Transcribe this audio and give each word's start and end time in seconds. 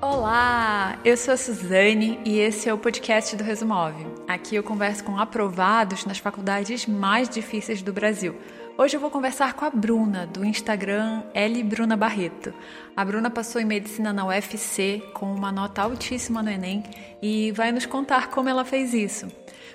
Olá, 0.00 0.96
eu 1.04 1.16
sou 1.16 1.34
a 1.34 1.36
Suzane 1.36 2.20
e 2.24 2.38
esse 2.38 2.68
é 2.68 2.72
o 2.72 2.78
podcast 2.78 3.34
do 3.34 3.42
Resumove. 3.42 4.06
Aqui 4.28 4.54
eu 4.54 4.62
converso 4.62 5.02
com 5.02 5.18
aprovados 5.18 6.04
nas 6.04 6.18
faculdades 6.18 6.86
mais 6.86 7.28
difíceis 7.28 7.82
do 7.82 7.92
Brasil. 7.92 8.36
Hoje 8.80 8.96
eu 8.96 9.00
vou 9.00 9.10
conversar 9.10 9.54
com 9.54 9.64
a 9.64 9.70
Bruna, 9.70 10.24
do 10.24 10.44
Instagram 10.44 11.24
L 11.34 11.64
Bruna 11.64 11.96
Barreto. 11.96 12.54
A 12.96 13.04
Bruna 13.04 13.28
passou 13.28 13.60
em 13.60 13.64
medicina 13.64 14.12
na 14.12 14.24
UFC 14.24 15.02
com 15.12 15.34
uma 15.34 15.50
nota 15.50 15.82
altíssima 15.82 16.44
no 16.44 16.48
Enem 16.48 16.84
e 17.20 17.50
vai 17.50 17.72
nos 17.72 17.86
contar 17.86 18.30
como 18.30 18.48
ela 18.48 18.64
fez 18.64 18.94
isso. 18.94 19.26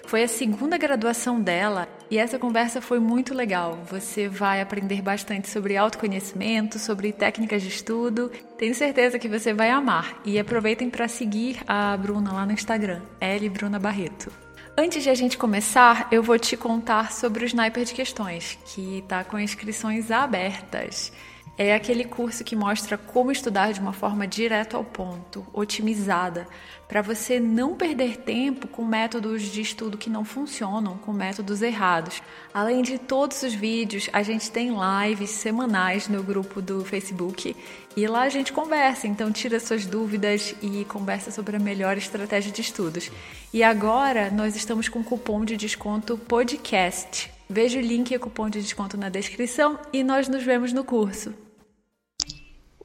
Foi 0.05 0.23
a 0.23 0.27
segunda 0.29 0.77
graduação 0.77 1.41
dela 1.41 1.85
e 2.09 2.17
essa 2.17 2.39
conversa 2.39 2.79
foi 2.79 2.97
muito 2.97 3.33
legal. 3.33 3.77
Você 3.91 4.29
vai 4.29 4.61
aprender 4.61 5.01
bastante 5.01 5.49
sobre 5.49 5.75
autoconhecimento, 5.75 6.79
sobre 6.79 7.11
técnicas 7.11 7.61
de 7.61 7.67
estudo. 7.67 8.31
Tenho 8.57 8.73
certeza 8.73 9.19
que 9.19 9.27
você 9.27 9.53
vai 9.53 9.69
amar. 9.69 10.21
E 10.23 10.39
aproveitem 10.39 10.89
para 10.89 11.09
seguir 11.09 11.59
a 11.67 11.97
Bruna 11.97 12.31
lá 12.31 12.45
no 12.45 12.53
Instagram, 12.53 13.01
L 13.19 13.49
Bruna 13.49 13.79
Barreto. 13.79 14.31
Antes 14.75 15.03
de 15.03 15.09
a 15.11 15.13
gente 15.13 15.37
começar, 15.37 16.07
eu 16.11 16.23
vou 16.23 16.39
te 16.39 16.57
contar 16.57 17.11
sobre 17.11 17.43
o 17.43 17.45
Sniper 17.45 17.85
de 17.85 17.93
Questões, 17.93 18.57
que 18.65 18.97
está 18.97 19.23
com 19.23 19.39
inscrições 19.39 20.09
abertas. 20.09 21.13
É 21.55 21.75
aquele 21.75 22.03
curso 22.03 22.43
que 22.43 22.55
mostra 22.55 22.97
como 22.97 23.31
estudar 23.31 23.73
de 23.73 23.79
uma 23.79 23.93
forma 23.93 24.25
direto 24.25 24.75
ao 24.75 24.83
ponto, 24.83 25.45
otimizada, 25.53 26.47
para 26.87 26.99
você 26.99 27.39
não 27.39 27.75
perder 27.75 28.17
tempo 28.17 28.67
com 28.67 28.83
métodos 28.83 29.43
de 29.43 29.61
estudo 29.61 29.95
que 29.95 30.09
não 30.09 30.25
funcionam, 30.25 30.97
com 30.97 31.13
métodos 31.13 31.61
errados. 31.61 32.23
Além 32.51 32.81
de 32.81 32.97
todos 32.97 33.43
os 33.43 33.53
vídeos, 33.53 34.09
a 34.11 34.23
gente 34.23 34.49
tem 34.49 34.71
lives 34.71 35.29
semanais 35.29 36.07
no 36.07 36.23
grupo 36.23 36.59
do 36.59 36.83
Facebook 36.83 37.55
e 37.95 38.07
lá 38.07 38.23
a 38.23 38.29
gente 38.29 38.51
conversa, 38.51 39.05
então 39.05 39.31
tira 39.31 39.59
suas 39.59 39.85
dúvidas 39.85 40.55
e 40.59 40.83
conversa 40.85 41.29
sobre 41.29 41.55
a 41.55 41.59
melhor 41.59 41.97
estratégia 41.97 42.51
de 42.51 42.61
estudos. 42.61 43.11
E 43.53 43.61
agora 43.61 44.31
nós 44.31 44.55
estamos 44.55 44.89
com 44.89 45.03
cupom 45.03 45.45
de 45.45 45.55
desconto 45.55 46.17
podcast. 46.17 47.31
Veja 47.47 47.77
o 47.77 47.81
link 47.81 48.09
e 48.09 48.15
o 48.15 48.19
cupom 48.19 48.49
de 48.49 48.59
desconto 48.59 48.97
na 48.97 49.09
descrição 49.09 49.77
e 49.93 50.03
nós 50.03 50.27
nos 50.27 50.43
vemos 50.43 50.73
no 50.73 50.83
curso. 50.83 51.42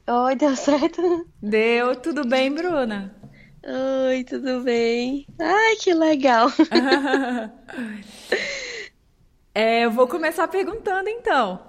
Oi, 0.09 0.35
deu 0.37 0.57
certo? 0.57 1.03
Deu, 1.43 1.95
tudo 2.01 2.27
bem, 2.27 2.51
Bruna? 2.51 3.15
Oi, 3.63 4.25
tudo 4.25 4.63
bem? 4.63 5.27
Ai, 5.39 5.77
que 5.77 5.93
legal. 5.93 6.49
é, 9.55 9.85
eu 9.85 9.91
vou 9.91 10.09
começar 10.09 10.49
perguntando 10.49 11.11
então. 11.11 11.61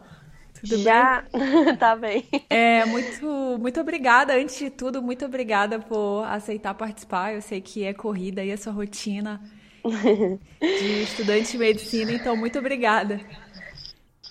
Tudo 0.53 0.77
Já? 0.77 1.25
bem? 1.33 1.41
tá 1.77 1.97
bem. 1.97 2.25
É, 2.49 2.85
muito, 2.85 3.25
muito 3.59 3.81
obrigada. 3.81 4.35
Antes 4.35 4.57
de 4.57 4.69
tudo, 4.69 5.01
muito 5.01 5.25
obrigada 5.25 5.79
por 5.79 6.23
aceitar 6.23 6.73
participar. 6.75 7.33
Eu 7.33 7.41
sei 7.41 7.59
que 7.59 7.83
é 7.83 7.93
corrida 7.93 8.41
e 8.43 8.53
a 8.53 8.57
sua 8.57 8.71
rotina 8.71 9.41
de 9.83 10.39
estudante 11.03 11.51
de 11.51 11.57
medicina, 11.57 12.13
então 12.13 12.37
muito 12.37 12.57
obrigada. 12.57 13.19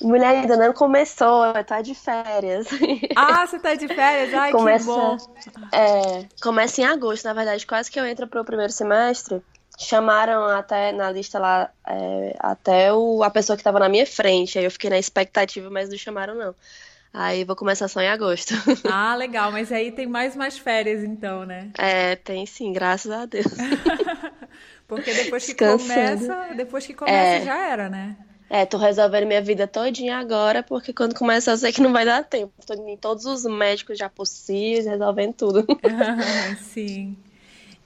Mulher 0.01 0.29
ainda 0.29 0.57
não 0.57 0.73
começou, 0.73 1.53
tá 1.65 1.83
de 1.83 1.95
férias. 1.95 2.69
Ah, 3.17 3.47
você 3.47 3.59
tá 3.59 3.75
de 3.75 3.89
férias? 3.89 4.33
Ai, 4.33 4.53
começa, 4.53 4.85
que 5.43 5.51
bom. 5.51 5.77
É, 5.77 6.25
começa 6.41 6.81
em 6.81 6.85
agosto, 6.85 7.25
na 7.25 7.33
verdade, 7.33 7.67
quase 7.67 7.91
que 7.91 7.99
eu 7.99 8.07
entro 8.07 8.29
pro 8.29 8.45
primeiro 8.45 8.73
semestre. 8.73 9.43
Chamaram 9.77 10.45
até 10.45 10.93
na 10.93 11.11
lista 11.11 11.39
lá, 11.39 11.71
é, 11.87 12.37
até 12.39 12.93
o, 12.93 13.23
a 13.25 13.31
pessoa 13.31 13.57
que 13.57 13.63
tava 13.63 13.81
na 13.81 13.89
minha 13.89 14.07
frente. 14.07 14.59
Aí 14.59 14.65
eu 14.65 14.71
fiquei 14.71 14.89
na 14.89 14.99
expectativa, 14.99 15.69
mas 15.69 15.89
não 15.89 15.99
chamaram, 15.99 16.35
não. 16.35 16.55
Aí 17.12 17.43
vou 17.43 17.57
começar 17.57 17.89
só 17.89 18.01
em 18.01 18.09
agosto. 18.09 18.55
Ah, 18.91 19.17
legal, 19.17 19.51
mas 19.51 19.73
aí 19.73 19.91
tem 19.91 20.07
mais 20.07 20.37
mais 20.37 20.59
férias 20.59 21.03
então, 21.03 21.45
né? 21.45 21.71
É, 21.77 22.17
tem 22.17 22.47
sim, 22.47 22.73
graças 22.73 23.11
a 23.11 23.27
Deus. 23.27 23.47
Porque 24.87 25.12
depois 25.12 25.45
que 25.45 25.55
começa, 25.55 26.55
depois 26.57 26.87
que 26.87 26.95
começa 26.95 27.43
é, 27.43 27.45
já 27.45 27.67
era, 27.69 27.89
né? 27.89 28.17
É, 28.50 28.64
tô 28.64 28.78
resolvendo 28.78 29.26
minha 29.26 29.42
vida 29.42 29.66
todinha 29.66 30.16
agora, 30.19 30.62
porque 30.62 30.92
quando 30.92 31.14
começa 31.14 31.50
eu 31.50 31.56
sei 31.59 31.70
que 31.70 31.82
não 31.82 31.92
vai 31.92 32.04
dar 32.04 32.25
tempo. 32.25 32.53
Tô 32.66 32.75
em 32.75 32.97
todos 32.97 33.26
os 33.26 33.44
médicos 33.44 33.98
já 33.98 34.09
possíveis, 34.09 34.86
resolvendo 34.86 35.34
tudo. 35.34 35.66
sim. 36.72 37.16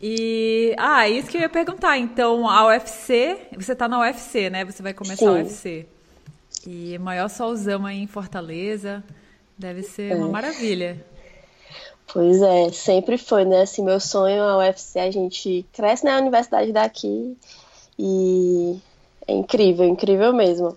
E, 0.01 0.75
ah, 0.79 1.09
isso 1.09 1.29
que 1.29 1.37
eu 1.37 1.43
ia 1.43 1.49
perguntar. 1.49 1.97
Então, 1.97 2.49
a 2.49 2.67
UFC, 2.67 3.39
você 3.57 3.75
tá 3.75 3.87
na 3.87 4.01
UFC, 4.01 4.51
né? 4.51 4.65
Você 4.65 4.83
vai 4.83 4.93
começar 4.93 5.27
Sim. 5.27 5.29
a 5.29 5.33
UFC. 5.33 5.87
E 6.67 6.99
maior 6.99 7.29
solzão 7.29 7.87
aí 7.87 7.99
em 7.99 8.07
Fortaleza. 8.09 9.03
Deve 9.57 9.85
ser 9.85 10.11
é. 10.11 10.15
uma 10.17 10.29
maravilha. 10.29 11.05
Pois 12.13 12.43
é, 12.43 12.73
sempre 12.73 13.17
foi, 13.17 13.45
né? 13.45 13.63
Assim, 13.63 13.85
meu 13.85 14.01
sonho 14.01 14.43
a 14.43 14.59
UFC, 14.59 14.99
a 14.99 15.11
gente 15.11 15.65
cresce 15.73 16.05
na 16.05 16.19
universidade 16.19 16.73
daqui 16.73 17.37
e 17.97 18.77
é 19.33 19.37
incrível, 19.37 19.87
incrível 19.87 20.33
mesmo. 20.33 20.77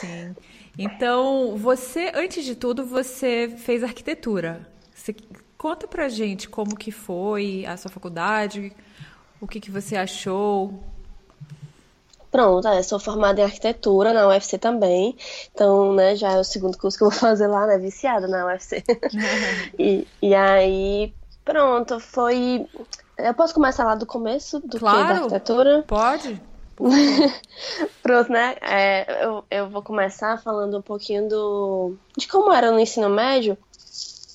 Sim. 0.00 0.34
Então, 0.78 1.56
você, 1.56 2.10
antes 2.14 2.44
de 2.44 2.54
tudo, 2.54 2.84
você 2.86 3.54
fez 3.58 3.84
arquitetura. 3.84 4.66
Você, 4.94 5.14
conta 5.58 5.86
pra 5.86 6.08
gente 6.08 6.48
como 6.48 6.74
que 6.74 6.90
foi 6.90 7.66
a 7.66 7.76
sua 7.76 7.90
faculdade, 7.90 8.72
o 9.40 9.46
que, 9.46 9.60
que 9.60 9.70
você 9.70 9.94
achou. 9.94 10.82
Pronto, 12.30 12.66
é, 12.68 12.82
sou 12.82 12.98
formada 12.98 13.40
em 13.40 13.44
arquitetura 13.44 14.14
na 14.14 14.26
UFC 14.28 14.56
também. 14.56 15.16
Então, 15.52 15.92
né, 15.92 16.16
já 16.16 16.32
é 16.32 16.38
o 16.38 16.44
segundo 16.44 16.78
curso 16.78 16.96
que 16.96 17.04
eu 17.04 17.10
vou 17.10 17.18
fazer 17.18 17.46
lá, 17.46 17.66
né? 17.66 17.76
Viciada 17.76 18.26
na 18.26 18.46
UFC. 18.46 18.82
e, 19.78 20.06
e 20.22 20.34
aí, 20.34 21.12
pronto, 21.44 22.00
foi. 22.00 22.66
Eu 23.18 23.34
posso 23.34 23.52
começar 23.52 23.84
lá 23.84 23.94
do 23.94 24.06
começo 24.06 24.60
do 24.60 24.78
claro, 24.78 24.98
que 24.98 25.08
da 25.08 25.14
arquitetura? 25.16 25.84
Pode. 25.86 26.40
Pronto, 28.02 28.32
né? 28.32 28.56
É, 28.62 29.24
eu, 29.24 29.44
eu 29.50 29.68
vou 29.68 29.82
começar 29.82 30.40
falando 30.42 30.78
um 30.78 30.82
pouquinho 30.82 31.28
do 31.28 31.94
de 32.16 32.26
como 32.26 32.52
era 32.52 32.72
no 32.72 32.80
ensino 32.80 33.08
médio, 33.08 33.56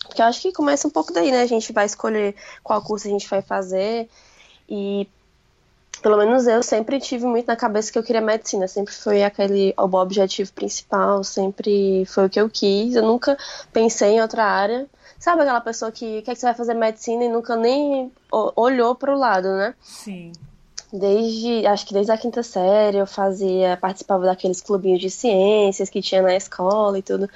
porque 0.05 0.21
eu 0.21 0.25
acho 0.25 0.41
que 0.41 0.51
começa 0.51 0.87
um 0.87 0.91
pouco 0.91 1.11
daí, 1.11 1.31
né? 1.31 1.41
A 1.41 1.47
gente 1.47 1.73
vai 1.73 1.85
escolher 1.85 2.35
qual 2.63 2.81
curso 2.81 3.07
a 3.07 3.11
gente 3.11 3.27
vai 3.27 3.41
fazer 3.41 4.07
e 4.69 5.07
pelo 6.01 6.17
menos 6.17 6.45
eu 6.45 6.61
sempre 6.61 6.99
tive 6.99 7.25
muito 7.25 7.47
na 7.47 7.55
cabeça 7.55 7.91
que 7.91 7.97
eu 7.97 8.03
queria 8.03 8.21
medicina, 8.21 8.67
sempre 8.67 8.93
foi 8.93 9.23
aquele 9.23 9.73
o 9.75 9.95
objetivo 9.95 10.53
principal, 10.53 11.23
sempre 11.23 12.05
foi 12.05 12.27
o 12.27 12.29
que 12.29 12.39
eu 12.39 12.49
quis. 12.49 12.95
Eu 12.95 13.03
nunca 13.03 13.35
pensei 13.73 14.09
em 14.09 14.21
outra 14.21 14.43
área. 14.43 14.87
Sabe 15.17 15.41
aquela 15.41 15.61
pessoa 15.61 15.91
que 15.91 16.21
quer 16.21 16.33
que 16.33 16.39
você 16.39 16.45
vai 16.45 16.53
fazer 16.53 16.75
medicina 16.75 17.23
e 17.23 17.29
nunca 17.29 17.55
nem 17.55 18.11
olhou 18.31 18.93
para 18.93 19.15
o 19.15 19.17
lado, 19.17 19.47
né? 19.47 19.73
Sim 19.81 20.31
desde 20.97 21.65
acho 21.67 21.85
que 21.85 21.93
desde 21.93 22.11
a 22.11 22.17
quinta 22.17 22.43
série 22.43 22.97
eu 22.97 23.07
fazia 23.07 23.77
participava 23.77 24.25
daqueles 24.25 24.61
clubinhos 24.61 24.99
de 24.99 25.09
ciências 25.09 25.89
que 25.89 26.01
tinha 26.01 26.21
na 26.21 26.35
escola 26.35 26.97
e 26.97 27.01
tudo. 27.01 27.29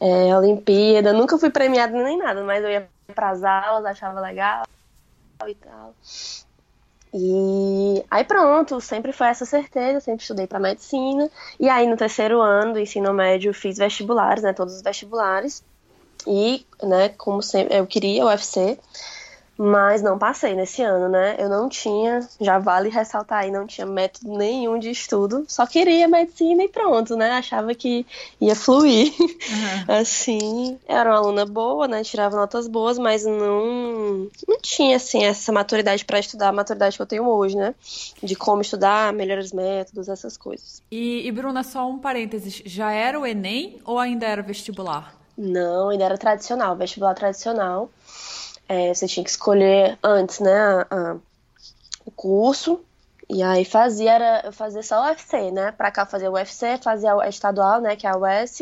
É, 0.00 0.36
Olimpíada 0.36 1.12
nunca 1.12 1.38
fui 1.38 1.48
premiada 1.50 1.92
nem 1.92 2.18
nada 2.18 2.44
mas 2.44 2.62
eu 2.62 2.70
ia 2.70 2.88
para 3.14 3.30
as 3.30 3.42
aulas 3.42 3.84
achava 3.86 4.20
legal 4.20 4.64
e 5.46 5.54
tal. 5.54 5.94
E 7.14 8.04
aí 8.10 8.24
pronto 8.24 8.80
sempre 8.80 9.12
foi 9.12 9.28
essa 9.28 9.46
certeza 9.46 10.00
sempre 10.00 10.22
estudei 10.22 10.46
para 10.46 10.58
medicina. 10.58 11.30
E 11.58 11.68
aí 11.68 11.86
no 11.86 11.96
terceiro 11.96 12.40
ano 12.40 12.74
do 12.74 12.78
ensino 12.78 13.12
médio 13.14 13.54
fiz 13.54 13.78
vestibulares 13.78 14.42
né 14.42 14.52
todos 14.52 14.74
os 14.74 14.82
vestibulares. 14.82 15.64
E 16.26 16.66
né 16.82 17.08
como 17.10 17.42
sempre 17.42 17.76
eu 17.76 17.86
queria 17.86 18.24
o 18.24 18.28
UFC 18.28 18.78
mas 19.58 20.02
não 20.02 20.18
passei 20.18 20.54
nesse 20.54 20.82
ano, 20.82 21.08
né? 21.08 21.36
Eu 21.38 21.48
não 21.48 21.68
tinha, 21.68 22.26
já 22.40 22.58
vale 22.58 22.88
ressaltar 22.88 23.40
aí, 23.40 23.50
não 23.50 23.66
tinha 23.66 23.86
método 23.86 24.36
nenhum 24.36 24.78
de 24.78 24.90
estudo, 24.90 25.44
só 25.48 25.66
queria 25.66 26.06
medicina 26.06 26.64
e 26.64 26.68
pronto, 26.68 27.16
né? 27.16 27.30
Achava 27.32 27.74
que 27.74 28.06
ia 28.40 28.54
fluir. 28.54 29.12
Uhum. 29.18 29.84
Assim, 29.98 30.78
era 30.86 31.10
uma 31.10 31.18
aluna 31.18 31.46
boa, 31.46 31.88
né? 31.88 32.02
Tirava 32.02 32.36
notas 32.36 32.68
boas, 32.68 32.98
mas 32.98 33.24
não, 33.24 34.28
não 34.46 34.60
tinha, 34.60 34.96
assim, 34.96 35.24
essa 35.24 35.52
maturidade 35.52 36.04
para 36.04 36.18
estudar, 36.18 36.48
a 36.48 36.52
maturidade 36.52 36.96
que 36.96 37.02
eu 37.02 37.06
tenho 37.06 37.26
hoje, 37.28 37.56
né? 37.56 37.74
De 38.22 38.34
como 38.34 38.62
estudar, 38.62 39.12
melhores 39.12 39.52
métodos, 39.52 40.08
essas 40.08 40.36
coisas. 40.36 40.82
E, 40.90 41.26
e 41.26 41.32
Bruna, 41.32 41.62
só 41.62 41.88
um 41.88 41.98
parênteses, 41.98 42.62
já 42.64 42.92
era 42.92 43.18
o 43.18 43.26
Enem 43.26 43.80
ou 43.84 43.98
ainda 43.98 44.26
era 44.26 44.42
vestibular? 44.42 45.14
Não, 45.36 45.90
ainda 45.90 46.04
era 46.04 46.16
tradicional, 46.16 46.74
vestibular 46.76 47.14
tradicional. 47.14 47.90
É, 48.68 48.92
você 48.92 49.06
tinha 49.06 49.22
que 49.22 49.30
escolher 49.30 49.98
antes, 50.02 50.40
né, 50.40 50.52
a, 50.52 50.86
a, 50.90 51.16
o 52.04 52.10
curso. 52.10 52.80
E 53.28 53.42
aí 53.42 53.64
fazia, 53.64 54.12
era, 54.12 54.42
eu 54.44 54.52
fazia 54.52 54.82
só 54.82 55.02
o 55.02 55.06
UFC, 55.06 55.50
né? 55.50 55.72
Pra 55.72 55.90
cá 55.90 56.06
fazer 56.06 56.28
o 56.28 56.32
UFC, 56.32 56.78
fazia 56.78 57.12
a 57.14 57.28
estadual, 57.28 57.80
né, 57.80 57.96
que 57.96 58.06
é 58.06 58.10
a 58.10 58.16
US, 58.16 58.60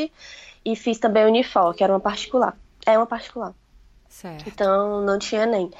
e 0.65 0.77
fiz 0.77 0.99
também 0.99 1.25
o 1.25 1.29
Unifor, 1.29 1.75
que 1.75 1.85
era 1.85 1.93
uma 1.93 2.01
particular. 2.01 2.57
É 2.87 2.97
uma 2.97 3.07
particular. 3.07 3.55
Certo. 4.09 4.49
Então 4.49 5.03
não 5.03 5.19
tinha 5.19 5.45
nem. 5.45 5.71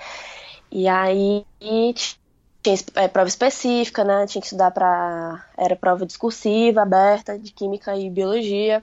E 0.71 0.89
aí 0.89 1.47
tinha 1.61 2.77
é, 2.97 3.09
prova 3.09 3.29
específica, 3.29 4.05
né? 4.05 4.27
Tinha 4.27 4.41
que 4.41 4.47
estudar 4.47 4.71
para 4.71 5.45
era 5.57 5.77
prova 5.77 6.05
discursiva, 6.05 6.83
aberta, 6.83 7.39
de 7.39 7.53
química 7.53 7.97
e 7.97 8.11
biologia. 8.11 8.83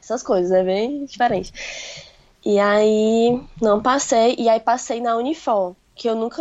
Essas 0.00 0.22
coisas, 0.22 0.52
é 0.52 0.62
bem 0.62 1.04
diferente. 1.04 1.52
E 2.46 2.60
aí 2.60 3.42
não 3.60 3.82
passei, 3.82 4.36
e 4.38 4.48
aí 4.48 4.60
passei 4.60 5.00
na 5.00 5.16
Unifor, 5.16 5.74
que 5.96 6.08
eu 6.08 6.14
nunca. 6.14 6.40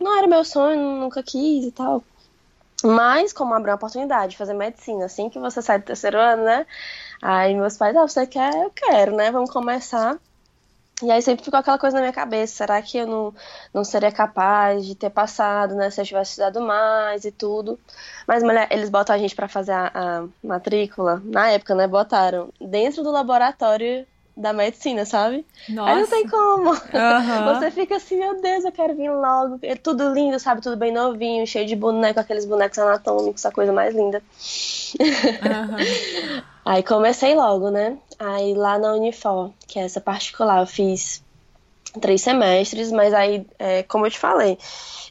Não 0.00 0.16
era 0.16 0.26
meu 0.26 0.42
sonho, 0.42 0.80
nunca 0.98 1.22
quis 1.22 1.66
e 1.66 1.72
tal. 1.72 2.02
Mas, 2.82 3.34
como 3.34 3.52
abriu 3.52 3.72
a 3.72 3.76
oportunidade 3.76 4.30
de 4.30 4.38
fazer 4.38 4.54
medicina, 4.54 5.04
assim 5.04 5.28
que 5.28 5.38
você 5.38 5.60
sai 5.60 5.78
do 5.78 5.84
terceiro 5.84 6.18
ano, 6.18 6.42
né? 6.44 6.66
Aí 7.20 7.54
meus 7.54 7.76
pais, 7.76 7.94
ah, 7.96 8.08
você 8.08 8.26
quer? 8.26 8.54
Eu 8.54 8.70
quero, 8.70 9.14
né? 9.14 9.30
Vamos 9.30 9.50
começar. 9.50 10.18
E 11.02 11.10
aí 11.10 11.20
sempre 11.20 11.44
ficou 11.44 11.60
aquela 11.60 11.78
coisa 11.78 11.96
na 11.96 12.00
minha 12.00 12.12
cabeça, 12.14 12.56
será 12.56 12.80
que 12.80 12.96
eu 12.96 13.06
não, 13.06 13.34
não 13.74 13.84
seria 13.84 14.10
capaz 14.10 14.86
de 14.86 14.94
ter 14.94 15.10
passado, 15.10 15.74
né, 15.74 15.90
se 15.90 16.00
eu 16.00 16.06
tivesse 16.06 16.30
estudado 16.30 16.62
mais 16.62 17.26
e 17.26 17.30
tudo. 17.30 17.78
Mas 18.26 18.42
mulher, 18.42 18.68
eles 18.70 18.88
botam 18.88 19.14
a 19.14 19.18
gente 19.18 19.36
para 19.36 19.48
fazer 19.48 19.72
a, 19.72 19.92
a, 19.94 20.26
matrícula, 20.42 21.20
na 21.24 21.50
época, 21.50 21.74
né, 21.74 21.86
botaram 21.86 22.48
dentro 22.58 23.02
do 23.02 23.10
laboratório 23.10 24.06
da 24.36 24.52
medicina, 24.52 25.06
sabe? 25.06 25.46
Nossa. 25.68 25.90
Aí 25.90 26.00
não 26.00 26.06
tem 26.08 26.28
como. 26.28 26.70
Uhum. 26.70 27.54
Você 27.54 27.70
fica 27.70 27.96
assim, 27.96 28.18
meu 28.18 28.40
Deus, 28.40 28.64
eu 28.64 28.72
quero 28.72 28.94
vir 28.94 29.10
logo. 29.10 29.58
É 29.62 29.74
tudo 29.74 30.12
lindo, 30.12 30.38
sabe? 30.38 30.60
Tudo 30.60 30.76
bem 30.76 30.92
novinho, 30.92 31.46
cheio 31.46 31.66
de 31.66 31.74
boneco, 31.74 32.20
aqueles 32.20 32.44
bonecos 32.44 32.78
anatômicos, 32.78 33.46
a 33.46 33.50
coisa 33.50 33.72
mais 33.72 33.94
linda. 33.94 34.22
Uhum. 35.00 36.42
Aí 36.66 36.82
comecei 36.82 37.34
logo, 37.34 37.70
né? 37.70 37.96
Aí 38.18 38.52
lá 38.54 38.78
na 38.78 38.92
Unifor, 38.94 39.52
que 39.66 39.78
é 39.78 39.84
essa 39.84 40.00
particular, 40.00 40.60
eu 40.60 40.66
fiz 40.66 41.22
três 41.98 42.22
semestres, 42.22 42.92
mas 42.92 43.12
aí, 43.12 43.46
é, 43.58 43.82
como 43.82 44.06
eu 44.06 44.10
te 44.10 44.18
falei, 44.18 44.58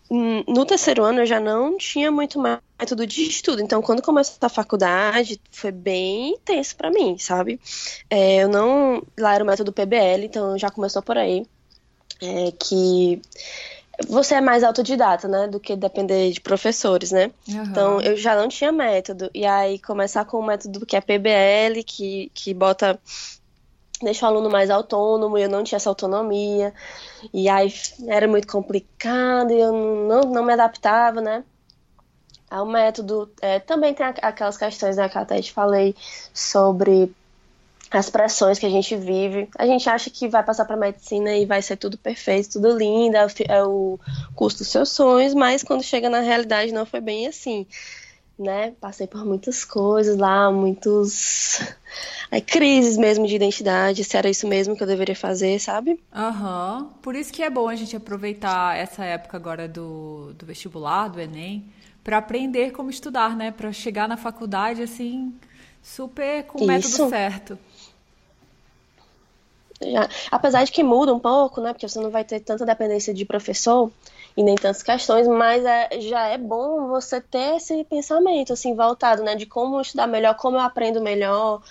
no 0.10 0.66
terceiro 0.66 1.04
ano 1.04 1.22
eu 1.22 1.26
já 1.26 1.40
não 1.40 1.78
tinha 1.78 2.12
muito 2.12 2.40
método 2.40 3.08
de 3.08 3.24
estudo. 3.24 3.62
Então, 3.62 3.82
quando 3.82 4.02
começou 4.02 4.38
a 4.42 4.50
faculdade, 4.50 5.42
foi 5.52 5.72
bem 5.72 6.34
intenso 6.34 6.76
para 6.76 6.92
mim, 6.92 7.18
sabe? 7.18 7.60
É, 8.10 8.44
eu 8.44 8.50
não. 8.50 9.02
Lá 9.18 9.34
era 9.34 9.44
o 9.44 9.48
método 9.48 9.74
PBL, 9.74 10.26
então 10.26 10.58
já 10.58 10.70
começou 10.70 11.02
por 11.02 11.18
aí. 11.18 11.46
É, 12.22 12.52
que 12.52 13.22
você 14.08 14.36
é 14.36 14.42
mais 14.42 14.64
autodidata, 14.64 15.28
né? 15.28 15.48
Do 15.48 15.60
que 15.60 15.76
depender 15.76 16.32
de 16.32 16.40
professores, 16.40 17.12
né? 17.12 17.32
Uhum. 17.48 17.64
Então, 17.64 18.02
eu 18.02 18.16
já 18.16 18.36
não 18.36 18.48
tinha 18.48 18.72
método. 18.72 19.30
E 19.34 19.46
aí, 19.46 19.80
começar 19.80 20.26
com 20.26 20.38
o 20.38 20.46
método 20.46 20.86
que 20.86 20.96
é 20.96 21.02
PBL, 21.02 21.84
que, 21.84 22.32
que 22.34 22.54
bota 22.54 23.00
deixa 24.02 24.26
o 24.26 24.30
aluno 24.30 24.50
mais 24.50 24.70
autônomo, 24.70 25.38
eu 25.38 25.50
não 25.50 25.64
tinha 25.64 25.78
essa 25.78 25.90
autonomia, 25.90 26.74
e 27.34 27.48
aí 27.48 27.74
era 28.08 28.28
muito 28.28 28.48
complicado, 28.48 29.52
e 29.52 29.60
eu 29.60 29.72
não, 29.72 30.22
não 30.22 30.46
me 30.46 30.54
adaptava, 30.54 31.22
né? 31.22 31.44
Ao 32.50 32.66
método, 32.66 33.32
é, 33.42 33.60
também 33.60 33.94
tem 33.94 34.06
aquelas 34.06 34.58
questões 34.58 34.98
né, 34.98 35.10
que 35.10 35.18
eu 35.18 35.22
até 35.22 35.42
te 35.42 35.52
falei 35.52 35.96
sobre 36.34 37.14
as 37.90 38.10
pressões 38.10 38.60
que 38.60 38.66
a 38.66 38.70
gente 38.70 38.96
vive. 38.96 39.50
A 39.58 39.66
gente 39.66 39.90
acha 39.90 40.10
que 40.10 40.28
vai 40.28 40.44
passar 40.44 40.66
para 40.66 40.78
medicina 40.78 41.36
e 41.36 41.46
vai 41.46 41.62
ser 41.62 41.76
tudo 41.78 41.98
perfeito, 41.98 42.54
tudo 42.54 42.78
lindo, 42.78 43.16
é 43.18 43.64
o, 43.64 44.00
é 44.00 44.36
curso 44.36 44.60
dos 44.60 44.68
seus 44.68 44.90
sonhos, 44.90 45.34
mas 45.34 45.64
quando 45.64 45.84
chega 45.84 46.10
na 46.10 46.20
realidade 46.20 46.72
não 46.72 46.86
foi 46.86 47.02
bem 47.02 47.28
assim 47.28 47.66
né? 48.38 48.74
Passei 48.82 49.08
por 49.08 49.26
muitas 49.26 49.64
coisas 49.64 50.18
lá, 50.18 50.52
muitos 50.52 51.62
é, 52.30 52.42
crises 52.42 52.98
mesmo 52.98 53.26
de 53.26 53.36
identidade, 53.36 54.04
se 54.04 54.18
era 54.18 54.30
isso 54.30 54.48
mesmo 54.48 54.76
que 54.76 54.84
eu 54.84 54.88
deveria 54.88 55.16
fazer, 55.16 55.60
sabe? 55.60 56.00
Aham. 56.14 56.80
Uhum. 56.80 56.90
Por 57.02 57.16
isso 57.16 57.32
que 57.32 57.42
é 57.42 57.50
bom 57.50 57.70
a 57.70 57.76
gente 57.76 57.96
aproveitar 57.96 58.78
essa 58.78 59.04
época 59.06 59.38
agora 59.38 59.68
do, 59.68 60.34
do 60.34 60.46
vestibular, 60.46 61.08
do 61.08 61.20
Enem, 61.20 61.66
para 62.04 62.18
aprender 62.18 62.72
como 62.72 62.90
estudar, 62.90 63.36
né? 63.36 63.52
Para 63.52 63.72
chegar 63.72 64.08
na 64.08 64.18
faculdade 64.18 64.82
assim, 64.82 65.34
super 65.82 66.44
com 66.44 66.64
o 66.64 66.68
método 66.68 67.10
certo. 67.10 67.58
Já. 69.82 70.10
Apesar 70.32 70.64
de 70.64 70.72
que 70.72 70.84
muda 70.84 71.14
um 71.14 71.20
pouco, 71.20 71.62
né? 71.62 71.74
Porque 71.74 71.88
você 71.88 72.00
não 72.00 72.10
vai 72.10 72.24
ter 72.24 72.40
tanta 72.40 72.66
dependência 72.66 73.14
de 73.14 73.26
professor, 73.26 73.92
e 74.38 74.44
nem 74.44 74.56
tantas 74.56 74.84
questões, 74.84 75.28
mas 75.28 75.64
é, 75.64 76.02
já 76.02 76.28
é 76.28 76.38
bom 76.38 76.88
você 76.88 77.22
ter 77.22 77.56
esse 77.56 77.84
pensamento 77.86 78.54
assim 78.54 78.76
voltado, 78.76 79.24
né, 79.24 79.36
de 79.36 79.46
como 79.46 79.80
estudar 79.80 80.08
melhor, 80.08 80.36
como 80.36 80.58
eu 80.58 80.62
aprendo 80.62 81.02
melhor. 81.02 81.62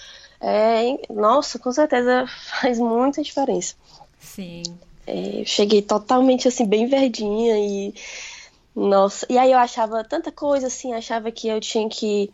É, 0.40 0.98
nossa, 1.12 1.58
com 1.58 1.70
certeza 1.72 2.26
faz 2.60 2.78
muita 2.78 3.22
diferença. 3.22 3.74
Sim. 4.18 4.62
É, 5.06 5.40
eu 5.40 5.46
cheguei 5.46 5.82
totalmente 5.82 6.48
assim 6.48 6.66
bem 6.66 6.86
verdinha 6.86 7.58
e 7.58 7.94
nossa, 8.74 9.24
e 9.30 9.38
aí 9.38 9.52
eu 9.52 9.58
achava 9.58 10.02
tanta 10.02 10.32
coisa 10.32 10.66
assim, 10.66 10.94
achava 10.94 11.30
que 11.30 11.46
eu 11.46 11.60
tinha 11.60 11.88
que 11.88 12.32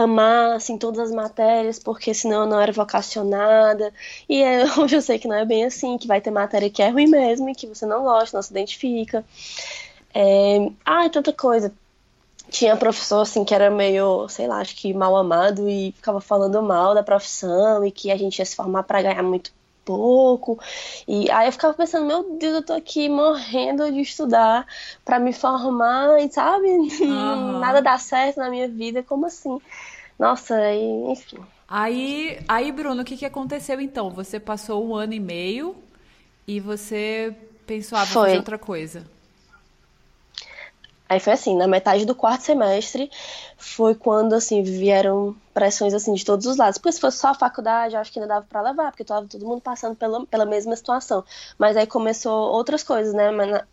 amar 0.00 0.56
assim 0.56 0.78
todas 0.78 0.98
as 0.98 1.10
matérias, 1.12 1.78
porque 1.78 2.12
senão 2.14 2.42
eu 2.42 2.46
não 2.46 2.60
era 2.60 2.72
vocacionada. 2.72 3.92
E 4.28 4.42
é, 4.42 4.64
eu 4.92 5.02
sei 5.02 5.18
que 5.18 5.28
não 5.28 5.36
é 5.36 5.44
bem 5.44 5.64
assim, 5.64 5.98
que 5.98 6.06
vai 6.06 6.20
ter 6.20 6.30
matéria 6.30 6.70
que 6.70 6.82
é 6.82 6.88
ruim 6.88 7.06
mesmo 7.08 7.48
e 7.48 7.54
que 7.54 7.66
você 7.66 7.86
não 7.86 8.02
gosta, 8.02 8.36
não 8.36 8.42
se 8.42 8.50
identifica. 8.52 9.24
É, 10.14 10.70
ah, 10.84 11.08
tanta 11.10 11.32
coisa. 11.32 11.72
Tinha 12.50 12.76
professor 12.76 13.20
assim 13.20 13.44
que 13.44 13.54
era 13.54 13.70
meio, 13.70 14.28
sei 14.28 14.48
lá, 14.48 14.58
acho 14.60 14.74
que 14.76 14.92
mal 14.92 15.16
amado 15.16 15.68
e 15.68 15.92
ficava 15.92 16.20
falando 16.20 16.60
mal 16.62 16.94
da 16.94 17.02
profissão 17.02 17.84
e 17.84 17.92
que 17.92 18.10
a 18.10 18.16
gente 18.16 18.38
ia 18.40 18.44
se 18.44 18.56
formar 18.56 18.82
para 18.82 19.02
ganhar 19.02 19.22
muito 19.22 19.52
pouco. 19.96 20.58
E 21.06 21.30
aí 21.30 21.48
eu 21.48 21.52
ficava 21.52 21.74
pensando, 21.74 22.06
meu 22.06 22.38
Deus, 22.38 22.54
eu 22.54 22.62
tô 22.62 22.72
aqui 22.72 23.08
morrendo 23.08 23.90
de 23.90 24.00
estudar 24.00 24.66
para 25.04 25.18
me 25.18 25.32
formar, 25.32 26.20
e 26.20 26.30
sabe? 26.30 26.68
Uhum. 26.68 27.58
Nada 27.60 27.82
dá 27.82 27.98
certo 27.98 28.38
na 28.38 28.50
minha 28.50 28.68
vida, 28.68 29.02
como 29.02 29.26
assim? 29.26 29.60
Nossa, 30.18 30.54
aí, 30.54 31.04
enfim. 31.10 31.38
Aí, 31.68 32.38
aí 32.48 32.72
Bruno, 32.72 33.02
o 33.02 33.04
que, 33.04 33.16
que 33.16 33.24
aconteceu 33.24 33.80
então? 33.80 34.10
Você 34.10 34.38
passou 34.38 34.86
um 34.86 34.94
ano 34.94 35.14
e 35.14 35.20
meio 35.20 35.76
e 36.46 36.60
você 36.60 37.34
pensou, 37.66 37.96
ah, 37.96 38.04
vou 38.04 38.14
Foi. 38.14 38.26
fazer 38.26 38.36
outra 38.38 38.58
coisa. 38.58 39.04
Aí 41.10 41.18
foi 41.18 41.32
assim, 41.32 41.56
na 41.56 41.66
metade 41.66 42.04
do 42.04 42.14
quarto 42.14 42.42
semestre 42.42 43.10
foi 43.58 43.96
quando 43.96 44.32
assim 44.32 44.62
vieram 44.62 45.34
pressões 45.52 45.92
assim 45.92 46.14
de 46.14 46.24
todos 46.24 46.46
os 46.46 46.56
lados. 46.56 46.78
Porque 46.78 46.92
se 46.92 47.00
fosse 47.00 47.18
só 47.18 47.30
a 47.30 47.34
faculdade, 47.34 47.96
acho 47.96 48.12
que 48.12 48.20
ainda 48.20 48.32
dava 48.34 48.46
para 48.48 48.62
levar, 48.62 48.92
porque 48.92 49.02
tava 49.02 49.26
todo 49.26 49.44
mundo 49.44 49.60
passando 49.60 49.96
pela, 49.96 50.24
pela 50.26 50.46
mesma 50.46 50.76
situação. 50.76 51.24
Mas 51.58 51.76
aí 51.76 51.84
começou 51.84 52.52
outras 52.52 52.84
coisas, 52.84 53.12
né? 53.12 53.24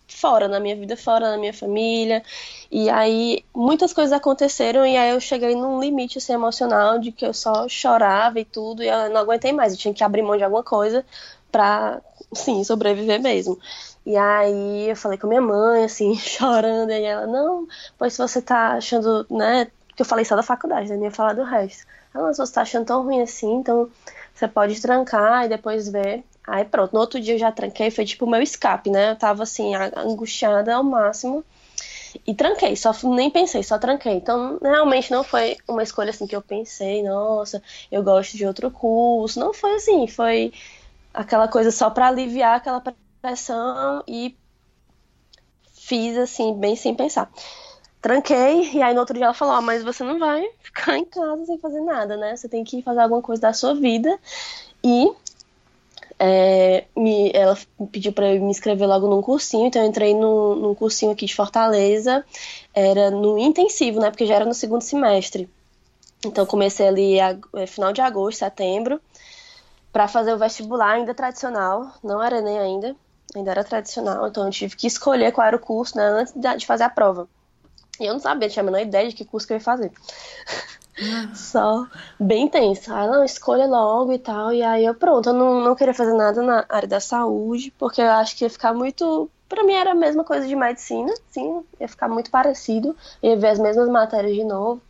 Fora, 0.07 0.47
na 0.47 0.59
minha 0.59 0.75
vida, 0.75 0.97
fora, 0.97 1.29
na 1.29 1.37
minha 1.37 1.53
família. 1.53 2.23
E 2.71 2.89
aí 2.89 3.45
muitas 3.53 3.93
coisas 3.93 4.11
aconteceram 4.11 4.83
e 4.83 4.97
aí 4.97 5.11
eu 5.11 5.19
cheguei 5.19 5.53
num 5.53 5.79
limite 5.79 6.17
assim, 6.17 6.33
emocional 6.33 6.97
de 6.97 7.11
que 7.11 7.23
eu 7.23 7.35
só 7.35 7.67
chorava 7.67 8.39
e 8.39 8.45
tudo 8.45 8.81
e 8.81 8.87
eu 8.87 9.11
não 9.11 9.21
aguentei 9.21 9.53
mais. 9.53 9.73
Eu 9.73 9.77
tinha 9.77 9.93
que 9.93 10.03
abrir 10.03 10.23
mão 10.23 10.35
de 10.35 10.43
alguma 10.43 10.63
coisa 10.63 11.05
pra, 11.51 12.01
sim, 12.33 12.63
sobreviver 12.63 13.21
mesmo. 13.21 13.59
E 14.07 14.15
aí 14.15 14.89
eu 14.89 14.95
falei 14.95 15.17
com 15.17 15.27
minha 15.27 15.41
mãe, 15.41 15.83
assim, 15.83 16.15
chorando, 16.15 16.91
e 16.91 17.03
ela, 17.03 17.27
não, 17.27 17.67
pois 17.97 18.13
se 18.13 18.19
você 18.19 18.41
tá 18.41 18.69
achando, 18.71 19.27
né, 19.29 19.65
que 19.97 20.01
eu 20.01 20.05
falei 20.05 20.23
só 20.23 20.33
da 20.33 20.41
faculdade, 20.41 20.87
né, 20.89 20.95
nem 20.95 21.05
ia 21.07 21.11
falar 21.11 21.33
do 21.33 21.43
resto. 21.43 21.85
Ela, 22.15 22.33
se 22.33 22.39
você 22.39 22.53
tá 22.53 22.61
achando 22.61 22.85
tão 22.85 23.03
ruim 23.03 23.21
assim, 23.21 23.55
então 23.55 23.89
você 24.33 24.47
pode 24.47 24.81
trancar 24.81 25.43
e 25.43 25.49
depois 25.49 25.89
ver. 25.89 26.23
Aí 26.47 26.63
pronto, 26.63 26.93
no 26.93 27.01
outro 27.01 27.19
dia 27.19 27.35
eu 27.35 27.37
já 27.37 27.51
tranquei, 27.51 27.91
foi 27.91 28.05
tipo 28.05 28.23
o 28.23 28.29
meu 28.29 28.41
escape, 28.41 28.89
né, 28.89 29.11
eu 29.11 29.17
tava 29.17 29.43
assim, 29.43 29.75
angustiada 29.75 30.73
ao 30.73 30.83
máximo. 30.85 31.43
E 32.25 32.33
tranquei, 32.33 32.77
só 32.77 32.93
nem 33.03 33.29
pensei, 33.29 33.61
só 33.61 33.77
tranquei. 33.77 34.13
Então, 34.13 34.57
realmente 34.61 35.11
não 35.11 35.21
foi 35.23 35.57
uma 35.67 35.83
escolha 35.83 36.11
assim 36.11 36.25
que 36.25 36.35
eu 36.35 36.41
pensei, 36.41 37.03
nossa, 37.03 37.61
eu 37.91 38.01
gosto 38.01 38.37
de 38.37 38.45
outro 38.45 38.71
curso. 38.71 39.37
Não 39.37 39.53
foi 39.53 39.75
assim, 39.75 40.07
foi 40.07 40.53
aquela 41.13 41.49
coisa 41.49 41.71
só 41.71 41.89
para 41.89 42.07
aliviar 42.07 42.55
aquela 42.55 42.79
pressão 43.21 44.03
e 44.07 44.35
fiz 45.73 46.17
assim, 46.17 46.53
bem 46.53 46.75
sem 46.75 46.93
pensar. 46.93 47.31
Tranquei, 48.01 48.71
e 48.73 48.81
aí 48.81 48.93
no 48.93 48.99
outro 48.99 49.15
dia 49.15 49.25
ela 49.25 49.33
falou: 49.33 49.57
oh, 49.57 49.61
Mas 49.61 49.83
você 49.83 50.03
não 50.03 50.19
vai 50.19 50.47
ficar 50.61 50.97
em 50.97 51.05
casa 51.05 51.45
sem 51.45 51.57
fazer 51.57 51.81
nada, 51.81 52.15
né? 52.15 52.35
Você 52.35 52.47
tem 52.47 52.63
que 52.63 52.81
fazer 52.81 53.01
alguma 53.01 53.21
coisa 53.21 53.41
da 53.41 53.53
sua 53.53 53.73
vida. 53.73 54.19
E 54.83 55.11
é, 56.19 56.85
me, 56.95 57.31
ela 57.33 57.57
pediu 57.91 58.11
para 58.13 58.33
eu 58.33 58.41
me 58.41 58.49
inscrever 58.49 58.87
logo 58.87 59.07
num 59.07 59.21
cursinho, 59.21 59.67
então 59.67 59.81
eu 59.81 59.87
entrei 59.87 60.13
no, 60.13 60.55
num 60.55 60.75
cursinho 60.75 61.11
aqui 61.11 61.25
de 61.25 61.35
Fortaleza, 61.35 62.23
era 62.73 63.11
no 63.11 63.37
intensivo, 63.37 63.99
né? 63.99 64.09
Porque 64.09 64.25
já 64.25 64.35
era 64.35 64.45
no 64.45 64.53
segundo 64.53 64.81
semestre. 64.81 65.49
Então 66.25 66.45
comecei 66.45 66.87
ali 66.87 67.19
a, 67.19 67.37
é, 67.55 67.67
final 67.67 67.93
de 67.93 68.01
agosto, 68.01 68.39
setembro, 68.39 68.99
para 69.91 70.07
fazer 70.07 70.33
o 70.33 70.37
vestibular 70.37 70.93
ainda 70.93 71.13
tradicional, 71.13 71.91
não 72.03 72.21
era 72.21 72.41
nem 72.41 72.57
ainda 72.57 72.95
ainda 73.37 73.51
era 73.51 73.63
tradicional, 73.63 74.27
então 74.27 74.45
eu 74.45 74.51
tive 74.51 74.75
que 74.75 74.87
escolher 74.87 75.31
qual 75.31 75.47
era 75.47 75.55
o 75.55 75.59
curso, 75.59 75.97
né, 75.97 76.03
antes 76.03 76.33
de 76.33 76.65
fazer 76.65 76.83
a 76.83 76.89
prova. 76.89 77.27
E 77.99 78.05
eu 78.05 78.13
não 78.13 78.19
sabia, 78.19 78.49
tinha 78.49 78.61
a 78.61 78.65
menor 78.65 78.81
ideia 78.81 79.09
de 79.09 79.15
que 79.15 79.25
curso 79.25 79.47
que 79.47 79.53
eu 79.53 79.57
ia 79.57 79.61
fazer. 79.61 79.91
Ah. 81.01 81.33
Só 81.33 81.87
bem 82.19 82.47
tenso. 82.47 82.93
Aí, 82.93 83.07
não, 83.07 83.23
escolha 83.23 83.65
logo 83.65 84.13
e 84.13 84.19
tal. 84.19 84.53
E 84.53 84.61
aí 84.63 84.85
eu, 84.85 84.93
pronto, 84.93 85.29
eu 85.29 85.33
não, 85.33 85.61
não 85.61 85.75
queria 85.75 85.93
fazer 85.93 86.13
nada 86.13 86.41
na 86.41 86.65
área 86.69 86.87
da 86.87 86.99
saúde, 86.99 87.73
porque 87.77 88.01
eu 88.01 88.11
acho 88.11 88.35
que 88.35 88.45
ia 88.45 88.49
ficar 88.49 88.73
muito. 88.73 89.29
Pra 89.49 89.63
mim 89.63 89.73
era 89.73 89.91
a 89.91 89.95
mesma 89.95 90.23
coisa 90.23 90.45
de 90.45 90.55
medicina, 90.55 91.13
sim, 91.29 91.63
ia 91.79 91.87
ficar 91.87 92.09
muito 92.09 92.29
parecido, 92.29 92.95
ia 93.23 93.37
ver 93.37 93.47
as 93.47 93.59
mesmas 93.59 93.87
matérias 93.87 94.35
de 94.35 94.43
novo. 94.43 94.81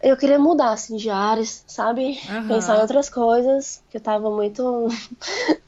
Eu 0.00 0.16
queria 0.16 0.38
mudar, 0.38 0.70
assim, 0.70 0.96
de 0.96 1.10
áreas, 1.10 1.64
sabe? 1.66 2.18
Uhum. 2.28 2.48
Pensar 2.48 2.76
em 2.76 2.80
outras 2.80 3.08
coisas, 3.08 3.82
que 3.90 3.96
eu 3.96 4.00
tava 4.00 4.30
muito 4.30 4.88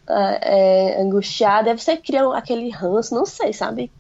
é, 0.09 0.95
é, 0.99 1.03
angustiada. 1.03 1.65
Deve 1.65 1.83
ser 1.83 1.97
criar 1.99 2.33
aquele 2.37 2.71
ranço, 2.71 3.15
não 3.15 3.27
sei, 3.27 3.53
sabe? 3.53 3.91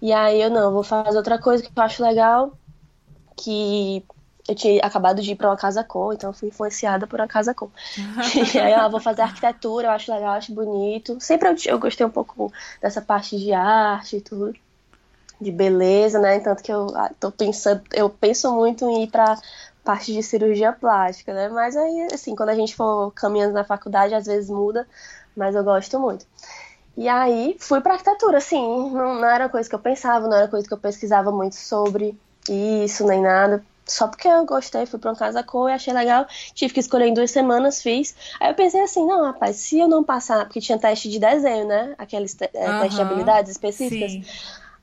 E 0.00 0.12
aí 0.12 0.40
eu 0.40 0.50
não, 0.50 0.72
vou 0.72 0.84
fazer 0.84 1.16
outra 1.16 1.38
coisa 1.38 1.62
que 1.62 1.70
eu 1.74 1.82
acho 1.82 2.02
legal, 2.02 2.52
que 3.36 4.04
eu 4.48 4.54
tinha 4.54 4.80
acabado 4.80 5.20
de 5.20 5.32
ir 5.32 5.36
para 5.36 5.50
uma 5.50 5.56
casa 5.56 5.82
com, 5.82 6.12
então 6.12 6.32
fui 6.32 6.48
influenciada 6.48 7.04
por 7.06 7.18
uma 7.18 7.26
casa 7.26 7.52
com. 7.52 7.68
e 8.54 8.58
aí 8.58 8.72
eu 8.72 8.90
vou 8.90 9.00
fazer 9.00 9.22
arquitetura, 9.22 9.88
eu 9.88 9.92
acho 9.92 10.12
legal, 10.12 10.28
eu 10.28 10.38
acho 10.38 10.54
bonito. 10.54 11.18
Sempre 11.20 11.48
eu, 11.48 11.56
eu 11.66 11.78
gostei 11.80 12.06
um 12.06 12.10
pouco 12.10 12.52
dessa 12.80 13.02
parte 13.02 13.36
de 13.36 13.52
arte 13.52 14.18
e 14.18 14.20
tudo 14.20 14.54
de 15.40 15.52
beleza, 15.52 16.18
né? 16.18 16.40
Tanto 16.40 16.62
que 16.62 16.72
eu 16.72 16.88
ah, 16.96 17.10
tô 17.18 17.30
pensando, 17.30 17.82
eu 17.94 18.10
penso 18.10 18.52
muito 18.54 18.84
em 18.88 19.04
ir 19.04 19.10
para 19.10 19.38
parte 19.84 20.12
de 20.12 20.22
cirurgia 20.22 20.72
plástica, 20.72 21.32
né? 21.32 21.48
Mas 21.48 21.76
aí, 21.76 22.08
assim, 22.12 22.34
quando 22.36 22.50
a 22.50 22.54
gente 22.54 22.74
for 22.76 23.12
caminhando 23.12 23.54
na 23.54 23.64
faculdade, 23.64 24.14
às 24.14 24.26
vezes 24.26 24.50
muda, 24.50 24.86
mas 25.36 25.54
eu 25.54 25.64
gosto 25.64 25.98
muito. 25.98 26.26
E 26.96 27.08
aí 27.08 27.56
fui 27.60 27.80
para 27.80 27.94
arquitetura, 27.94 28.38
assim, 28.38 28.60
não, 28.90 29.14
não 29.20 29.28
era 29.28 29.48
coisa 29.48 29.68
que 29.68 29.74
eu 29.74 29.78
pensava, 29.78 30.26
não 30.28 30.36
era 30.36 30.48
coisa 30.48 30.66
que 30.66 30.74
eu 30.74 30.78
pesquisava 30.78 31.30
muito 31.30 31.54
sobre 31.54 32.18
isso, 32.48 33.06
nem 33.06 33.22
nada. 33.22 33.64
Só 33.86 34.06
porque 34.08 34.28
eu 34.28 34.44
gostei, 34.44 34.84
fui 34.84 34.98
pra 34.98 35.10
uma 35.12 35.16
casa 35.16 35.42
cor 35.42 35.70
e 35.70 35.72
achei 35.72 35.94
legal. 35.94 36.26
Tive 36.54 36.74
que 36.74 36.80
escolher 36.80 37.06
em 37.06 37.14
duas 37.14 37.30
semanas, 37.30 37.80
fiz. 37.80 38.14
Aí 38.40 38.50
eu 38.50 38.54
pensei 38.54 38.82
assim, 38.82 39.06
não, 39.06 39.24
rapaz, 39.24 39.56
se 39.56 39.78
eu 39.78 39.88
não 39.88 40.04
passar, 40.04 40.44
porque 40.44 40.60
tinha 40.60 40.78
teste 40.78 41.08
de 41.08 41.18
desenho, 41.18 41.66
né? 41.66 41.94
Aqueles 41.96 42.34
te 42.34 42.50
uhum, 42.62 42.78
testes 42.78 42.96
de 42.96 43.02
habilidades 43.02 43.50
específicas. 43.52 44.12
Sim. 44.12 44.22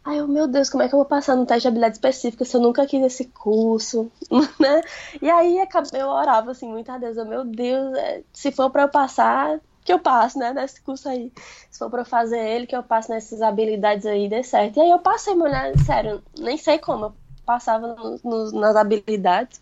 Ai, 0.06 0.20
eu, 0.20 0.28
meu 0.28 0.48
Deus, 0.48 0.70
como 0.70 0.84
é 0.84 0.88
que 0.88 0.94
eu 0.94 1.00
vou 1.00 1.06
passar 1.06 1.36
no 1.36 1.48
teste 1.48 1.64
de 1.64 1.68
habilidade 1.70 1.96
específica 1.96 2.46
se 2.46 2.56
eu 2.56 2.62
nunca 2.62 2.86
quis 2.86 3.04
esse 3.04 3.26
curso, 3.26 4.12
né? 4.60 4.82
E 5.20 5.28
aí 5.28 5.58
eu 5.94 6.08
orava 6.08 6.52
assim, 6.52 6.70
muito 6.70 6.92
a 6.92 7.00
Deus, 7.00 7.18
eu, 7.18 7.26
meu 7.26 7.44
Deus, 7.44 7.98
é, 7.98 8.22
se 8.32 8.52
for 8.52 8.70
para 8.70 8.84
eu 8.84 8.90
passar, 8.90 9.60
que 9.84 9.92
eu 9.92 9.98
passe, 9.98 10.38
né, 10.38 10.54
nesse 10.54 10.80
curso 10.82 11.10
aí. 11.10 11.34
Se 11.72 11.80
for 11.80 11.90
para 11.90 12.02
eu 12.02 12.06
fazer 12.06 12.38
ele, 12.38 12.68
que 12.68 12.76
eu 12.76 12.84
passe 12.84 13.10
nessas 13.10 13.42
habilidades 13.42 14.06
aí, 14.06 14.30
dê 14.30 14.44
certo. 14.44 14.78
E 14.78 14.82
aí 14.82 14.92
eu 14.92 15.00
passei, 15.00 15.34
mulher, 15.34 15.74
sério, 15.80 16.22
nem 16.38 16.56
sei 16.56 16.78
como, 16.78 17.06
eu 17.06 17.14
passava 17.44 17.88
no, 17.88 18.20
no, 18.24 18.52
nas 18.52 18.76
habilidades. 18.76 19.60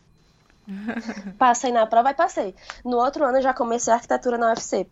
passei 1.39 1.71
na 1.71 1.85
prova 1.85 2.11
e 2.11 2.13
passei. 2.13 2.53
No 2.83 2.97
outro 2.97 3.23
ano 3.23 3.37
eu 3.37 3.41
já 3.41 3.53
comecei 3.53 3.93
a 3.93 3.95
arquitetura 3.95 4.37
na 4.37 4.49
UFC. 4.49 4.87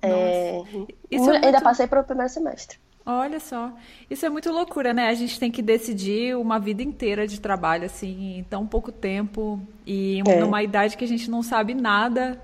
É, 0.00 0.10
é 0.10 1.16
ainda 1.16 1.40
muito... 1.40 1.62
passei 1.62 1.88
para 1.88 2.00
o 2.00 2.04
primeiro 2.04 2.32
semestre. 2.32 2.78
Olha 3.18 3.40
só, 3.40 3.72
isso 4.08 4.24
é 4.24 4.28
muito 4.28 4.50
loucura, 4.50 4.92
né? 4.92 5.08
A 5.08 5.14
gente 5.14 5.38
tem 5.38 5.50
que 5.50 5.62
decidir 5.62 6.36
uma 6.36 6.58
vida 6.58 6.82
inteira 6.82 7.26
de 7.26 7.40
trabalho, 7.40 7.86
assim, 7.86 8.38
em 8.38 8.44
tão 8.44 8.66
pouco 8.66 8.92
tempo 8.92 9.60
e 9.86 10.22
é. 10.26 10.40
numa 10.40 10.62
idade 10.62 10.96
que 10.96 11.04
a 11.04 11.08
gente 11.08 11.30
não 11.30 11.42
sabe 11.42 11.74
nada. 11.74 12.40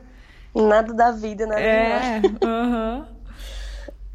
Nada 0.55 0.93
da 0.93 1.11
vida, 1.13 1.47
né? 1.47 1.63
É, 1.63 2.23
uhum. 2.45 3.05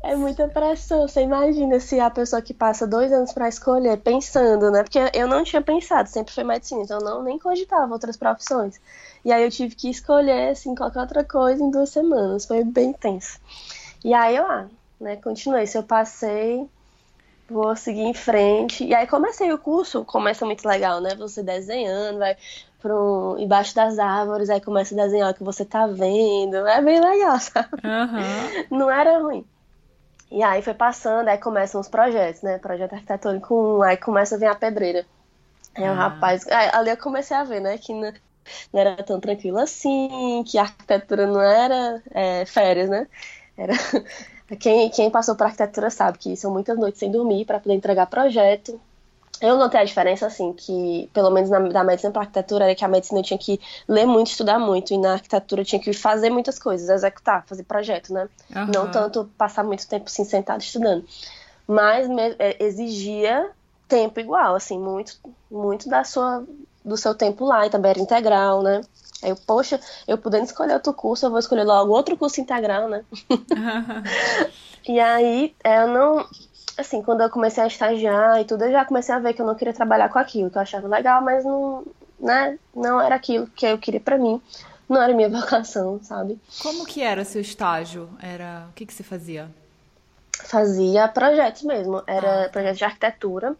É 0.04 0.16
muita 0.16 0.48
pressão. 0.48 1.08
Você 1.08 1.22
imagina 1.22 1.80
se 1.80 2.00
a 2.00 2.10
pessoa 2.10 2.42
que 2.42 2.54
passa 2.54 2.88
dois 2.88 3.12
anos 3.14 3.32
para 3.34 3.48
escolher, 3.48 3.98
pensando, 3.98 4.72
né? 4.72 4.82
Porque 4.82 5.00
eu 5.14 5.28
não 5.28 5.44
tinha 5.44 5.62
pensado, 5.62 6.10
sempre 6.10 6.34
foi 6.34 6.44
medicina, 6.44 6.82
então 6.82 6.98
eu 6.98 7.06
não 7.06 7.24
nem 7.24 7.38
cogitava 7.38 7.94
outras 7.94 8.18
profissões. 8.18 8.82
E 9.24 9.32
aí 9.32 9.44
eu 9.44 9.52
tive 9.52 9.76
que 9.76 9.90
escolher, 9.90 10.50
assim, 10.50 10.74
qualquer 10.74 11.02
outra 11.02 11.24
coisa 11.24 11.64
em 11.64 11.70
duas 11.70 11.90
semanas. 11.90 12.46
Foi 12.46 12.64
bem 12.64 12.92
tenso. 12.94 13.40
E 14.04 14.12
aí 14.14 14.36
eu, 14.36 14.46
ah, 14.48 14.68
né? 15.02 15.18
Continuei. 15.18 15.68
Se 15.68 15.78
eu 15.78 15.84
passei, 15.84 16.68
vou 17.50 17.76
seguir 17.76 18.02
em 18.02 18.14
frente. 18.14 18.86
E 18.86 18.96
aí 18.96 19.06
comecei 19.08 19.52
o 19.52 19.58
curso, 19.58 20.06
começa 20.06 20.46
muito 20.46 20.68
legal, 20.68 21.02
né? 21.02 21.16
Você 21.16 21.44
desenhando, 21.44 22.20
vai 22.20 22.38
pro, 22.82 23.36
embaixo 23.40 23.76
das 23.76 24.00
árvores, 24.00 24.50
aí 24.50 24.60
começa 24.60 24.96
a 24.96 25.04
desenhar 25.04 25.32
o 25.32 25.34
que 25.34 25.44
você 25.44 25.66
tá 25.66 25.86
vendo. 25.88 26.56
É 26.68 26.82
bem 26.82 27.00
legal, 27.00 27.38
sabe? 27.42 27.70
Uhum. 27.84 28.78
Não 28.78 28.90
era 28.90 29.20
ruim. 29.20 29.46
E 30.32 30.42
aí 30.42 30.62
foi 30.62 30.74
passando, 30.74 31.28
aí 31.28 31.38
começam 31.38 31.82
os 31.82 31.90
projetos, 31.90 32.42
né? 32.42 32.58
Projeto 32.58 32.94
arquitetônico 32.94 33.80
1, 33.80 33.84
aí 33.84 33.98
começa 33.98 34.36
a 34.36 34.38
vir 34.38 34.46
a 34.46 34.56
pedreira. 34.56 35.06
Aí 35.76 35.84
o 35.84 35.92
ah. 35.92 35.94
rapaz. 35.94 36.48
Aí, 36.48 36.70
ali 36.74 36.90
eu 36.90 36.98
comecei 36.98 37.36
a 37.36 37.44
ver, 37.44 37.60
né? 37.60 37.78
Que 37.78 37.94
não, 37.94 38.14
não 38.74 38.80
era 38.80 39.04
tão 39.04 39.20
tranquilo 39.20 39.60
assim, 39.60 40.44
que 40.48 40.58
a 40.58 40.64
arquitetura 40.64 41.28
não 41.28 41.42
era 41.42 42.02
é, 42.12 42.46
férias, 42.46 42.90
né? 42.90 43.08
Era, 43.58 43.74
quem, 44.60 44.90
quem 44.90 45.10
passou 45.10 45.36
por 45.36 45.46
arquitetura 45.46 45.90
sabe 45.90 46.18
que 46.18 46.36
são 46.36 46.52
muitas 46.52 46.78
noites 46.78 47.00
sem 47.00 47.12
dormir 47.12 47.46
para 47.46 47.60
poder 47.60 47.76
entregar 47.76 48.06
projeto. 48.08 48.80
Eu 49.42 49.58
notei 49.58 49.80
a 49.80 49.84
diferença, 49.84 50.28
assim, 50.28 50.54
que, 50.54 51.10
pelo 51.14 51.32
menos 51.32 51.50
na, 51.50 51.60
da 51.60 51.84
medicina 51.84 52.12
para 52.12 52.22
arquitetura, 52.22 52.66
era 52.66 52.76
que 52.76 52.86
a 52.86 52.88
medicina 52.88 53.22
eu 53.22 53.24
tinha 53.24 53.40
que 53.40 53.60
ler 53.88 54.06
muito, 54.06 54.28
estudar 54.28 54.60
muito, 54.60 54.94
e 54.94 54.98
na 55.00 55.14
arquitetura 55.14 55.62
eu 55.62 55.66
tinha 55.66 55.82
que 55.82 55.92
fazer 55.94 56.30
muitas 56.30 56.60
coisas, 56.60 56.90
executar, 56.90 57.44
fazer 57.48 57.64
projeto, 57.64 58.14
né? 58.14 58.30
Uhum. 58.56 58.68
Não 58.68 58.92
tanto 58.92 59.30
passar 59.38 59.64
muito 59.64 59.88
tempo, 59.88 60.06
assim, 60.06 60.24
sentado 60.24 60.62
estudando. 60.62 61.04
Mas 61.68 62.08
me, 62.08 62.36
é, 62.38 62.64
exigia 62.64 63.50
tempo 63.88 64.20
igual, 64.20 64.56
assim, 64.56 64.78
muito, 64.78 65.18
muito 65.50 65.90
da 65.90 66.04
sua, 66.04 66.46
do 66.86 66.96
seu 66.96 67.16
tempo 67.16 67.44
lá, 67.44 67.66
e 67.66 67.70
também 67.72 67.92
era 67.92 68.00
integral, 68.00 68.62
né? 68.62 68.82
Aí 69.22 69.30
eu, 69.30 69.36
poxa, 69.36 69.80
eu 70.08 70.18
podendo 70.18 70.46
escolher 70.46 70.74
outro 70.74 70.94
curso, 70.94 71.26
eu 71.26 71.30
vou 71.30 71.40
escolher 71.40 71.64
logo 71.64 71.94
outro 71.94 72.18
curso 72.18 72.42
integral, 72.42 72.90
né? 72.90 73.04
e 74.88 75.00
aí, 75.00 75.56
é, 75.64 75.84
eu 75.84 75.88
não. 75.88 76.26
Assim, 76.78 77.02
quando 77.02 77.22
eu 77.22 77.30
comecei 77.30 77.64
a 77.64 77.68
estagiar 77.68 78.40
e 78.42 78.46
tudo, 78.46 78.64
eu 78.66 78.72
já 78.72 78.86
comecei 78.86 79.14
a 79.14 79.20
ver 79.20 79.34
que 79.34 79.42
eu 79.42 79.46
não 79.46 79.56
queria 79.56 79.74
trabalhar 79.74 80.10
com 80.10 80.18
aquilo, 80.18 80.50
que 80.50 80.58
eu 80.58 80.62
achava 80.62 80.88
legal, 80.88 81.22
mas 81.22 81.44
não, 81.44 81.86
né, 82.20 82.58
não 82.76 83.00
era 83.00 83.16
aquilo 83.16 83.46
que 83.48 83.66
eu 83.66 83.78
queria 83.78 84.00
para 84.00 84.18
mim. 84.18 84.42
Não 84.90 85.02
era 85.02 85.14
minha 85.14 85.30
vocação, 85.32 86.00
sabe? 86.02 86.40
Como 86.62 86.86
que 86.86 87.02
era 87.02 87.24
seu 87.24 87.42
estágio? 87.42 88.10
Era 88.22 88.68
o 88.70 88.74
que 88.74 88.86
que 88.86 88.94
você 88.94 89.04
fazia? 89.04 89.50
Fazia 90.46 91.08
projetos 91.08 91.62
mesmo, 91.64 92.02
era 92.08 92.46
ah. 92.46 92.50
projetos 92.50 92.80
de 92.80 92.86
arquitetura. 92.86 93.56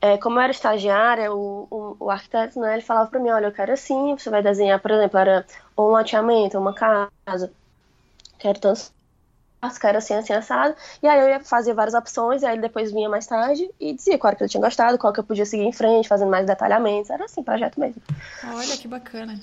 É, 0.00 0.18
como 0.18 0.38
eu 0.38 0.42
era 0.42 0.52
estagiária, 0.52 1.32
o, 1.32 1.66
o, 1.70 1.96
o, 2.00 2.10
arquiteto, 2.10 2.60
né, 2.60 2.74
ele 2.74 2.82
falava 2.82 3.08
para 3.08 3.18
mim, 3.18 3.30
olha, 3.30 3.46
eu 3.46 3.52
quero 3.52 3.72
assim, 3.72 4.16
você 4.16 4.28
vai 4.28 4.42
desenhar, 4.42 4.80
por 4.80 4.90
exemplo, 4.90 5.18
era 5.18 5.46
um 5.76 5.84
loteamento, 5.84 6.58
uma 6.58 6.74
casa, 6.74 7.50
quero 8.38 8.60
tantos 8.60 8.92
quero 9.80 9.98
assim, 9.98 10.14
assim, 10.14 10.32
assado. 10.32 10.76
E 11.02 11.08
aí 11.08 11.20
eu 11.20 11.28
ia 11.28 11.40
fazer 11.40 11.74
várias 11.74 11.94
opções, 11.94 12.42
e 12.42 12.46
aí 12.46 12.60
depois 12.60 12.92
vinha 12.92 13.08
mais 13.08 13.26
tarde 13.26 13.68
e 13.80 13.92
dizia 13.92 14.18
qual 14.18 14.34
que 14.36 14.44
eu 14.44 14.48
tinha 14.48 14.62
gostado, 14.62 14.98
qual 14.98 15.12
que 15.12 15.18
eu 15.18 15.24
podia 15.24 15.44
seguir 15.44 15.64
em 15.64 15.72
frente, 15.72 16.08
fazendo 16.08 16.30
mais 16.30 16.46
detalhamentos. 16.46 17.10
Era 17.10 17.24
assim, 17.24 17.42
projeto 17.42 17.80
mesmo. 17.80 18.00
Olha 18.44 18.76
que 18.76 18.86
bacana. 18.86 19.40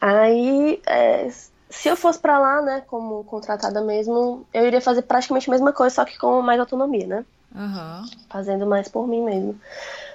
Aí, 0.00 0.80
é, 0.86 1.28
se 1.68 1.88
eu 1.88 1.96
fosse 1.96 2.18
para 2.18 2.38
lá, 2.38 2.62
né, 2.62 2.82
como 2.86 3.24
contratada 3.24 3.80
mesmo, 3.80 4.46
eu 4.52 4.66
iria 4.66 4.80
fazer 4.80 5.02
praticamente 5.02 5.50
a 5.50 5.52
mesma 5.52 5.72
coisa, 5.72 5.94
só 5.94 6.04
que 6.04 6.18
com 6.18 6.40
mais 6.40 6.60
autonomia, 6.60 7.06
né? 7.06 7.24
Uhum. 7.54 8.06
Fazendo 8.28 8.66
mais 8.66 8.88
por 8.88 9.06
mim 9.06 9.22
mesmo. 9.22 9.60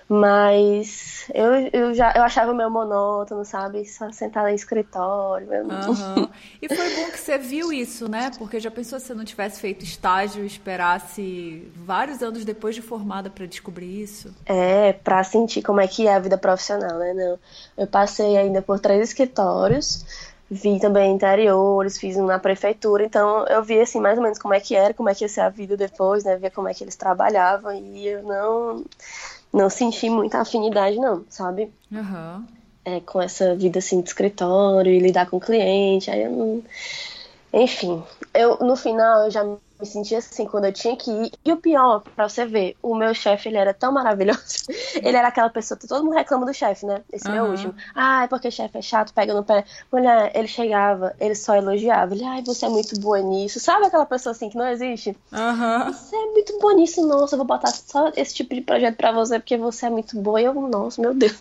Mas 0.10 1.30
eu, 1.36 1.54
eu 1.72 1.94
já 1.94 2.12
eu 2.16 2.24
achava 2.24 2.52
meio 2.52 2.72
monótono, 2.72 3.46
sabe? 3.46 3.86
Só 3.86 4.12
sentar 4.12 4.52
em 4.52 4.56
escritório. 4.56 5.48
Uhum. 5.48 6.28
E 6.62 6.68
foi 6.68 6.96
bom 6.96 7.12
que 7.12 7.20
você 7.20 7.38
viu 7.38 7.72
isso, 7.72 8.10
né? 8.10 8.32
Porque 8.38 8.60
já 8.60 8.70
pensou 8.70 9.00
se 9.00 9.06
você 9.06 9.14
não 9.14 9.24
tivesse 9.24 9.62
feito 9.62 9.86
estágio 9.86 10.44
e 10.44 10.48
esperasse 10.48 11.72
vários 11.76 12.22
anos 12.22 12.44
depois 12.44 12.76
de 12.76 12.82
formada 12.82 13.30
para 13.30 13.46
descobrir 13.46 14.02
isso? 14.02 14.34
É, 14.46 14.92
para 14.92 15.24
sentir 15.24 15.62
como 15.62 15.80
é 15.80 15.88
que 15.88 16.08
é 16.08 16.16
a 16.16 16.20
vida 16.20 16.38
profissional, 16.38 16.98
né? 16.98 17.14
Não. 17.14 17.40
Eu 17.78 17.88
passei 17.88 18.36
ainda 18.36 18.62
por 18.62 18.80
três 18.80 19.02
escritórios 19.10 20.06
vi 20.50 20.80
também 20.80 21.14
interiores, 21.14 21.98
fiz 21.98 22.18
na 22.18 22.40
prefeitura, 22.40 23.06
então 23.06 23.46
eu 23.48 23.62
vi 23.62 23.80
assim 23.80 24.00
mais 24.00 24.18
ou 24.18 24.24
menos 24.24 24.40
como 24.40 24.54
é 24.54 24.60
que 24.60 24.76
era, 24.76 24.94
como 24.94 25.10
é 25.10 25.14
que 25.14 25.24
ia 25.24 25.30
ser 25.30 25.42
a 25.42 25.50
vida 25.50 25.78
depois, 25.78 26.24
né, 26.24 26.38
via 26.38 26.50
como 26.50 26.68
é 26.68 26.74
que 26.74 26.84
eles 26.84 26.96
trabalhavam 26.96 27.74
e 27.74 28.08
eu 28.08 28.24
não 28.24 28.86
não 29.52 29.70
senti 29.70 30.10
muita 30.10 30.40
afinidade 30.40 30.98
não, 30.98 31.24
sabe? 31.30 31.72
Uhum. 31.92 32.46
É, 32.86 33.00
com 33.02 33.22
essa 33.22 33.56
vida 33.56 33.80
assim 33.80 34.02
de 34.02 34.10
escritório 34.10 34.92
e 34.92 35.00
lidar 35.00 35.30
com 35.30 35.40
cliente, 35.40 36.10
aí 36.10 36.24
eu 36.24 36.32
não... 36.32 36.64
enfim, 37.54 38.02
eu 38.34 38.58
no 38.58 38.76
final 38.76 39.26
eu 39.26 39.32
já 39.32 39.44
me 39.44 39.58
sentia 39.86 40.18
assim 40.18 40.46
quando 40.46 40.66
eu 40.66 40.74
tinha 40.74 40.96
que 40.96 41.10
ir. 41.10 41.32
E 41.44 41.52
o 41.52 41.58
pior, 41.58 42.04
pra 42.16 42.28
você 42.28 42.46
ver, 42.46 42.76
o 42.82 42.96
meu 42.96 43.14
chefe, 43.14 43.50
ele 43.50 43.58
era 43.58 43.74
tão 43.74 43.92
maravilhoso. 43.92 44.40
ele 45.02 45.16
era 45.16 45.28
aquela 45.28 45.50
pessoa, 45.50 45.80
todo 45.80 46.04
mundo 46.04 46.16
reclama 46.16 46.46
do 46.46 46.54
chefe, 46.54 46.86
né? 46.86 47.02
Esse 47.12 47.28
uhum. 47.28 47.34
meu 47.34 47.46
último. 47.46 47.74
Ah, 47.96 48.24
é 48.24 48.28
porque 48.28 48.48
o 48.48 48.52
chefe 48.52 48.78
é 48.78 48.82
chato, 48.82 49.14
pega 49.14 49.34
no 49.34 49.44
pé. 49.44 49.64
Mulher, 49.92 50.32
ele 50.36 50.48
chegava, 50.48 51.16
ele 51.20 51.36
só 51.36 51.56
elogiava. 51.56 52.14
Ele, 52.14 52.24
ai, 52.24 52.44
você 52.44 52.66
é 52.66 52.70
muito 52.70 53.00
boa 53.00 53.20
nisso. 53.20 53.60
Sabe 53.60 53.86
aquela 53.86 54.06
pessoa 54.06 54.32
assim 54.32 54.50
que 54.50 54.58
não 54.58 54.68
existe? 54.68 55.16
Uhum. 55.32 55.94
Você 55.94 56.16
é 56.16 56.26
muito 56.32 56.60
boa 56.60 56.74
nisso, 56.74 57.06
nossa, 57.08 57.36
eu 57.36 57.38
vou 57.38 57.48
botar 57.48 57.72
só 57.72 58.12
esse 58.16 58.36
tipo 58.36 58.54
de 58.54 58.62
projeto 58.62 58.98
pra 58.98 59.12
você, 59.12 59.40
porque 59.40 59.58
você 59.58 59.86
é 59.86 59.90
muito 59.90 60.20
boa. 60.20 60.42
E 60.42 60.46
eu, 60.46 60.54
nossa, 60.54 61.02
meu 61.02 61.14
Deus. 61.14 61.38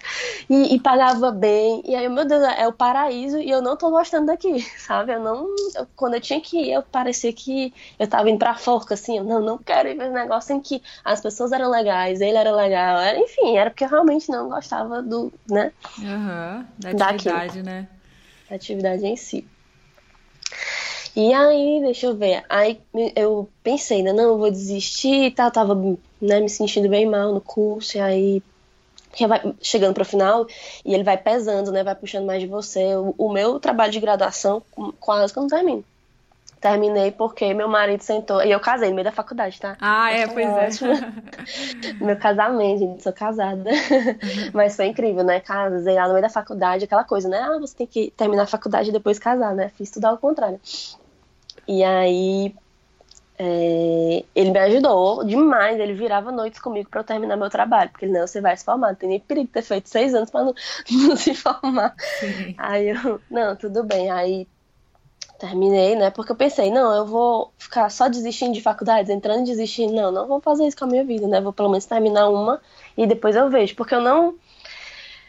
E, 0.49 0.75
e 0.75 0.80
pagava 0.80 1.30
bem. 1.30 1.83
E 1.85 1.95
aí, 1.95 2.09
meu 2.09 2.25
Deus, 2.25 2.42
é 2.42 2.66
o 2.68 2.73
paraíso 2.73 3.38
e 3.38 3.50
eu 3.50 3.61
não 3.61 3.76
tô 3.76 3.90
gostando 3.90 4.26
daqui, 4.26 4.61
sabe? 4.78 5.12
Eu 5.12 5.21
não. 5.21 5.47
Eu, 5.75 5.87
quando 5.97 6.14
eu 6.14 6.21
tinha 6.21 6.40
que 6.40 6.59
ir, 6.59 6.73
eu 6.73 6.83
parecia 6.83 7.33
que 7.33 7.73
eu 7.99 8.07
tava 8.07 8.28
tava 8.29 8.31
indo 8.31 8.39
pra 8.39 8.55
forca, 8.55 8.95
assim, 8.95 9.19
eu 9.19 9.25
não, 9.25 9.41
não 9.41 9.59
quero 9.59 9.89
ir 9.89 9.97
ver 9.97 10.11
um 10.11 10.13
negócio 10.13 10.55
em 10.55 10.61
que 10.61 10.83
as 11.05 11.21
pessoas 11.21 11.53
eram 11.53 11.71
legais, 11.71 12.21
ele 12.21 12.37
era 12.37 12.55
legal, 12.55 12.99
era, 12.99 13.19
enfim, 13.19 13.57
era 13.57 13.71
porque 13.71 13.85
eu 13.85 13.89
realmente 13.89 14.31
não 14.31 14.49
gostava 14.49 15.03
do, 15.03 15.33
né? 15.49 15.73
Uhum, 15.99 16.65
da 16.79 17.09
atividade, 17.09 17.47
daquilo, 17.47 17.65
né? 17.65 17.89
Da 18.49 18.57
atividade 18.57 19.07
em 19.07 19.17
si. 19.17 19.47
E 21.17 21.33
aí, 21.33 21.81
deixa 21.83 22.07
eu 22.07 22.17
ver, 22.17 22.45
aí 22.49 22.81
eu 23.17 23.49
pensei, 23.63 24.03
né, 24.03 24.13
não, 24.13 24.25
eu 24.25 24.39
vou 24.39 24.51
desistir 24.51 25.25
e 25.25 25.31
tal, 25.31 25.51
tava 25.51 25.75
né, 26.21 26.41
me 26.41 26.49
sentindo 26.49 26.89
bem 26.89 27.07
mal 27.07 27.33
no 27.33 27.41
curso, 27.41 27.97
e 27.97 28.01
aí 28.01 28.43
vai 29.27 29.55
chegando 29.61 29.95
para 29.95 30.03
o 30.03 30.07
final 30.07 30.47
e 30.85 30.95
ele 30.95 31.03
vai 31.03 31.17
pesando, 31.17 31.73
né? 31.73 31.83
Vai 31.83 31.95
puxando 31.95 32.27
mais 32.27 32.41
de 32.41 32.47
você. 32.47 32.95
O, 32.95 33.15
o 33.19 33.33
meu 33.33 33.59
trabalho 33.59 33.91
de 33.91 33.99
graduação 33.99 34.63
quase 35.01 35.33
que 35.33 35.39
eu 35.39 35.43
não 35.43 35.49
termino. 35.49 35.85
Terminei 36.61 37.12
porque 37.12 37.55
meu 37.55 37.69
marido 37.69 38.03
sentou. 38.03 38.43
E 38.43 38.50
eu 38.50 38.59
casei 38.59 38.88
no 38.88 38.95
meio 38.95 39.05
da 39.05 39.12
faculdade, 39.12 39.61
tá? 39.61 39.77
Ah, 39.81 40.11
é, 40.11 40.27
pois 40.27 40.83
é. 40.83 40.88
meu 42.05 42.17
casamento, 42.17 42.81
gente, 42.81 43.03
sou 43.03 43.12
casada. 43.12 43.71
Uhum. 43.71 44.50
Mas 44.53 44.75
foi 44.75 44.87
incrível, 44.87 45.23
né? 45.23 45.41
Casei 45.41 45.95
lá 45.95 46.07
no 46.07 46.15
meio 46.15 46.23
da 46.23 46.31
faculdade, 46.31 46.85
aquela 46.85 47.05
coisa, 47.05 47.29
né? 47.29 47.38
Ah, 47.38 47.59
você 47.59 47.77
tem 47.77 47.87
que 47.87 48.11
terminar 48.17 48.43
a 48.43 48.47
faculdade 48.47 48.91
e 48.91 48.93
depois 48.93 49.19
casar, 49.19 49.55
né? 49.55 49.71
Fiz 49.77 49.91
tudo 49.91 50.07
ao 50.07 50.19
contrário. 50.19 50.61
E 51.67 51.85
aí 51.85 52.55
é, 53.38 54.25
ele 54.35 54.50
me 54.50 54.59
ajudou 54.59 55.25
demais, 55.25 55.79
ele 55.79 55.95
virava 55.95 56.33
noites 56.33 56.61
comigo 56.61 56.91
para 56.91 57.00
eu 57.00 57.05
terminar 57.05 57.37
meu 57.37 57.49
trabalho, 57.49 57.88
porque 57.91 58.07
não, 58.07 58.27
você 58.27 58.41
vai 58.41 58.57
se 58.57 58.65
formar, 58.65 58.88
não 58.88 58.95
tem 58.97 59.09
nem 59.09 59.21
perigo 59.21 59.49
ter 59.53 59.62
feito 59.62 59.88
seis 59.88 60.12
anos 60.12 60.29
para 60.29 60.45
não, 60.45 60.55
não, 60.91 61.17
se 61.17 61.35
formar. 61.35 61.95
Sim. 62.19 62.57
Aí 62.59 62.88
eu, 62.88 63.21
não, 63.31 63.55
tudo 63.55 63.85
bem, 63.85 64.11
aí 64.11 64.49
terminei, 65.38 65.95
né, 65.97 66.11
porque 66.11 66.33
eu 66.33 66.37
pensei, 66.37 66.71
não, 66.71 66.92
eu 66.92 67.07
vou 67.07 67.52
ficar 67.59 67.88
só 67.90 68.09
desistindo 68.09 68.52
de 68.54 68.61
faculdades, 68.61 69.11
entrando 69.11 69.42
e 69.42 69.45
desistindo, 69.45 69.92
não, 69.92 70.11
não 70.11 70.26
vou 70.26 70.40
fazer 70.40 70.66
isso 70.66 70.76
com 70.76 70.85
a 70.85 70.88
minha 70.88 71.04
vida, 71.04 71.26
né, 71.28 71.40
vou 71.40 71.52
pelo 71.52 71.71
menos 71.71 71.87
terminar 71.87 72.28
uma 72.28 72.61
e 72.97 73.07
depois 73.07 73.37
eu 73.37 73.49
vejo, 73.49 73.75
porque 73.76 73.95
eu 73.95 74.00
não... 74.00 74.35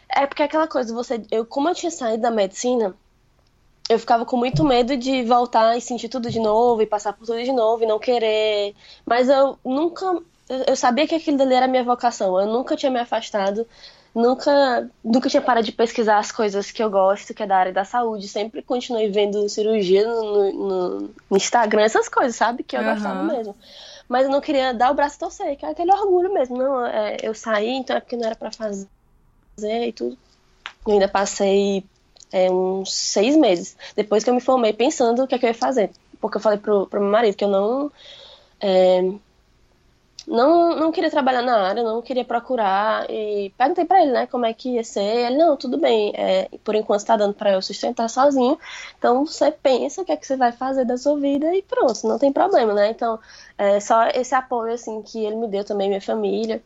É 0.10 0.26
porque 0.26 0.42
é 0.42 0.46
aquela 0.46 0.68
coisa, 0.68 0.94
você, 0.94 1.22
eu, 1.30 1.46
como 1.46 1.70
eu 1.70 1.76
tinha 1.76 1.92
saído 1.92 2.24
da 2.24 2.32
medicina, 2.32 2.96
eu 3.90 3.98
ficava 3.98 4.24
com 4.24 4.38
muito 4.38 4.64
medo 4.64 4.96
de 4.96 5.24
voltar 5.24 5.76
e 5.76 5.82
sentir 5.82 6.10
tudo 6.10 6.30
de 6.30 6.40
novo 6.40 6.82
e 6.82 6.86
passar 6.86 7.12
por 7.12 7.26
tudo 7.26 7.44
de 7.44 7.52
novo 7.52 7.84
e 7.84 7.88
não 7.88 7.98
querer. 7.98 8.76
Mas 9.04 9.28
eu 9.28 9.58
nunca. 9.66 10.06
Eu 10.68 10.76
sabia 10.76 11.08
que 11.08 11.16
aquilo 11.16 11.38
dali 11.38 11.56
era 11.56 11.66
a 11.66 11.68
minha 11.68 11.84
vocação. 11.84 12.40
Eu 12.40 12.46
nunca 12.46 12.76
tinha 12.76 12.92
me 12.92 13.00
afastado, 13.00 13.68
nunca, 14.20 14.90
nunca 15.04 15.30
tinha 15.30 15.42
parado 15.42 15.66
de 15.66 15.72
pesquisar 15.72 16.20
as 16.20 16.32
coisas 16.32 16.72
que 16.72 16.84
eu 16.84 16.90
gosto, 16.90 17.34
que 17.34 17.42
é 17.42 17.48
da 17.48 17.58
área 17.58 17.74
da 17.74 17.86
saúde. 17.86 18.28
Sempre 18.28 18.62
continuei 18.62 19.10
vendo 19.10 19.48
cirurgia 19.48 20.06
no, 20.08 20.52
no, 20.52 21.00
no 21.30 21.38
Instagram, 21.38 21.84
essas 21.84 22.10
coisas, 22.10 22.36
sabe? 22.36 22.64
Que 22.64 22.76
eu 22.76 22.82
uhum. 22.82 22.94
gostava 22.94 23.24
mesmo. 23.24 23.56
Mas 24.08 24.26
eu 24.26 24.32
não 24.32 24.42
queria 24.42 24.74
dar 24.74 24.92
o 24.92 24.96
braço 24.96 25.16
a 25.16 25.20
torcer, 25.20 25.56
que 25.56 25.66
é 25.66 25.70
aquele 25.70 25.92
orgulho 25.92 26.34
mesmo. 26.34 26.58
Não, 26.58 26.86
é, 26.86 27.18
eu 27.22 27.34
saí, 27.34 27.70
então 27.70 27.96
é 27.96 28.00
porque 28.00 28.18
não 28.18 28.26
era 28.26 28.36
para 28.36 28.52
fazer 28.52 28.88
e 29.88 29.94
tudo. 29.94 30.18
Eu 30.86 30.94
ainda 30.94 31.08
passei 31.08 31.84
é, 32.32 32.52
uns 32.52 32.94
seis 32.94 33.36
meses, 33.36 33.78
depois 33.96 34.24
que 34.24 34.30
eu 34.30 34.34
me 34.34 34.42
formei, 34.42 34.74
pensando 34.74 35.24
o 35.24 35.28
que, 35.28 35.36
é 35.36 35.40
que 35.40 35.46
eu 35.46 35.50
ia 35.50 35.54
fazer. 35.54 35.92
Porque 36.20 36.38
eu 36.38 36.42
falei 36.42 36.60
pro, 36.60 36.88
pro 36.88 37.00
meu 37.00 37.12
marido 37.12 37.36
que 37.36 37.44
eu 37.44 37.50
não, 37.50 37.92
é, 38.60 39.02
não. 40.30 40.76
Não 40.76 40.92
queria 40.92 41.10
trabalhar 41.10 41.42
na 41.42 41.58
área, 41.68 41.84
não 41.84 42.02
queria 42.02 42.24
procurar. 42.24 43.10
E 43.10 43.52
perguntei 43.58 43.86
para 43.86 44.02
ele, 44.02 44.12
né, 44.12 44.28
como 44.28 44.46
é 44.46 44.54
que 44.54 44.76
ia 44.76 44.84
ser. 44.84 45.02
Ele, 45.02 45.38
não, 45.38 45.58
tudo 45.58 45.78
bem, 45.78 46.14
é, 46.16 46.50
por 46.64 46.76
enquanto 46.76 47.00
está 47.00 47.18
dando 47.18 47.34
para 47.34 47.52
eu 47.52 47.62
sustentar 47.62 48.10
sozinho. 48.10 48.58
Então 48.98 49.26
você 49.26 49.52
pensa 49.52 50.02
o 50.02 50.06
que 50.06 50.12
é 50.12 50.18
que 50.18 50.26
você 50.26 50.38
vai 50.38 50.52
fazer 50.52 50.86
da 50.86 50.98
sua 50.98 51.20
vida 51.20 51.54
e 51.56 51.62
pronto, 51.62 52.08
não 52.08 52.20
tem 52.20 52.32
problema, 52.32 52.74
né? 52.74 52.92
Então, 52.92 53.20
é, 53.58 53.80
só 53.80 54.08
esse 54.10 54.36
apoio, 54.36 54.74
assim, 54.74 55.02
que 55.02 55.26
ele 55.26 55.36
me 55.36 55.48
deu 55.48 55.64
também, 55.64 55.90
minha 55.90 56.02
família, 56.02 56.62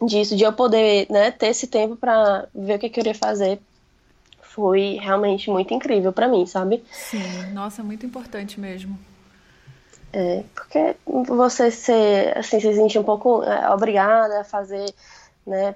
disso, 0.00 0.36
de 0.36 0.44
eu 0.44 0.52
poder, 0.52 1.06
né, 1.10 1.30
ter 1.30 1.48
esse 1.48 1.66
tempo 1.66 1.96
para 1.96 2.46
ver 2.54 2.76
o 2.76 2.78
que, 2.78 2.86
é 2.86 2.88
que 2.88 3.00
eu 3.00 3.02
iria 3.02 3.14
fazer 3.14 3.60
foi 4.40 4.98
realmente 5.00 5.50
muito 5.50 5.72
incrível 5.72 6.12
para 6.12 6.28
mim, 6.28 6.44
sabe? 6.44 6.84
Sim, 6.92 7.22
nossa, 7.54 7.82
muito 7.82 8.04
importante 8.04 8.60
mesmo. 8.60 8.98
É, 10.12 10.44
porque 10.54 10.96
você 11.06 11.70
ser, 11.70 12.36
assim, 12.36 12.60
se 12.60 12.74
sentir 12.74 12.98
um 12.98 13.04
pouco 13.04 13.42
é, 13.42 13.70
obrigada 13.70 14.40
a 14.40 14.44
fazer, 14.44 14.92
né, 15.46 15.74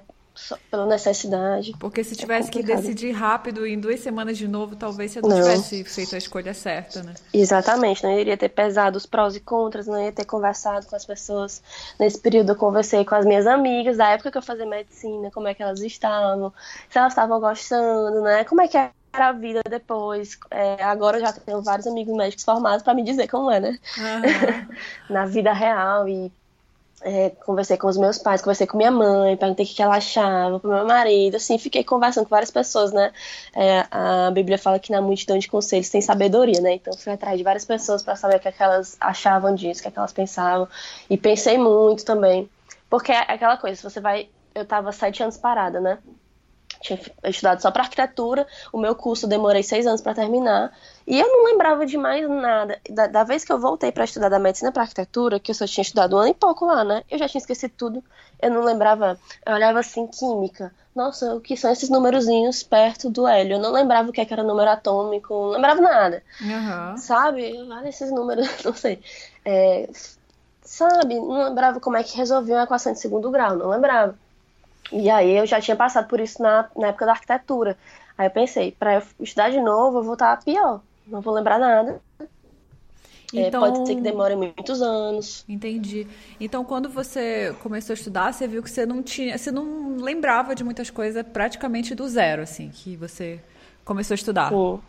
pela 0.69 0.85
necessidade. 0.85 1.73
Porque 1.79 2.03
se 2.03 2.13
é 2.13 2.17
tivesse 2.17 2.49
é 2.49 2.51
que 2.51 2.63
decidir 2.63 3.11
rápido 3.11 3.65
em 3.65 3.79
duas 3.79 3.99
semanas 3.99 4.37
de 4.37 4.47
novo, 4.47 4.75
talvez 4.75 5.11
você 5.11 5.21
não, 5.21 5.29
não, 5.29 5.37
tivesse 5.37 5.83
feito 5.83 6.15
a 6.15 6.17
escolha 6.17 6.53
certa, 6.53 7.01
né? 7.01 7.15
Exatamente, 7.33 8.03
não 8.03 8.17
iria 8.17 8.37
ter 8.37 8.49
pesado 8.49 8.97
os 8.97 9.05
prós 9.05 9.35
e 9.35 9.39
contras, 9.39 9.87
não 9.87 10.01
ia 10.01 10.11
ter 10.11 10.25
conversado 10.25 10.85
com 10.85 10.95
as 10.95 11.05
pessoas. 11.05 11.61
Nesse 11.99 12.19
período 12.19 12.51
eu 12.51 12.55
conversei 12.55 13.03
com 13.03 13.15
as 13.15 13.25
minhas 13.25 13.47
amigas, 13.47 13.97
da 13.97 14.09
época 14.09 14.31
que 14.31 14.37
eu 14.37 14.43
fazia 14.43 14.65
medicina, 14.65 15.31
como 15.31 15.47
é 15.47 15.53
que 15.53 15.63
elas 15.63 15.79
estavam, 15.81 16.53
se 16.89 16.97
elas 16.97 17.13
estavam 17.13 17.39
gostando, 17.39 18.21
né? 18.21 18.43
Como 18.43 18.61
é 18.61 18.67
que 18.67 18.77
era 19.17 19.29
a 19.29 19.31
vida 19.33 19.61
depois. 19.69 20.37
É, 20.51 20.83
agora 20.83 21.17
eu 21.17 21.21
já 21.21 21.33
tenho 21.33 21.61
vários 21.61 21.87
amigos 21.87 22.15
médicos 22.15 22.45
formados 22.45 22.83
para 22.83 22.93
me 22.93 23.03
dizer 23.03 23.27
como 23.27 23.51
é, 23.51 23.59
né? 23.59 23.79
Uhum. 23.97 24.67
Na 25.13 25.25
vida 25.25 25.51
real 25.51 26.07
e 26.07 26.31
é, 27.01 27.29
conversei 27.45 27.77
com 27.77 27.87
os 27.87 27.97
meus 27.97 28.17
pais, 28.17 28.41
conversei 28.41 28.65
com 28.65 28.77
minha 28.77 28.91
mãe, 28.91 29.37
perguntei 29.37 29.65
o 29.65 29.69
que 29.69 29.81
ela 29.81 29.97
achava, 29.97 30.59
pro 30.59 30.69
meu 30.69 30.85
marido, 30.85 31.35
assim, 31.35 31.57
fiquei 31.57 31.83
conversando 31.83 32.23
com 32.23 32.31
várias 32.31 32.51
pessoas, 32.51 32.91
né? 32.91 33.11
É, 33.55 33.85
a 33.91 34.31
Bíblia 34.31 34.57
fala 34.57 34.79
que 34.79 34.91
na 34.91 35.01
multidão 35.01 35.37
de 35.37 35.47
conselhos 35.47 35.89
tem 35.89 36.01
sabedoria, 36.01 36.59
né? 36.59 36.73
Então 36.75 36.93
fui 36.93 37.13
atrás 37.13 37.37
de 37.37 37.43
várias 37.43 37.65
pessoas 37.65 38.01
para 38.01 38.15
saber 38.15 38.37
o 38.37 38.39
que, 38.39 38.47
é 38.47 38.51
que 38.51 38.63
elas 38.63 38.97
achavam 38.99 39.53
disso, 39.53 39.79
o 39.79 39.83
que, 39.83 39.89
é 39.89 39.91
que 39.91 39.99
elas 39.99 40.13
pensavam. 40.13 40.67
E 41.09 41.17
pensei 41.17 41.57
muito 41.57 42.03
também. 42.03 42.49
Porque 42.89 43.11
é 43.11 43.19
aquela 43.19 43.57
coisa, 43.57 43.75
se 43.75 43.83
você 43.83 43.99
vai. 43.99 44.29
Eu 44.55 44.65
tava 44.65 44.91
sete 44.91 45.21
anos 45.21 45.37
parada, 45.37 45.79
né? 45.79 45.99
Tinha 46.81 46.99
estudado 47.25 47.61
só 47.61 47.71
para 47.71 47.83
arquitetura, 47.83 48.47
o 48.71 48.77
meu 48.77 48.95
curso 48.95 49.27
demorei 49.27 49.63
seis 49.63 49.85
anos 49.85 50.01
para 50.01 50.13
terminar, 50.13 50.71
e 51.05 51.19
eu 51.19 51.27
não 51.27 51.45
lembrava 51.45 51.85
de 51.85 51.97
mais 51.97 52.27
nada. 52.29 52.79
Da, 52.89 53.07
da 53.07 53.23
vez 53.23 53.43
que 53.43 53.51
eu 53.51 53.59
voltei 53.59 53.91
para 53.91 54.03
estudar 54.03 54.29
da 54.29 54.39
medicina 54.39 54.71
para 54.71 54.83
arquitetura, 54.83 55.39
que 55.39 55.51
eu 55.51 55.55
só 55.55 55.65
tinha 55.65 55.81
estudado 55.81 56.15
um 56.15 56.19
ano 56.19 56.29
e 56.29 56.33
pouco 56.33 56.65
lá, 56.65 56.83
né? 56.83 57.03
Eu 57.09 57.17
já 57.17 57.27
tinha 57.27 57.39
esquecido 57.39 57.73
tudo. 57.77 58.03
Eu 58.41 58.51
não 58.51 58.63
lembrava, 58.63 59.17
eu 59.45 59.53
olhava 59.53 59.79
assim, 59.79 60.05
química. 60.05 60.71
Nossa, 60.93 61.35
o 61.35 61.39
que 61.39 61.55
são 61.55 61.71
esses 61.71 61.89
númerozinhos 61.89 62.63
perto 62.63 63.09
do 63.09 63.27
hélio? 63.27 63.57
Eu 63.57 63.59
não 63.59 63.71
lembrava 63.71 64.09
o 64.09 64.11
que, 64.11 64.19
é 64.19 64.27
era 64.29 64.43
número 64.43 64.69
atômico, 64.69 65.33
não 65.33 65.49
lembrava 65.51 65.79
nada. 65.79 66.23
Uhum. 66.41 66.97
Sabe? 66.97 67.53
Olha 67.69 67.87
esses 67.87 68.11
números, 68.11 68.47
não 68.65 68.73
sei. 68.73 68.99
É, 69.45 69.87
sabe? 70.61 71.15
Não 71.15 71.45
lembrava 71.49 71.79
como 71.79 71.97
é 71.97 72.03
que 72.03 72.17
resolvia 72.17 72.55
uma 72.55 72.63
equação 72.63 72.93
de 72.93 72.99
segundo 72.99 73.31
grau, 73.31 73.55
não 73.55 73.69
lembrava. 73.69 74.17
E 74.91 75.09
aí 75.09 75.37
eu 75.37 75.45
já 75.45 75.59
tinha 75.59 75.75
passado 75.75 76.07
por 76.07 76.19
isso 76.19 76.41
na, 76.41 76.69
na 76.75 76.87
época 76.87 77.05
da 77.05 77.11
arquitetura. 77.13 77.77
Aí 78.17 78.27
eu 78.27 78.31
pensei, 78.31 78.71
para 78.71 78.95
eu 78.95 79.03
estudar 79.19 79.49
de 79.49 79.59
novo, 79.59 79.99
eu 79.99 80.03
vou 80.03 80.13
estar 80.13 80.43
pior. 80.43 80.81
Não 81.05 81.21
vou 81.21 81.33
lembrar 81.33 81.59
nada. 81.59 82.01
Então, 83.33 83.65
é, 83.65 83.71
pode 83.71 83.87
ser 83.87 83.95
que 83.95 84.01
demore 84.01 84.35
muitos 84.35 84.81
anos. 84.81 85.43
Entendi. 85.47 86.07
Então, 86.39 86.63
quando 86.63 86.89
você 86.89 87.53
começou 87.61 87.93
a 87.93 87.95
estudar, 87.95 88.33
você 88.33 88.47
viu 88.47 88.63
que 88.63 88.69
você 88.69 88.85
não 88.85 89.03
tinha, 89.03 89.37
você 89.37 89.51
não 89.51 89.97
lembrava 89.97 90.55
de 90.55 90.63
muitas 90.63 90.89
coisas 90.89 91.23
praticamente 91.33 91.93
do 91.93 92.07
zero, 92.07 92.41
assim, 92.41 92.69
que 92.69 92.95
você 92.95 93.39
começou 93.83 94.13
a 94.13 94.15
estudar. 94.15 94.49
Sim. 94.49 94.79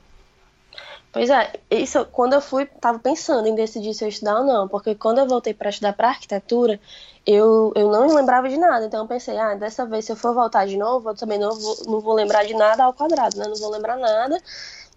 Pois 1.12 1.31
é, 1.31 1.53
isso 1.71 2.05
quando 2.12 2.35
eu 2.35 2.40
fui, 2.40 2.66
tava 2.66 2.99
pensando 2.99 3.49
em 3.49 3.55
decidir 3.55 3.94
se 3.94 4.05
eu 4.05 4.09
estudar 4.09 4.40
ou 4.40 4.44
não, 4.44 4.68
porque 4.68 4.94
quando 4.94 5.18
eu 5.18 5.27
voltei 5.27 5.55
para 5.55 5.71
estudar 5.71 5.94
para 5.94 6.09
arquitetura, 6.09 6.79
eu, 7.27 7.73
eu 7.75 7.90
não 7.90 8.14
lembrava 8.14 8.49
de 8.49 8.57
nada, 8.57 8.87
então 8.87 9.03
eu 9.03 9.09
pensei, 9.09 9.37
ah, 9.38 9.55
dessa 9.55 9.87
vez 9.87 10.05
se 10.05 10.12
eu 10.12 10.16
for 10.16 10.35
voltar 10.35 10.66
de 10.66 10.77
novo, 10.77 11.11
eu 11.11 11.14
também 11.14 11.38
não 11.38 11.59
vou, 11.59 11.77
não 11.87 12.01
vou 12.01 12.14
lembrar 12.14 12.44
de 12.44 12.55
nada 12.55 12.85
ao 12.85 12.92
quadrado, 12.92 13.37
né? 13.38 13.47
Não 13.49 13.57
vou 13.57 13.71
lembrar 13.71 13.97
nada 13.97 14.38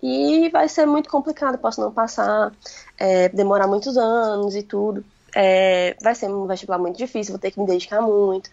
e 0.02 0.50
vai 0.50 0.67
ser 0.67 0.86
muito 0.86 1.10
complicado, 1.10 1.58
posso 1.58 1.80
não 1.80 1.91
passar, 1.91 2.52
é, 2.97 3.30
demorar 3.30 3.67
muitos 3.67 3.97
anos 3.97 4.56
e 4.56 4.63
tudo. 4.63 5.04
É, 5.36 5.95
vai 6.02 6.15
ser 6.15 6.28
um 6.30 6.45
vestibular 6.45 6.80
muito 6.80 6.97
difícil, 6.97 7.34
vou 7.34 7.39
ter 7.39 7.52
que 7.52 7.60
me 7.60 7.65
dedicar 7.65 8.02
muito. 8.02 8.50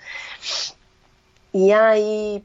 E 1.52 1.72
aí, 1.72 2.44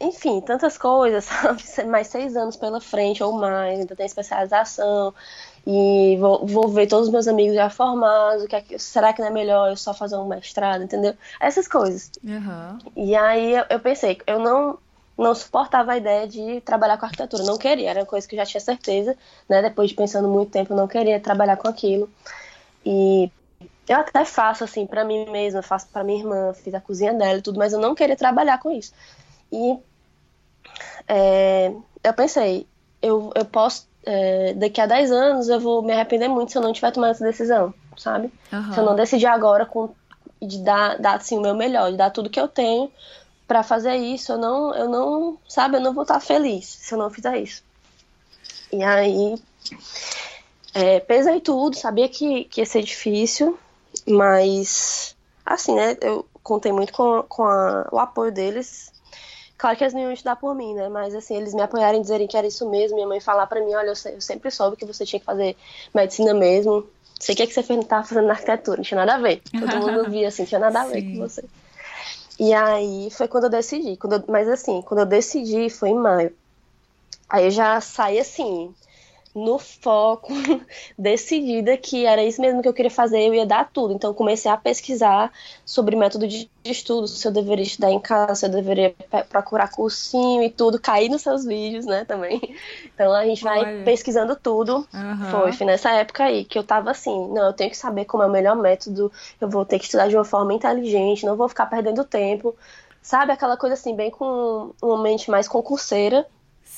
enfim, 0.00 0.40
tantas 0.40 0.78
coisas, 0.78 1.24
sabe? 1.26 1.62
Mais 1.86 2.06
seis 2.06 2.36
anos 2.36 2.56
pela 2.56 2.80
frente 2.80 3.22
ou 3.22 3.32
mais, 3.32 3.80
ainda 3.80 3.96
tem 3.96 4.06
especialização 4.06 5.14
e 5.66 6.16
vou, 6.18 6.46
vou 6.46 6.68
ver 6.68 6.86
todos 6.86 7.08
os 7.08 7.12
meus 7.12 7.28
amigos 7.28 7.54
já 7.54 7.68
formados, 7.68 8.46
que 8.46 8.56
é, 8.56 8.64
será 8.78 9.12
que 9.12 9.20
não 9.20 9.28
é 9.28 9.30
melhor 9.30 9.68
eu 9.68 9.76
só 9.76 9.92
fazer 9.92 10.16
um 10.16 10.26
mestrado, 10.26 10.82
entendeu? 10.82 11.14
Essas 11.40 11.68
coisas. 11.68 12.10
Uhum. 12.24 12.78
E 12.96 13.14
aí 13.14 13.54
eu, 13.54 13.64
eu, 13.68 13.80
pensei, 13.80 14.18
eu 14.26 14.38
não 14.38 14.78
não 15.16 15.34
suportava 15.34 15.92
a 15.92 15.96
ideia 15.96 16.28
de 16.28 16.60
trabalhar 16.60 16.96
com 16.96 17.04
arquitetura, 17.04 17.42
não 17.42 17.58
queria, 17.58 17.90
era 17.90 18.00
uma 18.00 18.06
coisa 18.06 18.26
que 18.26 18.36
eu 18.36 18.38
já 18.38 18.46
tinha 18.46 18.60
certeza, 18.60 19.16
né? 19.48 19.60
Depois 19.60 19.90
de 19.90 19.96
pensando 19.96 20.28
muito 20.28 20.52
tempo, 20.52 20.72
eu 20.72 20.76
não 20.76 20.86
queria 20.86 21.18
trabalhar 21.18 21.56
com 21.56 21.66
aquilo. 21.66 22.08
E 22.86 23.28
eu 23.88 23.96
até 23.96 24.24
faço 24.24 24.62
assim 24.62 24.86
para 24.86 25.04
mim 25.04 25.28
mesma, 25.28 25.60
faço 25.60 25.88
para 25.88 26.04
minha 26.04 26.20
irmã, 26.20 26.52
fiz 26.54 26.72
a 26.72 26.80
cozinha 26.80 27.12
dela 27.12 27.38
e 27.38 27.42
tudo, 27.42 27.58
mas 27.58 27.72
eu 27.72 27.80
não 27.80 27.96
queria 27.96 28.16
trabalhar 28.16 28.58
com 28.58 28.70
isso. 28.70 28.92
E 29.52 29.76
é, 31.06 31.72
eu 32.04 32.14
pensei, 32.14 32.66
eu, 33.02 33.30
eu 33.34 33.44
posso 33.44 33.86
é, 34.04 34.54
daqui 34.54 34.80
a 34.80 34.86
10 34.86 35.10
anos 35.12 35.48
eu 35.48 35.60
vou 35.60 35.82
me 35.82 35.92
arrepender 35.92 36.28
muito 36.28 36.52
se 36.52 36.58
eu 36.58 36.62
não 36.62 36.72
tiver 36.72 36.90
tomado 36.92 37.10
essa 37.10 37.24
decisão, 37.24 37.74
sabe? 37.96 38.30
Aham. 38.52 38.72
Se 38.72 38.80
eu 38.80 38.84
não 38.84 38.94
decidir 38.94 39.26
agora 39.26 39.66
com, 39.66 39.90
de 40.40 40.58
dar, 40.62 40.98
dar 40.98 41.16
assim, 41.16 41.36
o 41.36 41.40
meu 41.42 41.54
melhor, 41.54 41.90
de 41.90 41.96
dar 41.96 42.10
tudo 42.10 42.30
que 42.30 42.40
eu 42.40 42.48
tenho 42.48 42.90
pra 43.46 43.62
fazer 43.62 43.96
isso, 43.96 44.32
eu 44.32 44.38
não, 44.38 44.74
eu 44.74 44.88
não, 44.88 45.38
sabe, 45.48 45.76
eu 45.76 45.80
não 45.80 45.92
vou 45.92 46.02
estar 46.02 46.20
feliz 46.20 46.66
se 46.66 46.94
eu 46.94 46.98
não 46.98 47.10
fizer 47.10 47.36
isso. 47.38 47.62
E 48.72 48.82
aí, 48.84 49.34
é, 50.74 51.00
pesei 51.00 51.40
tudo, 51.40 51.76
sabia 51.76 52.08
que, 52.08 52.44
que 52.44 52.60
ia 52.60 52.66
ser 52.66 52.82
difícil, 52.82 53.58
mas, 54.06 55.16
assim, 55.44 55.74
né, 55.74 55.96
eu 56.02 56.26
contei 56.42 56.72
muito 56.72 56.92
com, 56.92 57.22
com 57.28 57.44
a- 57.44 57.88
o 57.90 57.98
apoio 57.98 58.30
deles. 58.32 58.92
Claro 59.58 59.76
que 59.76 59.82
eles 59.84 59.92
não 59.94 60.00
iam 60.02 60.12
estudar 60.12 60.36
por 60.36 60.54
mim, 60.54 60.72
né, 60.74 60.88
mas, 60.88 61.14
assim, 61.14 61.36
eles 61.36 61.52
me 61.52 61.60
apoiaram 61.62 61.98
em 61.98 62.02
dizerem 62.02 62.28
que 62.28 62.36
era 62.36 62.46
isso 62.46 62.68
mesmo, 62.70 62.94
minha 62.96 63.08
mãe 63.08 63.20
falar 63.20 63.46
pra 63.46 63.60
mim, 63.60 63.74
olha, 63.74 63.88
eu, 63.88 63.96
se- 63.96 64.12
eu 64.12 64.20
sempre 64.20 64.50
soube 64.50 64.76
que 64.76 64.86
você 64.86 65.04
tinha 65.04 65.18
que 65.20 65.26
fazer 65.26 65.56
medicina 65.94 66.32
mesmo, 66.32 66.86
sei 67.20 67.34
o 67.34 67.36
que, 67.36 67.42
é 67.42 67.46
que 67.46 67.52
você 67.52 67.62
fez, 67.64 67.84
tava 67.86 68.04
fazendo 68.06 68.26
na 68.28 68.34
arquitetura, 68.34 68.76
não 68.76 68.84
tinha 68.84 68.98
nada 69.04 69.14
a 69.16 69.18
ver. 69.18 69.42
Todo 69.58 69.76
mundo 69.80 70.08
via, 70.08 70.28
assim, 70.28 70.42
não 70.42 70.48
tinha 70.48 70.60
nada 70.60 70.82
a 70.82 70.86
ver 70.86 71.02
Sim. 71.02 71.12
com 71.12 71.18
você. 71.18 71.42
E 72.38 72.54
aí 72.54 73.10
foi 73.10 73.28
quando 73.28 73.44
eu 73.44 73.50
decidi. 73.50 73.96
Quando 73.96 74.14
eu- 74.14 74.24
mas 74.28 74.48
assim, 74.48 74.82
quando 74.82 75.00
eu 75.00 75.06
decidi 75.06 75.68
foi 75.70 75.90
em 75.90 75.96
maio. 75.96 76.34
Aí 77.28 77.46
eu 77.46 77.50
já 77.50 77.80
saí 77.80 78.18
assim, 78.18 78.74
no 79.38 79.58
foco, 79.58 80.32
decidida 80.98 81.76
que 81.76 82.04
era 82.04 82.22
isso 82.22 82.40
mesmo 82.40 82.60
que 82.60 82.68
eu 82.68 82.74
queria 82.74 82.90
fazer, 82.90 83.20
eu 83.20 83.34
ia 83.34 83.46
dar 83.46 83.70
tudo. 83.70 83.94
Então 83.94 84.12
comecei 84.12 84.50
a 84.50 84.56
pesquisar 84.56 85.32
sobre 85.64 85.96
método 85.96 86.26
de 86.26 86.50
estudo, 86.64 87.06
se 87.08 87.26
eu 87.26 87.32
deveria 87.32 87.64
estudar 87.64 87.90
em 87.90 88.00
casa, 88.00 88.34
se 88.34 88.46
eu 88.46 88.50
deveria 88.50 88.94
procurar 89.28 89.70
cursinho 89.70 90.42
e 90.42 90.50
tudo. 90.50 90.80
Caí 90.80 91.08
nos 91.08 91.22
seus 91.22 91.44
vídeos, 91.44 91.86
né, 91.86 92.04
também. 92.04 92.40
Então 92.94 93.12
a 93.12 93.24
gente 93.24 93.44
vai 93.44 93.60
Olha. 93.60 93.84
pesquisando 93.84 94.34
tudo. 94.34 94.86
Aham. 94.92 95.30
Foi, 95.30 95.52
foi 95.52 95.66
nessa 95.66 95.90
época 95.92 96.24
aí 96.24 96.44
que 96.44 96.58
eu 96.58 96.64
tava 96.64 96.90
assim, 96.90 97.28
não, 97.28 97.46
eu 97.46 97.52
tenho 97.52 97.70
que 97.70 97.76
saber 97.76 98.04
como 98.06 98.24
é 98.24 98.26
o 98.26 98.30
melhor 98.30 98.56
método, 98.56 99.12
eu 99.40 99.48
vou 99.48 99.64
ter 99.64 99.78
que 99.78 99.84
estudar 99.84 100.08
de 100.08 100.16
uma 100.16 100.24
forma 100.24 100.52
inteligente, 100.52 101.24
não 101.24 101.36
vou 101.36 101.48
ficar 101.48 101.66
perdendo 101.66 102.04
tempo. 102.04 102.56
Sabe, 103.00 103.32
aquela 103.32 103.56
coisa 103.56 103.74
assim, 103.74 103.94
bem 103.94 104.10
com 104.10 104.74
uma 104.82 105.00
mente 105.00 105.30
mais 105.30 105.46
concurseira, 105.46 106.26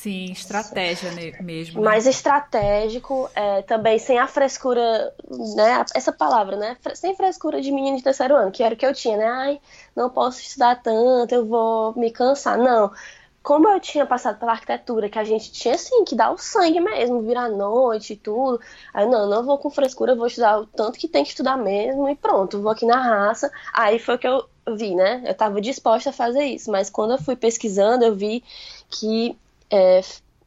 Sim, 0.01 0.33
estratégia 0.33 1.11
mesmo. 1.43 1.79
né? 1.79 1.87
mais 1.87 2.07
estratégico, 2.07 3.29
é, 3.35 3.61
também 3.61 3.99
sem 3.99 4.19
a 4.19 4.27
frescura, 4.27 5.15
né? 5.55 5.85
Essa 5.95 6.11
palavra, 6.11 6.57
né? 6.57 6.75
Sem 6.95 7.15
frescura 7.15 7.61
de 7.61 7.71
menino 7.71 7.99
de 7.99 8.03
terceiro 8.03 8.35
ano, 8.35 8.51
que 8.51 8.63
era 8.63 8.75
o 8.75 8.79
que 8.79 8.87
eu 8.87 8.95
tinha, 8.95 9.19
né? 9.19 9.27
Ai, 9.27 9.61
não 9.95 10.09
posso 10.09 10.41
estudar 10.41 10.81
tanto, 10.83 11.35
eu 11.35 11.45
vou 11.45 11.95
me 11.99 12.11
cansar. 12.11 12.57
Não. 12.57 12.91
Como 13.43 13.69
eu 13.69 13.79
tinha 13.79 14.07
passado 14.07 14.39
pela 14.39 14.53
arquitetura, 14.53 15.11
que 15.11 15.19
a 15.19 15.25
gente 15.25 15.53
tinha 15.53 15.75
assim 15.75 16.03
que 16.03 16.15
dar 16.15 16.31
o 16.31 16.39
sangue 16.39 16.81
mesmo, 16.81 17.21
virar 17.21 17.51
noite 17.51 18.15
e 18.15 18.17
tudo. 18.17 18.59
Aí, 18.95 19.07
não, 19.07 19.29
não 19.29 19.45
vou 19.45 19.59
com 19.59 19.69
frescura, 19.69 20.17
vou 20.17 20.29
estudar 20.29 20.61
o 20.61 20.67
tanto 20.67 20.99
que 20.99 21.09
tem 21.09 21.25
que 21.25 21.31
estudar 21.31 21.59
mesmo 21.59 22.09
e 22.09 22.17
pronto, 22.17 22.63
vou 22.63 22.71
aqui 22.73 22.87
na 22.87 23.03
raça. 23.03 23.53
Aí 23.75 23.99
foi 23.99 24.15
o 24.15 24.19
que 24.19 24.27
eu 24.27 24.49
vi, 24.75 24.95
né? 24.95 25.23
Eu 25.27 25.33
estava 25.33 25.61
disposta 25.61 26.09
a 26.09 26.13
fazer 26.13 26.45
isso, 26.45 26.71
mas 26.71 26.89
quando 26.89 27.11
eu 27.13 27.19
fui 27.19 27.37
pesquisando, 27.37 28.03
eu 28.03 28.15
vi 28.17 28.43
que 28.89 29.39
é, 29.71 30.01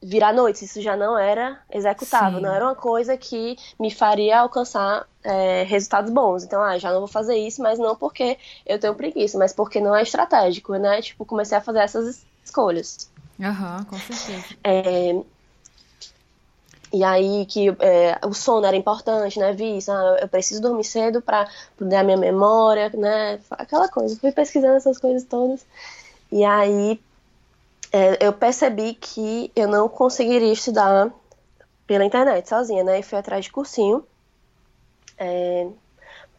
virar 0.03 0.33
noites, 0.33 0.61
isso 0.61 0.81
já 0.81 0.97
não 0.97 1.17
era 1.17 1.59
executável, 1.71 2.39
Sim. 2.39 2.45
não 2.45 2.53
era 2.53 2.65
uma 2.65 2.75
coisa 2.75 3.15
que 3.15 3.57
me 3.79 3.89
faria 3.89 4.39
alcançar 4.39 5.07
é, 5.23 5.63
resultados 5.63 6.11
bons. 6.11 6.43
Então, 6.43 6.61
ah, 6.61 6.77
já 6.77 6.91
não 6.91 6.99
vou 6.99 7.07
fazer 7.07 7.35
isso, 7.35 7.61
mas 7.61 7.79
não 7.79 7.95
porque 7.95 8.37
eu 8.65 8.77
tenho 8.77 8.93
preguiça, 8.95 9.37
mas 9.37 9.53
porque 9.53 9.79
não 9.79 9.95
é 9.95 10.03
estratégico, 10.03 10.75
né? 10.75 11.01
Tipo, 11.01 11.25
comecei 11.25 11.57
a 11.57 11.61
fazer 11.61 11.79
essas 11.79 12.25
escolhas. 12.43 13.09
Aham, 13.41 13.85
com 13.85 13.97
certeza. 13.97 14.45
É, 14.63 15.15
e 16.91 17.03
aí 17.03 17.45
que 17.45 17.69
é, 17.79 18.19
o 18.23 18.33
sono 18.33 18.65
era 18.65 18.75
importante, 18.75 19.39
né? 19.39 19.53
Vi 19.53 19.77
isso, 19.77 19.91
ah, 19.91 20.17
eu 20.21 20.27
preciso 20.27 20.61
dormir 20.61 20.83
cedo 20.83 21.21
para 21.21 21.49
poder 21.77 21.95
a 21.95 22.03
minha 22.03 22.17
memória, 22.17 22.91
né? 22.93 23.39
Aquela 23.51 23.87
coisa. 23.87 24.15
Fui 24.19 24.31
pesquisando 24.31 24.75
essas 24.75 24.97
coisas 24.97 25.23
todas. 25.23 25.65
E 26.31 26.43
aí 26.43 26.99
é, 27.93 28.25
eu 28.25 28.33
percebi 28.33 28.95
que 28.95 29.51
eu 29.55 29.67
não 29.67 29.87
conseguiria 29.87 30.51
estudar 30.51 31.13
pela 31.85 32.03
internet 32.03 32.49
sozinha, 32.49 32.83
né? 32.83 32.99
E 32.99 33.03
fui 33.03 33.19
atrás 33.19 33.45
de 33.45 33.51
cursinho. 33.51 34.03
É, 35.15 35.67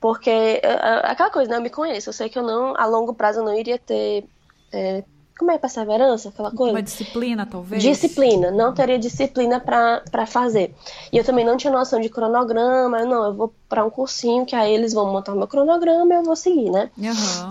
porque 0.00 0.30
é, 0.30 0.60
é, 0.64 1.10
aquela 1.10 1.30
coisa, 1.30 1.48
né? 1.52 1.58
Eu 1.58 1.62
me 1.62 1.70
conheço. 1.70 2.08
Eu 2.08 2.12
sei 2.12 2.28
que 2.28 2.36
eu 2.36 2.42
não, 2.42 2.74
a 2.76 2.84
longo 2.86 3.14
prazo, 3.14 3.38
eu 3.38 3.44
não 3.44 3.56
iria 3.56 3.78
ter. 3.78 4.28
é, 4.72 5.04
como 5.38 5.52
é 5.52 5.58
perseverança? 5.58 6.30
Aquela 6.30 6.50
coisa. 6.50 6.72
Uma 6.72 6.82
disciplina, 6.82 7.46
talvez? 7.46 7.82
Disciplina, 7.82 8.50
não 8.50 8.74
teria 8.74 8.98
disciplina 8.98 9.60
para 9.60 10.26
fazer. 10.26 10.74
E 11.12 11.18
eu 11.18 11.24
também 11.24 11.44
não 11.44 11.56
tinha 11.56 11.72
noção 11.72 12.00
de 12.00 12.08
cronograma, 12.08 13.04
não, 13.04 13.26
eu 13.26 13.34
vou 13.34 13.54
para 13.68 13.84
um 13.84 13.90
cursinho 13.90 14.44
que 14.44 14.54
aí 14.56 14.72
eles 14.72 14.92
vão 14.92 15.12
montar 15.12 15.32
o 15.32 15.36
meu 15.36 15.48
cronograma 15.48 16.12
e 16.12 16.16
eu 16.16 16.22
vou 16.22 16.36
seguir, 16.36 16.70
né? 16.70 16.90
Aham. 17.00 17.48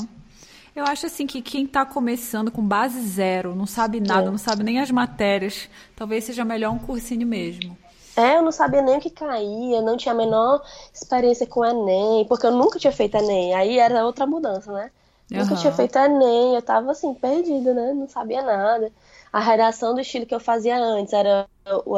Eu 0.75 0.85
acho 0.85 1.05
assim 1.05 1.25
que 1.27 1.41
quem 1.41 1.65
tá 1.67 1.85
começando 1.85 2.51
com 2.51 2.61
base 2.67 2.99
zero, 3.01 3.55
não 3.55 3.65
sabe 3.65 3.99
nada, 3.99 4.29
É. 4.29 4.31
não 4.31 4.37
sabe 4.37 4.63
nem 4.63 4.79
as 4.79 4.89
matérias, 4.91 5.69
talvez 5.95 6.23
seja 6.23 6.43
melhor 6.43 6.71
um 6.71 6.79
cursinho 6.79 7.27
mesmo. 7.27 7.77
É, 8.15 8.37
eu 8.37 8.43
não 8.43 8.51
sabia 8.51 8.81
nem 8.81 8.97
o 8.97 9.01
que 9.01 9.09
caía, 9.09 9.81
não 9.81 9.97
tinha 9.97 10.13
a 10.13 10.15
menor 10.17 10.63
experiência 10.93 11.47
com 11.47 11.65
Enem, 11.65 12.25
porque 12.27 12.45
eu 12.45 12.51
nunca 12.51 12.77
tinha 12.77 12.93
feito 12.93 13.17
Enem, 13.17 13.55
aí 13.55 13.79
era 13.79 14.05
outra 14.05 14.25
mudança, 14.27 14.71
né? 14.71 14.91
Nunca 15.33 15.55
Aham. 15.55 15.55
tinha 15.55 15.73
feito 15.73 15.97
Enem, 15.97 16.53
eu 16.55 16.61
tava 16.61 16.91
assim, 16.91 17.13
perdida, 17.15 17.73
né? 17.73 17.91
Não 17.93 18.07
sabia 18.07 18.43
nada. 18.43 18.91
A 19.31 19.39
redação 19.39 19.95
do 19.95 20.01
estilo 20.01 20.27
que 20.27 20.35
eu 20.35 20.39
fazia 20.39 20.77
antes 20.77 21.11
era, 21.11 21.47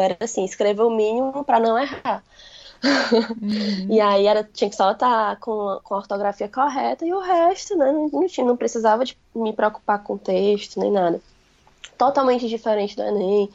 era 0.01 0.17
assim, 0.21 0.45
escrever 0.45 0.83
o 0.83 0.89
mínimo 0.89 1.43
para 1.43 1.59
não 1.59 1.77
errar. 1.77 2.23
E 3.89 4.00
aí 4.00 4.28
era, 4.28 4.43
tinha 4.43 4.69
que 4.69 4.76
só 4.76 4.91
estar 4.91 5.38
com, 5.39 5.80
com 5.84 5.93
a 5.93 5.98
ortografia 5.98 6.48
correta 6.48 7.06
e 7.06 7.13
o 7.13 7.19
resto, 7.19 7.78
né? 7.78 7.91
Não, 7.91 8.28
tinha, 8.28 8.45
não 8.45 8.58
precisava 8.58 9.06
de 9.06 9.17
me 9.36 9.54
preocupar 9.54 10.04
com 10.04 10.17
texto 10.17 10.80
nem 10.80 10.91
nada. 10.91 11.21
Totalmente 11.98 12.48
diferente 12.48 12.95
do 12.95 13.04
Enem. 13.04 13.50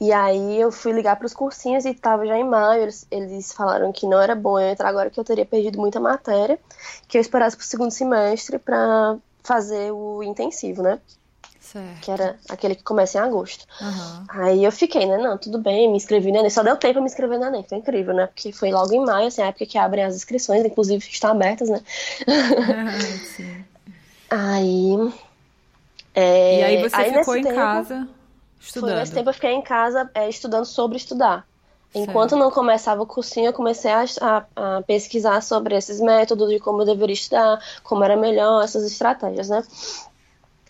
E 0.00 0.12
aí 0.12 0.60
eu 0.60 0.72
fui 0.72 0.92
ligar 0.92 1.16
para 1.16 1.26
os 1.26 1.34
cursinhos 1.34 1.84
e 1.84 1.90
estava 1.90 2.26
já 2.26 2.36
em 2.36 2.44
maio. 2.44 2.82
Eles, 2.82 3.06
eles 3.10 3.52
falaram 3.52 3.92
que 3.92 4.06
não 4.06 4.20
era 4.20 4.34
bom 4.34 4.58
eu 4.58 4.68
entrar 4.68 4.88
agora, 4.88 5.10
que 5.10 5.20
eu 5.20 5.24
teria 5.24 5.46
perdido 5.46 5.78
muita 5.78 6.00
matéria, 6.00 6.58
que 7.06 7.16
eu 7.16 7.20
esperasse 7.20 7.56
para 7.56 7.62
o 7.62 7.66
segundo 7.66 7.90
semestre 7.90 8.58
para 8.58 9.16
fazer 9.42 9.92
o 9.92 10.22
intensivo, 10.22 10.82
né? 10.82 10.98
Certo. 11.72 12.00
Que 12.02 12.10
era 12.10 12.36
aquele 12.50 12.74
que 12.74 12.82
começa 12.82 13.16
em 13.18 13.20
agosto. 13.22 13.64
Aham. 13.80 14.24
Aí 14.28 14.62
eu 14.64 14.70
fiquei, 14.70 15.06
né? 15.06 15.16
Não, 15.16 15.38
tudo 15.38 15.58
bem, 15.58 15.90
me 15.90 15.96
inscrevi 15.96 16.30
no 16.30 16.38
Enem. 16.38 16.50
Só 16.50 16.62
deu 16.62 16.76
tempo 16.76 16.94
pra 16.94 17.00
me 17.02 17.06
inscrever 17.08 17.38
no 17.38 17.46
Enem, 17.46 17.62
foi 17.62 17.78
incrível, 17.78 18.12
né? 18.14 18.26
Porque 18.26 18.52
foi 18.52 18.70
logo 18.70 18.92
em 18.92 19.00
maio, 19.04 19.28
assim, 19.28 19.40
a 19.42 19.46
época 19.46 19.64
que 19.66 19.78
abrem 19.78 20.04
as 20.04 20.14
inscrições, 20.14 20.64
inclusive 20.64 21.02
estão 21.10 21.30
abertas, 21.30 21.68
né? 21.70 21.80
Sim. 23.36 23.64
Aí. 24.30 25.12
é, 26.14 26.58
E 26.60 26.62
aí 26.64 26.88
você 26.88 26.96
nesse 26.96 27.18
ficou 27.20 27.36
em 27.36 27.42
tempo- 27.42 27.54
casa 27.56 27.96
Foi 28.58 28.66
estudando. 28.66 28.98
nesse 28.98 29.12
tempo 29.12 29.28
eu 29.30 29.34
fiquei 29.34 29.52
em 29.52 29.62
casa 29.62 30.10
é, 30.14 30.28
estudando 30.28 30.64
sobre 30.64 30.96
estudar. 30.96 31.46
Certo. 31.92 32.08
Enquanto 32.08 32.36
não 32.36 32.50
começava 32.50 33.02
o 33.02 33.06
cursinho, 33.06 33.46
eu 33.48 33.52
comecei 33.52 33.90
a, 33.90 34.04
a- 34.20 34.44
a 34.78 34.82
pesquisar 34.82 35.42
sobre 35.42 35.74
esses 35.76 36.00
métodos, 36.00 36.48
de 36.48 36.58
como 36.58 36.82
eu 36.82 36.86
deveria 36.86 37.12
estudar, 37.14 37.58
como 37.82 38.02
era 38.02 38.16
melhor, 38.16 38.64
essas 38.64 38.84
estratégias, 38.84 39.48
né? 39.50 39.62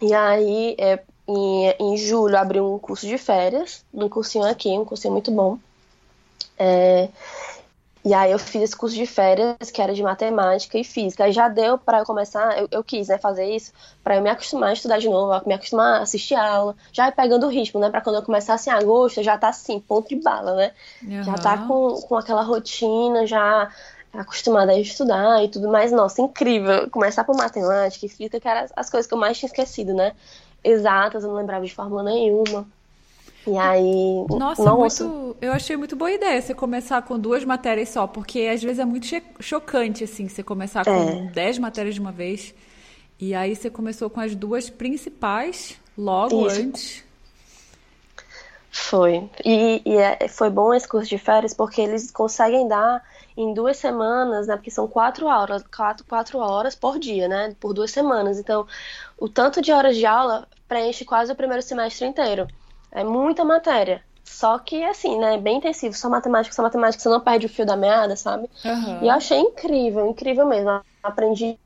E 0.03 0.13
aí, 0.13 0.75
é, 0.79 1.01
em, 1.29 1.75
em 1.79 1.97
julho, 1.97 2.37
abri 2.37 2.61
um 2.61 2.77
curso 2.77 3.07
de 3.07 3.17
férias, 3.17 3.85
um 3.95 4.09
cursinho 4.09 4.45
aqui, 4.45 4.69
um 4.71 4.85
cursinho 4.85 5.13
muito 5.13 5.31
bom. 5.31 5.59
É, 6.59 7.09
e 8.05 8.13
aí 8.13 8.33
eu 8.33 8.39
fiz 8.39 8.63
esse 8.63 8.77
curso 8.77 8.97
de 8.97 9.07
férias, 9.07 9.71
que 9.73 9.81
era 9.81 9.95
de 9.95 10.03
matemática 10.03 10.77
e 10.77 10.83
física. 10.83 11.23
Aí 11.23 11.31
já 11.31 11.49
deu 11.49 11.79
para 11.79 12.01
eu 12.01 12.05
começar, 12.05 12.59
eu, 12.59 12.67
eu 12.69 12.83
quis, 12.83 13.07
né, 13.07 13.17
fazer 13.17 13.45
isso, 13.55 13.73
para 14.03 14.17
eu 14.17 14.23
me 14.23 14.29
acostumar 14.29 14.71
a 14.71 14.73
estudar 14.73 14.99
de 14.99 15.09
novo, 15.09 15.41
me 15.47 15.55
acostumar 15.55 16.01
a 16.01 16.03
assistir 16.03 16.35
aula, 16.35 16.75
já 16.93 17.07
ir 17.07 17.13
pegando 17.13 17.47
o 17.47 17.49
ritmo, 17.49 17.81
né, 17.81 17.89
para 17.89 18.01
quando 18.01 18.17
eu 18.17 18.23
começasse 18.23 18.69
em 18.69 18.73
agosto, 18.73 19.23
já 19.23 19.39
tá 19.39 19.51
assim, 19.51 19.79
ponto 19.79 20.09
de 20.09 20.17
bala, 20.17 20.57
né? 20.57 20.73
Já 21.23 21.35
tá 21.35 21.59
com, 21.59 21.95
com 22.03 22.17
aquela 22.17 22.43
rotina, 22.43 23.25
já 23.25 23.71
acostumada 24.13 24.73
a 24.73 24.79
estudar 24.79 25.43
e 25.45 25.49
tudo 25.49 25.69
mais. 25.69 25.91
Nossa, 25.93 26.21
incrível. 26.21 26.89
Começar 26.91 27.25
por 27.25 27.37
matemática 27.37 28.05
e 28.07 28.09
física, 28.09 28.39
que 28.41 28.49
eram 28.49 28.63
as- 28.63 28.73
as 28.77 28.91
coisas 28.91 29.07
que 29.07 29.15
eu 29.15 29.19
mais 29.19 29.39
tinha 29.39 29.49
esquecido, 29.49 29.95
né? 29.95 30.13
Exatas, 30.63 31.25
eu 31.25 31.31
não 31.31 31.37
lembrava 31.37 31.65
de 31.65 31.75
fórmula 31.75 32.03
nenhuma. 32.03 32.67
E 33.45 33.59
aí, 33.59 34.25
Nossa, 34.31 34.73
muito, 34.77 35.37
eu 35.41 35.53
achei 35.53 35.77
muito 35.77 35.97
boa 35.97 36.13
ideia 36.13 36.41
você 36.41 36.55
começar 36.55 37.03
com 37.03 37.19
duas 37.19 37.45
matérias 37.45 37.89
só, 37.89 38.07
porque 38.07 38.43
às 38.53 38.63
vezes 38.63 38.79
é 38.79 38.85
muito 38.85 39.07
chocante 39.41 40.05
assim, 40.05 40.29
você 40.29 40.45
começar 40.45 40.85
com 40.85 40.91
É. 40.93 41.31
dez 41.33 41.59
matérias 41.59 41.97
de 41.97 42.01
uma 42.01 42.13
vez. 42.13 42.55
E 43.19 43.35
aí 43.35 43.57
você 43.57 43.69
começou 43.69 44.09
com 44.09 44.21
as 44.21 44.35
duas 44.37 44.71
principais 44.71 45.77
logo 45.99 46.47
Isso. 46.47 46.61
antes. 46.61 47.05
Foi. 48.71 49.29
E, 49.45 49.83
e 49.85 49.97
é- 49.97 50.29
foi 50.29 50.49
bom 50.49 50.73
esse 50.73 50.87
curso 50.89 51.09
de 51.09 51.19
férias 51.19 51.53
porque 51.53 51.81
eles 51.81 52.11
conseguem 52.11 52.67
dar 52.69 53.03
em 53.37 53.55
duas 53.55 53.77
semanas, 53.79 54.47
né? 54.47 54.57
Porque 54.57 54.71
são 54.71 54.87
quatro 54.89 55.27
horas, 55.27 55.63
quatro, 55.75 56.05
quatro 56.07 56.39
horas 56.39 56.75
por 56.75 56.99
dia, 56.99 57.29
né? 57.29 57.55
Por 57.61 57.73
duas 57.75 57.91
semanas. 57.91 58.39
Então, 58.39 58.67
o 59.19 59.29
tanto 59.29 59.61
de 59.63 59.73
horas 59.73 59.97
de 59.97 60.07
aula 60.07 60.47
preenche 60.69 61.05
quase 61.05 61.33
o 61.33 61.37
primeiro 61.37 61.63
semestre 61.63 62.07
inteiro. 62.07 62.49
É 62.91 63.03
muita 63.05 63.45
matéria, 63.45 64.05
Só 64.25 64.59
que, 64.59 64.83
assim, 64.85 65.19
né, 65.19 65.39
bem 65.39 65.59
intensivo, 65.59 65.95
só 65.95 66.09
matemática, 66.09 66.55
só 66.55 66.63
matemática, 66.63 67.03
você 67.03 67.09
não 67.09 67.21
perde 67.21 67.47
o 67.47 67.49
fio 67.49 67.67
da 67.67 67.77
meada, 67.77 68.17
sabe? 68.17 68.49
Aham. 68.65 68.99
E 69.03 69.09
eu 69.09 69.13
achei 69.13 69.39
incrível, 69.39 70.07
incrível 70.09 70.47
mesmo. 70.47 70.81
Aprendi, 71.03 71.59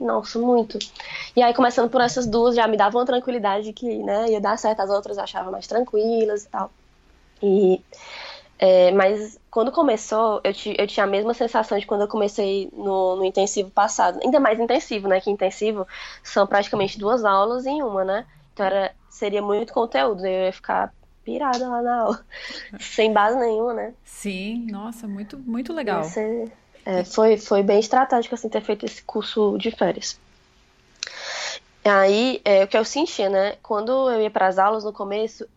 nossa, 0.00 0.38
muito. 0.38 0.78
E 1.36 1.42
aí, 1.42 1.54
começando 1.54 1.90
por 1.90 2.00
essas 2.00 2.26
duas, 2.26 2.54
já 2.54 2.66
me 2.68 2.76
dava 2.76 2.98
uma 2.98 3.06
tranquilidade 3.06 3.64
de 3.66 3.72
que, 3.72 3.98
né, 4.02 4.30
ia 4.30 4.40
dar 4.40 4.58
certo, 4.58 4.80
as 4.80 4.90
outras 4.90 5.16
eu 5.16 5.24
achava 5.24 5.50
mais 5.50 5.66
tranquilas 5.66 6.44
e 6.44 6.48
tal. 6.48 6.70
E, 7.42 7.80
é, 8.64 8.92
mas 8.92 9.40
quando 9.50 9.72
começou, 9.72 10.40
eu, 10.44 10.52
eu 10.78 10.86
tinha 10.86 11.02
a 11.02 11.06
mesma 11.08 11.34
sensação 11.34 11.76
de 11.76 11.84
quando 11.84 12.02
eu 12.02 12.06
comecei 12.08 12.70
no, 12.72 13.16
no 13.16 13.24
intensivo 13.24 13.72
passado. 13.72 14.20
Ainda 14.22 14.38
mais 14.38 14.60
intensivo, 14.60 15.08
né? 15.08 15.20
Que 15.20 15.30
intensivo 15.30 15.84
são 16.22 16.46
praticamente 16.46 16.96
duas 16.96 17.24
aulas 17.24 17.66
em 17.66 17.82
uma, 17.82 18.04
né? 18.04 18.24
Então 18.54 18.64
era, 18.64 18.94
seria 19.10 19.42
muito 19.42 19.72
conteúdo, 19.72 20.24
eu 20.24 20.44
ia 20.44 20.52
ficar 20.52 20.94
pirada 21.24 21.68
lá 21.68 21.82
na 21.82 22.02
aula, 22.02 22.24
sem 22.78 23.12
base 23.12 23.36
nenhuma, 23.36 23.74
né? 23.74 23.94
Sim, 24.04 24.68
nossa, 24.70 25.08
muito, 25.08 25.36
muito 25.38 25.72
legal. 25.72 26.04
Ser- 26.04 26.52
é, 26.86 27.02
foi, 27.02 27.36
foi 27.38 27.64
bem 27.64 27.80
estratégico 27.80 28.36
assim, 28.36 28.48
ter 28.48 28.60
feito 28.60 28.86
esse 28.86 29.02
curso 29.02 29.58
de 29.58 29.72
férias. 29.72 30.20
Aí, 31.84 32.40
é, 32.44 32.62
o 32.62 32.68
que 32.68 32.78
eu 32.78 32.84
sentia, 32.84 33.28
né? 33.28 33.56
Quando 33.60 34.08
eu 34.08 34.22
ia 34.22 34.30
para 34.30 34.46
as 34.46 34.56
aulas 34.56 34.84
no 34.84 34.92
começo, 34.92 35.48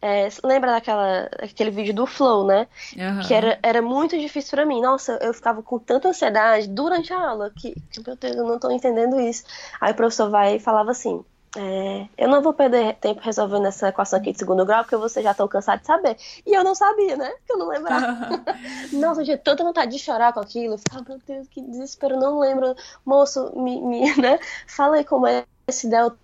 é, 0.00 0.28
lembra 0.44 0.72
daquela, 0.72 1.28
aquele 1.40 1.70
vídeo 1.70 1.94
do 1.94 2.06
Flow, 2.06 2.46
né? 2.46 2.66
Aham. 2.98 3.22
Que 3.26 3.34
era, 3.34 3.58
era 3.62 3.82
muito 3.82 4.18
difícil 4.18 4.50
pra 4.52 4.64
mim. 4.64 4.80
Nossa, 4.80 5.18
eu 5.20 5.34
ficava 5.34 5.62
com 5.62 5.78
tanta 5.78 6.08
ansiedade 6.08 6.68
durante 6.68 7.12
a 7.12 7.30
aula 7.30 7.50
que, 7.50 7.74
que 7.90 8.00
meu 8.06 8.16
Deus, 8.16 8.36
eu 8.36 8.44
não 8.44 8.58
tô 8.58 8.70
entendendo 8.70 9.20
isso. 9.20 9.44
Aí 9.80 9.92
o 9.92 9.96
professor 9.96 10.30
vai 10.30 10.56
e 10.56 10.60
falava 10.60 10.92
assim: 10.92 11.24
é, 11.56 12.08
Eu 12.16 12.28
não 12.28 12.42
vou 12.42 12.52
perder 12.52 12.94
tempo 12.96 13.20
resolvendo 13.20 13.66
essa 13.66 13.88
equação 13.88 14.18
aqui 14.18 14.32
de 14.32 14.38
segundo 14.38 14.64
grau, 14.66 14.84
porque 14.84 14.96
vocês 14.96 15.24
já 15.24 15.32
estão 15.32 15.48
cansados 15.48 15.80
de 15.82 15.86
saber. 15.86 16.16
E 16.46 16.54
eu 16.54 16.62
não 16.62 16.74
sabia, 16.74 17.16
né? 17.16 17.30
Porque 17.30 17.52
eu 17.52 17.58
não 17.58 17.68
lembrava. 17.68 18.44
Nossa, 18.92 19.22
eu 19.22 19.24
tinha 19.24 19.38
tanta 19.38 19.64
vontade 19.64 19.90
de 19.90 19.98
chorar 19.98 20.32
com 20.32 20.40
aquilo. 20.40 20.74
Eu 20.74 20.78
ficava, 20.78 21.04
meu 21.08 21.18
Deus, 21.26 21.48
que 21.48 21.60
desespero, 21.62 22.18
não 22.18 22.38
lembro. 22.38 22.76
Moço, 23.04 23.52
me, 23.56 23.80
me, 23.80 24.14
né? 24.20 24.38
Fala 24.66 24.96
aí 24.96 25.04
como 25.04 25.26
é 25.26 25.44
esse 25.66 25.88
delta. 25.88 26.16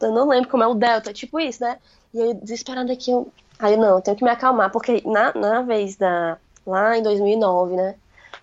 Eu 0.00 0.12
não 0.12 0.28
lembro 0.28 0.50
como 0.50 0.62
é 0.62 0.66
o 0.66 0.74
delta, 0.74 1.12
tipo 1.12 1.40
isso, 1.40 1.64
né? 1.64 1.78
E 2.16 2.22
aí, 2.22 2.34
desesperada 2.34 2.90
aqui, 2.90 3.10
eu... 3.10 3.30
aí 3.58 3.76
não, 3.76 3.96
eu 3.96 4.00
tenho 4.00 4.16
que 4.16 4.24
me 4.24 4.30
acalmar, 4.30 4.72
porque 4.72 5.02
na, 5.04 5.34
na 5.34 5.60
vez 5.60 5.96
da. 5.96 6.38
Lá 6.66 6.96
em 6.96 7.02
2009, 7.02 7.76
né? 7.76 7.94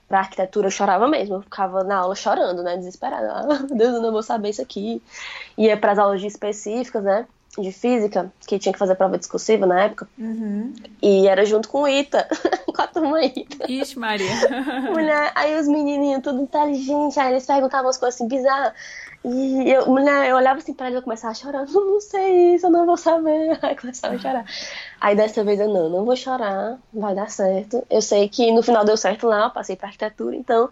Pra 0.07 0.19
arquitetura 0.19 0.67
eu 0.67 0.71
chorava 0.71 1.07
mesmo, 1.07 1.36
eu 1.36 1.41
ficava 1.41 1.83
na 1.83 1.97
aula 1.97 2.15
chorando, 2.15 2.62
né? 2.62 2.77
Desesperada. 2.77 3.33
Ah, 3.33 3.45
meu 3.45 3.75
Deus, 3.75 3.95
eu 3.95 4.01
não 4.01 4.12
vou 4.12 4.21
saber 4.21 4.49
isso 4.49 4.62
aqui. 4.62 5.01
Ia 5.57 5.75
pras 5.75 5.97
aulas 5.97 6.21
de 6.21 6.27
específicas, 6.27 7.03
né? 7.03 7.25
De 7.57 7.71
física, 7.71 8.31
que 8.47 8.57
tinha 8.59 8.71
que 8.71 8.79
fazer 8.79 8.95
prova 8.95 9.17
discursiva 9.17 9.65
na 9.65 9.81
época. 9.81 10.07
Uhum. 10.17 10.73
E 11.01 11.27
era 11.27 11.45
junto 11.45 11.67
com 11.67 11.81
o 11.81 11.88
Ita, 11.88 12.27
com 12.73 12.81
a 12.81 12.88
turma 12.88 13.23
Ita. 13.25 13.69
Ixi, 13.69 13.99
Maria. 13.99 14.31
Mulher, 14.93 15.31
aí 15.36 15.59
os 15.59 15.67
menininhos 15.67 16.21
tudo 16.21 16.41
inteligente, 16.41 17.19
aí 17.19 17.33
eles 17.33 17.45
perguntavam 17.45 17.89
as 17.89 17.97
coisas 17.97 18.15
assim 18.15 18.27
bizarras. 18.27 18.73
E 19.25 19.69
eu, 19.71 19.88
mulher, 19.88 20.29
eu 20.29 20.36
olhava 20.36 20.59
assim 20.59 20.73
pra 20.73 20.88
eles 20.88 20.97
e 20.97 20.99
eu 20.99 21.03
começava 21.03 21.31
a 21.31 21.36
chorar. 21.36 21.65
Eu 21.67 21.86
não 21.86 22.01
sei 22.01 22.55
isso, 22.55 22.65
eu 22.65 22.69
não 22.69 22.86
vou 22.86 22.97
saber. 22.97 23.57
Aí 23.63 23.75
começava 23.75 24.15
a 24.15 24.19
chorar. 24.19 24.45
Aí 24.99 25.15
dessa 25.15 25.43
vez 25.43 25.59
eu 25.59 25.69
não, 25.69 25.89
não 25.89 26.05
vou 26.05 26.15
chorar, 26.15 26.77
vai 26.93 27.15
dar 27.15 27.29
certo. 27.29 27.86
Eu 27.89 28.01
sei 28.01 28.27
que 28.27 28.51
no 28.51 28.62
final 28.62 28.83
deu 28.83 28.97
certo 28.97 29.27
lá, 29.27 29.45
eu 29.45 29.51
passei 29.51 29.75
pra 29.75 29.88
arquitetura, 29.88 30.36
então 30.36 30.69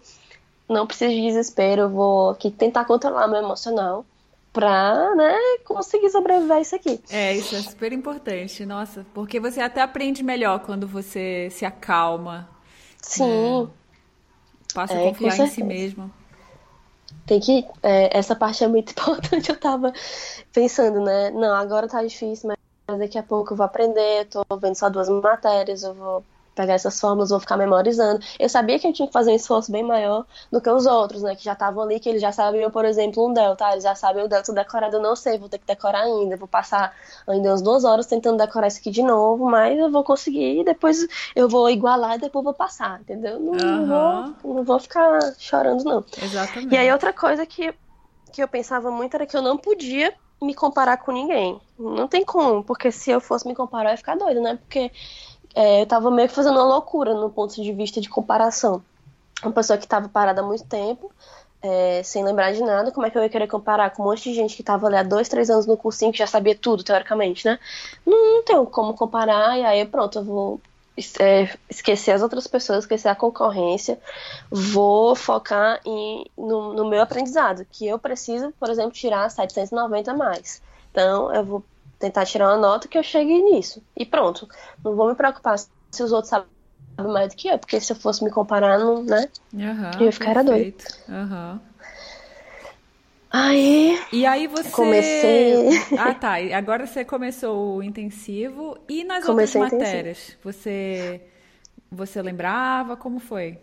não 0.68 0.86
preciso 0.86 1.14
de 1.14 1.20
desespero, 1.22 1.82
eu 1.82 1.90
vou 1.90 2.30
aqui 2.30 2.50
tentar 2.50 2.84
controlar 2.84 3.28
meu 3.28 3.40
emocional 3.40 4.04
pra, 4.52 5.14
né, 5.14 5.34
conseguir 5.64 6.10
sobreviver 6.10 6.56
a 6.56 6.60
isso 6.60 6.74
aqui. 6.74 7.00
É, 7.10 7.34
isso 7.34 7.54
é 7.54 7.62
super 7.62 7.92
importante, 7.92 8.64
nossa, 8.66 9.04
porque 9.14 9.40
você 9.40 9.60
até 9.60 9.80
aprende 9.80 10.22
melhor 10.22 10.60
quando 10.60 10.86
você 10.86 11.48
se 11.50 11.64
acalma, 11.64 12.48
Sim, 13.02 13.68
passa 14.74 14.94
a 14.94 15.00
É, 15.00 15.08
confiar 15.08 15.38
em 15.38 15.46
si 15.46 15.62
mesmo. 15.62 16.10
Tem 17.26 17.40
que. 17.40 17.66
é, 17.82 18.16
essa 18.16 18.34
parte 18.36 18.64
é 18.64 18.68
muito 18.68 18.92
importante. 18.92 19.50
Eu 19.50 19.58
tava 19.60 19.92
pensando, 20.52 21.00
né? 21.04 21.30
Não, 21.30 21.54
agora 21.54 21.88
tá 21.88 22.02
difícil, 22.04 22.48
mas 22.88 22.98
daqui 22.98 23.18
a 23.18 23.22
pouco 23.22 23.52
eu 23.52 23.56
vou 23.56 23.66
aprender. 23.66 24.20
Eu 24.32 24.44
tô 24.48 24.58
vendo 24.58 24.74
só 24.76 24.90
duas 24.90 25.08
matérias, 25.08 25.82
eu 25.82 25.94
vou 25.94 26.26
pegar 26.54 26.74
essas 26.74 27.00
fórmulas, 27.00 27.30
vou 27.30 27.40
ficar 27.40 27.56
memorizando. 27.56 28.20
Eu 28.38 28.48
sabia 28.48 28.78
que 28.78 28.86
eu 28.86 28.92
tinha 28.92 29.06
que 29.06 29.12
fazer 29.12 29.30
um 29.32 29.34
esforço 29.34 29.70
bem 29.72 29.82
maior 29.82 30.26
do 30.50 30.60
que 30.60 30.70
os 30.70 30.86
outros, 30.86 31.22
né? 31.22 31.34
Que 31.34 31.44
já 31.44 31.52
estavam 31.54 31.82
ali, 31.82 31.98
que 32.00 32.08
eles 32.08 32.20
já 32.20 32.32
sabiam, 32.32 32.70
por 32.70 32.84
exemplo, 32.84 33.26
um 33.28 33.32
delta. 33.32 33.70
Eles 33.72 33.84
já 33.84 33.94
sabem 33.94 34.24
o 34.24 34.28
delta 34.28 34.52
decorado, 34.52 34.96
eu 34.96 35.00
não 35.02 35.16
sei, 35.16 35.38
vou 35.38 35.48
ter 35.48 35.58
que 35.58 35.66
decorar 35.66 36.02
ainda. 36.02 36.36
Vou 36.36 36.48
passar 36.48 36.94
ainda 37.26 37.50
umas 37.50 37.62
duas 37.62 37.84
horas 37.84 38.06
tentando 38.06 38.38
decorar 38.38 38.66
isso 38.68 38.78
aqui 38.78 38.90
de 38.90 39.02
novo, 39.02 39.48
mas 39.48 39.78
eu 39.78 39.90
vou 39.90 40.04
conseguir 40.04 40.60
e 40.60 40.64
depois 40.64 41.06
eu 41.34 41.48
vou 41.48 41.68
igualar 41.70 42.16
e 42.16 42.18
depois 42.18 42.44
vou 42.44 42.54
passar, 42.54 43.00
entendeu? 43.00 43.38
Não, 43.40 43.54
Aham. 43.54 44.34
vou, 44.42 44.54
não 44.54 44.64
vou 44.64 44.78
ficar 44.78 45.34
chorando, 45.38 45.84
não. 45.84 46.04
Exatamente. 46.20 46.74
E 46.74 46.76
aí 46.76 46.92
outra 46.92 47.12
coisa 47.12 47.46
que, 47.46 47.74
que 48.32 48.42
eu 48.42 48.48
pensava 48.48 48.90
muito 48.90 49.14
era 49.14 49.26
que 49.26 49.36
eu 49.36 49.42
não 49.42 49.56
podia 49.56 50.12
me 50.42 50.54
comparar 50.54 50.96
com 50.98 51.12
ninguém. 51.12 51.60
Não 51.78 52.08
tem 52.08 52.24
como, 52.24 52.64
porque 52.64 52.90
se 52.90 53.10
eu 53.10 53.20
fosse 53.20 53.46
me 53.46 53.54
comparar, 53.54 53.90
eu 53.90 53.92
ia 53.92 53.96
ficar 53.96 54.16
doida, 54.16 54.40
né? 54.40 54.56
Porque 54.56 54.90
é, 55.54 55.82
eu 55.82 55.86
tava 55.86 56.10
meio 56.10 56.28
que 56.28 56.34
fazendo 56.34 56.54
uma 56.54 56.64
loucura 56.64 57.14
no 57.14 57.30
ponto 57.30 57.60
de 57.60 57.72
vista 57.72 58.00
de 58.00 58.08
comparação. 58.08 58.82
Uma 59.42 59.52
pessoa 59.52 59.78
que 59.78 59.86
tava 59.86 60.08
parada 60.08 60.40
há 60.40 60.44
muito 60.44 60.64
tempo, 60.64 61.10
é, 61.60 62.02
sem 62.02 62.24
lembrar 62.24 62.52
de 62.52 62.62
nada, 62.62 62.90
como 62.90 63.06
é 63.06 63.10
que 63.10 63.18
eu 63.18 63.22
ia 63.22 63.28
querer 63.28 63.46
comparar 63.46 63.90
com 63.90 64.02
um 64.02 64.06
monte 64.06 64.24
de 64.24 64.34
gente 64.34 64.56
que 64.56 64.62
tava 64.62 64.86
ali 64.86 64.96
há 64.96 65.02
dois, 65.02 65.28
três 65.28 65.48
anos 65.50 65.66
no 65.66 65.76
cursinho, 65.76 66.12
que 66.12 66.18
já 66.18 66.26
sabia 66.26 66.54
tudo, 66.54 66.82
teoricamente, 66.82 67.44
né? 67.44 67.58
Não, 68.04 68.36
não 68.36 68.42
tenho 68.44 68.66
como 68.66 68.94
comparar, 68.94 69.58
e 69.58 69.64
aí 69.64 69.84
pronto, 69.86 70.18
eu 70.18 70.24
vou 70.24 70.60
é, 71.20 71.48
esquecer 71.70 72.12
as 72.12 72.22
outras 72.22 72.46
pessoas, 72.46 72.80
esquecer 72.80 73.08
a 73.08 73.14
concorrência, 73.14 73.98
vou 74.50 75.14
focar 75.14 75.80
em, 75.84 76.26
no, 76.36 76.72
no 76.74 76.88
meu 76.88 77.00
aprendizado, 77.00 77.64
que 77.70 77.86
eu 77.86 77.98
preciso, 77.98 78.52
por 78.58 78.68
exemplo, 78.68 78.92
tirar 78.92 79.30
790 79.30 80.10
a 80.10 80.16
mais. 80.16 80.60
Então, 80.90 81.32
eu 81.32 81.44
vou 81.44 81.64
tentar 82.02 82.26
tirar 82.26 82.48
uma 82.50 82.58
nota 82.58 82.88
que 82.88 82.98
eu 82.98 83.02
chegue 83.02 83.42
nisso. 83.42 83.84
E 83.96 84.06
pronto. 84.06 84.48
Não 84.84 84.96
vou 84.96 85.08
me 85.08 85.16
preocupar 85.16 85.58
se 85.58 86.02
os 86.02 86.12
outros 86.12 86.30
sabem 86.30 86.48
mais 86.98 87.30
do 87.30 87.36
que 87.36 87.48
eu, 87.48 87.58
porque 87.58 87.80
se 87.80 87.92
eu 87.92 87.96
fosse 87.96 88.24
me 88.24 88.30
comparar, 88.30 88.78
não, 88.78 89.04
né? 89.04 89.30
Aham, 89.54 90.00
Eu 90.00 90.06
ia 90.06 90.12
ficar 90.12 90.34
perfeito. 90.34 90.84
Aham. 91.08 91.60
Aí, 93.30 93.98
E 94.10 94.26
aí 94.26 94.46
você. 94.46 94.70
Comecei. 94.72 95.70
Ah, 95.94 96.14
tá. 96.14 96.34
Agora 96.56 96.86
você 96.86 97.04
começou 97.04 97.76
o 97.76 97.82
intensivo. 97.82 98.78
E 98.88 99.04
nas 99.04 99.26
Comecei 99.26 99.28
outras 99.28 99.54
intensivo. 99.62 100.10
matérias? 100.10 100.36
Você. 100.42 101.22
Você 101.90 102.22
lembrava? 102.22 102.96
Como 102.96 103.18
foi? 103.20 103.58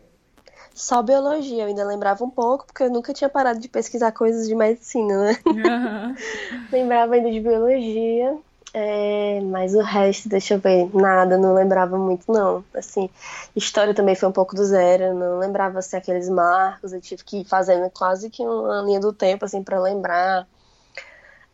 Só 0.79 1.01
biologia, 1.03 1.63
eu 1.63 1.67
ainda 1.67 1.83
lembrava 1.83 2.23
um 2.23 2.29
pouco, 2.29 2.65
porque 2.65 2.83
eu 2.83 2.89
nunca 2.89 3.13
tinha 3.13 3.29
parado 3.29 3.59
de 3.59 3.67
pesquisar 3.67 4.13
coisas 4.13 4.47
de 4.47 4.55
medicina, 4.55 5.25
né? 5.25 5.37
Aham. 5.45 6.15
Lembrava 6.71 7.15
ainda 7.15 7.29
de 7.29 7.39
biologia, 7.41 8.37
é, 8.73 9.41
mas 9.41 9.75
o 9.75 9.81
resto, 9.81 10.29
deixa 10.29 10.53
eu 10.53 10.59
ver, 10.59 10.89
nada, 10.95 11.37
não 11.37 11.53
lembrava 11.53 11.97
muito, 11.97 12.31
não. 12.31 12.63
Assim, 12.73 13.09
história 13.55 13.93
também 13.93 14.15
foi 14.15 14.29
um 14.29 14.31
pouco 14.31 14.55
do 14.55 14.63
zero, 14.63 15.13
não 15.15 15.39
lembrava 15.39 15.79
assim, 15.79 15.97
aqueles 15.97 16.29
marcos, 16.29 16.93
eu 16.93 17.01
tive 17.01 17.23
que 17.25 17.41
ir 17.41 17.45
fazendo 17.45 17.89
quase 17.89 18.29
que 18.29 18.41
uma 18.41 18.81
linha 18.83 18.99
do 19.01 19.11
tempo, 19.11 19.43
assim, 19.43 19.61
pra 19.61 19.81
lembrar. 19.81 20.47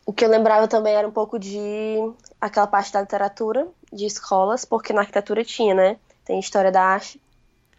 O 0.06 0.14
que 0.14 0.24
eu 0.24 0.30
lembrava 0.30 0.68
também 0.68 0.94
era 0.94 1.08
um 1.08 1.12
pouco 1.12 1.40
de 1.40 1.98
aquela 2.40 2.68
parte 2.68 2.94
da 2.94 3.02
literatura, 3.02 3.68
de 3.92 4.06
escolas, 4.06 4.66
porque 4.66 4.94
na 4.94 5.02
arquitetura 5.02 5.44
tinha, 5.44 5.74
né? 5.74 5.98
Tem 6.26 6.40
história 6.40 6.72
da 6.72 6.84
arte, 6.84 7.20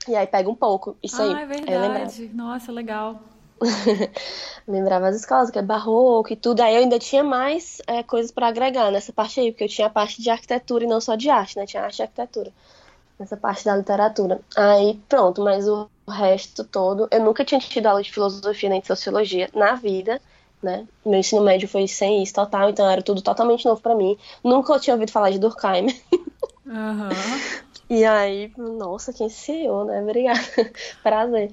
e 0.09 0.17
aí 0.17 0.27
pega 0.27 0.49
um 0.49 0.55
pouco, 0.55 0.97
isso 1.03 1.21
aí. 1.21 1.33
Ah, 1.35 1.41
é 1.41 1.47
Aí 1.47 1.49
lembrava. 1.49 1.89
verdade. 1.89 2.31
Nossa, 2.35 2.73
legal. 2.73 3.21
Lembrava 4.69 5.09
as 5.09 5.17
escolas, 5.17 5.51
que 5.51 5.59
é 5.59 5.63
barroco 5.63 6.33
e 6.33 6.37
tudo. 6.37 6.61
Aí 6.61 6.75
eu 6.75 6.81
ainda 6.83 6.99
tinha 6.99 7.25
mais 7.25 7.81
é, 7.87 8.03
coisas 8.03 8.31
para 8.31 8.49
agregar 8.49 8.91
nessa 8.91 9.13
parte 9.13 9.41
aí, 9.41 9.51
porque 9.51 9.65
eu 9.65 9.69
tinha 9.69 9.87
a 9.87 9.91
parte 9.91 10.21
de 10.21 10.31
arquitetura 10.31 10.85
e 10.85 10.87
não 10.87 11.01
só 11.01 11.15
de 11.15 11.31
arte, 11.31 11.57
né? 11.57 11.67
Tinha 11.67 11.83
arte 11.83 12.01
e 12.01 12.03
arquitetura. 12.03 12.53
Nessa 13.19 13.37
parte 13.37 13.65
da 13.65 13.77
literatura. 13.77 14.41
Aí 14.57 15.01
pronto, 15.09 15.43
mas 15.43 15.67
o 15.67 15.89
resto 16.09 16.65
todo. 16.65 17.09
Eu 17.11 17.25
nunca 17.25 17.45
tinha 17.45 17.61
tido 17.61 17.87
aula 17.87 18.03
de 18.03 18.13
filosofia 18.13 18.69
nem 18.69 18.81
de 18.81 18.87
sociologia 18.87 19.49
na 19.55 19.75
vida, 19.75 20.21
né? 20.63 20.87
Meu 21.05 21.19
ensino 21.19 21.43
médio 21.43 21.69
foi 21.69 21.89
sem 21.89 22.23
isso 22.23 22.35
total, 22.35 22.69
então 22.69 22.89
era 22.89 23.01
tudo 23.03 23.23
totalmente 23.23 23.65
novo 23.65 23.81
para 23.81 23.95
mim. 23.95 24.19
Nunca 24.45 24.79
tinha 24.79 24.95
ouvido 24.95 25.13
falar 25.13 25.31
de 25.31 25.39
Durkheim. 25.39 25.87
Aham. 26.69 27.66
E 27.89 28.05
aí, 28.05 28.53
nossa, 28.57 29.13
quem 29.13 29.29
sei 29.29 29.69
eu, 29.69 29.85
né? 29.85 30.03
Obrigada. 30.03 30.41
Prazer. 31.03 31.53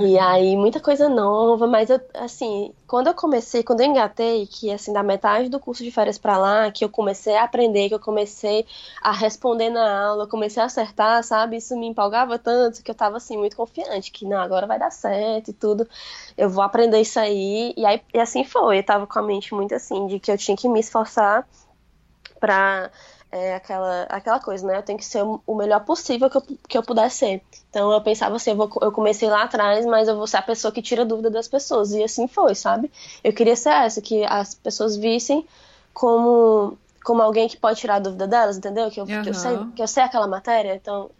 E 0.00 0.18
aí, 0.18 0.56
muita 0.56 0.80
coisa 0.80 1.08
nova, 1.08 1.66
mas 1.66 1.90
eu, 1.90 2.00
assim, 2.14 2.72
quando 2.86 3.08
eu 3.08 3.14
comecei, 3.14 3.62
quando 3.62 3.80
eu 3.80 3.86
engatei, 3.86 4.46
que 4.46 4.70
assim, 4.70 4.92
da 4.92 5.02
metade 5.02 5.48
do 5.48 5.58
curso 5.60 5.82
de 5.82 5.90
férias 5.90 6.18
pra 6.18 6.38
lá, 6.38 6.70
que 6.70 6.84
eu 6.84 6.88
comecei 6.88 7.36
a 7.36 7.44
aprender, 7.44 7.88
que 7.88 7.94
eu 7.94 8.00
comecei 8.00 8.66
a 9.02 9.12
responder 9.12 9.70
na 9.70 10.06
aula, 10.08 10.26
comecei 10.26 10.62
a 10.62 10.66
acertar, 10.66 11.22
sabe? 11.24 11.56
Isso 11.56 11.76
me 11.76 11.86
empolgava 11.86 12.38
tanto 12.38 12.82
que 12.82 12.90
eu 12.90 12.94
tava 12.94 13.16
assim, 13.16 13.36
muito 13.36 13.56
confiante, 13.56 14.12
que 14.12 14.24
não, 14.24 14.38
agora 14.38 14.66
vai 14.66 14.78
dar 14.78 14.90
certo 14.90 15.48
e 15.50 15.54
tudo, 15.54 15.86
eu 16.36 16.48
vou 16.48 16.62
aprender 16.62 17.00
isso 17.00 17.18
aí. 17.20 17.74
E 17.76 17.84
aí, 17.84 18.00
e 18.14 18.18
assim 18.20 18.44
foi, 18.44 18.78
eu 18.78 18.84
tava 18.84 19.06
com 19.06 19.18
a 19.18 19.22
mente 19.22 19.54
muito 19.54 19.74
assim, 19.74 20.06
de 20.06 20.18
que 20.20 20.30
eu 20.30 20.38
tinha 20.38 20.56
que 20.56 20.68
me 20.68 20.80
esforçar 20.80 21.46
pra 22.40 22.90
é 23.32 23.54
aquela, 23.54 24.02
aquela 24.02 24.38
coisa, 24.38 24.66
né? 24.66 24.76
Eu 24.76 24.82
tenho 24.82 24.98
que 24.98 25.04
ser 25.06 25.22
o 25.24 25.54
melhor 25.54 25.82
possível 25.84 26.28
que 26.28 26.36
eu, 26.36 26.42
que 26.68 26.78
eu 26.78 26.82
puder 26.82 27.10
ser. 27.10 27.42
Então 27.70 27.90
eu 27.90 28.00
pensava 28.02 28.36
assim, 28.36 28.50
eu, 28.50 28.56
vou, 28.56 28.70
eu 28.82 28.92
comecei 28.92 29.28
lá 29.30 29.44
atrás, 29.44 29.86
mas 29.86 30.06
eu 30.06 30.16
vou 30.16 30.26
ser 30.26 30.36
a 30.36 30.42
pessoa 30.42 30.70
que 30.70 30.82
tira 30.82 31.02
dúvida 31.02 31.30
das 31.30 31.48
pessoas. 31.48 31.92
E 31.92 32.04
assim 32.04 32.28
foi, 32.28 32.54
sabe? 32.54 32.92
Eu 33.24 33.32
queria 33.32 33.56
ser 33.56 33.70
essa, 33.70 34.02
que 34.02 34.22
as 34.24 34.54
pessoas 34.54 34.96
vissem 34.96 35.46
como, 35.94 36.76
como 37.02 37.22
alguém 37.22 37.48
que 37.48 37.56
pode 37.56 37.80
tirar 37.80 37.96
a 37.96 38.00
dúvida 38.00 38.26
delas, 38.28 38.58
entendeu? 38.58 38.90
Que 38.90 39.00
eu, 39.00 39.04
uhum. 39.04 39.22
que 39.22 39.30
eu, 39.30 39.34
sei, 39.34 39.58
que 39.76 39.82
eu 39.82 39.88
sei 39.88 40.02
aquela 40.02 40.26
matéria. 40.26 40.74
Então, 40.74 41.10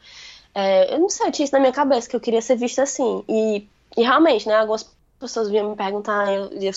é, 0.54 0.94
eu 0.94 0.98
não 0.98 1.08
sei, 1.08 1.28
eu 1.28 1.32
tinha 1.32 1.44
isso 1.44 1.54
na 1.54 1.60
minha 1.60 1.72
cabeça, 1.72 2.10
que 2.10 2.14
eu 2.14 2.20
queria 2.20 2.42
ser 2.42 2.56
vista 2.56 2.82
assim. 2.82 3.24
E, 3.26 3.66
e 3.96 4.02
realmente, 4.02 4.46
né? 4.46 4.56
Algumas 4.56 4.86
pessoas 5.18 5.48
vinham 5.48 5.70
me 5.70 5.76
perguntar, 5.76 6.30
eu, 6.30 6.50
eu 6.60 6.72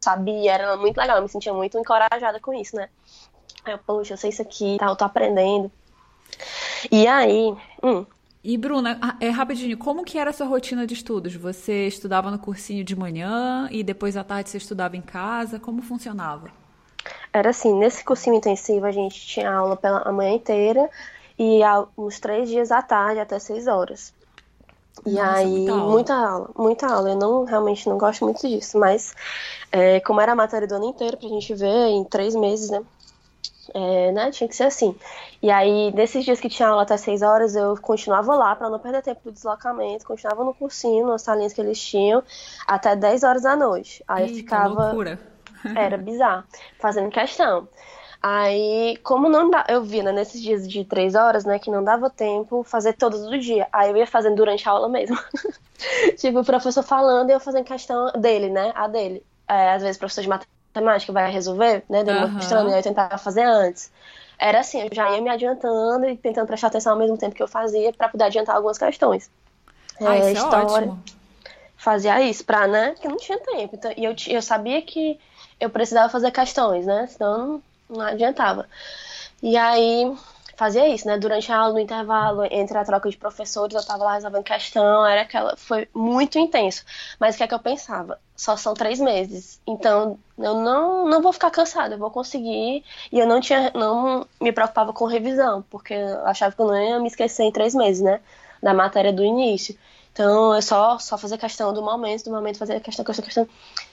sabia, 0.00 0.52
era 0.52 0.76
muito 0.76 0.96
legal, 0.96 1.16
eu 1.16 1.22
me 1.22 1.28
sentia 1.28 1.52
muito 1.52 1.76
encorajada 1.76 2.38
com 2.38 2.54
isso, 2.54 2.76
né? 2.76 2.88
Eu, 3.66 3.78
poxa, 3.78 4.14
eu 4.14 4.18
sei 4.18 4.30
isso 4.30 4.42
aqui, 4.42 4.76
tá, 4.78 4.86
eu 4.86 4.96
tô 4.96 5.04
aprendendo. 5.04 5.70
E 6.90 7.06
aí. 7.06 7.54
Hum. 7.82 8.04
E 8.42 8.58
Bruna, 8.58 8.98
é 9.20 9.30
rapidinho, 9.30 9.78
como 9.78 10.04
que 10.04 10.18
era 10.18 10.28
a 10.28 10.32
sua 10.32 10.46
rotina 10.46 10.86
de 10.86 10.92
estudos? 10.92 11.34
Você 11.34 11.86
estudava 11.86 12.30
no 12.30 12.38
cursinho 12.38 12.84
de 12.84 12.94
manhã 12.94 13.66
e 13.70 13.82
depois 13.82 14.18
à 14.18 14.22
tarde 14.22 14.50
você 14.50 14.58
estudava 14.58 14.98
em 14.98 15.00
casa? 15.00 15.58
Como 15.58 15.80
funcionava? 15.80 16.50
Era 17.32 17.50
assim, 17.50 17.74
nesse 17.74 18.04
cursinho 18.04 18.36
intensivo 18.36 18.84
a 18.84 18.92
gente 18.92 19.18
tinha 19.26 19.50
aula 19.50 19.76
pela 19.76 20.12
manhã 20.12 20.34
inteira 20.34 20.90
e 21.38 21.60
uns 21.96 22.20
três 22.20 22.50
dias 22.50 22.70
à 22.70 22.82
tarde 22.82 23.18
até 23.18 23.38
seis 23.38 23.66
horas. 23.66 24.12
E 25.06 25.14
Nossa, 25.14 25.38
aí, 25.38 25.48
muita 25.48 25.72
aula. 25.72 25.90
muita 25.90 26.14
aula, 26.14 26.50
muita 26.56 26.86
aula. 26.86 27.10
Eu 27.10 27.16
não, 27.16 27.44
realmente 27.44 27.88
não 27.88 27.98
gosto 27.98 28.24
muito 28.24 28.46
disso, 28.46 28.78
mas 28.78 29.14
é, 29.72 30.00
como 30.00 30.20
era 30.20 30.32
a 30.32 30.36
matéria 30.36 30.68
do 30.68 30.74
ano 30.74 30.84
inteiro 30.84 31.16
pra 31.16 31.28
gente 31.28 31.54
ver 31.54 31.88
em 31.88 32.04
três 32.04 32.34
meses, 32.34 32.70
né? 32.70 32.82
É, 33.76 34.12
né, 34.12 34.30
tinha 34.30 34.46
que 34.48 34.54
ser 34.54 34.64
assim. 34.64 34.94
E 35.42 35.50
aí, 35.50 35.92
nesses 35.92 36.24
dias 36.24 36.38
que 36.38 36.48
tinha 36.48 36.68
aula 36.68 36.82
até 36.82 36.96
6 36.96 37.22
horas, 37.22 37.56
eu 37.56 37.76
continuava 37.76 38.36
lá 38.36 38.54
para 38.54 38.70
não 38.70 38.78
perder 38.78 39.02
tempo 39.02 39.20
do 39.24 39.32
deslocamento, 39.32 40.06
continuava 40.06 40.44
no 40.44 40.54
cursinho, 40.54 41.08
nas 41.08 41.22
salinhas 41.22 41.52
que 41.52 41.60
eles 41.60 41.80
tinham, 41.80 42.22
até 42.68 42.94
10 42.94 43.24
horas 43.24 43.42
da 43.42 43.56
noite. 43.56 44.04
Aí 44.06 44.22
Eita, 44.22 44.32
eu 44.32 44.36
ficava. 44.36 44.84
Loucura. 44.84 45.18
Era 45.74 45.96
bizarro, 45.96 46.44
fazendo 46.78 47.10
questão. 47.10 47.66
Aí, 48.22 48.96
como 49.02 49.28
não 49.28 49.50
dá, 49.50 49.66
eu 49.68 49.82
vi, 49.82 50.02
né, 50.02 50.12
nesses 50.12 50.40
dias 50.40 50.66
de 50.66 50.82
três 50.84 51.14
horas, 51.14 51.44
né, 51.44 51.58
que 51.58 51.70
não 51.70 51.84
dava 51.84 52.08
tempo 52.08 52.62
fazer 52.62 52.94
todos 52.94 53.20
os 53.20 53.44
dias. 53.44 53.66
Aí 53.72 53.90
eu 53.90 53.96
ia 53.96 54.06
fazendo 54.06 54.36
durante 54.36 54.66
a 54.68 54.72
aula 54.72 54.88
mesmo. 54.88 55.18
tipo, 56.16 56.40
o 56.40 56.44
professor 56.44 56.82
falando 56.82 57.28
e 57.28 57.32
eu 57.32 57.40
fazendo 57.40 57.64
questão 57.64 58.10
dele, 58.12 58.48
né, 58.48 58.72
a 58.74 58.88
dele. 58.88 59.22
É, 59.46 59.72
às 59.72 59.82
vezes, 59.82 59.98
professor 59.98 60.22
de 60.22 60.28
matemática 60.28 60.53
matemática 60.74 61.12
vai 61.12 61.30
resolver, 61.30 61.84
né? 61.88 62.02
Demonstrando, 62.02 62.70
uhum. 62.70 62.76
eu 62.76 62.82
tentava 62.82 63.16
fazer 63.16 63.44
antes. 63.44 63.90
Era 64.38 64.60
assim, 64.60 64.82
eu 64.82 64.88
já 64.92 65.10
ia 65.10 65.22
me 65.22 65.30
adiantando 65.30 66.06
e 66.06 66.16
tentando 66.16 66.46
prestar 66.46 66.66
atenção 66.66 66.94
ao 66.94 66.98
mesmo 66.98 67.16
tempo 67.16 67.34
que 67.34 67.42
eu 67.42 67.48
fazia 67.48 67.92
para 67.92 68.08
poder 68.08 68.24
adiantar 68.24 68.56
algumas 68.56 68.76
questões. 68.76 69.30
Ah, 70.00 70.16
é, 70.16 70.32
isso 70.32 70.44
história. 70.44 70.66
É 70.66 70.70
ótimo. 70.70 71.02
Fazia 71.76 72.20
isso 72.22 72.44
pra, 72.44 72.66
né? 72.66 72.92
Porque 72.92 73.08
não 73.08 73.16
tinha 73.16 73.38
tempo. 73.38 73.76
Então, 73.76 73.92
e 73.96 74.04
eu, 74.04 74.14
eu 74.28 74.42
sabia 74.42 74.82
que 74.82 75.18
eu 75.60 75.70
precisava 75.70 76.08
fazer 76.08 76.30
questões, 76.30 76.86
né? 76.86 77.06
Senão 77.06 77.38
não, 77.38 77.62
não 77.88 78.00
adiantava. 78.06 78.66
E 79.42 79.56
aí 79.56 80.12
fazia 80.56 80.88
isso, 80.88 81.06
né? 81.06 81.18
Durante 81.18 81.50
a 81.52 81.58
aula, 81.58 81.74
no 81.74 81.80
intervalo, 81.80 82.44
entre 82.50 82.76
a 82.76 82.84
troca 82.84 83.08
de 83.08 83.16
professores, 83.16 83.74
eu 83.74 83.80
estava 83.80 84.04
lá 84.04 84.14
resolvendo 84.14 84.44
questão, 84.44 85.06
era 85.06 85.22
aquela. 85.22 85.56
Foi 85.56 85.88
muito 85.94 86.38
intenso. 86.38 86.84
Mas 87.18 87.34
o 87.34 87.38
que 87.38 87.44
é 87.44 87.46
que 87.46 87.54
eu 87.54 87.58
pensava? 87.58 88.18
Só 88.36 88.56
são 88.56 88.74
três 88.74 89.00
meses. 89.00 89.60
Então, 89.66 90.18
eu 90.38 90.54
não, 90.54 91.08
não 91.08 91.22
vou 91.22 91.32
ficar 91.32 91.50
cansada, 91.50 91.94
eu 91.94 91.98
vou 91.98 92.10
conseguir. 92.10 92.84
E 93.12 93.18
eu 93.18 93.26
não 93.26 93.40
tinha. 93.40 93.70
não 93.74 94.26
me 94.40 94.52
preocupava 94.52 94.92
com 94.92 95.06
revisão, 95.06 95.64
porque 95.70 95.94
eu 95.94 96.26
achava 96.26 96.54
que 96.54 96.60
eu 96.60 96.66
não 96.66 96.76
ia 96.76 96.98
me 97.00 97.08
esquecer 97.08 97.44
em 97.44 97.52
três 97.52 97.74
meses, 97.74 98.02
né? 98.02 98.20
Da 98.62 98.74
matéria 98.74 99.12
do 99.12 99.24
início. 99.24 99.76
Então, 100.14 100.54
eu 100.54 100.62
só, 100.62 100.96
só 100.98 101.18
fazer 101.18 101.36
questão 101.38 101.72
do 101.72 101.82
momento, 101.82 102.24
do 102.24 102.30
momento 102.30 102.56
fazer 102.56 102.78
questão, 102.80 103.04
questão, 103.04 103.24
questão. 103.24 103.48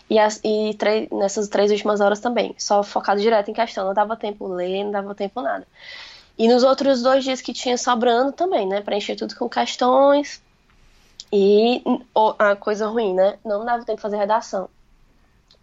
E, 0.08 0.20
as, 0.20 0.40
e 0.44 0.76
três, 0.78 1.10
nessas 1.10 1.48
três 1.48 1.72
últimas 1.72 2.00
horas 2.00 2.20
também, 2.20 2.54
só 2.60 2.84
focado 2.84 3.20
direto 3.20 3.50
em 3.50 3.54
questão. 3.54 3.88
Não 3.88 3.94
dava 3.94 4.16
tempo 4.16 4.48
ler, 4.48 4.84
não 4.84 4.92
dava 4.92 5.16
tempo 5.16 5.42
nada. 5.42 5.66
E 6.38 6.48
nos 6.48 6.64
outros 6.64 7.02
dois 7.02 7.24
dias 7.24 7.42
que 7.42 7.54
tinha 7.54 7.78
sobrando 7.78 8.32
também, 8.32 8.68
né? 8.68 8.82
Preencher 8.82 9.16
tudo 9.16 9.36
com 9.36 9.50
questões. 9.50 10.42
E 11.32 11.84
a 12.38 12.56
coisa 12.56 12.88
ruim, 12.88 13.14
né? 13.14 13.38
Não 13.46 13.64
dava 13.64 13.86
tempo 13.86 13.98
de 13.98 14.02
fazer 14.02 14.18
redação. 14.18 14.70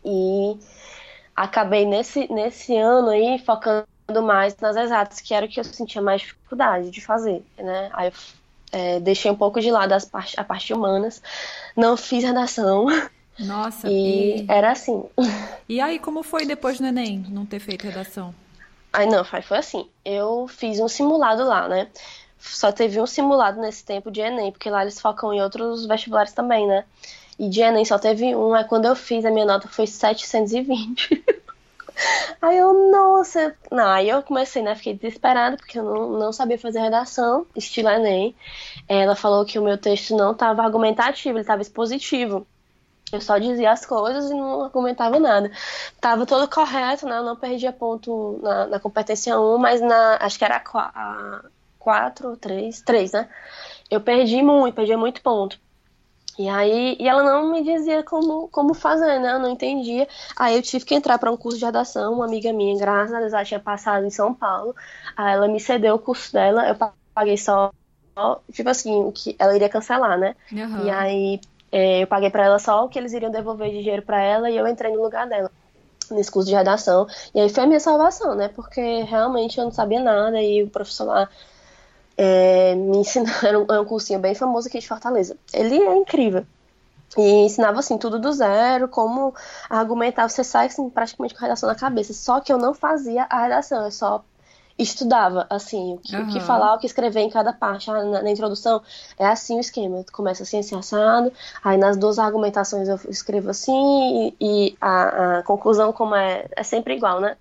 E 0.05 0.57
acabei 1.35 1.85
nesse, 1.85 2.33
nesse 2.33 2.77
ano 2.77 3.11
aí 3.11 3.39
focando 3.39 3.87
mais 4.23 4.57
nas 4.57 4.77
exatas, 4.77 5.21
que 5.21 5.35
era 5.35 5.47
o 5.47 5.49
que 5.49 5.61
eu 5.61 5.65
sentia 5.65 6.01
mais 6.01 6.23
dificuldade 6.23 6.91
de 6.91 7.01
fazer, 7.01 7.45
né? 7.59 7.91
Aí 7.93 8.09
eu 8.09 8.13
é, 8.73 9.01
deixei 9.01 9.31
um 9.31 9.37
pouco 9.37 9.61
de 9.61 9.71
lado 9.71 9.93
as 9.93 10.05
part 10.05 10.39
a 10.39 10.45
parte 10.45 10.73
humanas, 10.73 11.23
não 11.77 11.97
fiz 11.97 12.25
redação. 12.25 12.87
Nossa, 13.39 13.89
e, 13.91 14.43
e 14.43 14.47
era 14.49 14.73
assim. 14.73 15.05
E 15.69 15.81
aí, 15.81 15.99
como 15.99 16.23
foi 16.23 16.47
depois 16.47 16.79
do 16.79 16.87
Enem 16.87 17.27
não 17.29 17.45
ter 17.45 17.61
feito 17.61 17.85
redação? 17.85 18.35
Aí 18.93 19.07
não, 19.07 19.25
foi 19.25 19.59
assim. 19.59 19.89
Eu 20.05 20.47
fiz 20.49 20.81
um 20.81 20.89
simulado 20.89 21.45
lá, 21.45 21.69
né? 21.69 21.89
Só 22.39 22.73
teve 22.73 23.01
um 23.01 23.07
simulado 23.07 23.61
nesse 23.61 23.85
tempo 23.85 24.11
de 24.11 24.21
Enem, 24.21 24.53
porque 24.53 24.71
lá 24.71 24.83
eles 24.83 25.01
focam 25.01 25.33
em 25.33 25.43
outros 25.43 25.87
vestibulares 25.87 26.33
também, 26.33 26.67
né? 26.67 26.85
E 27.39 27.49
de 27.49 27.61
Enem 27.61 27.85
só 27.85 27.99
teve 27.99 28.35
um, 28.35 28.55
aí 28.55 28.65
quando 28.65 28.87
eu 28.87 28.97
fiz, 28.97 29.25
a 29.25 29.31
minha 29.31 29.47
nota 29.47 29.69
foi 29.69 29.87
720. 29.87 31.25
aí 32.41 32.57
eu, 32.57 32.91
nossa. 32.91 33.55
Não, 33.71 33.87
aí 33.89 34.09
eu 34.09 34.23
comecei, 34.23 34.63
né? 34.63 34.75
Fiquei 34.75 34.95
desesperada, 34.95 35.57
porque 35.57 35.79
eu 35.79 35.85
não, 35.85 36.11
não 36.11 36.33
sabia 36.33 36.59
fazer 36.59 36.81
redação, 36.81 37.47
estilo 37.55 37.89
Enem. 37.89 38.35
Ela 38.89 39.15
falou 39.15 39.45
que 39.45 39.59
o 39.59 39.63
meu 39.63 39.77
texto 39.79 40.17
não 40.17 40.33
estava 40.33 40.63
argumentativo, 40.63 41.37
ele 41.37 41.41
estava 41.43 41.63
expositivo. 41.63 42.47
Eu 43.13 43.21
só 43.21 43.39
dizia 43.39 43.73
as 43.73 43.87
coisas 43.87 44.31
e 44.31 44.35
não 44.35 44.65
argumentava 44.65 45.19
nada. 45.19 45.51
Tava 46.01 46.27
todo 46.27 46.49
correto, 46.49 47.07
né? 47.07 47.19
Eu 47.19 47.25
não 47.25 47.37
perdia 47.37 47.73
ponto 47.73 48.39
na, 48.43 48.67
na 48.67 48.81
competência 48.81 49.39
1, 49.39 49.59
mas 49.59 49.81
na. 49.81 50.19
Acho 50.21 50.39
que 50.39 50.45
era 50.45 50.57
a 50.57 51.41
4 51.79 52.29
ou 52.29 52.37
3. 52.37 52.83
3, 52.83 53.13
né? 53.13 53.29
Eu 53.91 54.01
perdi 54.01 54.43
muito, 54.43 54.75
perdia 54.75 54.99
muito 54.99 55.23
ponto. 55.23 55.59
E 56.39 56.49
aí, 56.49 56.97
e 57.01 57.09
ela 57.09 57.23
não 57.25 57.51
me 57.51 57.65
dizia 57.65 58.05
como, 58.05 58.47
como 58.49 58.73
fazer, 58.73 59.19
né? 59.19 59.33
Eu 59.33 59.39
não 59.41 59.51
entendia. 59.51 60.07
Aí 60.37 60.55
eu 60.55 60.63
tive 60.63 60.85
que 60.85 60.95
entrar 60.95 61.19
para 61.19 61.33
um 61.33 61.37
curso 61.37 61.59
de 61.59 61.65
redação. 61.65 62.15
Uma 62.15 62.27
amiga 62.27 62.53
minha, 62.53 62.79
graças 62.79 63.13
a 63.13 63.19
Deus, 63.19 63.33
ela 63.33 63.45
tinha 63.45 63.59
passado 63.59 64.07
em 64.07 64.11
São 64.11 64.33
Paulo. 64.33 64.77
Aí 65.17 65.35
ela 65.35 65.49
me 65.49 65.59
cedeu 65.59 65.97
o 65.97 65.99
curso 65.99 66.33
dela. 66.33 66.69
Eu 66.69 66.77
paguei 67.13 67.37
só, 67.37 67.73
tipo 68.53 68.69
assim, 68.69 69.03
o 69.03 69.11
que 69.11 69.35
ela 69.37 69.57
iria 69.57 69.69
cancelar, 69.69 70.17
né? 70.17 70.37
Uhum. 70.53 70.87
E 70.87 70.91
aí 70.91 71.41
é, 71.71 72.03
eu 72.03 72.07
paguei 72.07 72.31
para 72.31 72.45
ela 72.45 72.59
só 72.59 72.85
o 72.85 72.89
que 72.89 72.99
eles 72.99 73.13
iriam 73.13 73.31
devolver 73.31 73.71
de 73.71 73.83
dinheiro 73.83 74.03
para 74.03 74.21
ela 74.21 74.51
e 74.51 74.57
eu 74.57 74.67
entrei 74.67 74.93
no 74.93 75.03
lugar 75.03 75.29
dela 75.29 75.51
nesse 76.11 76.31
curso 76.31 76.49
de 76.49 76.55
redação. 76.55 77.07
E 77.35 77.41
aí 77.41 77.49
foi 77.49 77.65
a 77.65 77.67
minha 77.67 77.81
salvação, 77.81 78.35
né? 78.35 78.49
Porque 78.49 79.03
realmente 79.03 79.59
eu 79.59 79.65
não 79.65 79.73
sabia 79.73 80.01
nada 80.01 80.41
e 80.41 80.63
o 80.63 80.71
professor 80.71 81.05
lá 81.05 81.29
é, 82.17 82.75
me 82.75 82.99
um, 83.59 83.69
era 83.69 83.81
um 83.81 83.85
cursinho 83.85 84.19
bem 84.19 84.35
famoso 84.35 84.69
aqui 84.69 84.79
de 84.79 84.89
Fortaleza. 84.89 85.37
Ele 85.53 85.77
é 85.77 85.97
incrível. 85.97 86.47
E 87.17 87.23
ensinava 87.23 87.79
assim 87.79 87.97
tudo 87.97 88.19
do 88.19 88.33
zero, 88.33 88.87
como 88.89 89.35
argumentar, 89.69 90.29
você 90.29 90.45
sai 90.45 90.67
assim, 90.67 90.91
praticamente 90.91 91.35
com 91.35 91.41
a 91.41 91.43
redação 91.43 91.69
na 91.69 91.75
cabeça. 91.75 92.13
Só 92.13 92.41
que 92.41 92.53
eu 92.53 92.59
não 92.59 92.75
fazia 92.75 93.27
a 93.31 93.43
redação, 93.43 93.85
eu 93.85 93.91
só 93.91 94.25
estudava, 94.79 95.47
assim, 95.51 95.95
o 95.95 95.99
que, 95.99 96.15
uhum. 96.15 96.23
o 96.23 96.33
que, 96.33 96.41
falar, 96.41 96.75
o 96.75 96.79
que 96.79 96.87
escrever 96.87 97.21
em 97.21 97.31
cada 97.31 97.53
parte. 97.53 97.91
Ah, 97.91 98.05
na, 98.05 98.23
na, 98.23 98.31
introdução 98.31 98.81
é 99.19 99.27
assim 99.27 99.57
o 99.57 99.61
esquema. 99.61 100.05
Começa 100.13 100.45
assim, 100.45 100.61
assim, 100.61 100.77
assado. 100.77 101.33
Aí 101.65 101.77
nas 101.77 101.97
duas 101.97 102.19
argumentações 102.19 102.89
eu 102.89 102.99
escrevo 103.09 103.51
assim, 103.51 104.35
e, 104.41 104.69
e 104.71 104.77
a, 104.81 105.39
a, 105.39 105.43
conclusão, 105.43 105.93
como 105.93 106.15
é, 106.15 106.47
é 106.55 106.63
sempre 106.63 106.95
igual, 106.95 107.21
né? 107.21 107.37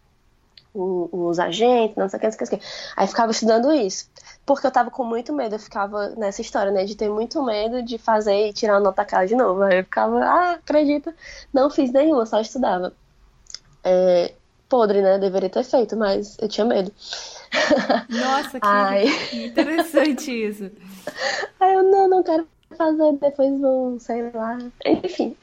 O, 0.74 1.10
os 1.30 1.40
agentes, 1.40 1.96
não 1.96 2.10
sei 2.10 2.18
o 2.18 2.20
que, 2.20 2.28
não 2.28 2.34
sei 2.34 2.46
o 2.46 2.60
que. 2.60 2.66
Aí 2.96 3.08
ficava 3.08 3.32
estudando 3.32 3.72
isso. 3.72 4.10
Porque 4.46 4.66
eu 4.66 4.72
tava 4.72 4.90
com 4.90 5.04
muito 5.04 5.34
medo, 5.34 5.56
eu 5.56 5.60
ficava 5.60 6.10
nessa 6.12 6.42
história, 6.42 6.72
né? 6.72 6.86
De 6.86 6.96
ter 6.96 7.10
muito 7.10 7.44
medo 7.44 7.84
de 7.84 7.98
fazer 7.98 8.50
e 8.50 8.54
tirar 8.54 8.78
a 8.78 8.80
nota 8.80 9.06
cara 9.06 9.28
de 9.28 9.36
novo. 9.36 9.62
Aí 9.62 9.80
eu 9.80 9.84
ficava, 9.84 10.24
ah, 10.24 10.52
acredita, 10.54 11.14
não 11.54 11.70
fiz 11.70 11.92
nenhuma, 11.92 12.26
só 12.26 12.40
estudava. 12.40 12.94
É, 13.84 14.34
podre, 14.70 15.02
né? 15.02 15.18
Deveria 15.18 15.50
ter 15.50 15.64
feito, 15.64 15.96
mas 15.96 16.38
eu 16.40 16.48
tinha 16.48 16.66
medo. 16.66 16.92
Nossa, 18.10 18.60
que 18.60 18.68
Ai. 18.68 19.06
interessante 19.34 20.32
isso. 20.32 20.72
Aí 21.60 21.74
eu 21.74 21.84
não, 21.84 22.10
não 22.10 22.24
quero 22.24 22.48
fazer, 22.78 23.14
depois 23.14 23.60
vou, 23.60 24.00
sei 24.00 24.30
lá. 24.32 24.58
Enfim, 24.86 25.36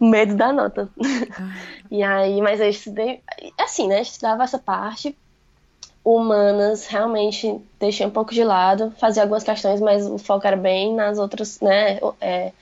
medo 0.00 0.34
da 0.34 0.52
nota. 0.52 0.88
Ah. 1.38 1.54
E 1.90 2.02
aí, 2.02 2.40
mas 2.40 2.60
eu 2.60 2.68
estudei, 2.68 3.22
assim, 3.58 3.88
né? 3.88 4.02
Estudava 4.02 4.44
essa 4.44 4.58
parte. 4.58 5.16
Humanas, 6.04 6.86
realmente 6.86 7.60
deixei 7.80 8.06
um 8.06 8.10
pouco 8.10 8.32
de 8.32 8.44
lado, 8.44 8.92
fazia 8.96 9.22
algumas 9.22 9.42
questões, 9.42 9.80
mas 9.80 10.06
o 10.06 10.18
foco 10.18 10.46
era 10.46 10.56
bem 10.56 10.94
nas 10.94 11.18
outras, 11.18 11.60
né? 11.60 11.98
É, 12.20 12.52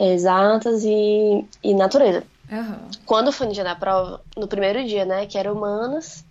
exatas 0.00 0.84
e, 0.84 1.44
e 1.62 1.74
natureza. 1.74 2.24
Uhum. 2.50 2.90
Quando 3.06 3.32
foi 3.32 3.46
no 3.46 3.52
dia 3.52 3.64
da 3.64 3.74
prova, 3.74 4.20
no 4.36 4.46
primeiro 4.46 4.84
dia, 4.84 5.04
né, 5.04 5.26
que 5.26 5.38
era 5.38 5.52
humanas, 5.52 6.24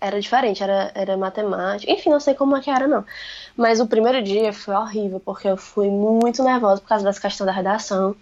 era 0.00 0.20
diferente, 0.20 0.62
era, 0.62 0.90
era 0.94 1.16
matemática. 1.16 1.90
Enfim, 1.90 2.10
não 2.10 2.20
sei 2.20 2.34
como 2.34 2.56
é 2.56 2.60
que 2.60 2.70
era, 2.70 2.86
não. 2.86 3.04
Mas 3.56 3.80
o 3.80 3.86
primeiro 3.86 4.22
dia 4.22 4.52
foi 4.52 4.74
horrível, 4.74 5.20
porque 5.20 5.48
eu 5.48 5.56
fui 5.56 5.88
muito 5.88 6.42
nervosa 6.42 6.80
por 6.80 6.88
causa 6.88 7.04
dessa 7.04 7.20
questão 7.20 7.46
da 7.46 7.52
redação. 7.52 8.14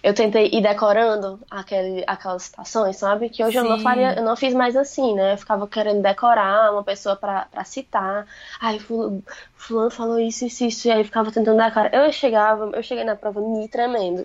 Eu 0.00 0.14
tentei 0.14 0.48
ir 0.52 0.62
decorando 0.62 1.40
aquele, 1.50 2.04
aquelas 2.06 2.44
citações, 2.44 2.96
sabe? 2.96 3.28
Que 3.28 3.42
hoje 3.42 3.58
Sim. 3.58 3.64
eu 3.64 3.70
não 3.70 3.80
faria, 3.80 4.14
eu 4.14 4.22
não 4.22 4.36
fiz 4.36 4.54
mais 4.54 4.76
assim, 4.76 5.14
né? 5.14 5.32
Eu 5.32 5.38
ficava 5.38 5.66
querendo 5.66 6.00
decorar 6.00 6.72
uma 6.72 6.84
pessoa 6.84 7.16
pra, 7.16 7.48
citar. 7.64 8.24
Aí 8.60 8.78
fulano, 8.78 9.22
fulano 9.56 9.90
falou 9.90 10.20
isso, 10.20 10.46
isso, 10.46 10.64
isso, 10.64 10.86
e 10.86 10.92
aí 10.92 11.02
ficava 11.02 11.32
tentando 11.32 11.60
decorar. 11.60 11.92
Eu 11.92 12.12
chegava, 12.12 12.70
eu 12.74 12.82
cheguei 12.82 13.02
na 13.02 13.16
prova 13.16 13.40
me 13.40 13.66
tremendo. 13.66 14.24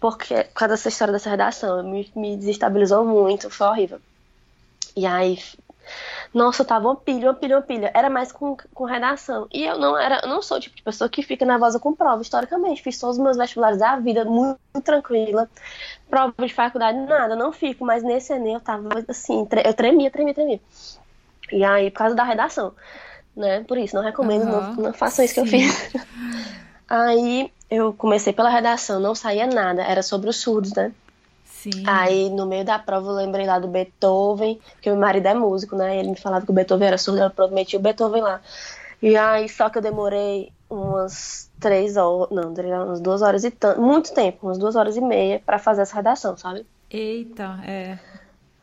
Porque, 0.00 0.44
por 0.44 0.54
causa 0.54 0.74
dessa 0.74 0.88
história 0.88 1.12
dessa 1.12 1.30
redação, 1.30 1.82
me, 1.82 2.10
me 2.14 2.36
desestabilizou 2.36 3.04
muito, 3.04 3.50
foi 3.50 3.66
horrível. 3.66 4.00
E 4.96 5.06
aí 5.06 5.38
nossa, 6.34 6.62
eu 6.62 6.66
tava 6.66 6.88
uma 6.88 6.96
pilha, 6.96 7.30
uma 7.30 7.34
pilha, 7.34 7.56
uma 7.56 7.62
pilha. 7.62 7.90
Era 7.94 8.10
mais 8.10 8.30
com, 8.32 8.56
com 8.74 8.84
redação. 8.84 9.46
E 9.52 9.64
eu 9.64 9.78
não 9.78 9.96
era, 9.96 10.20
eu 10.22 10.28
não 10.28 10.42
sou 10.42 10.58
o 10.58 10.60
tipo 10.60 10.76
de 10.76 10.82
pessoa 10.82 11.08
que 11.08 11.22
fica 11.22 11.44
nervosa 11.44 11.78
com 11.78 11.94
prova, 11.94 12.20
historicamente. 12.20 12.82
Fiz 12.82 12.98
todos 12.98 13.16
os 13.16 13.22
meus 13.22 13.36
vestibulares 13.36 13.78
da 13.78 13.96
vida 13.96 14.24
muito, 14.24 14.58
muito 14.74 14.84
tranquila. 14.84 15.48
Prova 16.10 16.34
de 16.38 16.52
faculdade, 16.52 16.98
nada, 16.98 17.34
não 17.34 17.52
fico. 17.52 17.84
Mas 17.84 18.02
nesse 18.02 18.32
Enem 18.32 18.54
eu 18.54 18.60
tava 18.60 18.88
assim, 19.08 19.46
eu 19.64 19.74
tremia, 19.74 20.10
tremia, 20.10 20.34
tremia. 20.34 20.60
E 21.50 21.64
aí, 21.64 21.90
por 21.90 21.98
causa 21.98 22.14
da 22.14 22.24
redação, 22.24 22.74
né? 23.36 23.64
Por 23.66 23.78
isso, 23.78 23.94
não 23.94 24.02
recomendo, 24.02 24.44
uhum. 24.44 24.50
não, 24.50 24.74
não 24.74 24.92
façam 24.92 25.24
isso 25.24 25.34
Sim. 25.34 25.44
que 25.44 25.56
eu 25.56 25.60
fiz. 25.60 25.92
aí 26.88 27.50
eu 27.70 27.92
comecei 27.92 28.32
pela 28.32 28.48
redação, 28.48 29.00
não 29.00 29.14
saía 29.14 29.46
nada, 29.46 29.82
era 29.82 30.02
sobre 30.02 30.30
os 30.30 30.36
surdos, 30.36 30.72
né? 30.72 30.92
Sim. 31.44 31.82
Aí, 31.86 32.30
no 32.30 32.46
meio 32.46 32.64
da 32.64 32.78
prova, 32.78 33.08
eu 33.08 33.14
lembrei 33.14 33.46
lá 33.46 33.58
do 33.58 33.66
Beethoven, 33.66 34.60
porque 34.72 34.90
meu 34.90 34.98
marido 34.98 35.26
é 35.26 35.34
músico, 35.34 35.74
né? 35.74 35.98
Ele 35.98 36.10
me 36.10 36.16
falava 36.16 36.44
que 36.44 36.50
o 36.50 36.54
Beethoven 36.54 36.86
era 36.86 36.98
surdo, 36.98 37.20
eu 37.20 37.30
prometi 37.30 37.76
o 37.76 37.80
Beethoven 37.80 38.22
lá. 38.22 38.40
E 39.02 39.16
aí, 39.16 39.48
só 39.48 39.68
que 39.68 39.78
eu 39.78 39.82
demorei 39.82 40.52
umas 40.70 41.50
três 41.60 41.96
horas, 41.96 42.30
não, 42.30 42.52
umas 42.86 43.00
duas 43.00 43.22
horas 43.22 43.44
e 43.44 43.50
tanto, 43.50 43.80
muito 43.80 44.12
tempo, 44.14 44.46
umas 44.46 44.58
duas 44.58 44.76
horas 44.76 44.96
e 44.96 45.00
meia 45.00 45.42
para 45.44 45.58
fazer 45.58 45.82
essa 45.82 45.96
redação, 45.96 46.36
sabe? 46.36 46.64
Eita, 46.90 47.60
é. 47.64 47.98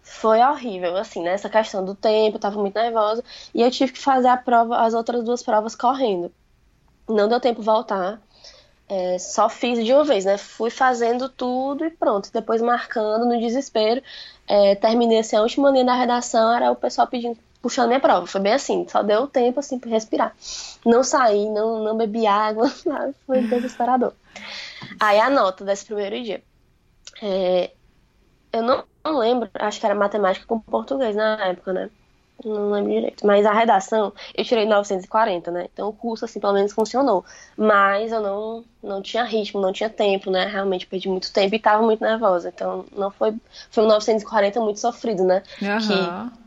Foi 0.02 0.40
horrível, 0.40 0.96
assim, 0.98 1.24
né? 1.24 1.32
Essa 1.34 1.50
questão 1.50 1.84
do 1.84 1.96
tempo, 1.96 2.38
eu 2.38 2.42
tava 2.42 2.60
muito 2.60 2.76
nervosa. 2.76 3.24
E 3.54 3.62
eu 3.62 3.72
tive 3.72 3.94
que 3.94 4.00
fazer 4.00 4.28
a 4.28 4.38
prova, 4.38 4.78
as 4.78 4.94
outras 4.94 5.24
duas 5.24 5.42
provas 5.42 5.76
correndo. 5.76 6.32
Não 7.08 7.28
deu 7.28 7.40
tempo 7.40 7.62
voltar. 7.62 8.22
É, 8.88 9.18
só 9.18 9.50
fiz 9.50 9.84
de 9.84 9.94
uma 9.94 10.04
vez, 10.04 10.26
né? 10.26 10.38
Fui 10.38 10.70
fazendo 10.70 11.30
tudo 11.30 11.86
e 11.86 11.90
pronto. 11.90 12.30
Depois 12.32 12.62
marcando 12.62 13.26
no 13.26 13.40
desespero. 13.40 14.02
É, 14.48 14.76
terminei 14.76 15.20
assim, 15.20 15.36
a 15.36 15.42
última 15.42 15.72
linha 15.72 15.86
da 15.86 15.96
redação 15.96 16.54
era 16.54 16.72
o 16.72 16.76
pessoal 16.76 17.08
pedindo, 17.08 17.38
puxando 17.62 17.88
minha 17.88 18.00
prova. 18.00 18.28
Foi 18.28 18.42
bem 18.42 18.54
assim, 18.54 18.86
só 18.90 19.02
deu 19.02 19.28
tempo 19.28 19.60
assim 19.60 19.80
para 19.80 19.90
respirar. 19.90 20.36
Não 20.86 21.04
saí, 21.04 21.50
não, 21.50 21.84
não 21.84 21.98
bebi 21.98 22.28
água, 22.28 22.70
foi 23.26 23.42
desesperador. 23.44 24.14
Aí 25.00 25.20
a 25.20 25.30
nota 25.30 25.64
desse 25.64 25.86
primeiro 25.86 26.22
dia. 26.22 26.44
É, 27.22 27.72
eu 28.52 28.62
não, 28.62 28.84
não 29.04 29.18
lembro, 29.18 29.50
acho 29.56 29.80
que 29.80 29.86
era 29.86 29.96
matemática 29.96 30.46
com 30.46 30.60
português 30.60 31.16
na 31.16 31.46
época, 31.46 31.74
né? 31.74 31.90
Não 32.46 32.72
lembro 32.72 32.92
direito. 32.92 33.26
Mas 33.26 33.46
a 33.46 33.54
redação, 33.54 34.14
eu 34.36 34.44
tirei 34.44 34.66
940, 34.66 35.52
né? 35.52 35.68
Então 35.72 35.90
o 35.90 35.94
curso, 35.94 36.26
assim, 36.26 36.40
pelo 36.40 36.54
menos 36.54 36.74
funcionou. 36.74 37.24
Mas 37.58 38.12
eu 38.12 38.22
não, 38.22 38.64
não 38.82 39.02
tinha 39.02 39.24
ritmo, 39.24 39.62
não 39.62 39.72
tinha 39.72 39.90
tempo, 39.90 40.30
né? 40.30 40.46
Realmente 40.46 40.86
perdi 40.86 41.08
muito 41.08 41.32
tempo 41.32 41.56
e 41.56 41.60
tava 41.60 41.84
muito 41.84 42.02
nervosa. 42.02 42.50
Então 42.54 42.86
não 42.96 43.12
foi. 43.12 43.34
Foi 43.72 43.84
um 43.84 43.88
940 43.88 44.60
muito 44.60 44.80
sofrido, 44.80 45.24
né? 45.24 45.44
Uhum. 45.62 46.30
Que 46.30 46.44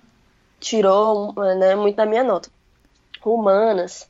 tirou 0.61 1.33
né, 1.35 1.75
muito 1.75 1.97
da 1.97 2.07
minha 2.07 2.25
nota. 2.25 2.49
Humanas, 3.25 4.09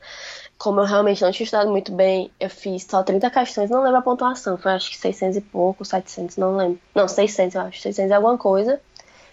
como 0.59 0.81
eu 0.81 0.85
realmente 0.85 1.23
não 1.23 1.33
tinha 1.33 1.45
estudado 1.45 1.71
muito 1.71 1.91
bem, 1.93 2.31
eu 2.39 2.51
fiz 2.51 2.85
só 2.85 3.03
30 3.03 3.31
questões, 3.31 3.71
não 3.71 3.83
lembro 3.83 3.99
a 3.99 4.03
pontuação. 4.03 4.59
Foi 4.59 4.73
acho 4.73 4.91
que 4.91 4.99
600 4.99 5.37
e 5.37 5.41
pouco, 5.41 5.85
700, 5.85 6.37
não 6.37 6.57
lembro. 6.57 6.79
Não, 6.95 7.09
600, 7.09 7.55
eu 7.55 7.61
acho. 7.63 7.81
600 7.81 8.11
e 8.11 8.15
alguma 8.15 8.37
coisa. 8.37 8.81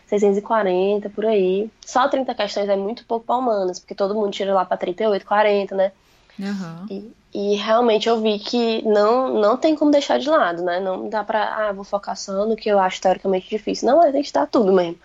640, 0.07 1.09
por 1.09 1.25
aí. 1.25 1.69
Só 1.85 2.07
30 2.07 2.33
questões 2.35 2.69
é 2.69 2.75
muito 2.75 3.05
pouco 3.05 3.25
para 3.25 3.37
humanas, 3.37 3.79
porque 3.79 3.95
todo 3.95 4.15
mundo 4.15 4.31
tira 4.31 4.53
lá 4.53 4.65
para 4.65 4.77
38, 4.77 5.25
40, 5.25 5.75
né? 5.75 5.91
Uhum. 6.39 6.85
E, 6.89 7.13
e, 7.33 7.55
realmente 7.55 8.09
eu 8.09 8.19
vi 8.19 8.39
que 8.39 8.81
não, 8.87 9.39
não 9.39 9.55
tem 9.55 9.75
como 9.75 9.91
deixar 9.91 10.19
de 10.19 10.29
lado, 10.29 10.63
né? 10.63 10.79
Não 10.79 11.07
dá 11.09 11.23
pra, 11.23 11.69
ah, 11.69 11.71
vou 11.71 11.83
focar 11.83 12.17
só 12.17 12.45
no 12.45 12.55
que 12.55 12.69
eu 12.69 12.79
acho 12.79 13.01
teoricamente 13.01 13.49
difícil. 13.49 13.87
Não, 13.87 14.03
é, 14.03 14.11
tem 14.11 14.21
que 14.21 14.27
estar 14.27 14.47
tudo 14.47 14.73
mesmo. 14.73 14.97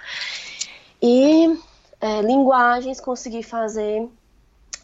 E 1.02 1.58
é, 2.00 2.22
linguagens, 2.22 3.00
consegui 3.00 3.42
fazer 3.42 4.08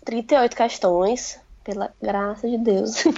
38 0.05 0.55
questões, 0.55 1.41
pela 1.65 1.93
graça 2.01 2.49
de 2.49 2.59
Deus. 2.59 3.05
Uhum. 3.05 3.15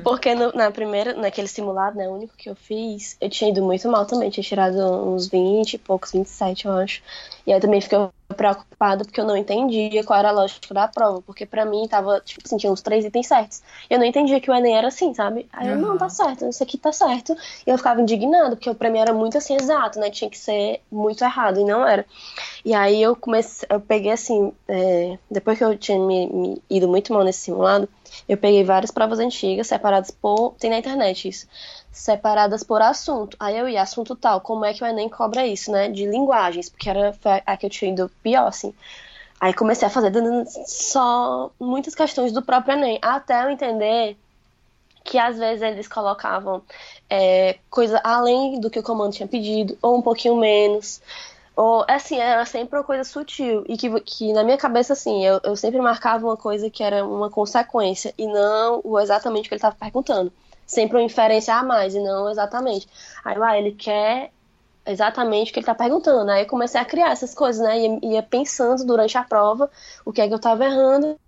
Porque 0.04 0.34
no, 0.34 0.52
na 0.52 0.70
primeira, 0.70 1.14
naquele 1.14 1.48
simulado, 1.48 1.96
né, 1.96 2.08
o 2.08 2.12
único 2.12 2.36
que 2.36 2.48
eu 2.48 2.54
fiz, 2.54 3.16
eu 3.20 3.30
tinha 3.30 3.50
ido 3.50 3.62
muito 3.62 3.88
mal 3.88 4.04
também. 4.04 4.30
Tinha 4.30 4.44
tirado 4.44 4.78
uns 5.08 5.26
20 5.26 5.74
e 5.74 5.78
poucos, 5.78 6.12
27, 6.12 6.66
eu 6.66 6.72
acho. 6.72 7.02
E 7.46 7.52
aí 7.52 7.60
também 7.60 7.80
fiquei 7.80 7.98
preocupada 8.32 9.04
porque 9.04 9.20
eu 9.20 9.24
não 9.24 9.36
entendia 9.36 10.04
qual 10.04 10.18
era 10.18 10.28
a 10.28 10.32
lógica 10.32 10.72
da 10.72 10.88
prova. 10.88 11.22
Porque 11.22 11.46
pra 11.46 11.64
mim 11.64 11.86
tava, 11.88 12.20
tipo 12.20 12.40
assim, 12.44 12.56
tinha 12.56 12.72
uns 12.72 12.82
três 12.82 13.04
itens 13.04 13.26
certos. 13.26 13.62
Eu 13.88 13.98
não 13.98 14.04
entendia 14.04 14.40
que 14.40 14.50
o 14.50 14.54
Enem 14.54 14.76
era 14.76 14.88
assim, 14.88 15.14
sabe? 15.14 15.48
Aí 15.52 15.68
eu, 15.68 15.76
não, 15.76 15.96
tá 15.98 16.08
certo, 16.08 16.48
isso 16.48 16.62
aqui 16.62 16.78
tá 16.78 16.92
certo. 16.92 17.36
E 17.66 17.70
eu 17.70 17.78
ficava 17.78 18.00
indignada, 18.00 18.56
porque 18.56 18.72
pra 18.74 18.90
mim 18.90 18.98
era 18.98 19.12
muito 19.12 19.38
assim, 19.38 19.56
exato, 19.56 19.98
né? 19.98 20.10
Tinha 20.10 20.30
que 20.30 20.38
ser 20.38 20.80
muito 20.90 21.22
errado, 21.24 21.60
e 21.60 21.64
não 21.64 21.86
era. 21.86 22.04
E 22.64 22.74
aí 22.74 23.02
eu 23.02 23.16
comecei, 23.16 23.68
eu 23.70 23.80
peguei 23.80 24.12
assim, 24.12 24.52
é, 24.68 25.18
depois 25.30 25.58
que 25.58 25.64
eu 25.64 25.76
tinha 25.76 25.98
me, 25.98 26.26
me 26.28 26.62
ido 26.70 26.88
muito 26.88 27.12
mal 27.12 27.24
nesse 27.24 27.40
simulado, 27.40 27.88
eu 28.28 28.36
peguei 28.36 28.64
várias 28.64 28.90
provas 28.90 29.18
antigas, 29.18 29.66
separadas 29.66 30.10
por. 30.10 30.54
Tem 30.58 30.70
na 30.70 30.78
internet 30.78 31.28
isso. 31.28 31.46
Separadas 31.90 32.62
por 32.62 32.80
assunto. 32.80 33.36
Aí 33.38 33.56
eu 33.56 33.68
ia, 33.68 33.82
assunto 33.82 34.16
tal, 34.16 34.40
como 34.40 34.64
é 34.64 34.72
que 34.72 34.82
o 34.82 34.86
Enem 34.86 35.08
cobra 35.08 35.46
isso, 35.46 35.70
né? 35.70 35.88
De 35.88 36.06
linguagens, 36.06 36.68
porque 36.68 36.88
era 36.88 37.14
a 37.46 37.56
que 37.56 37.66
eu 37.66 37.70
tinha 37.70 37.92
ido 37.92 38.10
pior, 38.22 38.46
assim. 38.46 38.74
Aí 39.40 39.52
comecei 39.52 39.88
a 39.88 39.90
fazer 39.90 40.12
só 40.66 41.50
muitas 41.58 41.94
questões 41.94 42.32
do 42.32 42.42
próprio 42.42 42.74
Enem, 42.76 42.98
até 43.02 43.44
eu 43.44 43.50
entender 43.50 44.16
que 45.04 45.18
às 45.18 45.36
vezes 45.36 45.62
eles 45.62 45.88
colocavam 45.88 46.62
é, 47.10 47.58
coisa 47.68 48.00
além 48.04 48.60
do 48.60 48.70
que 48.70 48.78
o 48.78 48.82
comando 48.82 49.12
tinha 49.12 49.26
pedido, 49.26 49.76
ou 49.82 49.98
um 49.98 50.02
pouquinho 50.02 50.36
menos. 50.36 51.00
Ou, 51.54 51.84
assim, 51.88 52.16
era 52.18 52.44
sempre 52.46 52.78
uma 52.78 52.84
coisa 52.84 53.04
sutil. 53.04 53.64
E 53.68 53.76
que, 53.76 54.00
que 54.00 54.32
na 54.32 54.42
minha 54.42 54.56
cabeça, 54.56 54.94
assim, 54.94 55.24
eu, 55.24 55.40
eu 55.44 55.56
sempre 55.56 55.80
marcava 55.80 56.26
uma 56.26 56.36
coisa 56.36 56.70
que 56.70 56.82
era 56.82 57.06
uma 57.06 57.30
consequência 57.30 58.14
e 58.16 58.26
não 58.26 58.80
o 58.84 58.98
exatamente 58.98 59.46
o 59.46 59.48
que 59.48 59.54
ele 59.54 59.58
estava 59.58 59.76
perguntando. 59.76 60.32
Sempre 60.66 60.96
uma 60.96 61.02
inferência 61.02 61.54
a 61.54 61.62
mais 61.62 61.94
e 61.94 62.00
não 62.00 62.30
exatamente. 62.30 62.88
Aí 63.24 63.36
lá, 63.36 63.50
ah, 63.50 63.58
ele 63.58 63.72
quer 63.72 64.32
exatamente 64.84 65.50
o 65.50 65.54
que 65.54 65.60
ele 65.60 65.64
está 65.64 65.74
perguntando. 65.74 66.30
Aí 66.30 66.42
eu 66.42 66.46
comecei 66.46 66.80
a 66.80 66.84
criar 66.84 67.12
essas 67.12 67.34
coisas, 67.34 67.62
né? 67.62 67.78
Ia, 67.78 67.98
ia 68.02 68.22
pensando 68.22 68.84
durante 68.84 69.16
a 69.16 69.22
prova 69.22 69.70
o 70.04 70.12
que 70.12 70.20
é 70.20 70.26
que 70.26 70.32
eu 70.32 70.36
estava 70.36 70.64
errando 70.64 71.18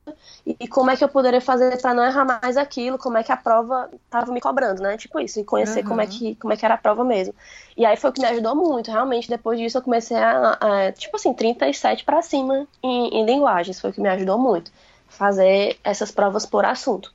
e, 0.46 0.56
e, 0.60 0.68
como 0.68 0.90
é 0.90 0.96
que 0.96 1.04
eu 1.04 1.08
poderia 1.08 1.40
fazer 1.40 1.80
para 1.80 1.94
não 1.94 2.04
errar 2.04 2.24
mais 2.24 2.56
aquilo, 2.56 2.98
como 2.98 3.16
é 3.16 3.22
que 3.22 3.32
a 3.32 3.36
prova 3.36 3.88
estava 4.04 4.32
me 4.32 4.40
cobrando, 4.40 4.82
né? 4.82 4.96
Tipo 4.96 5.20
isso, 5.20 5.40
e 5.40 5.44
conhecer 5.44 5.80
uhum. 5.82 5.88
como, 5.88 6.00
é 6.00 6.06
que, 6.06 6.34
como 6.36 6.52
é 6.52 6.56
que 6.56 6.64
era 6.64 6.74
a 6.74 6.78
prova 6.78 7.04
mesmo. 7.04 7.34
E 7.76 7.86
aí 7.86 7.96
foi 7.96 8.10
o 8.10 8.12
que 8.12 8.20
me 8.20 8.26
ajudou 8.26 8.54
muito, 8.54 8.90
realmente. 8.90 9.28
Depois 9.28 9.58
disso 9.58 9.78
eu 9.78 9.82
comecei 9.82 10.16
a, 10.16 10.58
a 10.60 10.92
tipo 10.92 11.16
assim, 11.16 11.32
37 11.32 12.04
para 12.04 12.22
cima 12.22 12.66
em, 12.82 13.20
em 13.20 13.24
linguagens, 13.24 13.80
foi 13.80 13.90
o 13.90 13.92
que 13.92 14.00
me 14.00 14.08
ajudou 14.08 14.38
muito. 14.38 14.70
Fazer 15.08 15.78
essas 15.84 16.10
provas 16.10 16.44
por 16.44 16.64
assunto. 16.64 17.12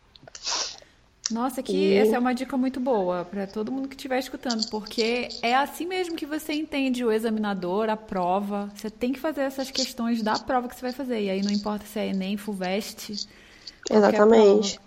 Nossa, 1.31 1.61
que 1.61 1.75
e... 1.75 1.93
essa 1.95 2.15
é 2.15 2.19
uma 2.19 2.33
dica 2.33 2.57
muito 2.57 2.79
boa 2.79 3.23
para 3.25 3.45
todo 3.45 3.71
mundo 3.71 3.87
que 3.87 3.95
estiver 3.95 4.19
escutando, 4.19 4.67
porque 4.69 5.29
é 5.41 5.55
assim 5.55 5.85
mesmo 5.85 6.15
que 6.15 6.25
você 6.25 6.53
entende 6.53 7.03
o 7.05 7.11
examinador, 7.11 7.89
a 7.89 7.97
prova. 7.97 8.69
Você 8.75 8.89
tem 8.89 9.13
que 9.13 9.19
fazer 9.19 9.41
essas 9.41 9.69
questões 9.69 10.21
da 10.21 10.37
prova 10.39 10.67
que 10.67 10.75
você 10.75 10.81
vai 10.81 10.91
fazer. 10.91 11.21
E 11.21 11.29
aí 11.29 11.41
não 11.41 11.51
importa 11.51 11.85
se 11.85 11.99
é 11.99 12.07
Enem, 12.07 12.37
FUVEST. 12.37 13.27
Exatamente 13.89 14.79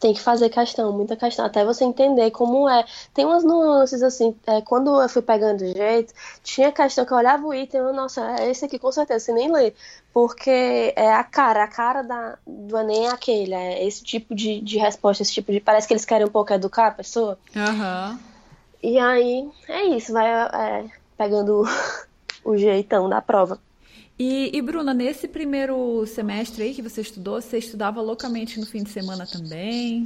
tem 0.00 0.14
que 0.14 0.20
fazer 0.20 0.48
questão, 0.48 0.92
muita 0.92 1.14
questão, 1.14 1.44
até 1.44 1.62
você 1.62 1.84
entender 1.84 2.30
como 2.30 2.68
é. 2.68 2.84
Tem 3.12 3.26
umas 3.26 3.44
nuances, 3.44 4.02
assim, 4.02 4.34
é, 4.46 4.62
quando 4.62 5.00
eu 5.00 5.08
fui 5.10 5.20
pegando 5.20 5.58
jeito, 5.60 6.14
tinha 6.42 6.72
questão 6.72 7.04
que 7.04 7.12
eu 7.12 7.18
olhava 7.18 7.46
o 7.46 7.52
item, 7.52 7.80
eu, 7.80 7.92
nossa, 7.92 8.40
é 8.40 8.50
esse 8.50 8.64
aqui 8.64 8.78
com 8.78 8.90
certeza, 8.90 9.26
você 9.26 9.32
nem 9.32 9.52
lê, 9.52 9.74
porque 10.12 10.92
é 10.96 11.12
a 11.14 11.22
cara, 11.22 11.64
a 11.64 11.68
cara 11.68 12.02
da, 12.02 12.38
do 12.46 12.76
Enem 12.76 13.06
é 13.06 13.10
aquele, 13.10 13.54
é 13.54 13.86
esse 13.86 14.02
tipo 14.02 14.34
de, 14.34 14.60
de 14.60 14.78
resposta, 14.78 15.22
esse 15.22 15.32
tipo 15.32 15.52
de, 15.52 15.60
parece 15.60 15.86
que 15.86 15.94
eles 15.94 16.04
querem 16.04 16.26
um 16.26 16.30
pouco 16.30 16.52
educar 16.52 16.88
a 16.88 16.92
pessoa. 16.92 17.38
Uhum. 17.54 18.18
E 18.82 18.98
aí, 18.98 19.48
é 19.68 19.84
isso, 19.96 20.12
vai 20.12 20.26
é, 20.28 20.84
pegando 21.16 21.64
o 22.44 22.56
jeitão 22.56 23.08
da 23.08 23.20
prova. 23.20 23.58
E, 24.18 24.50
e, 24.54 24.60
Bruna, 24.60 24.92
nesse 24.92 25.26
primeiro 25.26 26.04
semestre 26.06 26.64
aí 26.64 26.74
que 26.74 26.82
você 26.82 27.00
estudou, 27.00 27.40
você 27.40 27.56
estudava 27.56 28.02
loucamente 28.02 28.60
no 28.60 28.66
fim 28.66 28.82
de 28.82 28.90
semana 28.90 29.26
também? 29.26 30.04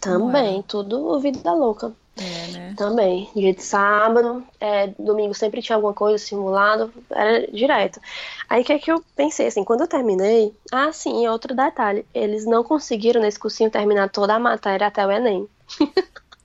Também, 0.00 0.62
tudo 0.62 1.20
vida 1.20 1.52
louca. 1.52 1.92
É, 2.16 2.46
né? 2.52 2.74
Também. 2.76 3.30
Dia 3.34 3.54
de 3.54 3.62
sábado, 3.62 4.44
é, 4.60 4.88
domingo 4.98 5.34
sempre 5.34 5.62
tinha 5.62 5.76
alguma 5.76 5.94
coisa 5.94 6.18
simulado, 6.18 6.92
era 7.10 7.46
direto. 7.50 8.00
Aí 8.48 8.62
o 8.62 8.64
que 8.64 8.72
é 8.72 8.78
que 8.78 8.92
eu 8.92 9.02
pensei, 9.16 9.46
assim, 9.46 9.64
quando 9.64 9.82
eu 9.82 9.88
terminei, 9.88 10.54
ah, 10.70 10.92
sim, 10.92 11.26
outro 11.26 11.54
detalhe, 11.54 12.04
eles 12.14 12.44
não 12.44 12.62
conseguiram 12.62 13.20
nesse 13.20 13.38
cursinho 13.38 13.70
terminar 13.70 14.10
toda 14.10 14.34
a 14.34 14.38
matéria 14.38 14.86
até 14.86 15.06
o 15.06 15.10
Enem. 15.10 15.48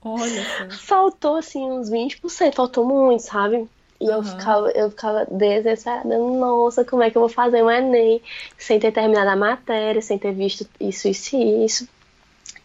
Olha 0.01 0.45
Faltou, 0.79 1.35
assim, 1.35 1.69
uns 1.69 1.89
20%, 1.89 2.53
faltou 2.53 2.85
muito, 2.85 3.23
sabe? 3.23 3.67
E 3.99 4.05
uhum. 4.05 4.11
eu 4.11 4.23
ficava, 4.23 4.71
eu 4.71 4.89
ficava 4.89 5.25
desesperada, 5.29 6.17
nossa, 6.17 6.85
como 6.85 7.03
é 7.03 7.09
que 7.09 7.17
eu 7.17 7.21
vou 7.21 7.29
fazer 7.29 7.63
um 7.63 7.69
Enem 7.69 8.21
sem 8.57 8.79
ter 8.79 8.91
terminado 8.91 9.31
a 9.31 9.35
matéria, 9.35 10.01
sem 10.01 10.17
ter 10.17 10.31
visto 10.31 10.65
isso, 10.79 11.09
isso 11.09 11.35
e 11.35 11.65
isso. 11.65 11.87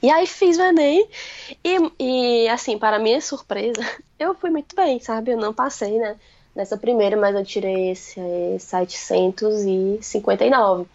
E 0.03 0.11
aí 0.11 0.26
fiz 0.26 0.59
o 0.59 0.62
Enem 0.62 1.09
e, 1.64 1.78
e, 1.98 2.48
assim, 2.48 2.78
para 2.78 2.98
minha 2.98 3.20
surpresa, 3.20 3.80
eu 4.18 4.34
fui 4.34 4.50
muito 4.50 4.74
bem, 4.74 4.98
sabe? 4.98 5.30
Eu 5.32 5.38
não 5.38 5.55
passei, 5.55 5.98
né? 5.98 6.16
Nessa 6.55 6.76
primeira, 6.76 7.16
mas 7.16 7.34
eu 7.34 7.42
tirei 7.44 7.92
esse 7.92 8.20
759 8.59 10.86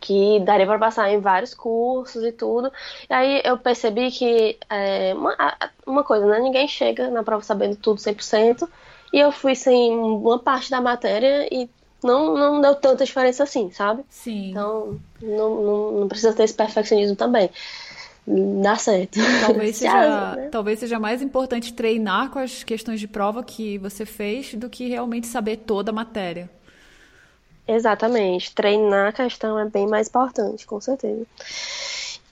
que 0.00 0.40
daria 0.40 0.66
para 0.66 0.80
passar 0.80 1.12
em 1.12 1.20
vários 1.20 1.54
cursos 1.54 2.24
e 2.24 2.32
tudo. 2.32 2.72
E 3.08 3.14
aí 3.14 3.40
eu 3.44 3.56
percebi 3.56 4.10
que 4.10 4.58
é, 4.68 5.14
uma, 5.14 5.36
uma 5.86 6.02
coisa, 6.02 6.26
né? 6.26 6.40
Ninguém 6.40 6.66
chega 6.66 7.08
na 7.08 7.22
prova 7.22 7.44
sabendo 7.44 7.76
tudo 7.76 8.00
100%. 8.00 8.68
E 9.12 9.20
eu 9.20 9.30
fui 9.30 9.54
sem 9.54 9.92
uma 9.92 10.40
parte 10.40 10.70
da 10.70 10.80
matéria 10.80 11.46
e 11.54 11.70
não, 12.02 12.34
não 12.36 12.60
deu 12.60 12.74
tanta 12.74 13.04
diferença 13.04 13.44
assim, 13.44 13.70
sabe? 13.70 14.04
Sim. 14.08 14.50
Então, 14.50 15.00
não, 15.20 15.62
não, 15.62 15.92
não 16.00 16.08
precisa 16.08 16.32
ter 16.32 16.44
esse 16.44 16.54
perfeccionismo 16.54 17.16
também. 17.16 17.50
Dá 18.26 18.76
certo. 18.76 19.18
Talvez 19.40 19.76
seja, 19.78 20.36
né? 20.36 20.48
talvez 20.50 20.78
seja 20.78 20.98
mais 20.98 21.20
importante 21.22 21.72
treinar 21.72 22.30
com 22.30 22.38
as 22.38 22.62
questões 22.62 23.00
de 23.00 23.08
prova 23.08 23.42
que 23.42 23.78
você 23.78 24.06
fez 24.06 24.54
do 24.54 24.70
que 24.70 24.88
realmente 24.88 25.26
saber 25.26 25.58
toda 25.58 25.90
a 25.90 25.94
matéria. 25.94 26.48
Exatamente. 27.66 28.54
Treinar 28.54 29.08
a 29.08 29.12
questão 29.12 29.58
é 29.58 29.64
bem 29.64 29.86
mais 29.86 30.08
importante, 30.08 30.66
com 30.66 30.80
certeza. 30.80 31.26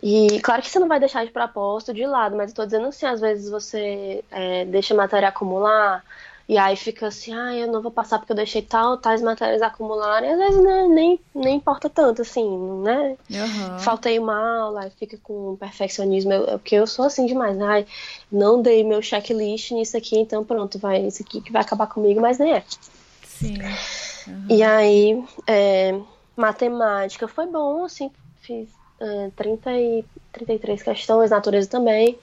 E 0.02 0.40
claro 0.40 0.62
que 0.62 0.70
você 0.70 0.78
não 0.78 0.88
vai 0.88 0.98
deixar 0.98 1.24
de 1.24 1.30
propósito 1.30 1.92
de 1.92 2.06
lado, 2.06 2.36
mas 2.36 2.50
eu 2.50 2.56
tô 2.56 2.64
dizendo 2.64 2.86
assim, 2.86 3.06
às 3.06 3.20
vezes 3.20 3.50
você 3.50 4.24
é, 4.30 4.64
deixa 4.64 4.94
a 4.94 4.96
matéria 4.96 5.28
acumular, 5.28 6.02
e 6.48 6.58
aí 6.58 6.74
fica 6.74 7.06
assim, 7.06 7.32
ah, 7.32 7.54
eu 7.54 7.68
não 7.68 7.80
vou 7.80 7.90
passar 7.92 8.18
porque 8.18 8.32
eu 8.32 8.36
deixei 8.36 8.60
tal, 8.60 8.96
tais 8.96 9.22
matérias 9.22 9.62
acumularem. 9.62 10.32
Às 10.32 10.38
vezes 10.38 10.62
né, 10.62 10.88
nem, 10.88 11.20
nem 11.34 11.56
importa 11.56 11.88
tanto, 11.88 12.22
assim, 12.22 12.48
né? 12.82 13.16
Uhum. 13.30 13.78
Faltei 13.78 14.18
uma 14.18 14.62
aula, 14.62 14.90
fica 14.98 15.16
com 15.22 15.56
perfeccionismo. 15.56 16.32
Eu, 16.32 16.58
porque 16.58 16.74
eu 16.74 16.86
sou 16.86 17.04
assim 17.04 17.26
demais, 17.26 17.56
né? 17.56 17.66
Ai, 17.66 17.86
não 18.30 18.60
dei 18.60 18.82
meu 18.82 19.00
checklist 19.00 19.70
nisso 19.70 19.96
aqui, 19.96 20.18
então 20.18 20.44
pronto, 20.44 20.78
vai, 20.78 21.06
isso 21.06 21.22
aqui 21.22 21.40
que 21.40 21.52
vai 21.52 21.62
acabar 21.62 21.86
comigo, 21.86 22.20
mas 22.20 22.38
nem 22.38 22.54
é. 22.54 22.64
Sim. 23.24 23.54
Uhum. 24.26 24.46
E 24.48 24.62
aí, 24.62 25.24
é, 25.46 25.98
matemática 26.36 27.28
foi 27.28 27.46
bom, 27.46 27.84
assim, 27.84 28.10
fiz 28.42 28.68
é, 29.00 29.30
30 29.36 29.72
e 29.72 30.04
33 30.32 30.82
questões, 30.82 31.30
natureza 31.30 31.68
também. 31.68 32.18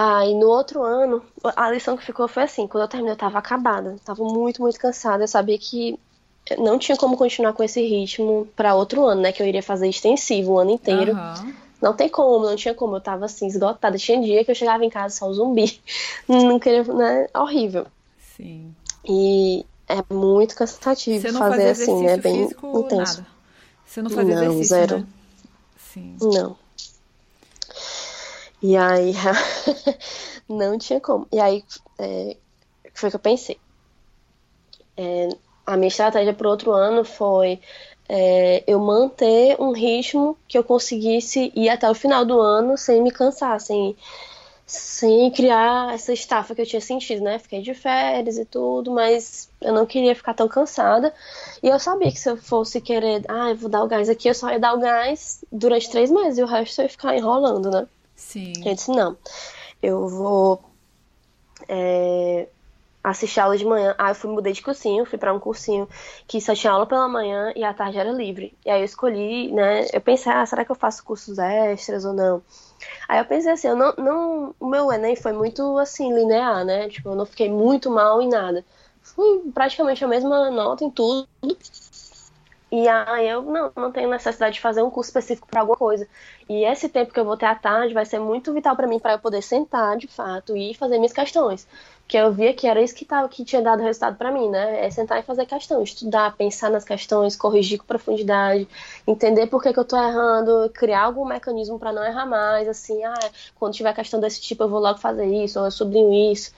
Aí 0.00 0.32
no 0.32 0.46
outro 0.46 0.84
ano, 0.84 1.20
a 1.56 1.72
lição 1.72 1.96
que 1.96 2.06
ficou 2.06 2.28
foi 2.28 2.44
assim: 2.44 2.68
quando 2.68 2.84
eu 2.84 2.88
terminei, 2.88 3.14
eu 3.14 3.18
tava 3.18 3.36
acabada, 3.36 3.96
tava 4.04 4.22
muito, 4.22 4.62
muito 4.62 4.78
cansada. 4.78 5.24
Eu 5.24 5.28
sabia 5.28 5.58
que 5.58 5.98
não 6.56 6.78
tinha 6.78 6.96
como 6.96 7.16
continuar 7.16 7.52
com 7.52 7.64
esse 7.64 7.80
ritmo 7.80 8.46
para 8.54 8.76
outro 8.76 9.04
ano, 9.04 9.22
né? 9.22 9.32
Que 9.32 9.42
eu 9.42 9.46
iria 9.48 9.60
fazer 9.60 9.88
extensivo 9.88 10.52
o 10.52 10.58
ano 10.60 10.70
inteiro. 10.70 11.14
Uhum. 11.14 11.52
Não 11.82 11.94
tem 11.94 12.08
como, 12.08 12.46
não 12.46 12.54
tinha 12.54 12.74
como. 12.74 12.94
Eu 12.94 13.00
tava 13.00 13.24
assim, 13.24 13.48
esgotada. 13.48 13.98
Tinha 13.98 14.22
dia 14.22 14.44
que 14.44 14.52
eu 14.52 14.54
chegava 14.54 14.84
em 14.84 14.90
casa 14.90 15.16
só 15.16 15.32
zumbi. 15.32 15.80
Não 16.28 16.60
queria, 16.60 16.84
né? 16.84 17.26
Horrível. 17.34 17.86
Sim. 18.36 18.72
E 19.04 19.66
é 19.88 20.14
muito 20.14 20.54
cansativo 20.54 21.20
Você 21.20 21.32
não 21.32 21.40
fazer 21.40 21.70
assim, 21.70 22.06
é 22.06 22.16
bem 22.16 22.42
intenso. 22.42 22.94
Nada. 22.94 23.26
Você 23.84 24.02
não 24.02 24.10
fazia 24.10 24.34
não, 24.34 24.42
exercício, 24.42 24.68
zero. 24.68 24.98
Né? 24.98 25.06
Sim. 25.76 26.16
Não. 26.20 26.56
E 28.62 28.76
aí, 28.76 29.12
não 30.48 30.78
tinha 30.78 31.00
como. 31.00 31.26
E 31.32 31.38
aí, 31.38 31.64
é, 31.98 32.36
foi 32.94 33.10
que 33.10 33.16
eu 33.16 33.20
pensei. 33.20 33.58
É, 34.96 35.28
a 35.64 35.76
minha 35.76 35.88
estratégia 35.88 36.34
para 36.34 36.46
o 36.48 36.50
outro 36.50 36.72
ano 36.72 37.04
foi 37.04 37.60
é, 38.08 38.64
eu 38.66 38.80
manter 38.80 39.60
um 39.60 39.72
ritmo 39.72 40.36
que 40.48 40.58
eu 40.58 40.64
conseguisse 40.64 41.52
ir 41.54 41.68
até 41.68 41.88
o 41.90 41.94
final 41.94 42.24
do 42.24 42.40
ano 42.40 42.76
sem 42.76 43.02
me 43.02 43.10
cansar, 43.12 43.60
sem, 43.60 43.96
sem 44.66 45.30
criar 45.30 45.94
essa 45.94 46.12
estafa 46.12 46.54
que 46.54 46.62
eu 46.62 46.66
tinha 46.66 46.80
sentido, 46.80 47.22
né? 47.22 47.38
Fiquei 47.38 47.62
de 47.62 47.74
férias 47.74 48.38
e 48.38 48.44
tudo, 48.44 48.90
mas 48.92 49.50
eu 49.60 49.72
não 49.72 49.86
queria 49.86 50.14
ficar 50.14 50.34
tão 50.34 50.48
cansada. 50.48 51.14
E 51.62 51.68
eu 51.68 51.78
sabia 51.78 52.10
que 52.10 52.18
se 52.18 52.30
eu 52.30 52.36
fosse 52.36 52.80
querer, 52.80 53.24
ah, 53.28 53.50
eu 53.50 53.56
vou 53.56 53.70
dar 53.70 53.84
o 53.84 53.88
gás 53.88 54.08
aqui, 54.08 54.28
eu 54.28 54.34
só 54.34 54.50
ia 54.50 54.58
dar 54.58 54.74
o 54.74 54.80
gás 54.80 55.44
durante 55.52 55.90
três 55.90 56.10
meses 56.10 56.38
e 56.38 56.42
o 56.42 56.46
resto 56.46 56.80
eu 56.80 56.84
ia 56.84 56.88
ficar 56.88 57.16
enrolando, 57.16 57.70
né? 57.70 57.86
Sim. 58.18 58.52
Eu 58.66 58.74
disse, 58.74 58.90
não, 58.90 59.16
eu 59.80 60.08
vou 60.08 60.60
é, 61.68 62.48
assistir 63.02 63.38
aula 63.38 63.56
de 63.56 63.64
manhã. 63.64 63.94
Aí 63.96 64.10
eu 64.10 64.14
fui, 64.14 64.28
mudei 64.28 64.52
de 64.52 64.60
cursinho, 64.60 65.06
fui 65.06 65.16
para 65.16 65.32
um 65.32 65.38
cursinho 65.38 65.88
que 66.26 66.40
só 66.40 66.52
tinha 66.52 66.72
aula 66.72 66.84
pela 66.84 67.08
manhã 67.08 67.52
e 67.54 67.62
a 67.62 67.72
tarde 67.72 67.96
era 67.96 68.10
livre. 68.10 68.52
E 68.66 68.70
aí 68.70 68.80
eu 68.80 68.84
escolhi, 68.84 69.52
né, 69.52 69.86
eu 69.92 70.00
pensei, 70.00 70.32
ah, 70.32 70.44
será 70.44 70.64
que 70.64 70.72
eu 70.72 70.76
faço 70.76 71.04
cursos 71.04 71.38
extras 71.38 72.04
ou 72.04 72.12
não? 72.12 72.42
Aí 73.08 73.20
eu 73.20 73.24
pensei 73.24 73.52
assim, 73.52 73.68
eu 73.68 73.76
não, 73.76 73.94
não, 73.96 74.54
o 74.58 74.66
meu 74.66 74.92
Enem 74.92 75.14
foi 75.14 75.32
muito, 75.32 75.78
assim, 75.78 76.12
linear, 76.12 76.64
né, 76.64 76.88
tipo, 76.88 77.08
eu 77.08 77.14
não 77.14 77.24
fiquei 77.24 77.48
muito 77.48 77.88
mal 77.88 78.20
em 78.20 78.28
nada. 78.28 78.64
Fui 79.00 79.42
praticamente 79.54 80.04
a 80.04 80.08
mesma 80.08 80.50
nota 80.50 80.84
em 80.84 80.90
tudo. 80.90 81.26
E 82.70 82.86
aí 82.86 83.26
eu 83.26 83.42
não, 83.42 83.72
não 83.74 83.90
tenho 83.90 84.10
necessidade 84.10 84.56
de 84.56 84.60
fazer 84.60 84.82
um 84.82 84.90
curso 84.90 85.08
específico 85.08 85.48
para 85.48 85.60
alguma 85.60 85.76
coisa. 85.76 86.06
E 86.48 86.64
esse 86.64 86.88
tempo 86.88 87.12
que 87.12 87.18
eu 87.18 87.24
vou 87.24 87.36
ter 87.36 87.46
à 87.46 87.54
tarde 87.54 87.94
vai 87.94 88.04
ser 88.04 88.18
muito 88.18 88.52
vital 88.52 88.76
para 88.76 88.86
mim 88.86 88.98
para 88.98 89.12
eu 89.14 89.18
poder 89.18 89.42
sentar, 89.42 89.96
de 89.96 90.06
fato, 90.06 90.54
e 90.54 90.74
fazer 90.74 90.98
minhas 90.98 91.12
questões. 91.12 91.66
Que 92.06 92.16
eu 92.18 92.30
via 92.32 92.52
que 92.52 92.66
era 92.66 92.80
isso 92.82 92.94
que, 92.94 93.04
tava, 93.06 93.28
que 93.28 93.44
tinha 93.44 93.62
dado 93.62 93.82
resultado 93.82 94.16
para 94.16 94.30
mim, 94.30 94.48
né? 94.50 94.84
É 94.84 94.90
sentar 94.90 95.18
e 95.18 95.22
fazer 95.22 95.46
questão, 95.46 95.82
estudar, 95.82 96.36
pensar 96.36 96.70
nas 96.70 96.84
questões, 96.84 97.36
corrigir 97.36 97.78
com 97.78 97.86
profundidade, 97.86 98.68
entender 99.06 99.46
por 99.46 99.62
que, 99.62 99.72
que 99.72 99.78
eu 99.78 99.84
tô 99.84 99.96
errando, 99.96 100.70
criar 100.74 101.04
algum 101.04 101.24
mecanismo 101.24 101.78
para 101.78 101.92
não 101.92 102.04
errar 102.04 102.26
mais, 102.26 102.68
assim, 102.68 103.02
ah, 103.04 103.30
quando 103.58 103.74
tiver 103.74 103.94
questão 103.94 104.20
desse 104.20 104.40
tipo 104.40 104.62
eu 104.62 104.68
vou 104.68 104.80
logo 104.80 104.98
fazer 104.98 105.26
isso, 105.26 105.58
ou 105.58 105.66
eu 105.66 105.70
sublinho 105.70 106.32
isso 106.32 106.52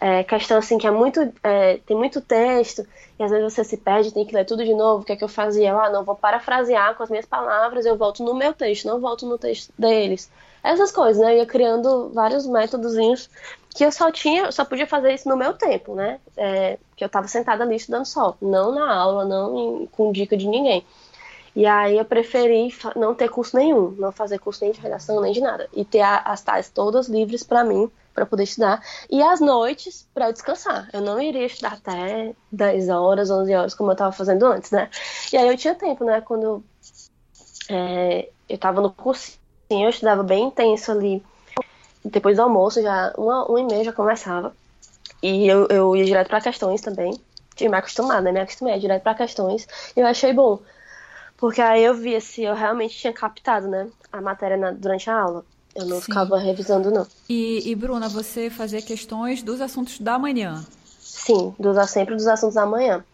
é, 0.00 0.22
questão 0.24 0.58
assim 0.58 0.76
que 0.76 0.86
é 0.86 0.90
muito 0.90 1.20
é, 1.42 1.78
tem 1.86 1.96
muito 1.96 2.20
texto 2.20 2.86
e 3.18 3.22
às 3.22 3.30
vezes 3.30 3.52
você 3.52 3.64
se 3.64 3.76
perde 3.78 4.12
tem 4.12 4.26
que 4.26 4.34
ler 4.34 4.44
tudo 4.44 4.64
de 4.64 4.74
novo 4.74 5.02
o 5.02 5.04
que 5.04 5.12
é 5.12 5.16
que 5.16 5.24
eu 5.24 5.28
fazia? 5.28 5.74
Ah 5.74 5.90
não 5.90 6.04
vou 6.04 6.14
parafrasear 6.14 6.94
com 6.94 7.02
as 7.02 7.10
minhas 7.10 7.24
palavras 7.24 7.86
eu 7.86 7.96
volto 7.96 8.22
no 8.22 8.34
meu 8.34 8.52
texto 8.52 8.86
não 8.86 9.00
volto 9.00 9.26
no 9.26 9.38
texto 9.38 9.72
deles. 9.78 10.30
Essas 10.62 10.92
coisas 10.92 11.22
né? 11.22 11.32
Eu 11.32 11.38
ia 11.38 11.46
criando 11.46 12.10
vários 12.12 12.46
métodozinhos 12.46 13.30
que 13.70 13.84
eu 13.84 13.92
só 13.92 14.10
tinha 14.10 14.52
só 14.52 14.64
podia 14.64 14.86
fazer 14.86 15.14
isso 15.14 15.28
no 15.28 15.36
meu 15.36 15.54
tempo 15.54 15.94
né? 15.94 16.20
É, 16.36 16.78
que 16.94 17.02
eu 17.02 17.06
estava 17.06 17.26
sentada 17.26 17.64
ali 17.64 17.76
estudando 17.76 18.04
só 18.04 18.36
não 18.40 18.74
na 18.74 18.94
aula 18.94 19.24
não 19.24 19.58
em, 19.58 19.86
com 19.86 20.12
dica 20.12 20.36
de 20.36 20.46
ninguém. 20.46 20.84
E 21.54 21.64
aí 21.64 21.96
eu 21.96 22.04
preferi 22.04 22.68
não 22.94 23.14
ter 23.14 23.30
curso 23.30 23.56
nenhum 23.56 23.92
não 23.92 24.12
fazer 24.12 24.38
curso 24.38 24.62
nem 24.62 24.72
de 24.72 24.80
redação 24.80 25.22
nem 25.22 25.32
de 25.32 25.40
nada 25.40 25.66
e 25.72 25.86
ter 25.86 26.02
a, 26.02 26.18
as 26.18 26.42
tais 26.42 26.68
todas 26.68 27.08
livres 27.08 27.42
para 27.42 27.64
mim 27.64 27.90
para 28.16 28.24
poder 28.26 28.44
estudar, 28.44 28.82
e 29.10 29.22
às 29.22 29.40
noites 29.40 30.08
para 30.14 30.30
descansar. 30.30 30.88
Eu 30.90 31.02
não 31.02 31.20
iria 31.20 31.44
estudar 31.44 31.74
até 31.74 32.34
10 32.50 32.88
horas, 32.88 33.30
11 33.30 33.54
horas, 33.54 33.74
como 33.74 33.90
eu 33.90 33.92
estava 33.92 34.10
fazendo 34.10 34.46
antes, 34.46 34.70
né? 34.70 34.88
E 35.30 35.36
aí 35.36 35.46
eu 35.46 35.56
tinha 35.56 35.74
tempo, 35.74 36.02
né? 36.02 36.22
Quando 36.22 36.64
é, 37.68 38.30
eu 38.48 38.54
estava 38.54 38.80
no 38.80 38.90
cursinho, 38.90 39.38
eu 39.70 39.90
estudava 39.90 40.22
bem 40.22 40.44
intenso 40.44 40.90
ali. 40.90 41.22
Depois 42.02 42.36
do 42.36 42.42
almoço, 42.42 42.80
já 42.80 43.12
uma, 43.18 43.44
uma 43.44 43.60
e 43.60 43.64
meia 43.64 43.84
já 43.84 43.92
começava. 43.92 44.56
E 45.22 45.46
eu, 45.46 45.66
eu 45.68 45.94
ia 45.94 46.04
direto 46.04 46.28
para 46.28 46.40
questões 46.40 46.80
também. 46.80 47.12
Tinha 47.54 47.68
me 47.68 47.76
acostumado, 47.76 48.24
né? 48.24 48.32
Me 48.32 48.40
acostumei 48.40 48.78
direto 48.78 49.02
para 49.02 49.14
questões. 49.14 49.68
E 49.94 50.00
eu 50.00 50.06
achei 50.06 50.32
bom. 50.32 50.58
Porque 51.36 51.60
aí 51.60 51.84
eu 51.84 51.94
via 51.94 52.20
se 52.20 52.44
eu 52.44 52.54
realmente 52.54 52.96
tinha 52.96 53.12
captado, 53.12 53.68
né? 53.68 53.88
A 54.10 54.22
matéria 54.22 54.56
na, 54.56 54.70
durante 54.70 55.10
a 55.10 55.20
aula. 55.20 55.44
Eu 55.76 55.84
não 55.84 55.96
Sim. 55.96 56.06
ficava 56.06 56.38
revisando, 56.38 56.90
não. 56.90 57.06
E, 57.28 57.70
e, 57.70 57.74
Bruna, 57.74 58.08
você 58.08 58.48
fazia 58.48 58.80
questões 58.80 59.42
dos 59.42 59.60
assuntos 59.60 60.00
da 60.00 60.18
manhã? 60.18 60.64
Sim, 60.98 61.54
dos, 61.58 61.90
sempre 61.90 62.14
dos 62.14 62.26
assuntos 62.26 62.54
da 62.54 62.64
manhã. 62.64 63.04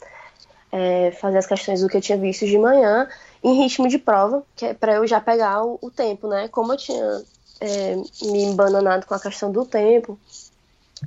É, 0.70 1.10
fazer 1.20 1.38
as 1.38 1.46
questões 1.46 1.80
do 1.80 1.88
que 1.88 1.96
eu 1.96 2.00
tinha 2.00 2.16
visto 2.16 2.46
de 2.46 2.56
manhã 2.56 3.08
em 3.42 3.60
ritmo 3.60 3.88
de 3.88 3.98
prova, 3.98 4.44
que 4.54 4.66
é 4.66 4.74
para 4.74 4.94
eu 4.94 5.06
já 5.06 5.20
pegar 5.20 5.64
o, 5.64 5.76
o, 5.82 5.90
tempo, 5.90 6.28
né? 6.28 6.48
Como 6.48 6.72
eu 6.72 6.76
tinha 6.76 7.22
é, 7.60 7.96
me 8.22 8.44
embananado 8.44 9.04
com 9.06 9.14
a 9.14 9.20
questão 9.20 9.50
do 9.50 9.66
tempo, 9.66 10.18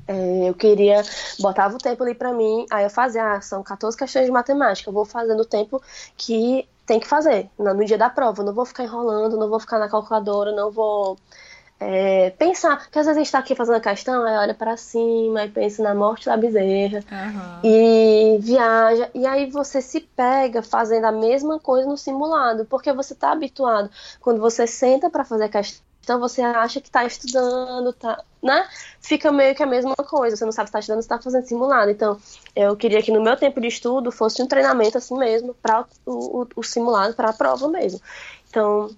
é, 0.08 0.50
eu 0.50 0.54
queria, 0.54 1.02
botava 1.40 1.76
o 1.76 1.80
tempo 1.80 2.04
ali 2.04 2.14
para 2.14 2.34
mim, 2.34 2.66
aí 2.70 2.84
eu 2.84 2.90
fazia, 2.90 3.34
ah, 3.34 3.42
são 3.42 3.64
14 3.64 3.98
questões 3.98 4.26
de 4.26 4.32
matemática, 4.32 4.90
eu 4.90 4.94
vou 4.94 5.06
fazendo 5.06 5.40
o 5.40 5.46
tempo 5.46 5.82
que 6.18 6.68
tem 6.86 7.00
que 7.00 7.08
fazer 7.08 7.50
no 7.58 7.84
dia 7.86 7.98
da 7.98 8.10
prova. 8.10 8.42
Eu 8.42 8.46
não 8.46 8.54
vou 8.54 8.66
ficar 8.66 8.84
enrolando, 8.84 9.38
não 9.38 9.50
vou 9.50 9.60
ficar 9.60 9.80
na 9.80 9.90
calculadora, 9.90 10.52
não 10.52 10.72
vou 10.72 11.18
é, 11.80 12.30
pensar, 12.32 12.90
que 12.90 12.98
às 12.98 13.06
vezes 13.06 13.18
a 13.18 13.24
gente 13.24 13.32
tá 13.32 13.40
aqui 13.40 13.54
fazendo 13.54 13.76
a 13.76 13.82
questão, 13.82 14.24
aí 14.24 14.38
olha 14.38 14.54
para 14.54 14.78
cima, 14.78 15.46
e 15.46 15.50
pensa 15.50 15.84
na 15.84 15.94
morte 15.94 16.26
da 16.26 16.38
bezerra, 16.38 17.04
Aham. 17.12 17.60
e 17.64 18.38
viaja, 18.40 19.10
e 19.14 19.26
aí 19.26 19.50
você 19.50 19.82
se 19.82 20.00
pega 20.00 20.62
fazendo 20.62 21.06
a 21.06 21.12
mesma 21.12 21.60
coisa 21.60 21.88
no 21.88 21.98
simulado, 21.98 22.66
porque 22.66 22.94
você 22.94 23.14
tá 23.14 23.32
habituado. 23.32 23.90
Quando 24.22 24.40
você 24.40 24.66
senta 24.66 25.10
para 25.10 25.26
fazer 25.26 25.46
a 25.46 25.50
questão, 25.50 26.20
você 26.20 26.42
acha 26.42 26.80
que 26.80 26.90
tá 26.90 27.04
estudando, 27.04 27.92
tá, 27.92 28.24
né? 28.42 28.68
Fica 29.02 29.32
meio 29.32 29.54
que 29.54 29.64
a 29.64 29.68
mesma 29.68 29.96
coisa, 29.96 30.38
você 30.38 30.46
não 30.46 30.52
sabe 30.54 30.70
se 30.70 30.74
tá 30.74 30.80
estudando, 30.80 31.02
se 31.02 31.08
tá 31.10 31.20
fazendo 31.20 31.46
simulado. 31.46 31.92
Então, 31.92 32.18
eu 32.56 32.76
queria 32.78 33.02
que 33.02 33.12
no 33.12 33.22
meu 33.22 33.36
tempo 33.36 33.60
de 33.60 33.68
estudo 33.68 34.12
fosse 34.12 34.42
um 34.42 34.48
treinamento 34.48 34.98
assim 34.98 35.18
mesmo, 35.18 35.54
para 35.56 35.86
o, 36.06 36.42
o, 36.42 36.48
o 36.56 36.64
simulado, 36.64 37.16
para 37.16 37.32
a 37.32 37.34
prova 37.34 37.68
mesmo. 37.68 38.00
Então, 38.50 38.96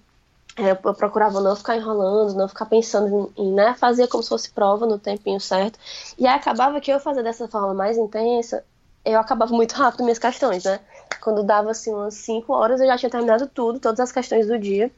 eu 0.58 0.94
procurava 0.94 1.40
não 1.40 1.54
ficar 1.54 1.76
enrolando, 1.76 2.34
não 2.34 2.48
ficar 2.48 2.66
pensando 2.66 3.32
em, 3.36 3.52
né, 3.52 3.74
fazer 3.78 4.08
como 4.08 4.22
se 4.22 4.28
fosse 4.28 4.50
prova 4.50 4.86
no 4.86 4.98
tempinho 4.98 5.40
certo. 5.40 5.78
E 6.18 6.26
aí 6.26 6.34
acabava 6.34 6.80
que 6.80 6.90
eu 6.90 6.98
fazia 6.98 7.22
dessa 7.22 7.46
forma 7.48 7.72
mais 7.72 7.96
intensa, 7.96 8.64
eu 9.04 9.18
acabava 9.18 9.54
muito 9.54 9.72
rápido 9.72 10.02
minhas 10.02 10.18
questões, 10.18 10.64
né? 10.64 10.80
Quando 11.20 11.42
dava 11.42 11.70
assim 11.70 11.92
umas 11.92 12.14
5 12.14 12.52
horas, 12.52 12.80
eu 12.80 12.86
já 12.86 12.98
tinha 12.98 13.10
terminado 13.10 13.46
tudo, 13.46 13.78
todas 13.80 14.00
as 14.00 14.12
questões 14.12 14.46
do 14.46 14.58
dia. 14.58 14.90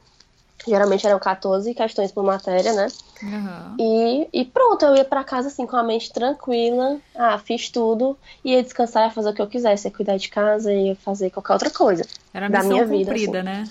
Geralmente 0.67 1.05
eram 1.05 1.19
14 1.19 1.73
questões 1.73 2.11
por 2.11 2.23
matéria, 2.23 2.73
né? 2.73 2.87
Aham. 3.23 3.75
E, 3.79 4.27
e 4.33 4.45
pronto, 4.45 4.85
eu 4.85 4.95
ia 4.95 5.05
pra 5.05 5.23
casa 5.23 5.47
assim 5.47 5.65
com 5.65 5.75
a 5.75 5.83
mente 5.83 6.11
tranquila. 6.11 6.99
Ah, 7.15 7.37
fiz 7.39 7.69
tudo, 7.69 8.17
ia 8.43 8.61
descansar, 8.61 9.05
ia 9.05 9.11
fazer 9.11 9.29
o 9.29 9.33
que 9.33 9.41
eu 9.41 9.47
quisesse, 9.47 9.87
ia 9.87 9.93
cuidar 9.93 10.17
de 10.17 10.29
casa, 10.29 10.73
ia 10.73 10.95
fazer 10.95 11.29
qualquer 11.31 11.53
outra 11.53 11.69
coisa. 11.69 12.05
Era 12.33 12.45
a 12.45 12.49
da 12.49 12.59
missão 12.59 12.71
minha 12.73 12.85
vida, 12.85 13.11
cumprida, 13.11 13.39
assim. 13.39 13.45
né? 13.45 13.63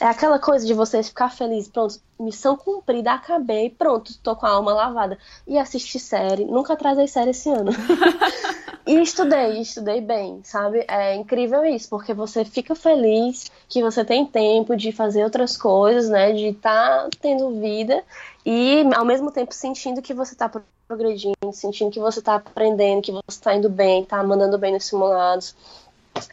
É 0.00 0.06
aquela 0.06 0.38
coisa 0.38 0.66
de 0.66 0.74
você 0.74 1.02
ficar 1.02 1.30
feliz, 1.30 1.68
pronto, 1.68 2.00
missão 2.18 2.56
cumprida, 2.56 3.12
acabei, 3.12 3.70
pronto, 3.70 4.12
tô 4.22 4.34
com 4.34 4.46
a 4.46 4.50
alma 4.50 4.72
lavada. 4.72 5.18
E 5.46 5.56
assisti 5.56 5.98
série, 5.98 6.44
nunca 6.44 6.72
atrasei 6.72 7.06
série 7.06 7.30
esse 7.30 7.48
ano. 7.48 7.70
e 8.86 9.00
estudei, 9.00 9.60
estudei 9.60 10.00
bem, 10.00 10.42
sabe? 10.44 10.84
É 10.86 11.14
incrível 11.14 11.64
isso, 11.64 11.88
porque 11.88 12.12
você 12.12 12.44
fica 12.44 12.74
feliz 12.74 13.50
que 13.68 13.82
você 13.82 14.04
tem 14.04 14.26
tempo 14.26 14.76
de 14.76 14.92
fazer 14.92 15.24
outras 15.24 15.56
coisas, 15.56 16.10
né? 16.10 16.32
De 16.32 16.48
estar 16.48 17.08
tendo 17.20 17.58
vida 17.60 18.04
e 18.44 18.82
ao 18.94 19.04
mesmo 19.04 19.30
tempo 19.30 19.54
sentindo 19.54 20.02
que 20.02 20.12
você 20.12 20.34
tá 20.34 20.50
progredindo, 20.86 21.52
sentindo 21.52 21.90
que 21.90 21.98
você 21.98 22.20
tá 22.20 22.34
aprendendo, 22.34 23.00
que 23.00 23.12
você 23.12 23.40
tá 23.40 23.54
indo 23.54 23.70
bem, 23.70 24.04
tá 24.04 24.22
mandando 24.22 24.58
bem 24.58 24.72
nos 24.72 24.84
simulados. 24.84 25.54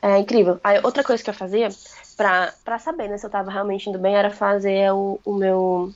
É 0.02 0.20
incrível. 0.20 0.60
Aí, 0.64 0.80
outra 0.84 1.04
coisa 1.04 1.24
que 1.24 1.30
eu 1.30 1.34
fazia 1.34 1.70
pra 2.16 2.78
saber 2.80 3.08
né, 3.08 3.18
se 3.18 3.26
eu 3.26 3.30
tava 3.30 3.50
realmente 3.50 3.90
indo 3.90 3.98
bem 3.98 4.16
era 4.16 4.30
fazer 4.30 4.92
o, 4.92 5.20
o 5.26 5.34
meu 5.34 5.92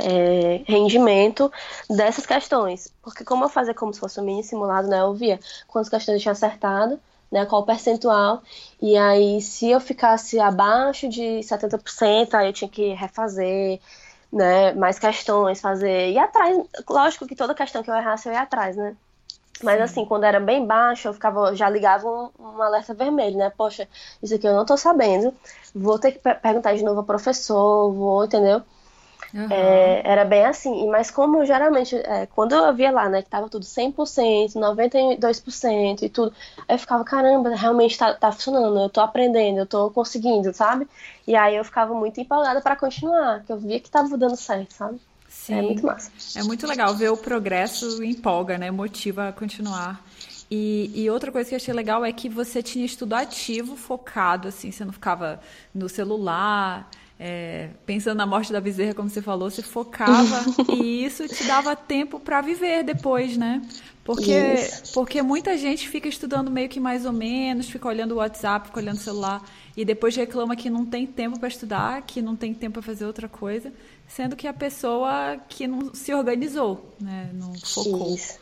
é, 0.00 0.62
rendimento 0.66 1.50
dessas 1.88 2.26
questões. 2.26 2.92
Porque 3.02 3.24
como 3.24 3.44
eu 3.44 3.48
fazia 3.48 3.74
como 3.74 3.92
se 3.94 4.00
fosse 4.00 4.20
um 4.20 4.24
mini 4.24 4.42
simulado, 4.42 4.88
né? 4.88 5.00
Eu 5.00 5.14
via 5.14 5.38
quantas 5.68 5.88
questões 5.88 6.16
eu 6.16 6.22
tinha 6.22 6.32
acertado, 6.32 7.00
né? 7.30 7.46
Qual 7.46 7.62
o 7.62 7.66
percentual. 7.66 8.42
E 8.80 8.96
aí, 8.96 9.40
se 9.40 9.70
eu 9.70 9.80
ficasse 9.80 10.38
abaixo 10.40 11.08
de 11.08 11.42
70%, 11.42 12.34
aí 12.34 12.48
eu 12.48 12.52
tinha 12.52 12.68
que 12.70 12.92
refazer, 12.94 13.80
né? 14.32 14.72
Mais 14.74 14.98
questões, 14.98 15.60
fazer. 15.60 16.10
E 16.12 16.18
atrás, 16.18 16.56
lógico 16.88 17.26
que 17.26 17.36
toda 17.36 17.54
questão 17.54 17.82
que 17.82 17.90
eu 17.90 17.94
errasse, 17.94 18.28
eu 18.28 18.32
ia 18.32 18.42
atrás, 18.42 18.76
né? 18.76 18.96
Mas 19.62 19.80
assim, 19.80 20.04
quando 20.04 20.24
era 20.24 20.40
bem 20.40 20.66
baixo, 20.66 21.08
eu 21.08 21.14
ficava, 21.14 21.54
já 21.54 21.68
ligava 21.70 22.06
um, 22.08 22.30
um 22.38 22.62
alerta 22.62 22.92
vermelho, 22.94 23.36
né? 23.38 23.50
Poxa, 23.50 23.88
isso 24.22 24.34
aqui 24.34 24.46
eu 24.46 24.54
não 24.54 24.66
tô 24.66 24.76
sabendo. 24.76 25.32
Vou 25.74 25.98
ter 25.98 26.12
que 26.12 26.18
pe- 26.18 26.34
perguntar 26.34 26.74
de 26.74 26.82
novo 26.84 27.00
ao 27.00 27.06
professor, 27.06 27.92
vou, 27.92 28.24
entendeu? 28.24 28.62
Aham. 29.34 29.50
É, 29.52 30.02
era 30.04 30.24
bem 30.24 30.44
assim. 30.44 30.88
Mas 30.88 31.10
como 31.10 31.44
geralmente, 31.44 31.96
é, 31.96 32.26
quando 32.26 32.54
eu 32.54 32.74
via 32.74 32.90
lá, 32.90 33.08
né, 33.08 33.22
que 33.22 33.28
tava 33.28 33.48
tudo 33.48 33.64
100%, 33.64 34.54
92% 34.58 36.02
e 36.02 36.08
tudo, 36.08 36.32
eu 36.68 36.78
ficava, 36.78 37.04
caramba, 37.04 37.54
realmente 37.54 37.98
tá, 37.98 38.14
tá 38.14 38.30
funcionando, 38.30 38.78
eu 38.78 38.88
tô 38.88 39.00
aprendendo, 39.00 39.58
eu 39.58 39.66
tô 39.66 39.90
conseguindo, 39.90 40.54
sabe? 40.54 40.86
E 41.26 41.34
aí 41.34 41.56
eu 41.56 41.64
ficava 41.64 41.94
muito 41.94 42.20
empolgada 42.20 42.60
pra 42.60 42.76
continuar, 42.76 43.42
que 43.44 43.52
eu 43.52 43.58
via 43.58 43.80
que 43.80 43.90
tava 43.90 44.16
dando 44.16 44.36
certo, 44.36 44.72
sabe? 44.72 45.00
É 45.26 45.28
Sim. 45.28 45.62
muito 45.62 45.84
massa. 45.84 46.12
É 46.36 46.42
muito 46.44 46.66
legal 46.66 46.94
ver 46.94 47.10
o 47.10 47.16
progresso 47.16 48.02
empolga, 48.04 48.56
né? 48.56 48.70
Motiva 48.70 49.28
a 49.28 49.32
continuar. 49.32 50.02
E, 50.50 50.90
e 50.94 51.10
outra 51.10 51.32
coisa 51.32 51.48
que 51.48 51.54
eu 51.54 51.56
achei 51.56 51.74
legal 51.74 52.04
é 52.04 52.12
que 52.12 52.28
você 52.28 52.62
tinha 52.62 52.84
estudo 52.84 53.14
ativo, 53.14 53.76
focado, 53.76 54.48
assim, 54.48 54.70
você 54.70 54.84
não 54.84 54.92
ficava 54.92 55.40
no 55.74 55.88
celular, 55.88 56.88
é, 57.18 57.70
pensando 57.86 58.16
na 58.18 58.26
morte 58.26 58.52
da 58.52 58.60
bezerra, 58.60 58.94
como 58.94 59.08
você 59.08 59.22
falou, 59.22 59.50
você 59.50 59.62
focava 59.62 60.40
e 60.68 61.04
isso 61.04 61.28
te 61.28 61.44
dava 61.44 61.74
tempo 61.76 62.18
para 62.20 62.40
viver 62.40 62.82
depois, 62.82 63.36
né? 63.36 63.62
Porque, 64.04 64.32
Isso. 64.32 64.92
porque 64.92 65.22
muita 65.22 65.56
gente 65.56 65.88
fica 65.88 66.06
estudando 66.06 66.50
meio 66.50 66.68
que 66.68 66.78
mais 66.78 67.06
ou 67.06 67.12
menos, 67.12 67.70
fica 67.70 67.88
olhando 67.88 68.12
o 68.12 68.16
WhatsApp, 68.16 68.66
fica 68.66 68.78
olhando 68.80 68.98
o 68.98 69.00
celular 69.00 69.42
e 69.74 69.82
depois 69.82 70.14
reclama 70.14 70.54
que 70.54 70.68
não 70.68 70.84
tem 70.84 71.06
tempo 71.06 71.38
para 71.38 71.48
estudar, 71.48 72.02
que 72.02 72.20
não 72.20 72.36
tem 72.36 72.52
tempo 72.52 72.74
para 72.74 72.82
fazer 72.82 73.06
outra 73.06 73.28
coisa, 73.28 73.72
sendo 74.06 74.36
que 74.36 74.46
a 74.46 74.52
pessoa 74.52 75.38
que 75.48 75.66
não 75.66 75.94
se 75.94 76.12
organizou, 76.12 76.94
né? 77.00 77.30
Não 77.32 77.54
focou. 77.54 78.14
Isso. 78.14 78.38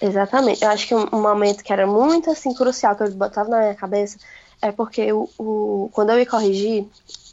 Exatamente. 0.00 0.64
Eu 0.64 0.70
acho 0.70 0.86
que 0.88 0.94
um, 0.94 1.06
um 1.12 1.22
momento 1.22 1.62
que 1.62 1.72
era 1.72 1.86
muito 1.86 2.30
assim 2.30 2.52
crucial 2.54 2.96
que 2.96 3.02
eu 3.04 3.10
botava 3.12 3.48
na 3.48 3.58
minha 3.60 3.74
cabeça 3.74 4.18
é 4.60 4.72
porque 4.72 5.12
o, 5.12 5.28
o- 5.38 5.90
quando 5.92 6.10
eu 6.10 6.18
ia 6.18 6.26
corrigir 6.26 6.86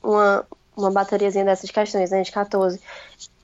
uma, 0.04 0.46
uma 0.76 0.92
bateriazinha 0.92 1.46
dessas 1.46 1.70
questões, 1.72 2.12
né, 2.12 2.22
de 2.22 2.32
14, 2.32 2.80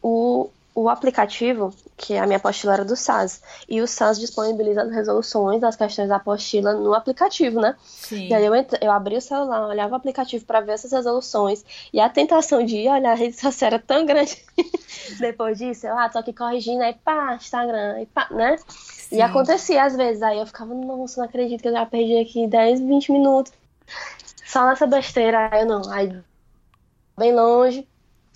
o, 0.02 0.50
o 0.74 0.90
aplicativo, 0.90 1.74
que 1.98 2.18
a 2.18 2.26
minha 2.26 2.38
apostila 2.38 2.74
era 2.74 2.86
do 2.86 2.96
SAS, 2.96 3.42
e 3.68 3.82
o 3.82 3.88
SAS 3.88 4.20
disponibiliza 4.20 4.84
as 4.84 4.92
resoluções 4.92 5.60
das 5.60 5.76
questões 5.76 6.10
da 6.10 6.16
apostila 6.16 6.74
no 6.74 6.94
aplicativo, 6.94 7.60
né? 7.60 7.76
Sim. 7.84 8.28
E 8.28 8.34
aí 8.34 8.46
eu, 8.46 8.54
eu 8.56 8.92
abria 8.92 9.18
o 9.18 9.22
celular, 9.22 9.68
olhava 9.68 9.94
o 9.94 9.96
aplicativo 9.96 10.46
para 10.46 10.62
ver 10.62 10.74
essas 10.74 10.92
resoluções, 10.92 11.64
e 11.92 12.00
a 12.00 12.10
tentação 12.10 12.66
de 12.66 12.78
ir 12.78 12.90
olhar 12.90 13.12
a 13.12 13.16
rede 13.16 13.40
social 13.40 13.68
era 13.68 13.80
tão 13.80 14.06
grande. 14.06 14.38
Depois 15.20 15.58
disso, 15.58 15.88
eu, 15.88 15.98
ah, 15.98 16.10
tô 16.10 16.20
aqui 16.20 16.34
corrigindo, 16.34 16.84
aí 16.84 16.94
pá, 16.94 17.36
Instagram, 17.36 17.96
aí 17.96 18.06
pá, 18.06 18.28
né? 18.32 18.58
Sim. 18.68 19.18
E 19.18 19.22
acontecia 19.22 19.84
às 19.84 19.96
vezes, 19.96 20.24
aí 20.24 20.40
eu 20.40 20.46
ficava, 20.46 20.74
nossa, 20.74 21.20
não 21.20 21.28
acredito 21.28 21.62
que 21.62 21.68
eu 21.68 21.74
já 21.74 21.86
perdi 21.86 22.18
aqui 22.18 22.48
10, 22.48 22.80
20 22.80 23.12
minutos 23.12 23.54
só 24.46 24.66
nessa 24.66 24.88
besteira. 24.88 25.50
Aí 25.52 25.62
eu 25.62 25.68
não, 25.68 25.82
aí 25.92 26.18
bem 27.22 27.34
longe, 27.34 27.88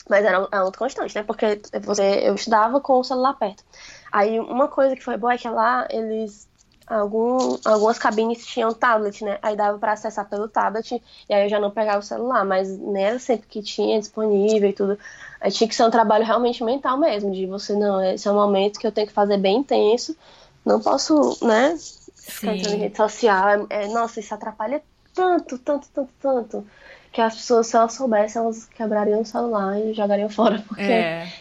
mas 0.09 0.23
era 0.23 0.41
um, 0.41 0.47
era 0.51 0.65
um 0.65 0.71
constante, 0.71 1.15
né? 1.15 1.23
Porque 1.23 1.59
você, 1.81 2.21
eu 2.23 2.35
estudava 2.35 2.79
com 2.79 2.99
o 2.99 3.03
celular 3.03 3.33
perto. 3.33 3.63
Aí 4.11 4.39
uma 4.39 4.67
coisa 4.67 4.95
que 4.95 5.03
foi 5.03 5.17
boa 5.17 5.33
é 5.33 5.37
que 5.37 5.49
lá 5.49 5.87
eles. 5.89 6.47
Algum, 6.87 7.57
algumas 7.65 7.97
cabines 7.97 8.45
tinham 8.45 8.71
tablet, 8.71 9.23
né? 9.23 9.39
Aí 9.41 9.55
dava 9.55 9.79
pra 9.79 9.93
acessar 9.93 10.29
pelo 10.29 10.47
tablet, 10.47 11.01
e 11.27 11.33
aí 11.33 11.45
eu 11.45 11.49
já 11.49 11.59
não 11.59 11.71
pegava 11.71 11.97
o 11.97 12.03
celular, 12.03 12.45
mas 12.45 12.69
nem 12.77 13.03
era 13.03 13.17
sempre 13.17 13.47
que 13.47 13.63
tinha 13.63 13.99
disponível 13.99 14.69
e 14.69 14.73
tudo. 14.73 14.99
Aí 15.41 15.51
tinha 15.51 15.67
que 15.67 15.73
ser 15.73 15.83
um 15.83 15.89
trabalho 15.89 16.23
realmente 16.23 16.63
mental 16.63 16.95
mesmo, 16.95 17.31
de 17.31 17.47
você, 17.47 17.73
não, 17.75 17.99
esse 18.03 18.27
é 18.27 18.31
um 18.31 18.35
momento 18.35 18.79
que 18.79 18.85
eu 18.85 18.91
tenho 18.91 19.07
que 19.07 19.13
fazer 19.13 19.37
bem 19.37 19.57
intenso, 19.57 20.15
não 20.63 20.79
posso, 20.79 21.35
né? 21.43 21.75
Ficar 22.15 22.55
entrando 22.55 22.75
em 22.75 22.79
rede 22.79 22.97
social. 22.97 23.49
É, 23.49 23.65
é- 23.69 23.87
nossa, 23.87 24.19
isso 24.19 24.33
atrapalha 24.35 24.79
tanto, 25.15 25.57
tanto, 25.57 25.87
tanto, 25.91 26.13
tanto. 26.21 26.67
Que 27.15 27.21
as 27.21 27.33
pessoas, 27.35 27.67
se 27.67 27.77
elas 27.77 27.93
soubessem, 27.93 28.41
elas 28.41 28.65
quebrariam 28.65 29.21
o 29.21 29.25
celular 29.25 29.79
e 29.79 29.93
jogariam 29.93 30.27
fora, 30.29 30.61
porque 30.67 30.81
É. 30.81 31.31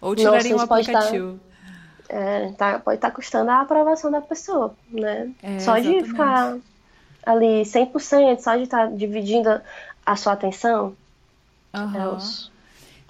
Ou 0.00 0.16
tirariam 0.16 0.58
o 0.58 0.62
estar- 0.62 0.74
aplicativo. 0.74 1.38
é, 2.08 2.48
tá- 2.58 2.80
pode 2.80 2.96
estar 2.96 3.12
custando 3.12 3.48
a 3.50 3.60
aprovação 3.60 4.10
da 4.10 4.20
pessoa, 4.20 4.74
né? 4.90 5.30
É, 5.40 5.60
só 5.60 5.78
de 5.78 5.94
exatamente. 5.94 6.10
ficar 6.10 6.56
ali 7.24 7.62
100%, 7.64 8.40
só 8.40 8.56
de 8.56 8.64
estar 8.64 8.90
dividindo 8.90 9.60
a 10.04 10.16
sua 10.16 10.32
atenção, 10.32 10.94
é 11.72 12.08
os- 12.08 12.50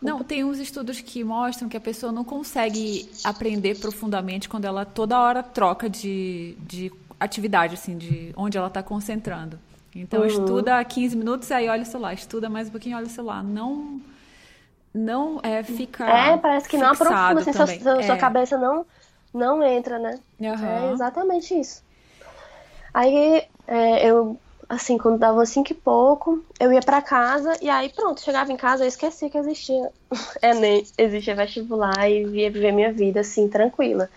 Não, 0.01 0.23
tem 0.23 0.45
uns 0.45 0.59
estudos 0.59 1.01
que 1.01 1.25
mostram 1.25 1.69
que 1.71 1.77
a 1.77 1.81
pessoa 1.81 2.13
não 2.13 2.23
consegue 2.25 3.11
aprender 3.25 3.79
profundamente 3.81 4.49
quando 4.49 4.67
ela 4.67 4.85
toda 4.85 5.19
hora 5.19 5.43
troca 5.43 5.89
de, 5.89 6.55
de 6.61 6.93
atividade, 7.19 7.75
assim, 7.75 7.97
de 7.97 8.31
onde 8.37 8.59
ela 8.59 8.69
está 8.69 8.83
concentrando. 8.83 9.59
Então, 9.95 10.21
Uhum. 10.23 10.27
estuda 10.27 10.85
15 10.85 11.17
minutos, 11.17 11.51
aí 11.53 11.69
olha 11.69 11.83
o 11.83 11.87
celular. 11.87 12.15
Estuda 12.15 12.49
mais 12.51 12.69
um 12.69 12.71
pouquinho, 12.73 12.97
olha 12.97 13.07
o 13.07 13.11
celular. 13.11 13.43
Não, 13.45 14.01
não 14.93 15.41
é, 15.43 15.63
fica 15.63 16.05
É, 16.11 16.37
parece 16.39 16.69
que 16.69 16.77
não 16.77 16.89
aprofunda, 16.91 17.41
assim, 17.41 17.53
sua, 17.53 17.67
sua- 17.67 18.03
sua 18.03 18.15
É. 18.17 18.19
cabeça 18.19 18.59
não, 18.59 18.85
não 19.33 19.63
entra, 19.63 19.99
né? 19.99 20.19
É 20.41 20.49
Aham. 20.51 20.93
exatamente 20.93 21.59
isso. 21.59 21.83
Aí 22.93 23.43
é, 23.67 24.09
eu, 24.09 24.37
assim, 24.69 24.99
quando 24.99 25.19
dava 25.19 25.45
cinco 25.47 25.73
e 25.73 25.75
pouco, 25.75 26.45
eu 26.61 26.73
ia 26.73 26.81
pra 26.81 27.03
casa 27.03 27.57
e 27.61 27.69
aí 27.69 27.89
pronto, 27.89 28.21
chegava 28.21 28.53
em 28.53 28.57
casa, 28.57 28.85
eu 28.85 28.89
esqueci 28.89 29.29
que 29.31 29.39
existia 29.39 29.91
Enem, 30.43 30.85
existia 30.99 31.35
vestibular 31.35 32.09
e 32.09 32.25
via 32.25 32.51
viver 32.51 32.73
minha 32.73 32.93
vida 32.93 33.21
assim, 33.21 33.49
tranquila, 33.49 34.09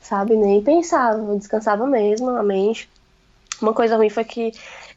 sabe? 0.00 0.36
Nem 0.36 0.62
pensava, 0.62 1.36
descansava 1.36 1.86
mesmo 1.86 2.30
a 2.30 2.42
mente. 2.42 2.88
Uma 3.62 3.72
coisa 3.72 3.96
ruim 3.96 4.10
foi 4.10 4.24
que 4.24 4.52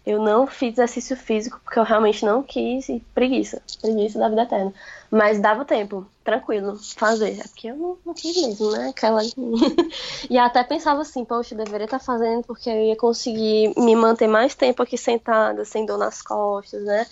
eu 0.07 0.21
não 0.21 0.47
fiz 0.47 0.73
exercício 0.73 1.17
físico 1.17 1.59
porque 1.61 1.77
eu 1.77 1.83
realmente 1.83 2.25
não 2.25 2.41
quis 2.41 2.87
e 2.87 3.03
preguiça, 3.13 3.61
preguiça 3.81 4.17
da 4.17 4.29
vida 4.29 4.43
eterna. 4.43 4.73
Mas 5.11 5.39
dava 5.41 5.65
tempo, 5.65 6.07
tranquilo, 6.23 6.79
fazer. 6.95 7.37
É 7.39 7.43
porque 7.43 7.67
eu 7.67 7.75
não, 7.75 7.97
não 8.05 8.13
quis 8.13 8.41
mesmo, 8.41 8.71
né? 8.71 8.87
Aquela. 8.87 9.21
e 10.29 10.37
até 10.37 10.63
pensava 10.63 11.01
assim, 11.01 11.25
poxa, 11.25 11.53
eu 11.53 11.63
deveria 11.63 11.83
estar 11.83 11.99
fazendo 11.99 12.43
porque 12.43 12.69
eu 12.69 12.85
ia 12.85 12.95
conseguir 12.95 13.73
me 13.77 13.95
manter 13.97 14.27
mais 14.27 14.55
tempo 14.55 14.81
aqui 14.81 14.97
sentada, 14.97 15.65
sem 15.65 15.85
dor 15.85 15.97
nas 15.97 16.21
costas, 16.21 16.83
né? 16.85 17.05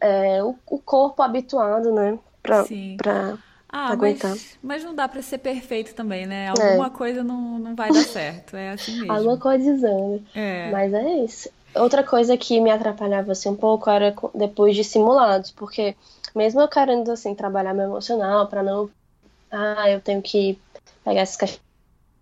É, 0.00 0.42
o, 0.42 0.56
o 0.66 0.78
corpo 0.78 1.22
habituado, 1.22 1.92
né? 1.92 2.18
Pra, 2.42 2.64
Sim. 2.64 2.96
pra 2.96 3.36
ah, 3.68 3.96
mas, 3.96 4.58
mas 4.62 4.84
não 4.84 4.94
dá 4.94 5.08
para 5.08 5.22
ser 5.22 5.38
perfeito 5.38 5.94
também, 5.94 6.26
né? 6.26 6.44
É. 6.44 6.48
Alguma 6.48 6.88
é. 6.88 6.90
coisa 6.90 7.24
não, 7.24 7.58
não 7.58 7.74
vai 7.74 7.90
dar 7.90 8.04
certo. 8.04 8.54
É 8.54 8.70
assim 8.70 8.96
mesmo. 9.00 9.12
Alguma 9.12 9.38
coisa 9.38 9.70
exame. 9.70 10.26
É. 10.34 10.70
Mas 10.70 10.92
é 10.92 11.24
isso. 11.24 11.48
Outra 11.74 12.04
coisa 12.04 12.36
que 12.36 12.60
me 12.60 12.70
atrapalhava 12.70 13.32
assim 13.32 13.48
um 13.48 13.56
pouco 13.56 13.88
era 13.88 14.14
depois 14.34 14.76
de 14.76 14.84
simulados, 14.84 15.50
porque 15.50 15.96
mesmo 16.34 16.60
eu 16.60 16.68
querendo 16.68 17.10
assim 17.10 17.34
trabalhar 17.34 17.72
meu 17.72 17.84
emocional 17.84 18.46
para 18.46 18.62
não 18.62 18.90
ah, 19.50 19.88
eu 19.90 20.00
tenho 20.00 20.22
que 20.22 20.58
pegar 21.04 21.20
essas 21.20 21.36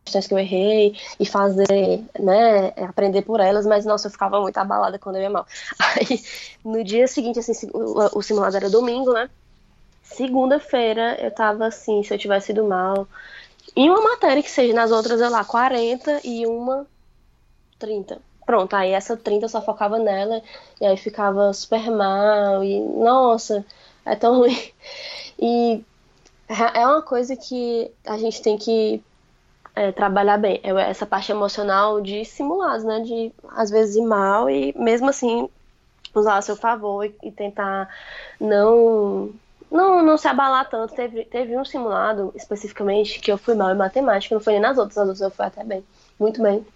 questões 0.04 0.26
que 0.26 0.34
eu 0.34 0.38
errei 0.38 0.96
e 1.18 1.26
fazer, 1.26 2.04
né, 2.18 2.68
aprender 2.88 3.22
por 3.22 3.38
elas, 3.40 3.64
mas 3.66 3.84
nossa, 3.84 4.08
eu 4.08 4.10
ficava 4.10 4.40
muito 4.40 4.58
abalada 4.58 4.98
quando 4.98 5.16
eu 5.16 5.22
ia 5.22 5.30
mal. 5.30 5.46
Aí, 5.78 6.22
no 6.64 6.82
dia 6.82 7.06
seguinte, 7.06 7.38
assim, 7.38 7.70
o 7.72 8.20
simulado 8.22 8.56
era 8.56 8.68
domingo, 8.68 9.12
né? 9.12 9.30
Segunda-feira 10.02 11.16
eu 11.20 11.30
tava 11.30 11.66
assim, 11.66 12.02
se 12.02 12.12
eu 12.12 12.18
tivesse 12.18 12.50
ido 12.50 12.64
mal, 12.64 13.06
em 13.76 13.88
uma 13.88 14.02
matéria 14.02 14.42
que 14.42 14.50
seja, 14.50 14.74
nas 14.74 14.90
outras, 14.90 15.20
eu 15.20 15.30
lá, 15.30 15.44
40 15.44 16.20
e 16.24 16.46
uma 16.46 16.84
30 17.78 18.20
pronto, 18.50 18.74
aí 18.74 18.90
essa 18.90 19.16
30 19.16 19.44
eu 19.44 19.48
só 19.48 19.62
focava 19.62 19.96
nela, 19.96 20.42
e 20.80 20.84
aí 20.84 20.96
ficava 20.96 21.52
super 21.52 21.88
mal, 21.88 22.64
e 22.64 22.80
nossa, 22.80 23.64
é 24.04 24.16
tão 24.16 24.38
ruim. 24.42 24.58
E 25.38 25.84
é 26.48 26.84
uma 26.84 27.00
coisa 27.00 27.36
que 27.36 27.92
a 28.04 28.18
gente 28.18 28.42
tem 28.42 28.58
que 28.58 29.00
é, 29.76 29.92
trabalhar 29.92 30.36
bem, 30.36 30.60
é 30.64 30.70
essa 30.90 31.06
parte 31.06 31.30
emocional 31.30 32.00
de 32.00 32.24
simulados, 32.24 32.84
né, 32.84 33.00
de 33.00 33.32
às 33.50 33.70
vezes 33.70 33.94
ir 33.94 34.02
mal 34.02 34.50
e 34.50 34.74
mesmo 34.76 35.08
assim 35.08 35.48
usar 36.12 36.36
a 36.38 36.42
seu 36.42 36.56
favor 36.56 37.06
e, 37.06 37.14
e 37.22 37.30
tentar 37.30 37.88
não 38.40 39.30
não, 39.70 40.02
não 40.02 40.16
se 40.18 40.26
abalar 40.26 40.68
tanto. 40.68 40.92
Teve, 40.94 41.24
teve 41.24 41.56
um 41.56 41.64
simulado 41.64 42.32
especificamente 42.34 43.20
que 43.20 43.30
eu 43.30 43.38
fui 43.38 43.54
mal 43.54 43.70
em 43.70 43.76
matemática, 43.76 44.34
não 44.34 44.42
foi 44.42 44.54
nem 44.54 44.62
nas 44.62 44.76
outras, 44.76 44.96
nas 44.96 45.06
outras 45.06 45.20
eu 45.20 45.30
fui 45.30 45.44
até 45.46 45.62
bem, 45.62 45.84
muito 46.18 46.42
bem. 46.42 46.66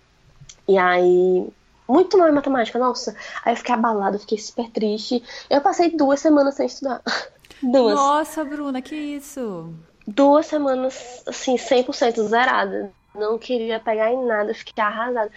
E 0.68 0.78
aí 0.78 1.48
muito 1.88 2.16
mal 2.18 2.28
em 2.28 2.32
matemática, 2.32 2.78
nossa. 2.78 3.14
Aí 3.44 3.52
eu 3.52 3.56
fiquei 3.56 3.74
abalada, 3.74 4.18
fiquei 4.18 4.38
super 4.38 4.70
triste. 4.70 5.22
Eu 5.48 5.60
passei 5.60 5.90
duas 5.96 6.20
semanas 6.20 6.54
sem 6.54 6.66
estudar. 6.66 7.02
Duas. 7.62 7.94
Nossa, 7.94 8.44
Bruna, 8.44 8.82
que 8.82 8.94
isso? 8.94 9.72
Duas 10.06 10.46
semanas, 10.46 11.22
assim, 11.26 11.56
100% 11.56 12.26
zerada. 12.28 12.92
Não 13.14 13.38
queria 13.38 13.80
pegar 13.80 14.12
em 14.12 14.26
nada, 14.26 14.52
fiquei 14.52 14.82
arrasada. 14.82 15.30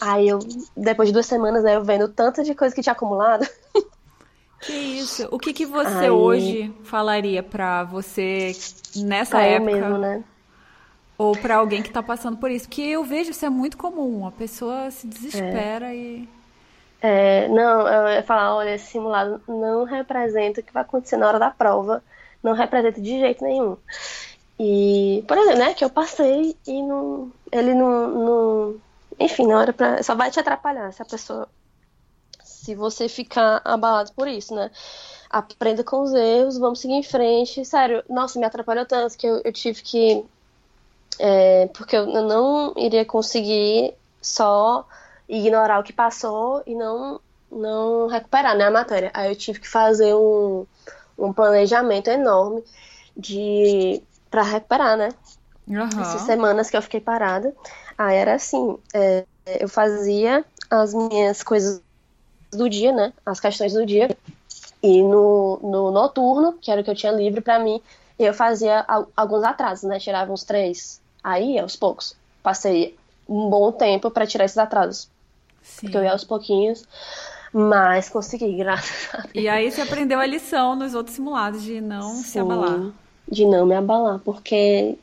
Aí 0.00 0.28
eu, 0.28 0.40
depois 0.76 1.08
de 1.08 1.12
duas 1.12 1.26
semanas, 1.26 1.62
né, 1.62 1.76
eu 1.76 1.84
vendo 1.84 2.08
tanto 2.08 2.42
de 2.42 2.54
coisa 2.54 2.74
que 2.74 2.82
tinha 2.82 2.92
acumulado. 2.92 3.46
Que 4.60 4.74
isso? 4.74 5.26
O 5.30 5.38
que, 5.38 5.54
que 5.54 5.64
você 5.64 6.04
Aí... 6.04 6.10
hoje 6.10 6.74
falaria 6.82 7.42
pra 7.42 7.82
você 7.82 8.52
nessa 8.94 9.38
pra 9.38 9.46
época? 9.46 9.70
Eu 9.70 9.80
mesmo, 9.80 9.98
né? 9.98 10.22
Ou 11.20 11.36
para 11.36 11.56
alguém 11.56 11.82
que 11.82 11.88
está 11.88 12.02
passando 12.02 12.38
por 12.38 12.50
isso. 12.50 12.66
Que 12.66 12.92
eu 12.92 13.04
vejo 13.04 13.32
isso 13.32 13.44
é 13.44 13.50
muito 13.50 13.76
comum. 13.76 14.26
A 14.26 14.32
pessoa 14.32 14.90
se 14.90 15.06
desespera 15.06 15.92
é. 15.92 15.94
e. 15.94 16.28
É, 17.02 17.46
não, 17.48 17.86
eu 17.86 18.08
ia 18.14 18.22
falar, 18.22 18.56
olha, 18.56 18.74
esse 18.74 18.86
simulado 18.86 19.38
não 19.46 19.84
representa 19.84 20.62
o 20.62 20.64
que 20.64 20.72
vai 20.72 20.82
acontecer 20.82 21.18
na 21.18 21.28
hora 21.28 21.38
da 21.38 21.50
prova. 21.50 22.02
Não 22.42 22.54
representa 22.54 23.02
de 23.02 23.18
jeito 23.18 23.44
nenhum. 23.44 23.76
E, 24.58 25.22
por 25.28 25.36
exemplo, 25.36 25.58
né, 25.58 25.74
que 25.74 25.84
eu 25.84 25.90
passei 25.90 26.56
e 26.66 26.82
não, 26.82 27.30
ele 27.52 27.74
não, 27.74 28.08
não. 28.08 28.80
Enfim, 29.18 29.46
na 29.46 29.58
hora 29.58 29.74
pra. 29.74 30.02
Só 30.02 30.14
vai 30.14 30.30
te 30.30 30.40
atrapalhar 30.40 30.90
se 30.90 31.02
a 31.02 31.04
pessoa. 31.04 31.46
Se 32.42 32.74
você 32.74 33.10
ficar 33.10 33.60
abalado 33.62 34.10
por 34.14 34.26
isso, 34.26 34.54
né? 34.54 34.70
Aprenda 35.28 35.84
com 35.84 36.00
os 36.00 36.14
erros, 36.14 36.56
vamos 36.56 36.80
seguir 36.80 36.94
em 36.94 37.02
frente. 37.02 37.62
Sério, 37.62 38.02
nossa, 38.08 38.38
me 38.38 38.46
atrapalhou 38.46 38.86
tanto 38.86 39.18
que 39.18 39.26
eu, 39.26 39.42
eu 39.44 39.52
tive 39.52 39.82
que 39.82 40.24
é, 41.22 41.68
porque 41.74 41.94
eu 41.94 42.06
não 42.06 42.72
iria 42.76 43.04
conseguir 43.04 43.94
só 44.22 44.86
ignorar 45.28 45.78
o 45.78 45.82
que 45.82 45.92
passou 45.92 46.62
e 46.66 46.74
não, 46.74 47.20
não 47.52 48.08
recuperar 48.08 48.56
né, 48.56 48.64
a 48.64 48.70
matéria. 48.70 49.10
Aí 49.12 49.30
eu 49.30 49.36
tive 49.36 49.60
que 49.60 49.68
fazer 49.68 50.14
um, 50.14 50.66
um 51.18 51.32
planejamento 51.32 52.08
enorme 52.08 52.64
de 53.16 54.02
para 54.30 54.42
recuperar, 54.42 54.96
né? 54.96 55.10
Uhum. 55.68 56.00
Essas 56.00 56.22
semanas 56.22 56.70
que 56.70 56.76
eu 56.76 56.82
fiquei 56.82 57.00
parada. 57.00 57.54
Aí 57.98 58.16
era 58.16 58.34
assim, 58.34 58.78
é, 58.94 59.24
eu 59.46 59.68
fazia 59.68 60.44
as 60.70 60.94
minhas 60.94 61.42
coisas 61.42 61.82
do 62.50 62.68
dia, 62.68 62.92
né? 62.92 63.12
As 63.26 63.38
questões 63.38 63.74
do 63.74 63.84
dia. 63.84 64.16
E 64.82 65.02
no, 65.02 65.60
no 65.62 65.90
noturno, 65.90 66.54
que 66.54 66.70
era 66.70 66.80
o 66.80 66.84
que 66.84 66.90
eu 66.90 66.94
tinha 66.94 67.12
livre 67.12 67.40
para 67.40 67.58
mim, 67.58 67.82
eu 68.18 68.32
fazia 68.32 68.84
alguns 69.16 69.42
atrasos, 69.42 69.88
né? 69.88 69.98
Tirava 69.98 70.32
uns 70.32 70.44
três, 70.44 70.99
Aí, 71.22 71.58
aos 71.58 71.76
poucos, 71.76 72.16
passei 72.42 72.96
um 73.28 73.48
bom 73.48 73.70
tempo 73.70 74.10
para 74.10 74.26
tirar 74.26 74.44
esses 74.44 74.58
atrasos. 74.58 75.08
Sim. 75.62 75.82
Porque 75.82 75.96
eu 75.96 76.04
ia 76.04 76.12
aos 76.12 76.24
pouquinhos, 76.24 76.84
mas 77.52 78.08
consegui, 78.08 78.56
graças 78.58 79.08
a 79.14 79.18
Deus. 79.18 79.34
E 79.34 79.48
aí 79.48 79.70
você 79.70 79.82
aprendeu 79.82 80.18
a 80.18 80.26
lição 80.26 80.74
nos 80.74 80.94
outros 80.94 81.16
simulados 81.16 81.62
de 81.62 81.80
não 81.80 82.14
Sim, 82.14 82.22
se 82.22 82.38
abalar. 82.38 82.90
De 83.28 83.44
não 83.44 83.66
me 83.66 83.74
abalar, 83.74 84.18
porque 84.20 84.98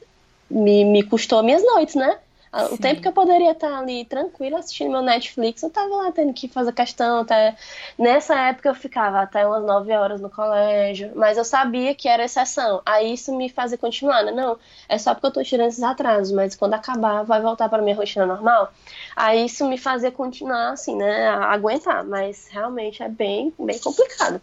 me, 0.50 0.84
me 0.84 1.04
custou 1.04 1.44
minhas 1.44 1.64
noites, 1.64 1.96
né? 1.96 2.18
Sim. 2.54 2.74
O 2.74 2.78
tempo 2.78 3.02
que 3.02 3.08
eu 3.08 3.12
poderia 3.12 3.52
estar 3.52 3.78
ali 3.78 4.06
tranquila 4.06 4.60
assistindo 4.60 4.92
meu 4.92 5.02
Netflix, 5.02 5.62
eu 5.64 5.70
tava 5.70 5.96
lá 5.96 6.12
tendo 6.12 6.34
que 6.34 6.48
fazer 6.48 6.72
questão. 6.74 7.22
Até... 7.22 7.56
Nessa 7.98 8.36
época 8.36 8.70
eu 8.70 8.76
ficava 8.76 9.22
até 9.22 9.46
umas 9.46 9.64
9 9.64 9.92
horas 9.94 10.22
no 10.22 10.30
colégio, 10.30 11.12
mas 11.16 11.38
eu 11.38 11.44
sabia 11.44 11.94
que 11.94 12.08
era 12.08 12.26
exceção. 12.26 12.82
Aí 12.86 13.14
isso 13.14 13.36
me 13.36 13.50
fazia 13.50 13.78
continuar, 13.78 14.24
né? 14.24 14.32
Não, 14.32 14.58
é 14.88 14.98
só 14.98 15.14
porque 15.14 15.28
eu 15.28 15.32
tô 15.32 15.44
tirando 15.44 15.70
esses 15.70 15.84
atrasos, 15.84 16.34
mas 16.34 16.56
quando 16.56 16.74
acabar 16.74 17.24
vai 17.24 17.42
voltar 17.42 17.70
para 17.70 17.82
minha 17.82 17.96
rotina 17.96 18.26
normal. 18.26 18.72
Aí 19.16 19.46
isso 19.46 19.68
me 19.68 19.78
fazia 19.78 20.12
continuar 20.12 20.72
assim, 20.72 20.96
né? 20.96 21.28
A 21.28 21.52
aguentar, 21.54 22.04
mas 22.06 22.48
realmente 22.50 23.02
é 23.04 23.10
bem, 23.10 23.54
bem 23.60 23.80
complicado. 23.80 24.42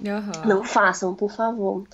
Uhum. 0.00 0.48
Não 0.48 0.64
façam, 0.64 1.14
por 1.14 1.30
favor. 1.30 1.84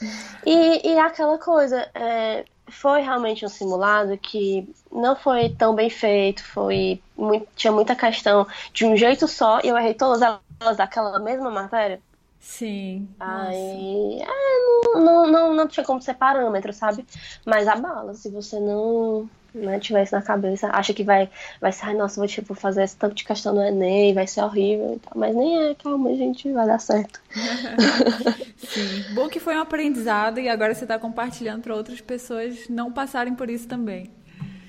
E, 0.45 0.93
e 0.93 0.99
aquela 0.99 1.39
coisa, 1.39 1.89
é, 1.95 2.45
foi 2.71 3.01
realmente 3.01 3.45
um 3.45 3.49
simulado 3.49 4.17
que 4.19 4.69
não 4.91 5.17
foi 5.17 5.51
tão 5.51 5.75
bem 5.75 5.91
feito, 5.91 6.45
foi 6.45 7.01
muito, 7.17 7.49
tinha 7.57 7.73
muita 7.73 7.95
questão 7.95 8.47
de 8.73 8.85
um 8.85 8.97
jeito 8.97 9.27
só 9.27 9.61
e 9.63 9.69
eu 9.69 9.77
errei 9.77 9.95
todas 9.95 10.23
elas 10.61 10.77
daquela 10.77 11.19
mesma 11.19 11.51
matéria. 11.51 12.01
Sim. 12.41 13.09
Aí 13.19 14.23
é, 14.23 14.95
não, 14.95 15.05
não, 15.05 15.27
não, 15.27 15.55
não 15.55 15.69
tinha 15.69 15.85
como 15.85 16.01
ser 16.01 16.15
parâmetro, 16.15 16.73
sabe? 16.73 17.05
Mas 17.45 17.67
a 17.67 17.77
bala, 17.77 18.15
se 18.15 18.31
você 18.31 18.59
não 18.61 19.29
né, 19.55 19.79
tiver 19.79 20.03
isso 20.03 20.15
na 20.15 20.23
cabeça, 20.23 20.69
acha 20.73 20.93
que 20.93 21.03
vai, 21.03 21.29
vai 21.61 21.73
ser, 21.73 21.87
ai, 21.87 21.95
nossa, 21.95 22.21
vou 22.21 22.29
tipo, 22.29 22.55
fazer 22.55 22.83
esse 22.83 22.97
tanto 22.97 23.15
de 23.15 23.25
questão 23.25 23.55
no 23.55 23.63
Enem, 23.63 24.15
vai 24.15 24.27
ser 24.27 24.43
horrível 24.43 24.95
e 24.95 24.99
tal. 24.99 25.13
Mas 25.17 25.35
nem 25.35 25.71
é, 25.71 25.75
calma, 25.75 26.15
gente, 26.15 26.53
vai 26.53 26.67
dar 26.67 26.79
certo. 26.79 27.21
Sim. 28.59 29.15
Bom 29.15 29.29
que 29.29 29.41
foi 29.41 29.57
um 29.57 29.61
aprendizado 29.61 30.39
e 30.39 30.49
agora 30.49 30.75
você 30.75 30.85
está 30.85 30.99
compartilhando 30.99 31.63
para 31.63 31.75
outras 31.75 32.01
pessoas 32.01 32.69
não 32.69 32.93
passarem 32.93 33.35
por 33.35 33.49
isso 33.49 33.67
também. 33.67 34.11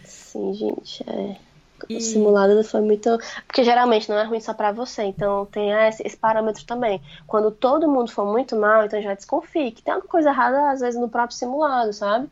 Sim, 0.04 0.54
gente, 0.54 1.04
é. 1.10 1.49
E... 1.88 1.98
O 1.98 2.02
simulado 2.02 2.64
foi 2.64 2.82
muito. 2.82 3.18
Porque 3.46 3.64
geralmente 3.64 4.10
não 4.10 4.18
é 4.18 4.24
ruim 4.24 4.40
só 4.40 4.54
para 4.54 4.72
você, 4.72 5.04
então 5.04 5.46
tem 5.46 5.72
esse, 5.88 6.06
esse, 6.06 6.18
parâmetro 6.18 6.66
também. 6.66 7.02
Quando 7.28 7.52
todo 7.52 7.88
mundo 7.88 8.12
for 8.12 8.26
muito 8.26 8.56
mal, 8.56 8.86
então 8.86 9.02
já 9.02 9.14
desconfie 9.14 9.72
que 9.72 9.82
tem 9.82 9.94
alguma 9.94 10.10
coisa 10.10 10.30
errada, 10.30 10.72
às 10.72 10.80
vezes, 10.80 11.00
no 11.00 11.10
próprio 11.10 11.38
simulado, 11.38 11.94
sabe? 11.94 12.30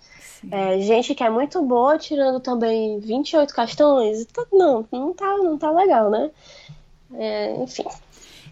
É, 0.51 0.79
gente 0.79 1.15
que 1.15 1.23
é 1.23 1.29
muito 1.29 1.61
boa 1.61 1.97
tirando 1.97 2.39
também 2.39 2.99
28 2.99 3.53
questões, 3.53 4.25
tá, 4.25 4.45
não, 4.51 4.85
não 4.91 5.13
tá, 5.13 5.37
não 5.37 5.57
tá 5.57 5.71
legal, 5.71 6.09
né? 6.09 6.29
É, 7.13 7.55
enfim. 7.55 7.85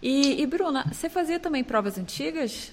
E, 0.01 0.41
e, 0.41 0.45
Bruna, 0.45 0.85
você 0.91 1.09
fazia 1.09 1.39
também 1.39 1.63
provas 1.63 1.97
antigas? 1.97 2.71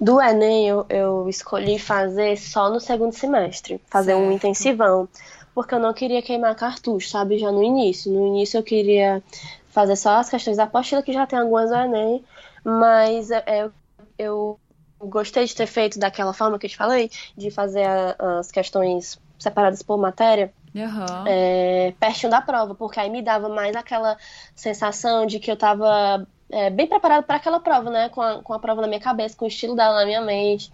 Do 0.00 0.20
Enem 0.20 0.68
eu, 0.68 0.86
eu 0.88 1.28
escolhi 1.28 1.78
fazer 1.78 2.36
só 2.36 2.70
no 2.70 2.80
segundo 2.80 3.12
semestre, 3.12 3.80
fazer 3.88 4.12
certo. 4.12 4.26
um 4.26 4.32
intensivão 4.32 5.08
porque 5.54 5.74
eu 5.74 5.80
não 5.80 5.92
queria 5.92 6.22
queimar 6.22 6.54
cartucho, 6.54 7.08
sabe? 7.08 7.38
Já 7.38 7.50
no 7.50 7.62
início. 7.62 8.10
No 8.10 8.26
início 8.26 8.58
eu 8.58 8.62
queria 8.62 9.22
fazer 9.68 9.96
só 9.96 10.16
as 10.16 10.28
questões 10.30 10.56
da 10.56 10.64
apostila, 10.64 11.02
que 11.02 11.12
já 11.12 11.26
tem 11.26 11.38
algumas 11.38 11.70
do 11.70 11.76
Enem, 11.76 12.24
mas 12.64 13.30
é, 13.30 13.42
é 13.46 13.70
eu 14.18 14.58
gostei 14.98 15.44
de 15.44 15.54
ter 15.54 15.66
feito 15.66 15.98
daquela 15.98 16.32
forma 16.32 16.58
que 16.58 16.66
eu 16.66 16.70
te 16.70 16.76
falei, 16.76 17.10
de 17.36 17.50
fazer 17.50 17.84
a, 17.84 18.38
as 18.38 18.50
questões 18.50 19.18
separadas 19.38 19.82
por 19.82 19.98
matéria, 19.98 20.52
Uhum. 20.72 21.26
É, 21.26 21.94
pertinho 21.98 22.30
da 22.30 22.40
prova, 22.40 22.76
porque 22.76 23.00
aí 23.00 23.10
me 23.10 23.22
dava 23.22 23.48
mais 23.48 23.74
aquela 23.74 24.16
sensação 24.54 25.26
de 25.26 25.40
que 25.40 25.50
eu 25.50 25.56
tava 25.56 26.24
é, 26.50 26.70
bem 26.70 26.86
preparado 26.86 27.24
para 27.24 27.36
aquela 27.36 27.60
prova, 27.60 27.90
né? 27.90 28.08
Com 28.08 28.20
a, 28.20 28.42
com 28.42 28.52
a 28.52 28.58
prova 28.58 28.80
na 28.80 28.88
minha 28.88 29.00
cabeça, 29.00 29.36
com 29.36 29.44
o 29.44 29.48
estilo 29.48 29.76
dela 29.76 30.00
na 30.00 30.04
minha 30.04 30.20
mente. 30.20 30.72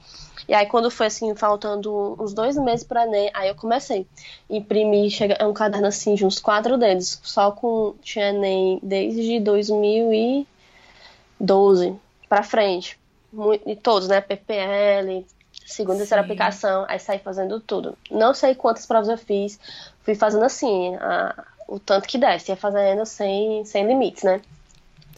E 0.48 0.54
aí, 0.54 0.66
quando 0.66 0.90
foi 0.90 1.06
assim, 1.06 1.34
faltando 1.34 2.16
uns 2.20 2.32
dois 2.32 2.56
meses 2.56 2.84
para 2.84 3.04
Enem, 3.04 3.30
aí 3.34 3.48
eu 3.48 3.54
comecei. 3.54 4.06
Imprimi, 4.48 5.10
chega, 5.10 5.34
é 5.34 5.46
um 5.46 5.52
caderno 5.52 5.86
assim, 5.86 6.14
de 6.14 6.24
uns 6.24 6.40
quatro 6.40 6.78
dedos, 6.78 7.20
só 7.22 7.50
com. 7.50 7.94
Tinha 8.02 8.28
Enem 8.28 8.78
desde 8.82 9.40
2012 9.40 11.96
para 12.28 12.42
frente. 12.42 12.98
Muito, 13.32 13.68
e 13.68 13.76
todos, 13.76 14.08
né? 14.08 14.20
PPL, 14.20 15.26
segunda 15.66 15.96
e 15.96 16.00
terceira 16.00 16.22
aplicação, 16.22 16.86
aí 16.88 16.98
saí 16.98 17.18
fazendo 17.18 17.60
tudo. 17.60 17.98
Não 18.10 18.32
sei 18.32 18.54
quantas 18.54 18.86
provas 18.86 19.08
eu 19.08 19.18
fiz, 19.18 19.58
fui 20.02 20.14
fazendo 20.14 20.44
assim, 20.44 20.94
a, 20.96 21.44
o 21.68 21.80
tanto 21.80 22.08
que 22.08 22.16
desse, 22.16 22.50
ia 22.50 22.56
fazendo 22.56 23.04
sem, 23.04 23.64
sem 23.64 23.86
limites, 23.86 24.22
né? 24.22 24.40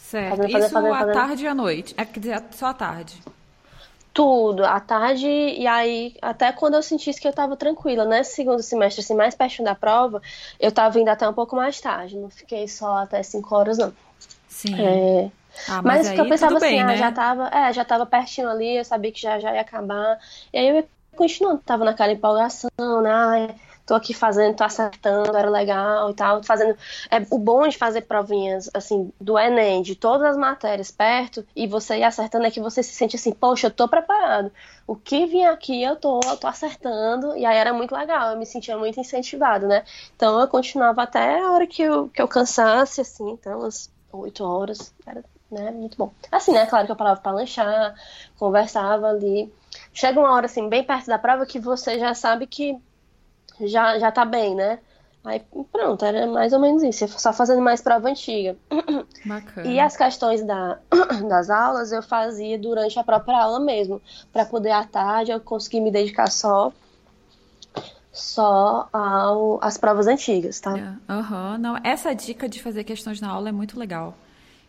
Certo. 0.09 0.37
Fazendo, 0.37 0.53
fazendo, 0.53 0.65
Isso 0.65 0.75
fazendo, 0.75 0.95
à 0.95 1.13
tarde 1.13 1.45
e 1.45 1.49
à 1.49 1.55
noite? 1.55 1.95
É, 1.99 2.05
quer 2.07 2.21
dizer, 2.21 2.43
só 2.53 2.67
à 2.69 2.75
tarde? 2.75 3.21
Tudo, 4.15 4.65
à 4.65 4.81
tarde, 4.81 5.29
e 5.29 5.67
aí, 5.67 6.17
até 6.23 6.51
quando 6.51 6.75
eu 6.75 6.83
sentisse 6.83 7.21
que 7.21 7.29
eu 7.29 7.33
tava 7.33 7.57
tranquila, 7.57 8.07
né? 8.07 8.23
Segundo 8.23 8.63
semestre, 8.63 9.03
assim, 9.03 9.15
mais 9.15 9.35
perto 9.35 9.63
da 9.63 9.75
prova, 9.75 10.23
eu 10.59 10.73
tava 10.73 10.99
indo 10.99 11.11
até 11.11 11.29
um 11.29 11.35
pouco 11.35 11.55
mais 11.55 11.79
tarde, 11.79 12.17
não 12.17 12.31
fiquei 12.31 12.67
só 12.67 12.97
até 12.97 13.23
5 13.23 13.55
horas, 13.55 13.77
não. 13.77 13.93
Sim. 14.49 14.75
É, 14.81 15.31
ah, 15.69 15.83
mas, 15.83 15.85
mas 15.85 16.09
aí, 16.09 16.19
eu 16.19 16.27
pensava 16.27 16.57
assim, 16.57 16.67
bem, 16.67 16.81
ah, 16.81 16.87
né? 16.87 16.97
já 16.97 17.13
tava, 17.13 17.49
é, 17.49 17.73
já 17.75 17.85
tava 17.85 18.07
pertinho 18.07 18.49
ali, 18.49 18.79
eu 18.79 18.85
sabia 18.87 19.13
que 19.13 19.21
já, 19.21 19.39
já 19.39 19.55
ia 19.55 19.61
acabar. 19.61 20.19
E 20.53 20.59
aí 20.59 20.69
eu 20.69 20.77
ia 20.77 20.89
continuando, 21.15 21.61
tava 21.65 21.85
naquela 21.85 22.13
empolgação, 22.13 22.71
né? 23.03 23.55
Tô 23.89 23.95
aqui 23.95 24.13
fazendo, 24.13 24.55
tô 24.55 24.65
acertando, 24.65 25.35
era 25.35 25.49
legal 25.49 26.11
e 26.11 26.15
tal, 26.15 26.43
fazendo. 26.45 26.77
É 27.11 27.17
o 27.31 27.39
bom 27.39 27.67
de 27.67 27.79
fazer 27.79 28.03
provinhas 28.03 28.69
assim 28.75 29.11
do 29.19 29.39
Enem, 29.39 29.81
de 29.81 29.95
todas 29.97 30.29
as 30.29 30.37
matérias 30.37 30.91
perto 30.91 31.43
e 31.57 31.67
você 31.67 31.97
ir 31.97 32.05
acertando 32.05 32.45
é 32.45 32.51
que 32.51 32.61
você 32.61 32.83
se 32.83 32.93
sente 32.93 33.17
assim, 33.17 33.33
poxa, 33.33 33.69
eu 33.69 33.71
tô 33.71 33.89
preparado. 33.89 34.53
O 34.87 34.95
que 34.95 35.25
vinha 35.25 35.51
aqui 35.53 35.83
eu 35.83 35.97
tô, 35.97 36.21
eu 36.23 36.37
tô 36.37 36.47
acertando 36.47 37.35
e 37.35 37.47
aí 37.47 37.57
era 37.57 37.73
muito 37.73 37.95
legal, 37.95 38.33
eu 38.33 38.39
me 38.39 38.45
sentia 38.45 38.77
muito 38.77 39.01
incentivado, 39.01 39.67
né? 39.67 39.83
Então 40.15 40.39
eu 40.39 40.49
continuava 40.49 41.05
até 41.05 41.41
a 41.41 41.51
hora 41.51 41.67
que 41.67 41.81
eu, 41.81 42.11
que 42.11 42.21
eu 42.21 42.29
cansasse, 42.29 43.01
assim, 43.01 43.31
então 43.31 43.61
umas 43.61 43.91
oito 44.13 44.45
horas, 44.45 44.93
era 45.07 45.25
né? 45.51 45.71
Muito 45.71 45.97
bom. 45.97 46.13
Assim, 46.31 46.53
né? 46.53 46.67
Claro 46.67 46.85
que 46.85 46.93
eu 46.93 46.97
parava 46.97 47.21
para 47.21 47.33
lanchar, 47.33 47.95
conversava 48.39 49.09
ali. 49.09 49.51
Chega 49.95 50.21
uma 50.21 50.33
hora, 50.35 50.47
assim, 50.47 50.69
bem 50.69 50.85
perto 50.85 51.07
da 51.07 51.19
prova 51.19 51.47
que 51.47 51.59
você 51.59 51.99
já 51.99 52.15
sabe 52.15 52.47
que 52.47 52.79
já, 53.63 53.99
já 53.99 54.11
tá 54.11 54.25
bem, 54.25 54.55
né? 54.55 54.79
Aí 55.25 55.43
pronto, 55.73 56.05
era 56.05 56.27
mais 56.27 56.53
ou 56.53 56.61
menos 56.61 56.83
isso. 56.83 57.07
Só 57.19 57.33
fazendo 57.33 57.61
mais 57.61 57.83
prova 57.83 58.09
antiga. 58.09 58.57
Bacana. 59.25 59.67
E 59.69 59.79
as 59.79 59.97
questões 59.97 60.43
da, 60.43 60.79
das 61.29 61.51
aulas 61.51 61.93
eu 61.93 62.03
fazia 62.03 62.59
durante 62.59 62.99
a 62.99 63.05
própria 63.05 63.43
aula 63.43 63.61
mesmo. 63.61 64.01
para 64.33 64.45
poder 64.45 64.71
à 64.71 64.85
tarde 64.85 65.31
eu 65.31 65.41
conseguir 65.41 65.81
me 65.81 65.91
dedicar 65.91 66.31
só 66.31 66.73
só 68.11 68.89
ao, 68.93 69.63
às 69.63 69.79
provas 69.79 70.09
antigas, 70.09 70.59
tá? 70.59 70.97
Aham, 71.09 71.53
uhum. 71.53 71.59
não, 71.59 71.79
essa 71.85 72.13
dica 72.15 72.49
de 72.49 72.61
fazer 72.61 72.83
questões 72.83 73.21
na 73.21 73.29
aula 73.29 73.51
é 73.51 73.53
muito 73.53 73.79
legal 73.79 74.15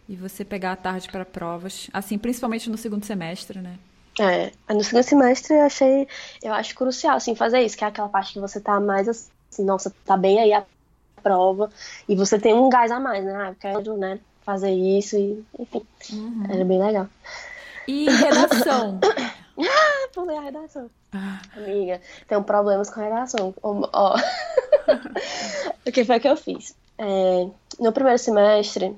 e 0.08 0.16
você 0.16 0.44
pegar 0.44 0.74
a 0.74 0.76
tarde 0.76 1.08
para 1.10 1.24
provas, 1.24 1.90
assim, 1.94 2.18
principalmente 2.18 2.70
no 2.70 2.78
segundo 2.78 3.06
semestre, 3.06 3.60
né? 3.60 3.78
É, 4.20 4.52
no 4.74 4.84
segundo 4.84 5.04
semestre 5.04 5.56
eu 5.56 5.64
achei, 5.64 6.08
eu 6.44 6.54
acho 6.54 6.76
crucial, 6.76 7.16
assim, 7.16 7.36
fazer 7.36 7.62
isso, 7.62 7.78
que 7.78 7.86
é 7.86 7.88
aquela 7.88 8.10
parte 8.10 8.34
que 8.34 8.40
você 8.40 8.60
tá 8.60 8.78
mais 8.78 9.08
assim, 9.08 9.64
nossa, 9.64 9.94
tá 10.06 10.18
bem 10.18 10.40
aí 10.40 10.52
a 10.52 10.66
prova, 11.24 11.72
e 12.08 12.16
você 12.16 12.38
tem 12.38 12.54
um 12.54 12.70
gás 12.70 12.92
a 12.92 13.00
mais, 13.00 13.24
né? 13.24 13.34
Ah, 13.34 13.50
eu 13.50 13.56
quero, 13.56 13.98
né, 13.98 14.20
fazer 14.42 14.72
isso, 14.72 15.18
e, 15.18 15.42
enfim, 15.58 15.86
uhum. 16.12 16.44
era 16.50 16.66
bem 16.66 16.84
legal. 16.84 17.08
E 17.88 18.10
redação? 18.10 19.00
ah, 19.58 20.10
pulei 20.14 20.38
a 20.38 20.42
redação. 20.42 20.90
Ah. 21.14 21.40
Amiga, 21.56 22.02
tenho 22.28 22.44
problemas 22.44 22.90
com 22.90 23.00
a 23.00 23.04
redação. 23.04 23.54
Ó, 23.64 24.16
o 25.88 25.92
que 25.92 26.04
foi 26.04 26.20
que 26.20 26.28
eu 26.28 26.36
fiz? 26.36 26.76
É, 26.98 27.48
no 27.80 27.94
primeiro 27.94 28.20
semestre, 28.20 28.96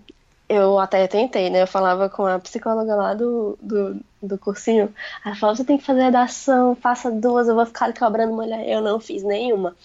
eu 0.51 0.77
até 0.79 1.07
tentei, 1.07 1.49
né? 1.49 1.61
Eu 1.61 1.67
falava 1.67 2.09
com 2.09 2.25
a 2.25 2.39
psicóloga 2.39 2.95
lá 2.95 3.13
do, 3.13 3.57
do, 3.61 3.99
do 4.21 4.37
cursinho. 4.37 4.93
Ela 5.25 5.35
falava: 5.35 5.57
você 5.57 5.63
tem 5.63 5.77
que 5.77 5.85
fazer 5.85 6.03
redação, 6.03 6.75
faça 6.75 7.09
duas, 7.09 7.47
eu 7.47 7.55
vou 7.55 7.65
ficar 7.65 7.93
cobrando 7.93 8.33
mulher. 8.33 8.67
Eu 8.67 8.81
não 8.81 8.99
fiz 8.99 9.23
nenhuma. 9.23 9.75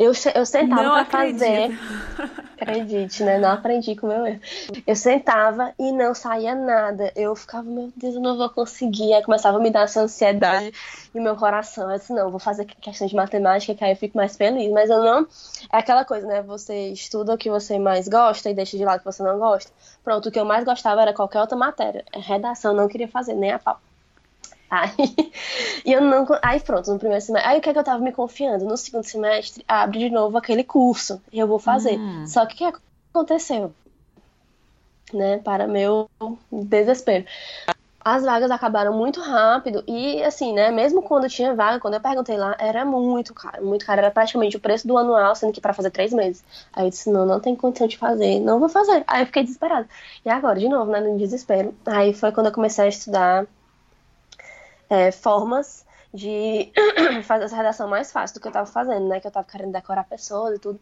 Eu, 0.00 0.12
eu 0.34 0.46
sentava 0.46 0.82
não 0.82 0.92
pra 0.92 1.04
fazer. 1.04 1.78
Acredite, 2.58 3.22
né? 3.22 3.36
Não 3.36 3.50
aprendi 3.50 3.94
com 3.94 4.06
o 4.06 4.10
meu 4.10 4.26
erro. 4.26 4.40
Eu 4.86 4.96
sentava 4.96 5.74
e 5.78 5.92
não 5.92 6.14
saía 6.14 6.54
nada. 6.54 7.12
Eu 7.14 7.36
ficava, 7.36 7.64
meu 7.64 7.92
Deus, 7.94 8.14
eu 8.14 8.20
não 8.20 8.34
vou 8.38 8.48
conseguir. 8.48 9.12
Aí 9.12 9.22
começava 9.22 9.58
a 9.58 9.60
me 9.60 9.70
dar 9.70 9.82
essa 9.82 10.00
ansiedade 10.00 10.72
e 11.14 11.20
meu 11.20 11.36
coração. 11.36 11.90
Eu 11.90 11.98
disse, 11.98 12.14
não, 12.14 12.30
vou 12.30 12.40
fazer 12.40 12.64
questão 12.64 13.06
de 13.06 13.14
matemática, 13.14 13.74
que 13.74 13.84
aí 13.84 13.92
eu 13.92 13.96
fico 13.96 14.16
mais 14.16 14.34
feliz. 14.36 14.72
Mas 14.72 14.88
eu 14.88 15.04
não. 15.04 15.26
É 15.70 15.76
aquela 15.76 16.02
coisa, 16.02 16.26
né? 16.26 16.40
Você 16.42 16.88
estuda 16.88 17.34
o 17.34 17.38
que 17.38 17.50
você 17.50 17.78
mais 17.78 18.08
gosta 18.08 18.48
e 18.48 18.54
deixa 18.54 18.78
de 18.78 18.84
lado 18.86 18.96
o 18.96 18.98
que 19.00 19.12
você 19.12 19.22
não 19.22 19.38
gosta. 19.38 19.70
Pronto, 20.02 20.30
o 20.30 20.32
que 20.32 20.40
eu 20.40 20.46
mais 20.46 20.64
gostava 20.64 21.02
era 21.02 21.12
qualquer 21.12 21.42
outra 21.42 21.58
matéria. 21.58 22.06
Redação, 22.14 22.72
não 22.72 22.88
queria 22.88 23.08
fazer, 23.08 23.34
nem 23.34 23.52
a 23.52 23.58
pau. 23.58 23.78
Aí, 24.70 24.92
e 25.84 25.92
eu 25.92 26.00
não. 26.00 26.24
Aí 26.40 26.60
pronto, 26.60 26.90
no 26.92 26.98
primeiro 26.98 27.22
semestre. 27.24 27.50
Aí 27.50 27.58
o 27.58 27.60
que 27.60 27.68
é 27.68 27.72
que 27.72 27.78
eu 27.78 27.84
tava 27.84 28.02
me 28.02 28.12
confiando? 28.12 28.64
No 28.64 28.76
segundo 28.76 29.04
semestre, 29.04 29.64
abre 29.66 29.98
de 29.98 30.10
novo 30.10 30.38
aquele 30.38 30.62
curso. 30.62 31.20
E 31.32 31.38
eu 31.40 31.48
vou 31.48 31.58
fazer. 31.58 31.98
Hum. 31.98 32.26
Só 32.26 32.46
que 32.46 32.54
o 32.54 32.72
que 32.72 32.78
aconteceu? 33.12 33.74
Né? 35.12 35.38
Para 35.38 35.66
meu 35.66 36.08
desespero. 36.52 37.24
As 38.02 38.22
vagas 38.22 38.50
acabaram 38.50 38.96
muito 38.96 39.20
rápido 39.20 39.84
e, 39.86 40.22
assim, 40.22 40.54
né? 40.54 40.70
Mesmo 40.70 41.02
quando 41.02 41.28
tinha 41.28 41.54
vaga, 41.54 41.78
quando 41.78 41.94
eu 41.94 42.00
perguntei 42.00 42.34
lá, 42.34 42.56
era 42.58 42.82
muito 42.82 43.34
caro, 43.34 43.66
muito 43.66 43.84
caro. 43.84 43.98
Era 44.00 44.10
praticamente 44.10 44.56
o 44.56 44.60
preço 44.60 44.88
do 44.88 44.96
anual, 44.96 45.34
sendo 45.36 45.52
que 45.52 45.60
para 45.60 45.74
fazer 45.74 45.90
três 45.90 46.10
meses. 46.10 46.42
Aí 46.72 46.86
eu 46.86 46.90
disse: 46.90 47.10
não, 47.10 47.26
não 47.26 47.40
tem 47.40 47.54
condição 47.56 47.88
de 47.88 47.98
fazer, 47.98 48.40
não 48.40 48.58
vou 48.58 48.68
fazer. 48.68 49.04
Aí 49.06 49.22
eu 49.22 49.26
fiquei 49.26 49.42
desesperada. 49.42 49.86
E 50.24 50.30
agora, 50.30 50.58
de 50.58 50.68
novo, 50.68 50.90
né? 50.90 51.00
No 51.00 51.18
desespero. 51.18 51.74
Aí 51.84 52.14
foi 52.14 52.32
quando 52.32 52.46
eu 52.46 52.52
comecei 52.52 52.84
a 52.84 52.88
estudar 52.88 53.46
é, 54.90 55.12
formas 55.12 55.86
de 56.12 56.72
fazer 57.22 57.44
essa 57.44 57.56
redação 57.56 57.88
mais 57.88 58.10
fácil 58.10 58.34
do 58.34 58.40
que 58.40 58.48
eu 58.48 58.50
estava 58.50 58.66
fazendo, 58.66 59.08
né? 59.08 59.20
Que 59.20 59.28
eu 59.28 59.30
estava 59.30 59.46
querendo 59.46 59.72
decorar 59.72 60.04
pessoas 60.04 60.56
e 60.56 60.58
tudo 60.58 60.80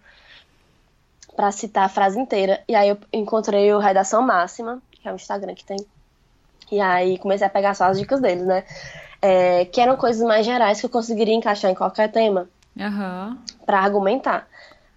para 1.37 1.53
citar 1.53 1.85
a 1.85 1.89
frase 1.89 2.19
inteira. 2.19 2.65
E 2.67 2.75
aí 2.75 2.89
eu 2.89 2.99
encontrei 3.13 3.73
o 3.73 3.79
Redação 3.79 4.23
Máxima, 4.23 4.83
que 4.91 5.07
é 5.07 5.13
o 5.13 5.17
Instagram 5.17 5.55
que 5.55 5.65
tem. 5.65 5.79
E 6.73 6.81
aí 6.81 7.19
comecei 7.19 7.47
a 7.47 7.51
pegar 7.51 7.75
só 7.75 7.85
as 7.85 7.99
dicas 7.99 8.21
deles, 8.21 8.45
né? 8.45 8.65
É, 9.21 9.65
que 9.67 9.81
eram 9.81 9.97
coisas 9.97 10.27
mais 10.27 10.45
gerais 10.45 10.81
que 10.81 10.87
eu 10.87 10.91
conseguiria 10.91 11.35
encaixar 11.35 11.71
em 11.71 11.75
qualquer 11.75 12.11
tema 12.11 12.49
uhum. 12.77 13.39
para 13.67 13.81
argumentar. 13.81 14.49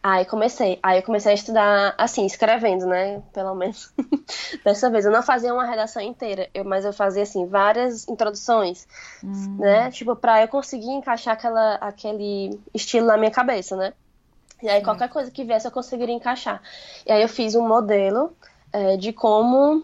Aí 0.04 0.26
comecei, 0.26 0.80
aí 0.82 0.98
eu 0.98 1.04
comecei 1.04 1.32
a 1.32 1.36
estudar 1.36 1.94
assim, 1.96 2.26
escrevendo, 2.26 2.88
né? 2.88 3.22
Pelo 3.32 3.54
menos 3.54 3.94
dessa 4.66 4.90
vez. 4.90 5.06
Eu 5.06 5.12
não 5.12 5.22
fazia 5.22 5.54
uma 5.54 5.66
redação 5.66 6.02
inteira, 6.02 6.50
eu, 6.56 6.66
mas 6.66 6.86
eu 6.86 6.92
fazia 6.92 7.22
assim, 7.22 7.46
várias 7.46 8.08
introduções, 8.08 8.88
hum. 9.24 9.58
né? 9.60 9.92
Tipo, 9.92 10.16
pra 10.16 10.42
eu 10.42 10.48
conseguir 10.48 10.90
encaixar 10.90 11.36
aquela, 11.36 11.76
aquele 11.76 12.60
estilo 12.74 13.06
na 13.06 13.18
minha 13.18 13.30
cabeça, 13.30 13.76
né? 13.76 13.94
E 14.64 14.70
aí 14.70 14.82
qualquer 14.84 15.10
coisa 15.10 15.30
que 15.30 15.44
viesse 15.44 15.68
eu 15.68 15.72
conseguiria 15.72 16.16
encaixar. 16.16 16.62
E 17.06 17.12
aí 17.12 17.22
eu 17.22 17.30
fiz 17.30 17.54
um 17.54 17.68
modelo 17.68 18.36
é, 18.74 18.98
de 18.98 19.14
como 19.14 19.84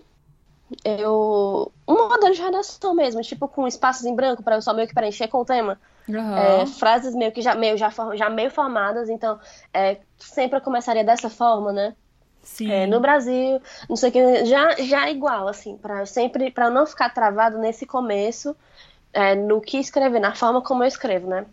eu. 0.84 1.72
Um 1.88 2.10
modelo 2.10 2.34
de 2.34 2.42
redação 2.42 2.94
mesmo, 2.94 3.22
tipo 3.22 3.48
com 3.48 3.68
espaços 3.68 4.06
em 4.06 4.16
branco, 4.16 4.44
para 4.44 4.56
eu 4.56 4.62
só 4.62 4.74
meio 4.74 4.88
que 4.88 4.94
preencher 4.94 5.28
com 5.28 5.40
o 5.40 5.46
tema. 5.46 5.80
Uhum. 6.08 6.38
É, 6.38 6.66
frases 6.66 7.14
meio 7.14 7.32
que 7.32 7.42
já 7.42 7.54
meio, 7.54 7.78
já, 7.78 7.92
já 8.16 8.30
meio 8.30 8.50
formadas, 8.50 9.10
então 9.10 9.40
é, 9.74 9.98
sempre 10.18 10.58
eu 10.58 10.62
começaria 10.62 11.04
dessa 11.04 11.30
forma, 11.30 11.72
né? 11.72 11.96
Sim. 12.42 12.72
É, 12.72 12.88
no 12.88 13.00
Brasil, 13.00 13.62
não 13.90 13.96
sei 13.96 14.10
o 14.10 14.12
que, 14.12 14.46
já, 14.46 14.72
já 14.78 15.08
é 15.08 15.12
igual, 15.12 15.48
assim, 15.48 15.76
para 15.78 16.06
sempre, 16.06 16.50
para 16.50 16.70
não 16.70 16.86
ficar 16.86 17.10
travado 17.10 17.58
nesse 17.58 17.86
começo, 17.86 18.56
é, 19.12 19.36
no 19.36 19.60
que 19.60 19.78
escrever, 19.78 20.20
na 20.20 20.34
forma 20.34 20.62
como 20.62 20.84
eu 20.84 20.88
escrevo, 20.88 21.28
né? 21.28 21.46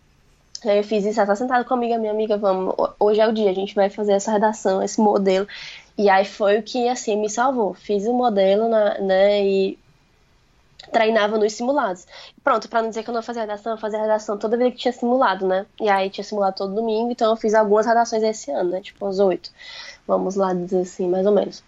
Aí 0.64 0.78
eu 0.78 0.84
fiz 0.84 1.04
isso, 1.04 1.20
ela 1.20 1.26
tá 1.26 1.36
sentada 1.36 1.64
comigo, 1.64 1.94
a 1.94 1.98
minha 1.98 2.12
amiga, 2.12 2.38
vamos, 2.38 2.74
hoje 2.98 3.20
é 3.20 3.26
o 3.26 3.32
dia, 3.32 3.50
a 3.50 3.54
gente 3.54 3.74
vai 3.74 3.90
fazer 3.90 4.12
essa 4.12 4.30
redação, 4.30 4.82
esse 4.82 5.00
modelo. 5.00 5.46
E 5.98 6.08
aí 6.08 6.24
foi 6.24 6.58
o 6.58 6.62
que, 6.62 6.88
assim, 6.88 7.16
me 7.16 7.28
salvou. 7.28 7.74
Fiz 7.74 8.06
o 8.06 8.12
modelo, 8.12 8.68
na, 8.68 8.98
né, 8.98 9.44
e 9.44 9.78
treinava 10.92 11.38
nos 11.38 11.52
simulados. 11.52 12.06
Pronto, 12.42 12.68
para 12.68 12.82
não 12.82 12.88
dizer 12.88 13.02
que 13.02 13.10
eu 13.10 13.14
não 13.14 13.22
fazia 13.22 13.42
redação, 13.42 13.72
eu 13.72 13.78
fazia 13.78 14.00
redação 14.00 14.38
toda 14.38 14.56
vez 14.56 14.72
que 14.72 14.80
tinha 14.80 14.92
simulado, 14.92 15.46
né? 15.46 15.66
E 15.80 15.88
aí 15.88 16.10
tinha 16.10 16.24
simulado 16.24 16.56
todo 16.56 16.74
domingo, 16.74 17.10
então 17.10 17.30
eu 17.30 17.36
fiz 17.36 17.54
algumas 17.54 17.86
redações 17.86 18.22
esse 18.22 18.50
ano, 18.50 18.70
né? 18.70 18.80
Tipo, 18.80 19.06
uns 19.06 19.18
oito. 19.18 19.50
Vamos 20.06 20.36
lá 20.36 20.52
dizer 20.52 20.82
assim, 20.82 21.08
mais 21.08 21.26
ou 21.26 21.32
menos. 21.32 21.62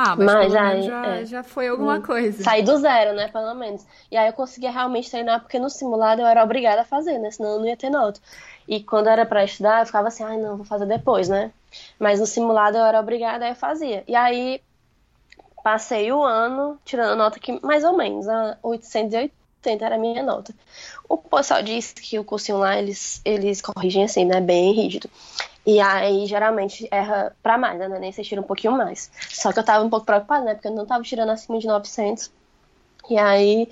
Ah, 0.00 0.14
mas, 0.14 0.26
mas 0.26 0.54
aí, 0.54 0.82
já, 0.82 1.06
é, 1.06 1.24
já 1.24 1.42
foi 1.42 1.66
alguma 1.66 1.96
hum, 1.96 2.02
coisa. 2.02 2.40
Saí 2.40 2.62
do 2.62 2.76
zero, 2.76 3.14
né, 3.16 3.26
pelo 3.26 3.52
menos. 3.54 3.84
E 4.10 4.16
aí 4.16 4.28
eu 4.28 4.32
conseguia 4.32 4.70
realmente 4.70 5.10
treinar, 5.10 5.40
porque 5.40 5.58
no 5.58 5.68
simulado 5.68 6.20
eu 6.20 6.26
era 6.26 6.44
obrigada 6.44 6.82
a 6.82 6.84
fazer, 6.84 7.18
né, 7.18 7.32
senão 7.32 7.54
eu 7.54 7.58
não 7.58 7.66
ia 7.66 7.76
ter 7.76 7.90
nota. 7.90 8.20
E 8.68 8.80
quando 8.80 9.08
era 9.08 9.26
para 9.26 9.44
estudar, 9.44 9.80
eu 9.80 9.86
ficava 9.86 10.06
assim, 10.06 10.22
ai, 10.22 10.36
ah, 10.36 10.38
não, 10.38 10.56
vou 10.56 10.64
fazer 10.64 10.86
depois, 10.86 11.28
né. 11.28 11.50
Mas 11.98 12.20
no 12.20 12.26
simulado 12.26 12.76
eu 12.76 12.84
era 12.84 13.00
obrigada, 13.00 13.44
aí 13.44 13.50
eu 13.50 13.56
fazia. 13.56 14.04
E 14.06 14.14
aí 14.14 14.60
passei 15.62 16.10
o 16.12 16.22
ano 16.22 16.78
tirando 16.84 17.16
nota 17.16 17.38
que 17.38 17.58
mais 17.64 17.84
ou 17.84 17.96
menos, 17.96 18.28
a 18.28 18.56
880 18.62 19.84
era 19.84 19.96
a 19.96 19.98
minha 19.98 20.22
nota. 20.22 20.54
O 21.08 21.16
pessoal 21.16 21.62
disse 21.62 21.94
que 21.94 22.18
o 22.18 22.24
cursinho 22.24 22.58
lá, 22.58 22.78
eles, 22.78 23.20
eles 23.24 23.60
corrigem 23.60 24.04
assim, 24.04 24.24
né, 24.24 24.40
bem 24.40 24.72
rígido. 24.72 25.10
E 25.66 25.80
aí, 25.80 26.26
geralmente, 26.26 26.88
erra 26.90 27.36
pra 27.42 27.58
mais, 27.58 27.78
né? 27.78 27.88
Nem 27.98 28.10
você 28.10 28.22
tira 28.22 28.40
um 28.40 28.44
pouquinho 28.44 28.72
mais. 28.72 29.10
Só 29.28 29.52
que 29.52 29.58
eu 29.58 29.64
tava 29.64 29.84
um 29.84 29.90
pouco 29.90 30.06
preocupada, 30.06 30.42
né? 30.42 30.54
Porque 30.54 30.68
eu 30.68 30.72
não 30.72 30.86
tava 30.86 31.02
tirando 31.02 31.28
acima 31.28 31.58
de 31.58 31.66
900. 31.66 32.30
E 33.10 33.18
aí, 33.18 33.68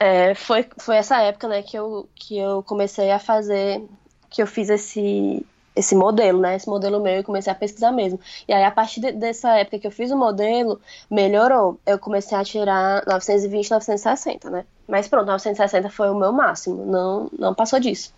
é, 0.00 0.34
foi, 0.34 0.66
foi 0.78 0.96
essa 0.96 1.20
época, 1.22 1.46
né, 1.46 1.62
que 1.62 1.76
eu, 1.76 2.08
que 2.16 2.36
eu 2.36 2.62
comecei 2.62 3.10
a 3.12 3.18
fazer, 3.18 3.86
que 4.30 4.42
eu 4.42 4.46
fiz 4.46 4.70
esse, 4.70 5.46
esse 5.80 5.94
modelo, 5.94 6.40
né? 6.40 6.56
Esse 6.56 6.68
modelo 6.68 7.00
meu 7.00 7.20
e 7.20 7.22
comecei 7.22 7.52
a 7.52 7.56
pesquisar 7.56 7.90
mesmo. 7.90 8.20
E 8.46 8.52
aí, 8.52 8.62
a 8.62 8.70
partir 8.70 9.00
de, 9.00 9.12
dessa 9.12 9.56
época 9.58 9.78
que 9.78 9.86
eu 9.86 9.90
fiz 9.90 10.10
o 10.10 10.16
modelo, 10.16 10.80
melhorou. 11.10 11.80
Eu 11.84 11.98
comecei 11.98 12.36
a 12.36 12.44
tirar 12.44 13.04
920, 13.06 13.70
960, 13.70 14.50
né? 14.50 14.64
Mas 14.86 15.08
pronto, 15.08 15.26
960 15.26 15.90
foi 15.90 16.10
o 16.10 16.14
meu 16.14 16.32
máximo. 16.32 16.84
Não, 16.86 17.30
não 17.38 17.54
passou 17.54 17.80
disso. 17.80 18.12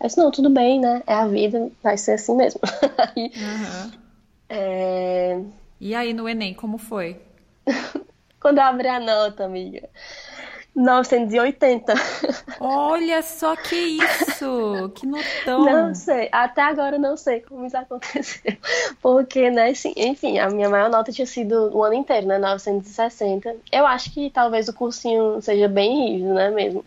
Eu 0.00 0.06
disse, 0.06 0.18
não, 0.18 0.30
tudo 0.30 0.48
bem, 0.48 0.80
né? 0.80 1.02
É 1.06 1.14
a 1.14 1.26
vida, 1.26 1.70
vai 1.82 1.98
ser 1.98 2.12
assim 2.12 2.34
mesmo. 2.34 2.60
aí, 2.96 3.32
uhum. 3.36 3.90
é... 4.48 5.40
E 5.80 5.94
aí 5.94 6.12
no 6.12 6.28
Enem, 6.28 6.54
como 6.54 6.78
foi? 6.78 7.20
Quando 8.40 8.58
eu 8.58 8.64
abri 8.64 8.88
a 8.88 8.98
nota, 8.98 9.44
amiga. 9.44 9.88
980. 10.74 11.94
Olha 12.60 13.22
só 13.22 13.56
que 13.56 13.76
isso! 13.76 14.90
Que 14.94 15.06
notão! 15.06 15.64
Não 15.64 15.94
sei, 15.94 16.28
até 16.30 16.62
agora 16.62 16.98
não 16.98 17.16
sei 17.16 17.40
como 17.40 17.66
isso 17.66 17.76
aconteceu. 17.76 18.56
Porque, 19.02 19.50
né, 19.50 19.70
assim, 19.70 19.92
enfim, 19.96 20.38
a 20.38 20.48
minha 20.48 20.68
maior 20.68 20.88
nota 20.88 21.12
tinha 21.12 21.26
sido 21.26 21.76
o 21.76 21.82
ano 21.82 21.94
inteiro, 21.94 22.26
né, 22.26 22.38
960. 22.38 23.56
Eu 23.72 23.86
acho 23.86 24.12
que 24.12 24.30
talvez 24.30 24.68
o 24.68 24.74
cursinho 24.74 25.40
seja 25.42 25.68
bem 25.68 26.12
rígido, 26.12 26.34
né, 26.34 26.50
mesmo. 26.50 26.84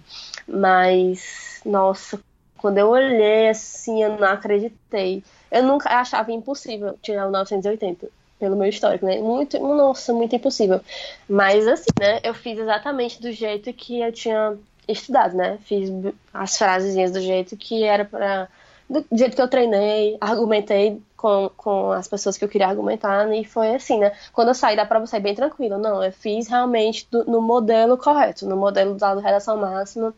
Mas, 0.47 1.61
nossa, 1.65 2.19
quando 2.57 2.77
eu 2.77 2.89
olhei 2.89 3.49
assim, 3.49 4.03
eu 4.03 4.17
não 4.17 4.27
acreditei. 4.27 5.23
Eu 5.51 5.63
nunca 5.63 5.89
achava 5.89 6.31
impossível 6.31 6.97
tirar 7.01 7.27
o 7.27 7.31
980 7.31 8.07
pelo 8.43 8.57
meu 8.57 8.67
histórico, 8.67 9.05
né? 9.05 9.19
Muito, 9.19 9.57
nossa, 9.57 10.11
muito 10.11 10.35
impossível. 10.35 10.81
Mas 11.29 11.65
assim, 11.65 11.91
né? 11.97 12.19
Eu 12.21 12.33
fiz 12.33 12.59
exatamente 12.59 13.21
do 13.21 13.31
jeito 13.31 13.71
que 13.71 14.01
eu 14.01 14.11
tinha 14.11 14.57
estudado, 14.85 15.33
né? 15.37 15.57
Fiz 15.63 15.89
as 16.33 16.57
frasezinhas 16.57 17.11
do 17.11 17.21
jeito 17.21 17.55
que 17.55 17.83
era 17.83 18.03
para 18.03 18.49
do 18.89 19.05
jeito 19.13 19.33
que 19.33 19.41
eu 19.41 19.47
treinei, 19.47 20.17
argumentei 20.19 21.01
com, 21.15 21.49
com 21.55 21.91
as 21.93 22.05
pessoas 22.05 22.37
que 22.37 22.43
eu 22.43 22.49
queria 22.49 22.67
argumentar, 22.67 23.33
e 23.33 23.45
foi 23.45 23.73
assim, 23.75 23.97
né? 23.97 24.11
Quando 24.33 24.49
eu 24.49 24.53
saí 24.53 24.75
da 24.75 24.85
prova, 24.85 25.03
eu 25.03 25.07
saí 25.07 25.21
bem 25.21 25.33
tranquila. 25.33 25.77
Não, 25.77 26.03
eu 26.03 26.11
fiz 26.11 26.49
realmente 26.49 27.07
do, 27.09 27.23
no 27.23 27.41
modelo 27.41 27.97
correto, 27.97 28.45
no 28.45 28.57
modelo 28.57 28.95
da 28.95 29.15
redação 29.15 29.55
máxima. 29.55 30.13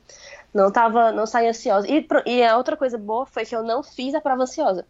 Não 0.51 0.71
tava, 0.71 1.11
não 1.11 1.27
saí 1.27 1.47
ansiosa. 1.47 1.87
E, 1.87 2.07
e 2.25 2.43
a 2.43 2.57
outra 2.57 2.75
coisa 2.75 2.97
boa 2.97 3.27
foi 3.27 3.45
que 3.45 3.55
eu 3.55 3.61
não 3.61 3.83
fiz 3.83 4.15
a 4.15 4.21
prova 4.21 4.43
ansiosa. 4.43 4.83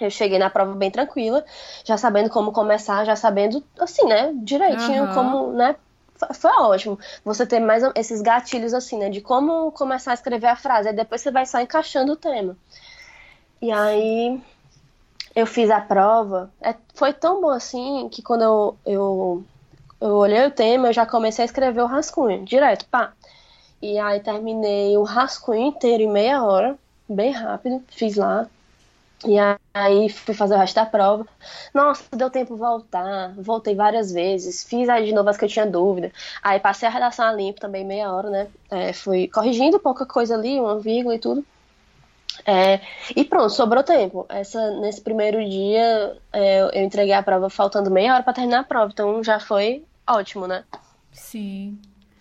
Eu 0.00 0.10
cheguei 0.10 0.38
na 0.38 0.50
prova 0.50 0.74
bem 0.74 0.90
tranquila, 0.90 1.44
já 1.84 1.96
sabendo 1.96 2.30
como 2.30 2.52
começar, 2.52 3.04
já 3.04 3.16
sabendo, 3.16 3.62
assim, 3.78 4.06
né, 4.06 4.32
direitinho 4.36 5.04
uhum. 5.04 5.14
como, 5.14 5.52
né, 5.52 5.76
foi 6.34 6.50
ótimo. 6.52 6.98
Você 7.24 7.46
ter 7.46 7.60
mais 7.60 7.82
esses 7.94 8.20
gatilhos, 8.20 8.74
assim, 8.74 8.98
né, 8.98 9.08
de 9.08 9.20
como 9.20 9.72
começar 9.72 10.12
a 10.12 10.14
escrever 10.14 10.48
a 10.48 10.56
frase, 10.56 10.88
aí 10.88 10.94
depois 10.94 11.20
você 11.20 11.30
vai 11.30 11.46
só 11.46 11.60
encaixando 11.60 12.12
o 12.12 12.16
tema. 12.16 12.56
E 13.60 13.72
aí, 13.72 14.40
eu 15.34 15.46
fiz 15.46 15.70
a 15.70 15.80
prova, 15.80 16.50
é, 16.60 16.74
foi 16.94 17.12
tão 17.12 17.40
bom 17.40 17.50
assim, 17.50 18.08
que 18.10 18.22
quando 18.22 18.42
eu, 18.42 18.76
eu, 18.84 19.44
eu 20.00 20.14
olhei 20.14 20.46
o 20.46 20.50
tema, 20.50 20.88
eu 20.88 20.92
já 20.92 21.06
comecei 21.06 21.42
a 21.42 21.46
escrever 21.46 21.82
o 21.82 21.86
rascunho, 21.86 22.44
direto, 22.44 22.86
pá. 22.86 23.12
E 23.80 23.98
aí 23.98 24.20
terminei 24.20 24.96
o 24.96 25.04
rascunho 25.04 25.68
inteiro 25.68 26.02
em 26.02 26.10
meia 26.10 26.42
hora, 26.42 26.76
bem 27.08 27.30
rápido, 27.30 27.82
fiz 27.88 28.16
lá. 28.16 28.48
E 29.26 29.36
aí 29.74 30.08
fui 30.08 30.34
fazer 30.34 30.54
o 30.54 30.58
resto 30.58 30.76
da 30.76 30.86
prova. 30.86 31.26
Nossa, 31.74 32.04
deu 32.16 32.30
tempo 32.30 32.56
voltar. 32.56 33.34
Voltei 33.36 33.74
várias 33.74 34.12
vezes. 34.12 34.62
Fiz 34.64 34.88
aí 34.88 35.06
de 35.06 35.12
novo 35.12 35.28
as 35.28 35.36
que 35.36 35.44
eu 35.44 35.48
tinha 35.48 35.66
dúvida. 35.66 36.12
Aí 36.42 36.60
passei 36.60 36.88
a 36.88 36.90
redação 36.90 37.26
a 37.26 37.32
limpo 37.32 37.60
também, 37.60 37.84
meia 37.84 38.12
hora, 38.12 38.30
né? 38.30 38.48
É, 38.70 38.92
fui 38.92 39.28
corrigindo 39.28 39.80
pouca 39.80 40.06
coisa 40.06 40.34
ali, 40.34 40.60
uma 40.60 40.78
vírgula 40.78 41.16
e 41.16 41.18
tudo. 41.18 41.44
É, 42.46 42.80
e 43.16 43.24
pronto, 43.24 43.50
sobrou 43.50 43.82
tempo. 43.82 44.24
Essa, 44.28 44.70
nesse 44.80 45.00
primeiro 45.00 45.44
dia 45.48 46.16
é, 46.32 46.60
eu 46.60 46.84
entreguei 46.84 47.14
a 47.14 47.22
prova 47.22 47.50
faltando 47.50 47.90
meia 47.90 48.14
hora 48.14 48.22
para 48.22 48.32
terminar 48.34 48.60
a 48.60 48.64
prova. 48.64 48.90
Então 48.92 49.22
já 49.24 49.40
foi 49.40 49.84
ótimo, 50.06 50.46
né? 50.46 50.64
Sim. 51.12 51.78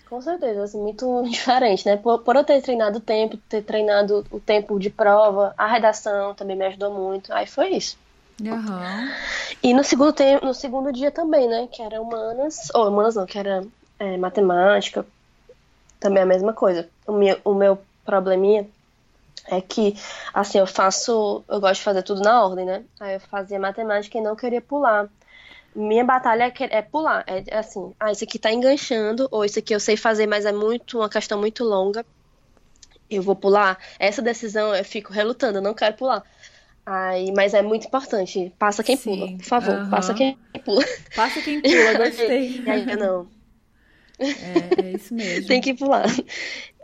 Com 0.09 0.21
certeza, 0.21 0.63
assim, 0.63 0.79
muito 0.79 1.23
diferente, 1.29 1.85
né? 1.85 1.97
Por, 1.97 2.19
por 2.19 2.35
eu 2.35 2.43
ter 2.43 2.61
treinado 2.61 2.97
o 2.97 3.01
tempo, 3.01 3.37
ter 3.49 3.63
treinado 3.63 4.25
o 4.31 4.39
tempo 4.39 4.79
de 4.79 4.89
prova, 4.89 5.53
a 5.57 5.67
redação 5.67 6.33
também 6.33 6.55
me 6.55 6.65
ajudou 6.65 6.93
muito. 6.93 7.33
Aí 7.33 7.45
foi 7.45 7.69
isso. 7.69 7.97
Uhum. 8.41 9.09
E 9.63 9.73
no 9.73 9.83
segundo, 9.83 10.13
tempo, 10.13 10.45
no 10.45 10.53
segundo 10.53 10.91
dia 10.93 11.11
também, 11.11 11.47
né? 11.47 11.67
Que 11.71 11.81
era 11.81 12.01
humanas, 12.01 12.69
ou 12.73 12.87
humanas 12.87 13.15
não, 13.15 13.25
que 13.25 13.37
era 13.37 13.65
é, 13.99 14.15
matemática, 14.17 15.05
também 15.99 16.23
a 16.23 16.25
mesma 16.25 16.53
coisa. 16.53 16.87
O 17.05 17.13
meu, 17.13 17.39
o 17.43 17.53
meu 17.53 17.79
probleminha 18.05 18.67
é 19.47 19.59
que, 19.61 19.95
assim, 20.33 20.59
eu 20.59 20.67
faço, 20.67 21.43
eu 21.47 21.59
gosto 21.59 21.79
de 21.79 21.83
fazer 21.83 22.03
tudo 22.03 22.21
na 22.21 22.43
ordem, 22.45 22.65
né? 22.65 22.83
Aí 22.99 23.15
eu 23.15 23.19
fazia 23.19 23.59
matemática 23.59 24.17
e 24.17 24.21
não 24.21 24.35
queria 24.35 24.61
pular 24.61 25.09
minha 25.78 26.03
batalha 26.03 26.45
é, 26.45 26.78
é 26.78 26.82
pular. 26.82 27.23
É, 27.28 27.43
é, 27.47 27.57
assim, 27.59 27.93
ah, 27.99 28.11
isso 28.11 28.23
aqui 28.23 28.39
tá 28.39 28.51
enganchando, 28.51 29.28
ou 29.32 29.45
isso 29.45 29.59
aqui 29.59 29.73
eu 29.73 29.80
sei 29.80 29.95
fazer, 29.95 30.25
mas 30.25 30.45
é 30.45 30.51
muito 30.51 30.97
uma 30.97 31.09
questão 31.09 31.39
muito 31.39 31.63
longa. 31.63 32.05
Eu 33.09 33.21
vou 33.21 33.36
pular. 33.36 33.78
Essa 33.99 34.21
decisão 34.21 34.75
eu 34.75 34.84
fico 34.84 35.13
relutando, 35.13 35.59
eu 35.59 35.61
não 35.61 35.73
quero 35.73 35.95
pular. 35.95 36.23
Aí, 36.86 37.32
mas 37.34 37.53
é 37.53 37.61
muito 37.61 37.88
importante. 37.88 38.51
Passa 38.57 38.84
quem 38.84 38.97
Sim. 38.97 39.11
pula, 39.11 39.38
por 39.38 39.45
favor. 39.45 39.89
Passa 39.89 40.13
quem 40.13 40.38
pula. 40.65 40.84
Passa 41.15 41.41
quem 41.41 41.61
pula, 41.61 41.93
gostei. 41.95 42.63
aí, 42.65 42.86
não. 42.97 43.28
É, 44.19 44.82
é 44.82 44.93
isso 44.93 45.13
mesmo. 45.13 45.47
Tem 45.47 45.61
que 45.61 45.73
pular. 45.73 46.05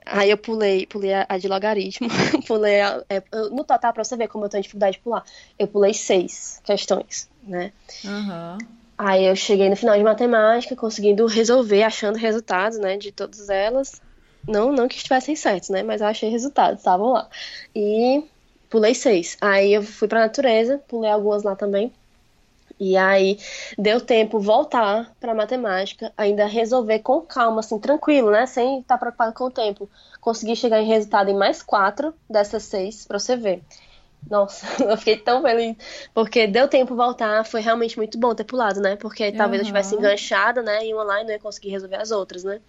Aí 0.06 0.30
eu 0.30 0.38
pulei, 0.38 0.86
pulei 0.86 1.14
a, 1.14 1.26
a 1.30 1.38
de 1.38 1.48
logaritmo, 1.48 2.10
pulei 2.46 2.82
a, 2.82 3.04
é, 3.10 3.24
no 3.52 3.64
total, 3.64 3.94
pra 3.94 4.04
você 4.04 4.18
ver 4.18 4.28
como 4.28 4.46
eu 4.46 4.50
tenho 4.50 4.62
dificuldade 4.62 4.98
de 4.98 5.04
pular, 5.04 5.24
eu 5.58 5.68
pulei 5.68 5.94
seis 5.94 6.62
questões, 6.64 7.30
né? 7.42 7.72
Uhum. 8.04 8.58
Aí 8.98 9.26
eu 9.26 9.36
cheguei 9.36 9.70
no 9.70 9.76
final 9.76 9.98
de 9.98 10.04
matemática, 10.04 10.76
conseguindo 10.76 11.26
resolver, 11.26 11.84
achando 11.84 12.18
resultados, 12.18 12.78
né, 12.78 12.98
de 12.98 13.12
todas 13.12 13.50
elas. 13.50 14.02
Não, 14.48 14.72
não 14.72 14.88
que 14.88 14.98
estivessem 14.98 15.36
certos, 15.36 15.70
né, 15.70 15.84
mas 15.84 16.02
eu 16.02 16.08
achei 16.08 16.30
resultados, 16.30 16.80
estavam 16.80 17.14
lá. 17.14 17.30
E 17.76 18.24
pulei 18.70 18.94
seis. 18.94 19.38
Aí 19.42 19.74
eu 19.74 19.84
fui 19.84 20.08
pra 20.08 20.22
natureza, 20.22 20.82
pulei 20.88 21.10
algumas 21.10 21.44
lá 21.44 21.56
também. 21.56 21.92
E 22.80 22.98
aí 22.98 23.38
deu 23.78 24.02
tempo 24.02 24.40
voltar 24.40 25.12
para 25.20 25.34
matemática, 25.34 26.12
ainda 26.18 26.46
resolver 26.46 27.00
com 27.00 27.22
calma, 27.22 27.60
assim, 27.60 27.80
tranquilo, 27.80 28.32
né? 28.32 28.46
Sem 28.46 28.80
estar 28.80 28.98
preocupado 28.98 29.34
com 29.34 29.46
o 29.46 29.52
tempo. 29.52 29.90
Consegui 30.20 30.56
chegar 30.56 30.82
em 30.82 30.88
resultado 30.88 31.30
em 31.30 31.36
mais 31.36 31.62
quatro 31.62 32.14
dessas 32.30 32.64
seis, 32.64 33.06
para 33.06 33.20
você 33.20 33.36
ver. 33.36 33.64
Nossa, 34.30 34.66
eu 34.84 34.98
fiquei 34.98 35.18
tão 35.18 35.42
feliz. 35.42 35.76
Porque 36.14 36.48
deu 36.48 36.68
tempo 36.68 36.96
voltar, 36.96 37.46
foi 37.46 37.62
realmente 37.62 37.98
muito 37.98 38.18
bom 38.18 38.34
ter 38.34 38.44
pulado, 38.44 38.80
né? 38.80 38.96
Porque 38.96 39.32
talvez 39.32 39.62
uhum. 39.62 39.68
eu 39.68 39.74
tivesse 39.74 39.96
enganchada, 39.96 40.62
né? 40.62 40.86
E 40.86 40.94
uma 40.94 41.04
lá 41.04 41.22
e 41.22 41.24
não 41.24 41.32
ia 41.32 41.40
conseguir 41.40 41.70
resolver 41.70 41.98
as 41.98 42.12
outras, 42.12 42.44
né? 42.44 42.60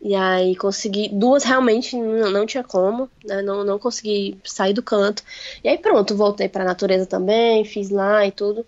E 0.00 0.14
aí 0.14 0.56
consegui. 0.56 1.08
Duas 1.08 1.44
realmente 1.44 1.96
não, 1.96 2.30
não 2.30 2.46
tinha 2.46 2.64
como, 2.64 3.08
né? 3.24 3.40
Não, 3.40 3.62
não 3.64 3.78
consegui 3.78 4.38
sair 4.44 4.72
do 4.72 4.82
canto. 4.82 5.22
E 5.62 5.68
aí 5.68 5.78
pronto, 5.78 6.16
voltei 6.16 6.48
pra 6.48 6.64
natureza 6.64 7.06
também, 7.06 7.64
fiz 7.64 7.88
lá 7.88 8.26
e 8.26 8.32
tudo. 8.32 8.66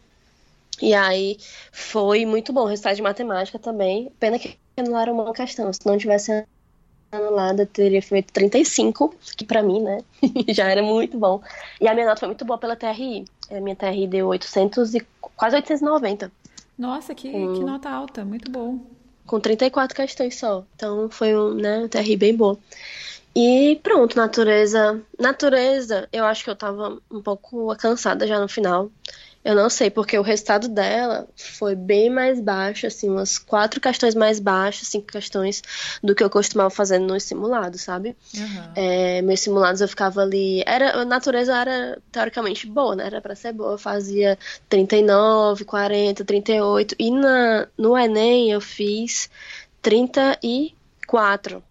E 0.81 0.95
aí 0.95 1.37
foi 1.73 2.25
muito 2.25 2.53
bom. 2.53 2.63
O 2.63 2.67
resultado 2.67 2.97
de 2.97 3.03
matemática 3.03 3.59
também. 3.59 4.13
Pena 4.21 4.39
que 4.39 4.57
anularam 4.77 5.13
uma 5.13 5.33
questão. 5.33 5.73
Se 5.73 5.85
não 5.85 5.99
tivesse 5.99 6.47
anulada, 7.17 7.67
teria 7.67 8.03
feito 8.03 8.33
35, 8.33 9.15
que 9.37 9.45
para 9.45 9.63
mim, 9.63 9.83
né, 9.83 10.03
já 10.49 10.71
era 10.71 10.83
muito 10.83 11.19
bom. 11.19 11.43
E 11.81 11.89
a 11.89 11.95
minha 11.95 12.07
nota 12.07 12.21
foi 12.21 12.29
muito 12.29 12.45
boa 12.45 12.59
pela 12.59 12.77
TRI. 12.77 13.25
A 13.51 13.61
minha 13.61 13.77
TRI 13.77 14.07
deu 14.07 14.29
800 14.29 14.95
e 14.95 15.07
quase 15.37 15.57
890. 15.57 16.31
Nossa, 16.79 17.15
que, 17.15 17.31
com, 17.31 17.55
que 17.55 17.61
nota 17.61 17.89
alta, 17.89 18.25
muito 18.25 18.51
bom. 18.51 18.79
Com 19.27 19.41
34 19.41 19.97
questões 19.97 20.39
só. 20.39 20.65
Então 20.77 21.09
foi 21.11 21.37
um, 21.37 21.55
né, 21.55 21.89
TRI 21.89 22.17
bem 22.17 22.37
boa. 22.37 22.59
E 23.37 23.81
pronto, 23.83 24.17
natureza. 24.17 25.03
Natureza, 25.19 26.09
eu 26.13 26.25
acho 26.25 26.45
que 26.45 26.51
eu 26.51 26.57
tava 26.57 26.99
um 27.11 27.21
pouco 27.21 27.75
cansada 27.77 28.27
já 28.27 28.39
no 28.39 28.49
final. 28.49 28.91
Eu 29.45 29.55
não 29.55 29.69
sei, 29.69 29.91
porque 29.91 30.19
o 30.19 30.23
resultado 30.23 30.69
dela 30.69 31.29
foi 31.37 31.75
bem 31.75 32.09
mais 32.09 32.41
baixo, 32.41 32.87
assim, 32.87 33.11
umas 33.11 33.37
quatro 33.39 33.79
questões 33.79 34.15
mais 34.15 34.41
baixas, 34.41 34.89
cinco 34.89 35.07
questões 35.09 35.63
do 36.03 36.15
que 36.15 36.25
eu 36.25 36.31
costumava 36.31 36.71
fazer 36.71 36.99
nos 36.99 37.25
simulados, 37.25 37.83
sabe? 37.83 38.17
Uhum. 38.35 38.73
É, 38.75 39.21
meus 39.21 39.41
simulados 39.41 39.83
eu 39.83 39.89
ficava 39.89 40.23
ali. 40.23 40.63
Era, 40.67 40.97
a 40.97 41.05
natureza 41.05 41.55
era 41.55 42.01
teoricamente 42.11 42.67
boa, 42.67 42.97
né? 42.97 43.05
Era 43.05 43.21
pra 43.21 43.35
ser 43.35 43.53
boa. 43.53 43.73
Eu 43.73 43.79
fazia 43.79 44.39
39, 44.67 45.67
40, 45.67 46.25
38. 46.25 46.97
E 46.99 47.11
na, 47.11 47.69
no 47.77 47.99
Enem 47.99 48.51
eu 48.51 48.63
fiz 48.63 49.29
34. 49.83 51.63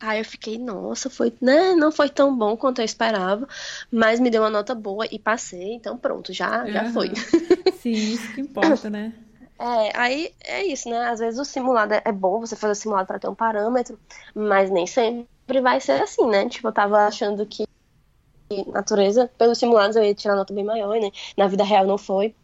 Aí 0.00 0.20
eu 0.20 0.24
fiquei, 0.24 0.58
nossa, 0.58 1.10
foi, 1.10 1.32
né, 1.40 1.74
não 1.74 1.90
foi 1.90 2.08
tão 2.08 2.36
bom 2.36 2.56
quanto 2.56 2.80
eu 2.80 2.84
esperava, 2.84 3.48
mas 3.90 4.20
me 4.20 4.30
deu 4.30 4.42
uma 4.42 4.50
nota 4.50 4.72
boa 4.74 5.06
e 5.10 5.18
passei, 5.18 5.74
então 5.74 5.98
pronto, 5.98 6.32
já, 6.32 6.66
já 6.66 6.84
uhum. 6.84 6.92
foi. 6.92 7.12
Sim, 7.80 7.92
isso 7.92 8.32
que 8.32 8.40
importa, 8.40 8.88
né? 8.88 9.12
É, 9.58 9.98
aí 9.98 10.32
é 10.44 10.64
isso, 10.64 10.88
né? 10.88 11.08
Às 11.08 11.18
vezes 11.18 11.40
o 11.40 11.44
simulado 11.44 11.92
é 11.92 12.12
bom, 12.12 12.38
você 12.38 12.54
fazer 12.54 12.72
o 12.72 12.76
simulado 12.76 13.08
para 13.08 13.18
ter 13.18 13.28
um 13.28 13.34
parâmetro, 13.34 13.98
mas 14.32 14.70
nem 14.70 14.86
sempre 14.86 15.60
vai 15.60 15.80
ser 15.80 16.00
assim, 16.00 16.28
né? 16.28 16.48
Tipo, 16.48 16.68
eu 16.68 16.72
tava 16.72 17.06
achando 17.06 17.44
que 17.44 17.64
natureza, 18.68 19.28
pelos 19.36 19.58
simulados 19.58 19.96
eu 19.96 20.04
ia 20.04 20.14
tirar 20.14 20.36
nota 20.36 20.54
bem 20.54 20.64
maior, 20.64 20.98
né? 21.00 21.10
Na 21.36 21.48
vida 21.48 21.64
real 21.64 21.86
não 21.86 21.98
foi. 21.98 22.34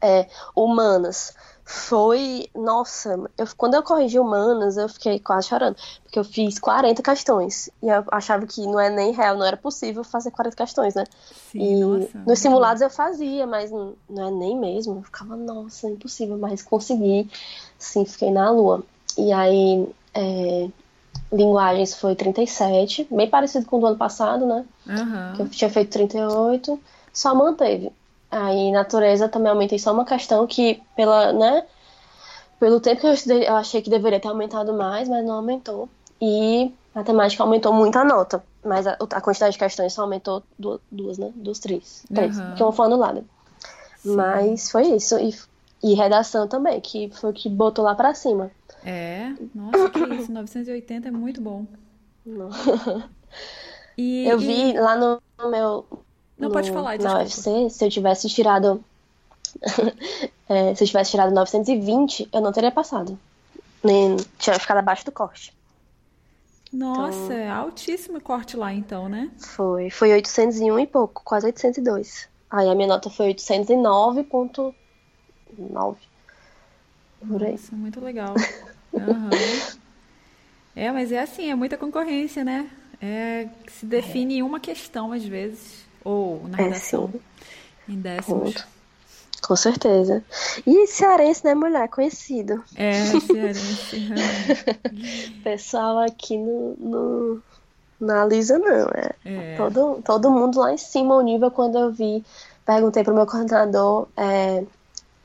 É, 0.00 0.28
humanas 0.54 1.34
foi. 1.68 2.48
Nossa, 2.54 3.10
eu, 3.36 3.46
quando 3.54 3.74
eu 3.74 3.82
corrigi 3.82 4.18
humanas, 4.18 4.78
eu 4.78 4.88
fiquei 4.88 5.20
quase 5.20 5.48
chorando. 5.48 5.76
Porque 6.02 6.18
eu 6.18 6.24
fiz 6.24 6.58
40 6.58 7.02
questões. 7.02 7.68
E 7.82 7.88
eu 7.88 8.02
achava 8.10 8.46
que 8.46 8.66
não 8.66 8.80
é 8.80 8.88
nem 8.88 9.12
real, 9.12 9.36
não 9.36 9.44
era 9.44 9.56
possível 9.56 10.02
fazer 10.02 10.30
40 10.30 10.56
questões, 10.56 10.94
né? 10.94 11.04
Sim, 11.52 11.58
e 11.58 11.84
nossa, 11.84 12.18
nos 12.26 12.38
simulados 12.38 12.80
eu 12.80 12.88
fazia, 12.88 13.46
mas 13.46 13.70
não, 13.70 13.92
não 14.08 14.28
é 14.28 14.30
nem 14.30 14.58
mesmo. 14.58 14.96
Eu 14.96 15.02
ficava, 15.02 15.36
nossa, 15.36 15.90
impossível, 15.90 16.38
mas 16.38 16.62
consegui. 16.62 17.28
Sim, 17.78 18.06
fiquei 18.06 18.30
na 18.30 18.50
lua. 18.50 18.82
E 19.18 19.30
aí. 19.30 19.86
É, 20.14 20.68
linguagens 21.30 21.94
foi 21.94 22.14
37, 22.14 23.06
bem 23.10 23.28
parecido 23.28 23.66
com 23.66 23.76
o 23.76 23.80
do 23.80 23.86
ano 23.88 23.96
passado, 23.96 24.46
né? 24.46 24.64
Uhum. 24.86 25.36
Que 25.36 25.42
eu 25.42 25.48
tinha 25.50 25.68
feito 25.68 25.90
38, 25.90 26.80
só 27.12 27.34
manteve. 27.34 27.92
Aí, 28.30 28.70
natureza, 28.70 29.28
também 29.28 29.50
aumentei 29.50 29.78
só 29.78 29.92
uma 29.92 30.04
questão 30.04 30.46
que, 30.46 30.82
pela, 30.94 31.32
né, 31.32 31.64
pelo 32.60 32.80
tempo 32.80 33.00
que 33.00 33.06
eu 33.06 33.12
estudei, 33.12 33.48
eu 33.48 33.54
achei 33.56 33.80
que 33.80 33.88
deveria 33.88 34.20
ter 34.20 34.28
aumentado 34.28 34.72
mais, 34.72 35.08
mas 35.08 35.24
não 35.24 35.34
aumentou. 35.34 35.88
E 36.20 36.72
matemática 36.94 37.42
aumentou 37.42 37.72
muito 37.72 37.96
a 37.96 38.04
nota, 38.04 38.42
mas 38.64 38.86
a, 38.86 38.92
a 38.92 39.20
quantidade 39.20 39.52
de 39.52 39.58
questões 39.58 39.92
só 39.92 40.02
aumentou 40.02 40.42
duas, 40.58 40.80
duas 40.90 41.18
né? 41.18 41.32
Duas, 41.34 41.58
três. 41.58 42.04
Três, 42.12 42.38
uhum. 42.38 42.54
que 42.54 42.62
uma 42.62 42.72
foi 42.72 42.86
anulada. 42.86 43.24
Sim. 43.98 44.16
Mas 44.16 44.70
foi 44.70 44.88
isso. 44.88 45.18
E, 45.18 45.34
e 45.82 45.94
redação 45.94 46.48
também, 46.48 46.80
que 46.80 47.10
foi 47.10 47.30
o 47.30 47.32
que 47.32 47.48
botou 47.48 47.84
lá 47.84 47.94
pra 47.94 48.14
cima. 48.14 48.50
É, 48.84 49.32
nossa, 49.54 49.90
que 49.90 50.00
isso, 50.14 50.30
980 50.32 51.08
é 51.08 51.10
muito 51.10 51.40
bom. 51.40 51.64
E, 53.96 54.28
eu 54.28 54.38
vi 54.38 54.72
lá 54.74 54.96
no 54.96 55.20
meu, 55.50 55.86
não, 56.38 56.48
no, 56.48 56.54
pode 56.54 56.70
falar, 56.70 56.96
desculpa. 56.96 57.18
Na 57.18 57.24
UFC, 57.24 57.70
se 57.70 57.84
eu 57.84 57.90
tivesse 57.90 58.28
tirado. 58.28 58.82
é, 60.48 60.74
se 60.76 60.84
eu 60.84 60.86
tivesse 60.86 61.10
tirado 61.10 61.34
920, 61.34 62.28
eu 62.32 62.40
não 62.40 62.52
teria 62.52 62.70
passado. 62.70 63.18
Nem 63.82 64.16
tinha 64.38 64.58
ficado 64.58 64.78
abaixo 64.78 65.04
do 65.04 65.12
corte. 65.12 65.52
Nossa, 66.72 67.34
então, 67.34 67.56
altíssimo 67.56 68.20
corte 68.20 68.56
lá 68.56 68.72
então, 68.72 69.08
né? 69.08 69.30
Foi. 69.38 69.90
Foi 69.90 70.12
801 70.12 70.78
e 70.78 70.86
pouco, 70.86 71.22
quase 71.24 71.46
802. 71.46 72.28
Aí 72.50 72.68
a 72.68 72.74
minha 72.74 72.88
nota 72.88 73.10
foi 73.10 73.34
809.9. 73.34 74.74
Por 77.26 77.42
aí. 77.42 77.52
Nossa, 77.52 77.74
muito 77.74 78.00
legal. 78.00 78.34
Uhum. 78.92 79.30
é, 80.76 80.92
mas 80.92 81.10
é 81.10 81.20
assim, 81.20 81.50
é 81.50 81.54
muita 81.54 81.76
concorrência, 81.76 82.44
né? 82.44 82.70
É, 83.00 83.48
se 83.68 83.86
define 83.86 84.40
é. 84.40 84.44
uma 84.44 84.60
questão 84.60 85.12
às 85.12 85.24
vezes. 85.24 85.87
Ou 86.08 86.48
na 86.48 86.56
redação. 86.56 87.12
É, 87.86 87.92
em 87.92 88.00
décimos. 88.00 88.64
Com 89.42 89.54
certeza. 89.54 90.24
E 90.66 90.86
cearense, 90.86 91.44
né, 91.44 91.54
mulher? 91.54 91.86
Conhecido. 91.88 92.64
É, 92.74 93.04
cearense. 93.20 94.08
Pessoal 95.44 95.98
aqui 95.98 96.38
no, 96.38 96.74
no, 96.78 97.42
na 98.00 98.24
Lisa, 98.24 98.58
não. 98.58 98.88
É. 98.94 99.14
é. 99.24 99.56
Todo, 99.58 100.00
todo 100.02 100.30
mundo 100.30 100.58
lá 100.58 100.72
em 100.72 100.78
cima, 100.78 101.14
o 101.14 101.20
nível, 101.20 101.50
quando 101.50 101.76
eu 101.76 101.92
vi, 101.92 102.24
perguntei 102.64 103.04
pro 103.04 103.14
meu 103.14 103.26
coordenador 103.26 104.08
é, 104.16 104.64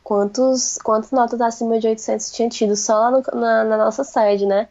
quantos, 0.03 0.77
quantas 0.83 1.11
notas 1.11 1.39
acima 1.39 1.79
de 1.79 1.87
800 1.87 2.29
tinha 2.31 2.49
tido 2.49 2.75
só 2.75 2.99
lá 2.99 3.11
no, 3.11 3.23
na, 3.39 3.63
na 3.63 3.77
nossa 3.77 4.03
sede, 4.03 4.45
né? 4.45 4.67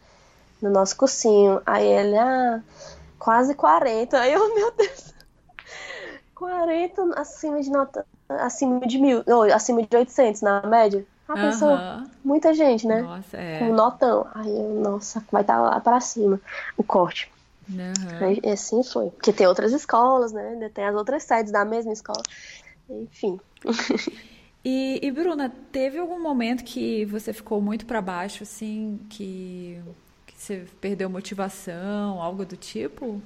No 0.61 0.69
nosso 0.69 0.95
cursinho. 0.95 1.59
Aí 1.65 1.87
ele, 1.87 2.17
ah, 2.19 2.61
quase 3.17 3.55
40. 3.55 4.19
Aí 4.19 4.31
eu, 4.31 4.53
meu 4.53 4.71
Deus. 4.71 5.12
40 6.43 7.19
acima 7.19 7.61
de 7.61 7.69
nota, 7.69 8.05
acima 8.27 8.81
de 8.81 8.99
mil, 8.99 9.23
ou 9.25 9.43
acima 9.43 9.81
de 9.81 9.95
800 9.95 10.41
na 10.41 10.61
média. 10.63 11.05
A 11.27 11.33
pessoa, 11.35 12.03
muita 12.23 12.53
gente, 12.53 12.85
né? 12.85 13.01
Nossa, 13.01 13.37
é. 13.37 13.59
Com 13.59 13.73
notão. 13.73 14.27
Aí 14.35 14.51
nossa, 14.51 15.23
vai 15.31 15.41
estar 15.41 15.55
tá 15.55 15.61
lá 15.61 15.79
para 15.79 16.01
cima 16.01 16.39
o 16.75 16.83
corte. 16.83 17.31
Uhum. 17.69 18.39
E 18.43 18.49
assim 18.49 18.83
foi. 18.83 19.09
Porque 19.09 19.31
tem 19.31 19.47
outras 19.47 19.71
escolas, 19.71 20.33
né? 20.33 20.49
Ainda 20.49 20.69
tem 20.69 20.83
as 20.83 20.95
outras 20.95 21.23
sedes 21.23 21.51
da 21.51 21.63
mesma 21.63 21.93
escola. 21.93 22.21
Enfim. 22.89 23.39
E, 24.65 24.97
e 25.05 25.11
Bruna, 25.11 25.53
teve 25.73 25.97
algum 25.97 26.21
momento 26.21 26.63
que 26.63 27.03
você 27.03 27.33
ficou 27.33 27.61
muito 27.61 27.85
para 27.85 28.01
baixo, 28.01 28.43
assim, 28.43 28.97
que, 29.09 29.77
que 30.25 30.33
você 30.37 30.65
perdeu 30.79 31.09
motivação, 31.09 32.21
algo 32.21 32.45
do 32.45 32.55
tipo? 32.55 33.21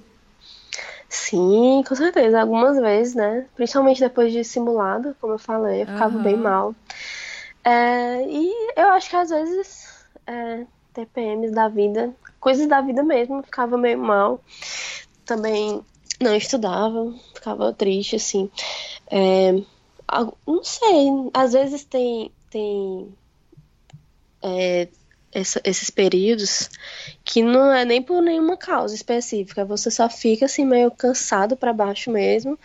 Sim, 1.10 1.84
com 1.88 1.95
certeza. 1.95 2.41
Algumas 2.41 2.78
vezes, 2.78 3.16
né? 3.16 3.45
Principalmente 3.55 3.99
depois 3.99 4.32
de 4.32 4.43
simulado, 4.43 5.16
como 5.22 5.34
eu 5.34 5.39
falei, 5.39 5.84
eu 5.84 5.88
ficava 5.88 6.18
uhum. 6.18 6.24
bem 6.24 6.36
mal. 6.36 6.76
É, 7.64 8.24
e 8.24 8.51
eu 8.76 8.88
acho 8.89 9.10
que 9.10 9.16
às 9.16 9.30
vezes 9.30 9.88
é, 10.26 10.66
TPMs 10.93 11.53
da 11.53 11.68
vida, 11.68 12.14
coisas 12.39 12.68
da 12.68 12.82
vida 12.82 13.03
mesmo, 13.03 13.43
ficava 13.43 13.78
meio 13.78 13.99
mal. 13.99 14.41
Também 15.26 15.84
não 16.20 16.36
estudava, 16.36 17.14
ficava 17.34 17.74
triste, 17.74 18.16
assim. 18.16 18.49
É, 19.10 19.53
não 20.45 20.64
sei, 20.64 21.10
às 21.34 21.53
vezes 21.53 21.84
tem, 21.84 22.32
tem 22.49 23.14
é, 24.41 24.88
essa, 25.40 25.62
esses 25.64 25.90
períodos 25.90 26.70
que 27.24 27.44
não 27.44 27.72
é 27.72 27.86
nem 27.86 28.02
por 28.02 28.22
nenhuma 28.22 28.58
causa 28.58 28.96
específica, 28.96 29.64
você 29.64 29.92
só 29.92 30.10
fica 30.10 30.46
assim 30.46 30.66
meio 30.66 30.90
cansado 30.90 31.56
para 31.56 31.72
baixo 31.72 32.10
mesmo. 32.10 32.58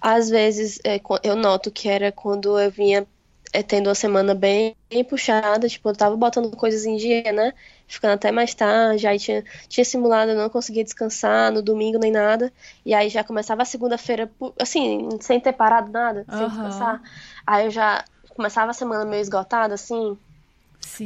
Às 0.00 0.28
vezes 0.28 0.78
é, 0.84 1.00
eu 1.22 1.34
noto 1.34 1.70
que 1.70 1.88
era 1.88 2.12
quando 2.12 2.58
eu 2.58 2.70
vinha 2.70 3.06
é, 3.50 3.62
tendo 3.62 3.86
uma 3.88 3.94
semana 3.94 4.34
bem, 4.34 4.76
bem, 4.90 5.02
puxada, 5.02 5.68
tipo, 5.68 5.88
eu 5.88 5.96
tava 5.96 6.14
botando 6.16 6.54
coisas 6.54 6.84
em 6.84 6.96
dia, 6.96 7.32
né? 7.32 7.54
Ficando 7.86 8.12
até 8.12 8.30
mais 8.30 8.54
tarde, 8.54 9.06
aí 9.06 9.18
tinha, 9.18 9.42
tinha 9.66 9.84
simulado, 9.86 10.32
eu 10.32 10.36
não 10.36 10.50
conseguia 10.50 10.84
descansar 10.84 11.50
no 11.50 11.62
domingo 11.62 11.98
nem 11.98 12.12
nada. 12.12 12.52
E 12.84 12.92
aí 12.92 13.08
já 13.08 13.24
começava 13.24 13.62
a 13.62 13.64
segunda-feira, 13.64 14.30
assim, 14.60 15.08
sem 15.22 15.40
ter 15.40 15.54
parado 15.54 15.90
nada, 15.90 16.26
uhum. 16.28 16.38
sem 16.38 16.48
descansar. 16.48 17.00
Aí 17.46 17.64
eu 17.64 17.70
já 17.70 18.04
começava 18.36 18.70
a 18.70 18.74
semana 18.74 19.06
meio 19.06 19.22
esgotada, 19.22 19.72
assim, 19.72 20.18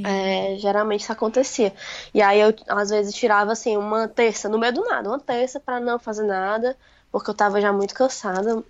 é, 0.05 0.57
geralmente 0.59 1.03
isso 1.03 1.13
acontecia. 1.13 1.73
E 2.15 2.23
aí 2.23 2.41
eu, 2.41 2.55
às 2.69 2.91
vezes, 2.91 3.15
tirava 3.15 3.53
assim 3.53 3.77
uma 3.77 4.09
terça, 4.09 4.49
no 4.49 4.59
meio 4.59 4.73
do 4.73 4.85
nada, 4.85 5.09
uma 5.09 5.21
terça 5.21 5.61
para 5.61 5.81
não 5.81 5.99
fazer 5.99 6.25
nada, 6.25 6.77
porque 7.11 7.31
eu 7.31 7.35
tava 7.35 7.61
já 7.61 7.73
muito 7.73 7.95
cansada. 7.95 8.63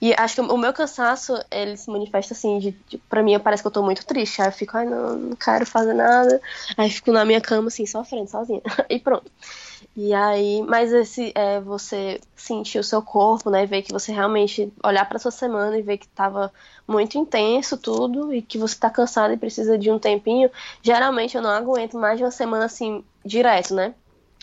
E 0.00 0.12
acho 0.14 0.34
que 0.34 0.40
o 0.40 0.58
meu 0.58 0.72
cansaço, 0.72 1.34
ele 1.50 1.76
se 1.76 1.88
manifesta 1.90 2.34
assim, 2.34 2.58
de, 2.58 2.72
de, 2.88 2.98
pra 2.98 3.22
mim 3.22 3.38
parece 3.38 3.62
que 3.62 3.66
eu 3.68 3.72
tô 3.72 3.82
muito 3.82 4.04
triste. 4.04 4.42
Aí 4.42 4.48
eu 4.48 4.52
fico, 4.52 4.76
ai 4.76 4.86
não, 4.86 5.16
não 5.16 5.36
quero 5.36 5.64
fazer 5.64 5.94
nada. 5.94 6.40
Aí 6.76 6.90
fico 6.90 7.12
na 7.12 7.24
minha 7.24 7.40
cama, 7.40 7.68
assim, 7.68 7.86
sofrendo 7.86 8.28
sozinha. 8.28 8.62
e 8.90 8.98
pronto. 8.98 9.30
E 9.94 10.14
aí, 10.14 10.62
mas 10.62 10.90
esse 10.90 11.32
é 11.34 11.60
você 11.60 12.18
sentir 12.34 12.78
o 12.78 12.84
seu 12.84 13.02
corpo, 13.02 13.50
né, 13.50 13.66
ver 13.66 13.82
que 13.82 13.92
você 13.92 14.10
realmente 14.10 14.72
olhar 14.82 15.06
para 15.06 15.18
sua 15.18 15.30
semana 15.30 15.78
e 15.78 15.82
ver 15.82 15.98
que 15.98 16.08
tava 16.08 16.50
muito 16.88 17.18
intenso 17.18 17.76
tudo 17.76 18.32
e 18.32 18.40
que 18.40 18.56
você 18.56 18.74
tá 18.74 18.88
cansado 18.88 19.34
e 19.34 19.36
precisa 19.36 19.76
de 19.76 19.90
um 19.90 19.98
tempinho. 19.98 20.50
Geralmente 20.80 21.36
eu 21.36 21.42
não 21.42 21.50
aguento 21.50 21.98
mais 21.98 22.16
de 22.16 22.24
uma 22.24 22.30
semana 22.30 22.64
assim 22.64 23.04
direto, 23.22 23.74
né? 23.74 23.94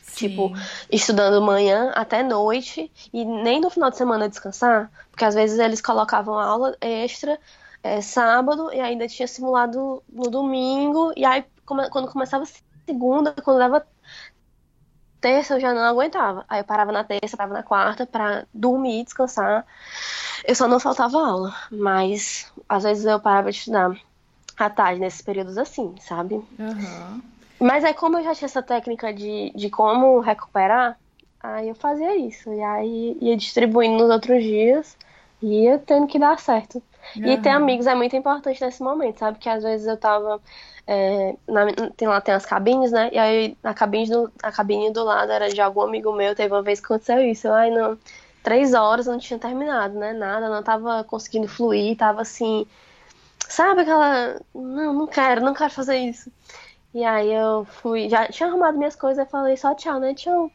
Sim. 0.04 0.30
Tipo, 0.30 0.52
estudando 0.92 1.42
manhã 1.42 1.92
até 1.96 2.22
noite 2.22 2.92
e 3.12 3.26
nem 3.26 3.60
no 3.60 3.72
final 3.72 3.90
de 3.90 3.98
semana 3.98 4.30
descansar, 4.30 4.92
porque 5.10 5.26
às 5.26 5.34
vezes 5.34 5.58
eles 5.58 5.82
colocavam 5.82 6.38
aula 6.38 6.78
extra 6.80 7.40
é, 7.82 8.02
sábado 8.02 8.72
e 8.72 8.80
ainda 8.80 9.08
tinha 9.08 9.28
simulado 9.28 10.04
no 10.12 10.30
domingo, 10.30 11.12
e 11.16 11.26
aí 11.26 11.44
quando 11.66 12.12
começava 12.12 12.44
segunda, 12.86 13.34
quando 13.44 13.60
dava 13.60 13.86
terça 15.20 15.56
eu 15.56 15.60
já 15.60 15.74
não 15.74 15.82
aguentava. 15.82 16.46
Aí 16.48 16.62
eu 16.62 16.64
parava 16.66 16.92
na 16.92 17.04
terça, 17.04 17.38
parava 17.38 17.56
na 17.56 17.64
quarta 17.64 18.06
pra 18.06 18.46
dormir, 18.54 19.04
descansar. 19.04 19.66
Eu 20.46 20.56
só 20.56 20.68
não 20.68 20.80
faltava 20.80 21.18
aula, 21.18 21.54
mas 21.72 22.52
às 22.68 22.84
vezes 22.84 23.06
eu 23.06 23.20
parava 23.20 23.52
de 23.52 23.58
estudar 23.58 23.96
à 24.58 24.70
tarde, 24.70 25.00
nesses 25.00 25.22
períodos 25.22 25.58
assim, 25.58 25.96
sabe? 26.00 26.36
Uhum. 26.36 27.22
Mas 27.60 27.84
é 27.84 27.94
como 27.94 28.18
eu 28.18 28.24
já 28.24 28.34
tinha 28.34 28.46
essa 28.46 28.64
técnica 28.64 29.14
de, 29.14 29.52
de 29.54 29.70
como 29.70 30.20
recuperar, 30.20 30.98
aí 31.42 31.70
eu 31.70 31.76
fazia 31.76 32.16
isso. 32.18 32.52
E 32.54 32.62
aí 32.62 33.18
ia 33.22 33.36
distribuindo 33.36 33.98
nos 33.98 34.10
outros 34.10 34.42
dias 34.42 34.98
ia 35.42 35.80
tendo 35.80 36.08
que 36.08 36.20
dar 36.20 36.40
certo. 36.40 36.82
Uhum. 37.16 37.26
E 37.26 37.38
ter 37.38 37.50
amigos 37.50 37.88
é 37.88 37.96
muito 37.96 38.16
importante 38.16 38.62
nesse 38.62 38.84
momento, 38.84 39.20
sabe? 39.20 39.40
Que 39.40 39.50
às 39.50 39.64
vezes 39.64 39.88
eu 39.88 39.98
tava. 39.98 40.42
É, 40.86 41.36
na, 41.48 41.68
tem 41.96 42.08
lá 42.08 42.20
tem 42.20 42.34
as 42.34 42.46
cabines, 42.46 42.92
né? 42.92 43.10
E 43.12 43.18
aí 43.18 43.58
a 43.64 43.74
cabine, 43.74 44.10
do, 44.10 44.32
a 44.42 44.52
cabine 44.52 44.92
do 44.92 45.04
lado 45.04 45.32
era 45.32 45.50
de 45.50 45.62
algum 45.62 45.82
amigo 45.82 46.12
meu. 46.14 46.36
Teve 46.36 46.54
uma 46.54 46.62
vez 46.62 46.80
que 46.80 46.86
aconteceu 46.86 47.22
isso. 47.24 47.48
Eu, 47.48 47.54
ai, 47.54 47.72
não. 47.72 47.98
Três 48.44 48.74
horas 48.74 49.06
eu 49.08 49.14
não 49.14 49.20
tinha 49.20 49.40
terminado, 49.40 49.98
né? 49.98 50.14
Nada, 50.14 50.50
não 50.50 50.64
tava 50.64 51.04
conseguindo 51.04 51.48
fluir, 51.48 51.98
tava 51.98 52.22
assim. 52.22 52.66
Sabe 53.48 53.82
aquela. 53.82 54.40
Não, 54.54 54.94
não 54.94 55.08
quero, 55.08 55.42
não 55.42 55.54
quero 55.54 55.72
fazer 55.72 55.98
isso. 55.98 56.32
E 56.94 57.04
aí 57.04 57.32
eu 57.34 57.66
fui. 57.66 58.10
Já 58.10 58.28
tinha 58.28 58.50
arrumado 58.50 58.78
minhas 58.78 58.96
coisas, 58.96 59.24
eu 59.24 59.30
falei 59.30 59.58
só 59.58 59.74
tchau, 59.76 60.00
né? 60.00 60.14
Tchau. 60.14 60.52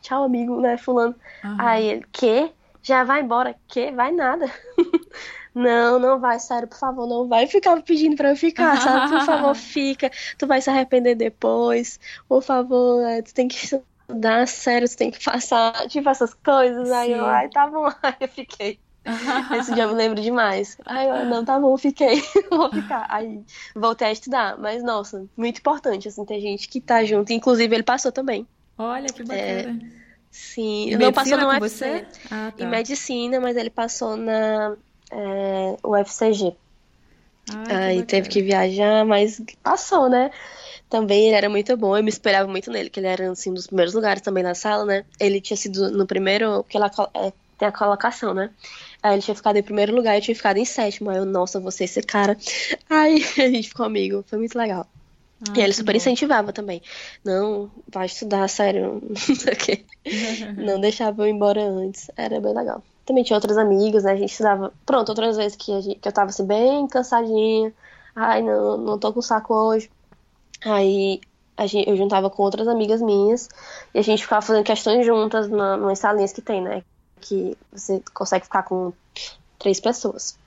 Tchau, 0.00 0.24
amigo, 0.24 0.60
né? 0.60 0.76
Fulano. 0.76 1.14
Uhum. 1.44 1.56
Aí 1.58 1.86
ele, 1.86 2.06
que? 2.12 2.50
Já 2.88 3.04
vai 3.04 3.20
embora? 3.20 3.54
Que? 3.68 3.92
Vai 3.92 4.10
nada. 4.12 4.50
não, 5.54 5.98
não 5.98 6.18
vai, 6.18 6.40
sério, 6.40 6.66
por 6.66 6.78
favor, 6.78 7.06
não 7.06 7.28
vai. 7.28 7.46
ficar 7.46 7.82
pedindo 7.82 8.16
pra 8.16 8.30
eu 8.30 8.36
ficar, 8.36 8.80
sabe? 8.80 9.12
Por 9.12 9.26
favor, 9.26 9.52
fica. 9.54 10.10
Tu 10.38 10.46
vai 10.46 10.62
se 10.62 10.70
arrepender 10.70 11.14
depois. 11.14 12.00
Por 12.26 12.42
favor, 12.42 13.06
é, 13.06 13.20
tu 13.20 13.34
tem 13.34 13.46
que 13.46 13.56
estudar, 13.56 14.48
sério, 14.48 14.88
tu 14.88 14.96
tem 14.96 15.10
que 15.10 15.22
passar, 15.22 15.86
tipo, 15.88 16.08
essas 16.08 16.32
coisas. 16.32 16.88
Sim. 16.88 16.94
Aí 16.94 17.12
eu, 17.12 17.26
ai, 17.26 17.50
tá 17.50 17.66
bom. 17.66 17.92
Aí 18.02 18.14
eu 18.20 18.28
fiquei. 18.28 18.80
Esse 19.58 19.74
dia 19.74 19.82
eu 19.82 19.90
me 19.90 19.94
lembro 19.94 20.22
demais. 20.22 20.78
Aí 20.86 21.10
eu, 21.10 21.26
não, 21.26 21.44
tá 21.44 21.60
bom, 21.60 21.76
fiquei. 21.76 22.22
Vou 22.50 22.70
ficar. 22.70 23.04
Aí 23.10 23.44
voltei 23.74 24.08
a 24.08 24.12
estudar. 24.12 24.56
Mas, 24.58 24.82
nossa, 24.82 25.26
muito 25.36 25.58
importante, 25.58 26.08
assim, 26.08 26.24
ter 26.24 26.40
gente 26.40 26.66
que 26.70 26.80
tá 26.80 27.04
junto. 27.04 27.34
Inclusive, 27.34 27.74
ele 27.74 27.82
passou 27.82 28.10
também. 28.10 28.48
Olha, 28.78 29.08
que 29.08 29.22
bacana. 29.22 29.36
É, 29.36 30.07
sim, 30.30 30.94
não 30.96 31.12
passou 31.12 31.38
no 31.38 31.48
UFC, 31.48 32.04
ah, 32.30 32.52
tá. 32.56 32.64
em 32.64 32.66
medicina, 32.66 33.40
mas 33.40 33.56
ele 33.56 33.70
passou 33.70 34.16
na 34.16 34.76
é, 35.10 35.76
UFCG. 35.82 36.54
Ah, 37.50 37.86
Aí 37.86 38.02
teve 38.02 38.28
que 38.28 38.42
viajar, 38.42 39.04
mas 39.04 39.40
passou, 39.62 40.08
né? 40.08 40.30
Também 40.88 41.26
ele 41.26 41.36
era 41.36 41.48
muito 41.48 41.76
bom, 41.76 41.96
eu 41.96 42.02
me 42.02 42.08
esperava 42.08 42.48
muito 42.48 42.70
nele, 42.70 42.90
que 42.90 43.00
ele 43.00 43.06
era 43.06 43.30
assim, 43.30 43.50
um 43.50 43.54
dos 43.54 43.66
primeiros 43.66 43.94
lugares 43.94 44.22
também 44.22 44.42
na 44.42 44.54
sala, 44.54 44.84
né? 44.84 45.04
Ele 45.20 45.40
tinha 45.40 45.56
sido 45.56 45.90
no 45.90 46.06
primeiro, 46.06 46.62
porque 46.62 46.76
ela 46.76 46.90
é, 47.14 47.32
tem 47.58 47.68
a 47.68 47.72
colocação, 47.72 48.32
né? 48.32 48.50
Aí 49.02 49.14
ele 49.14 49.22
tinha 49.22 49.34
ficado 49.34 49.56
em 49.56 49.62
primeiro 49.62 49.94
lugar 49.94 50.14
e 50.14 50.18
eu 50.18 50.22
tinha 50.22 50.34
ficado 50.34 50.56
em 50.56 50.64
sétimo. 50.64 51.10
Aí 51.10 51.18
eu, 51.18 51.24
nossa, 51.26 51.60
você 51.60 51.84
esse 51.84 52.02
cara. 52.02 52.36
Aí 52.88 53.22
a 53.38 53.48
gente 53.50 53.68
ficou 53.68 53.84
amigo, 53.84 54.24
foi 54.26 54.38
muito 54.38 54.56
legal. 54.56 54.88
Ah, 55.48 55.52
e 55.56 55.60
ele 55.60 55.72
super 55.72 55.92
bom. 55.92 55.96
incentivava 55.96 56.52
também. 56.52 56.82
Não, 57.24 57.70
vai 57.88 58.06
estudar, 58.06 58.48
sério. 58.48 59.00
Não 59.28 59.36
sei 59.36 59.52
o 59.52 59.56
quê. 59.56 59.84
não 60.56 60.80
deixava 60.80 61.22
eu 61.22 61.28
ir 61.28 61.32
embora 61.32 61.62
antes. 61.62 62.10
Era 62.16 62.40
bem 62.40 62.54
legal. 62.54 62.82
Também 63.06 63.24
tinha 63.24 63.36
outras 63.36 63.56
amigas, 63.56 64.04
né? 64.04 64.12
A 64.12 64.16
gente 64.16 64.30
estudava. 64.30 64.72
Pronto, 64.84 65.08
outras 65.10 65.36
vezes 65.36 65.56
que, 65.56 65.80
gente, 65.80 65.98
que 65.98 66.08
eu 66.08 66.12
tava 66.12 66.30
assim, 66.30 66.46
bem 66.46 66.86
cansadinha. 66.88 67.72
Ai, 68.14 68.42
não, 68.42 68.76
não 68.76 68.98
tô 68.98 69.12
com 69.12 69.22
saco 69.22 69.54
hoje. 69.54 69.90
Aí 70.64 71.20
gente, 71.66 71.88
eu 71.88 71.96
juntava 71.96 72.30
com 72.30 72.42
outras 72.42 72.68
amigas 72.68 73.00
minhas 73.00 73.48
e 73.94 73.98
a 73.98 74.02
gente 74.02 74.22
ficava 74.22 74.42
fazendo 74.42 74.64
questões 74.64 75.04
juntas 75.04 75.48
na, 75.48 75.76
nas 75.76 75.98
salinhas 75.98 76.32
que 76.32 76.42
tem, 76.42 76.62
né? 76.62 76.82
Que 77.20 77.56
você 77.72 78.02
consegue 78.14 78.44
ficar 78.44 78.62
com 78.62 78.92
três 79.58 79.80
pessoas. 79.80 80.38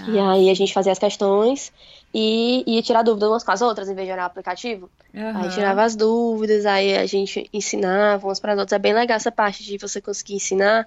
Ah. 0.00 0.10
E 0.10 0.18
aí 0.18 0.50
a 0.50 0.54
gente 0.54 0.72
fazia 0.72 0.92
as 0.92 0.98
questões 0.98 1.72
e 2.12 2.64
ia 2.66 2.82
tirar 2.82 3.02
dúvidas 3.02 3.28
umas 3.28 3.44
com 3.44 3.52
as 3.52 3.60
outras, 3.60 3.88
em 3.88 3.94
vez 3.94 4.06
de 4.06 4.12
olhar 4.12 4.24
o 4.24 4.26
aplicativo. 4.26 4.90
Uhum. 5.12 5.36
Aí 5.36 5.50
tirava 5.50 5.82
as 5.82 5.94
dúvidas, 5.94 6.64
aí 6.64 6.96
a 6.96 7.06
gente 7.06 7.48
ensinava 7.52 8.26
umas 8.26 8.40
para 8.40 8.54
as 8.54 8.58
outras. 8.58 8.76
É 8.76 8.78
bem 8.78 8.94
legal 8.94 9.16
essa 9.16 9.30
parte 9.30 9.62
de 9.62 9.76
você 9.76 10.00
conseguir 10.00 10.34
ensinar, 10.34 10.86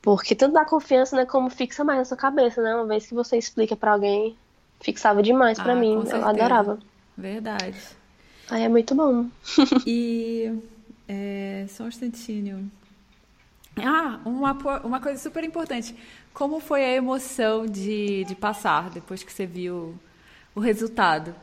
porque 0.00 0.34
tanto 0.34 0.54
dá 0.54 0.64
confiança, 0.64 1.16
né, 1.16 1.26
como 1.26 1.50
fixa 1.50 1.84
mais 1.84 1.98
na 1.98 2.04
sua 2.04 2.16
cabeça, 2.16 2.62
né? 2.62 2.74
Uma 2.74 2.86
vez 2.86 3.06
que 3.06 3.14
você 3.14 3.36
explica 3.36 3.76
para 3.76 3.92
alguém, 3.92 4.36
fixava 4.80 5.22
demais 5.22 5.58
para 5.58 5.72
ah, 5.72 5.76
mim. 5.76 6.02
Eu 6.10 6.24
adorava. 6.24 6.78
Verdade. 7.16 7.76
Aí 8.50 8.62
é 8.62 8.68
muito 8.68 8.94
bom. 8.94 9.26
e 9.86 10.58
é, 11.08 11.66
só 11.68 11.84
um 11.84 11.88
instantinho. 11.88 12.70
Ah, 13.76 14.20
uma, 14.24 14.52
uma 14.82 15.00
coisa 15.00 15.20
super 15.20 15.44
importante. 15.44 15.94
Como 16.32 16.60
foi 16.60 16.82
a 16.82 16.94
emoção 16.94 17.66
de, 17.66 18.24
de 18.24 18.34
passar 18.34 18.88
depois 18.88 19.22
que 19.22 19.32
você 19.32 19.44
viu 19.44 19.94
o 20.56 20.60
resultado? 20.60 21.34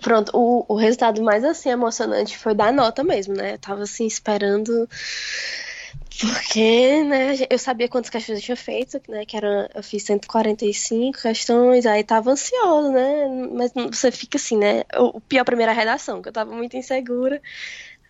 Pronto, 0.00 0.30
o, 0.34 0.64
o 0.68 0.76
resultado 0.76 1.22
mais 1.22 1.44
assim 1.44 1.70
emocionante 1.70 2.36
foi 2.36 2.54
dar 2.54 2.72
nota 2.72 3.04
mesmo, 3.04 3.34
né? 3.34 3.54
Eu 3.54 3.58
tava 3.58 3.82
assim 3.82 4.06
esperando 4.06 4.88
porque, 6.20 7.02
né, 7.04 7.34
eu 7.50 7.58
sabia 7.58 7.88
quantas 7.88 8.10
questões 8.10 8.38
eu 8.38 8.44
tinha 8.44 8.56
feito, 8.56 9.00
né, 9.08 9.26
que 9.26 9.36
era, 9.36 9.70
eu 9.74 9.82
fiz 9.82 10.02
145 10.04 11.20
questões, 11.20 11.84
aí 11.84 12.02
tava 12.02 12.30
ansioso, 12.30 12.90
né, 12.90 13.28
mas 13.52 13.72
você 13.74 14.10
fica 14.10 14.38
assim, 14.38 14.56
né, 14.56 14.84
o, 14.96 15.20
pior 15.20 15.44
primeira 15.44 15.72
redação, 15.72 16.22
que 16.22 16.28
eu 16.28 16.32
tava 16.32 16.54
muito 16.54 16.76
insegura, 16.76 17.40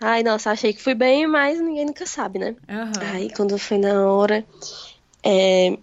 ai, 0.00 0.22
nossa, 0.22 0.52
achei 0.52 0.72
que 0.72 0.82
fui 0.82 0.94
bem, 0.94 1.26
mas 1.26 1.60
ninguém 1.60 1.86
nunca 1.86 2.06
sabe, 2.06 2.38
né, 2.38 2.54
uhum. 2.68 2.92
aí 3.12 3.30
quando 3.30 3.58
foi 3.58 3.78
na 3.78 4.06
hora, 4.08 4.44
é, 5.24 5.76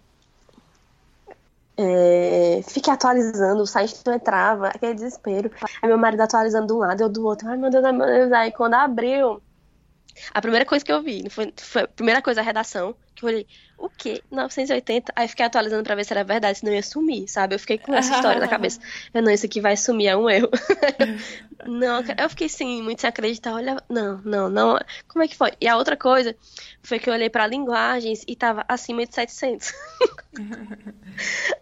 é, 1.76 2.62
fiquei 2.68 2.94
atualizando, 2.94 3.64
o 3.64 3.68
site 3.68 4.00
não 4.06 4.14
entrava, 4.14 4.68
aquele 4.68 4.94
desespero. 4.94 5.52
Aí 5.82 5.90
meu 5.90 5.98
marido 5.98 6.22
atualizando 6.22 6.68
de 6.68 6.74
um 6.74 6.78
lado, 6.78 7.02
eu 7.02 7.10
do 7.10 7.26
outro. 7.26 7.48
Ai, 7.50 7.58
meu 7.58 7.70
Deus, 7.70 7.84
ai, 7.84 7.92
meu 7.92 8.06
Deus. 8.06 8.32
Aí 8.32 8.52
quando 8.52 8.76
abriu, 8.76 9.42
a 10.34 10.42
primeira 10.42 10.66
coisa 10.66 10.86
que 10.86 10.92
eu 10.92 11.02
vi, 11.02 11.30
foi, 11.30 11.54
foi 11.58 11.84
a 11.84 11.88
primeira 11.88 12.22
coisa 12.22 12.42
a 12.42 12.44
redação, 12.44 12.96
que 13.16 13.26
eu 13.26 13.30
olhei, 13.30 13.48
o 13.84 13.90
quê? 13.90 14.24
980? 14.32 15.12
Aí 15.14 15.28
fiquei 15.28 15.46
atualizando 15.46 15.84
pra 15.84 15.94
ver 15.94 16.06
se 16.06 16.14
era 16.14 16.24
verdade, 16.24 16.60
senão 16.60 16.74
ia 16.74 16.82
sumir, 16.82 17.28
sabe? 17.28 17.56
Eu 17.56 17.60
fiquei 17.60 17.78
com 17.78 17.94
essa 17.94 18.16
história 18.16 18.40
na 18.40 18.48
cabeça. 18.48 18.80
Eu, 19.14 19.22
não, 19.22 19.30
isso 19.30 19.46
aqui 19.46 19.60
vai 19.60 19.76
sumir, 19.76 20.08
é 20.08 20.16
um 20.16 20.30
erro. 20.30 20.50
não, 21.68 22.02
eu 22.18 22.30
fiquei 22.30 22.48
assim, 22.48 22.82
muito 22.82 23.02
sem 23.02 23.10
acreditar. 23.10 23.54
Olha, 23.54 23.84
não, 23.90 24.22
não, 24.24 24.50
não. 24.50 24.80
Como 25.10 25.22
é 25.22 25.28
que 25.28 25.36
foi? 25.36 25.52
E 25.60 25.68
a 25.68 25.76
outra 25.76 25.98
coisa 25.98 26.34
foi 26.82 26.98
que 26.98 27.10
eu 27.10 27.14
olhei 27.14 27.30
pra 27.30 27.46
linguagens 27.46 28.24
e 28.26 28.38
tava 28.38 28.64
acima 28.70 29.06
de 29.06 29.14
700. 29.14 29.74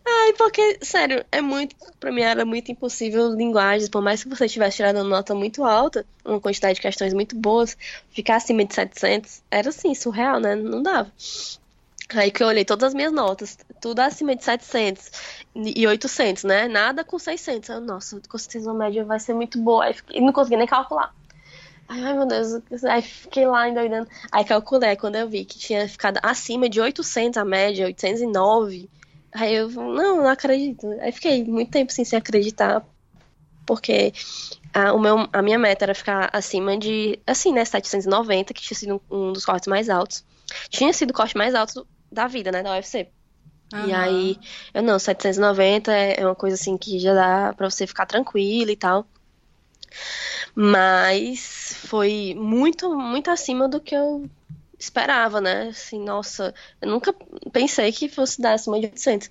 Ai, 0.05 0.33
porque, 0.37 0.77
sério, 0.83 1.25
é 1.31 1.41
muito. 1.41 1.75
Pra 1.99 2.11
mim 2.11 2.21
era 2.21 2.45
muito 2.45 2.71
impossível 2.71 3.33
linguagens, 3.33 3.89
por 3.89 4.01
mais 4.01 4.21
que 4.21 4.29
você 4.29 4.47
tivesse 4.47 4.77
tirado 4.77 4.97
uma 4.97 5.03
nota 5.03 5.33
muito 5.33 5.63
alta, 5.63 6.05
uma 6.23 6.39
quantidade 6.39 6.75
de 6.75 6.81
questões 6.81 7.13
muito 7.13 7.35
boas, 7.35 7.75
ficar 8.11 8.35
acima 8.35 8.63
de 8.63 8.75
700 8.75 9.41
era 9.49 9.69
assim, 9.69 9.95
surreal, 9.95 10.39
né? 10.39 10.55
Não 10.55 10.83
dava. 10.83 11.11
Aí 12.15 12.31
que 12.31 12.43
eu 12.43 12.47
olhei 12.47 12.65
todas 12.65 12.89
as 12.89 12.93
minhas 12.93 13.11
notas, 13.11 13.57
tudo 13.79 13.99
acima 13.99 14.35
de 14.35 14.43
700 14.43 15.11
e 15.55 15.87
800, 15.87 16.43
né? 16.43 16.67
Nada 16.67 17.03
com 17.03 17.17
600. 17.17 17.69
Eu, 17.69 17.81
nossa, 17.81 18.19
com 18.27 18.37
certeza 18.37 18.71
a 18.71 18.73
média 18.73 19.05
vai 19.05 19.19
ser 19.19 19.33
muito 19.33 19.59
boa. 19.59 19.85
Aí 19.85 19.93
fiquei, 19.93 20.19
não 20.21 20.33
consegui 20.33 20.57
nem 20.57 20.67
calcular. 20.67 21.13
Ai, 21.87 22.13
meu 22.13 22.25
Deus. 22.25 22.83
Aí 22.85 23.01
fiquei 23.01 23.45
lá 23.45 23.67
endoidando. 23.67 24.07
Aí 24.31 24.45
calculei, 24.45 24.95
quando 24.95 25.15
eu 25.15 25.29
vi 25.29 25.45
que 25.45 25.57
tinha 25.57 25.87
ficado 25.87 26.19
acima 26.23 26.69
de 26.69 26.79
800 26.79 27.37
a 27.37 27.45
média, 27.45 27.85
809. 27.85 28.89
Aí 29.33 29.55
eu, 29.55 29.69
não, 29.69 30.17
não 30.17 30.27
acredito. 30.27 30.87
Aí 31.01 31.11
fiquei 31.11 31.43
muito 31.43 31.71
tempo 31.71 31.91
sem 31.91 32.05
acreditar. 32.17 32.85
Porque 33.65 34.13
a, 34.73 34.93
o 34.93 34.99
meu, 34.99 35.27
a 35.31 35.41
minha 35.41 35.59
meta 35.59 35.85
era 35.85 35.95
ficar 35.95 36.29
acima 36.33 36.77
de, 36.77 37.19
assim, 37.27 37.53
né, 37.53 37.63
790, 37.63 38.53
que 38.53 38.61
tinha 38.61 38.77
sido 38.77 39.01
um 39.09 39.31
dos 39.31 39.45
cortes 39.45 39.67
mais 39.67 39.89
altos. 39.89 40.23
Tinha 40.69 40.91
sido 40.91 41.11
o 41.11 41.13
corte 41.13 41.37
mais 41.37 41.53
alto 41.55 41.87
da 42.11 42.27
vida, 42.27 42.51
né, 42.51 42.61
da 42.61 42.73
UFC. 42.73 43.07
Uhum. 43.73 43.87
E 43.87 43.93
aí, 43.93 44.39
eu 44.73 44.83
não, 44.83 44.99
790 44.99 45.91
é, 45.93 46.19
é 46.19 46.25
uma 46.25 46.35
coisa 46.35 46.55
assim 46.55 46.77
que 46.77 46.99
já 46.99 47.13
dá 47.13 47.53
pra 47.53 47.69
você 47.69 47.87
ficar 47.87 48.05
tranquilo 48.05 48.69
e 48.69 48.75
tal. 48.75 49.05
Mas 50.53 51.75
foi 51.85 52.35
muito, 52.37 52.93
muito 52.97 53.29
acima 53.31 53.67
do 53.67 53.79
que 53.79 53.95
eu 53.95 54.29
esperava, 54.77 55.39
né? 55.39 55.69
Assim, 55.69 56.03
nossa, 56.03 56.53
eu 56.81 56.89
nunca 56.89 57.13
pensei 57.51 57.91
que 57.91 58.09
fosse 58.09 58.41
dar 58.41 58.53
acima 58.53 58.79
de 58.79 58.87
800. 58.87 59.29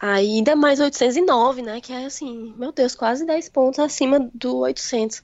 Ainda 0.00 0.54
mais 0.56 0.80
809, 0.80 1.62
né? 1.62 1.80
Que 1.80 1.92
é 1.92 2.04
assim, 2.04 2.52
meu 2.58 2.72
Deus, 2.72 2.94
quase 2.94 3.24
10 3.24 3.48
pontos 3.48 3.78
acima 3.78 4.28
do 4.34 4.58
800. 4.58 5.22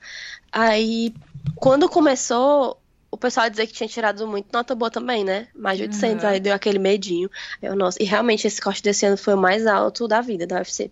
Aí, 0.53 1.15
quando 1.57 1.89
começou, 1.89 2.80
o 3.11 3.17
pessoal 3.17 3.51
dizia 3.51 3.67
que 3.67 3.73
tinha 3.73 3.89
tirado 3.89 4.27
muito 4.27 4.53
nota 4.53 4.75
boa 4.75 4.91
também, 4.91 5.25
né? 5.25 5.49
Mais 5.55 5.77
de 5.77 5.85
800, 5.85 6.23
uhum. 6.23 6.31
aí 6.31 6.41
deu 6.41 6.55
aquele 6.55 6.79
medinho. 6.79 7.31
Eu, 7.61 7.75
nossa, 7.75 8.01
e 8.01 8.07
realmente 8.07 8.47
esse 8.47 8.61
corte 8.61 8.83
desse 8.83 9.05
ano 9.05 9.17
foi 9.17 9.35
o 9.35 9.39
mais 9.39 9.67
alto 9.67 10.07
da 10.07 10.21
vida 10.21 10.47
da 10.47 10.57
UFC. 10.57 10.91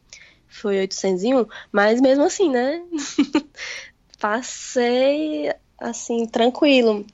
Foi 0.49 0.78
801, 0.81 1.47
mas 1.70 2.01
mesmo 2.01 2.24
assim, 2.24 2.51
né? 2.51 2.82
Passei 4.19 5.53
assim, 5.78 6.27
tranquilo. 6.27 7.07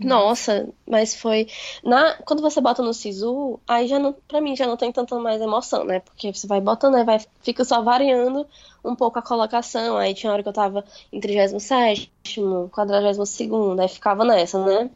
Nossa, 0.00 0.68
mas 0.86 1.14
foi. 1.14 1.46
Na, 1.82 2.14
quando 2.24 2.42
você 2.42 2.60
bota 2.60 2.82
no 2.82 2.94
Sisu, 2.94 3.60
aí 3.66 3.86
já 3.86 3.98
não, 3.98 4.12
pra 4.26 4.40
mim 4.40 4.56
já 4.56 4.66
não 4.66 4.76
tem 4.76 4.90
tanta 4.90 5.18
mais 5.18 5.40
emoção, 5.40 5.84
né? 5.84 6.00
Porque 6.00 6.32
você 6.32 6.46
vai 6.46 6.60
botando, 6.60 6.96
aí 6.96 7.04
vai, 7.04 7.20
fica 7.42 7.64
só 7.64 7.82
variando 7.82 8.46
um 8.84 8.94
pouco 8.94 9.18
a 9.18 9.22
colocação. 9.22 9.96
Aí 9.96 10.14
tinha 10.14 10.32
hora 10.32 10.42
que 10.42 10.48
eu 10.48 10.52
tava 10.52 10.84
em 11.12 11.20
37, 11.20 12.10
42, 12.72 13.18
aí 13.78 13.88
ficava 13.88 14.24
nessa, 14.24 14.64
né? 14.64 14.90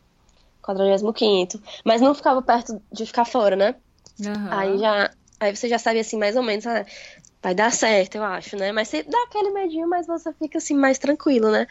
45. 0.63 1.63
Mas 1.85 2.01
não 2.01 2.15
ficava 2.15 2.43
perto 2.43 2.81
de 2.93 3.07
ficar 3.07 3.25
fora, 3.25 3.57
né? 3.57 3.75
Uhum. 4.21 4.49
Aí 4.51 4.79
já. 4.79 5.11
Aí 5.41 5.55
você 5.55 5.69
já 5.69 5.79
sabia 5.79 6.01
assim, 6.01 6.19
mais 6.19 6.35
ou 6.35 6.43
menos, 6.43 6.67
ah, 6.67 6.85
vai 7.41 7.55
dar 7.55 7.71
certo, 7.71 8.17
eu 8.17 8.25
acho, 8.25 8.57
né? 8.57 8.73
Mas 8.73 8.89
você 8.89 9.05
dá 9.05 9.23
aquele 9.23 9.51
medinho, 9.51 9.89
mas 9.89 10.07
você 10.07 10.33
fica 10.33 10.59
assim 10.59 10.75
mais 10.75 10.99
tranquilo, 10.99 11.51
né? 11.51 11.67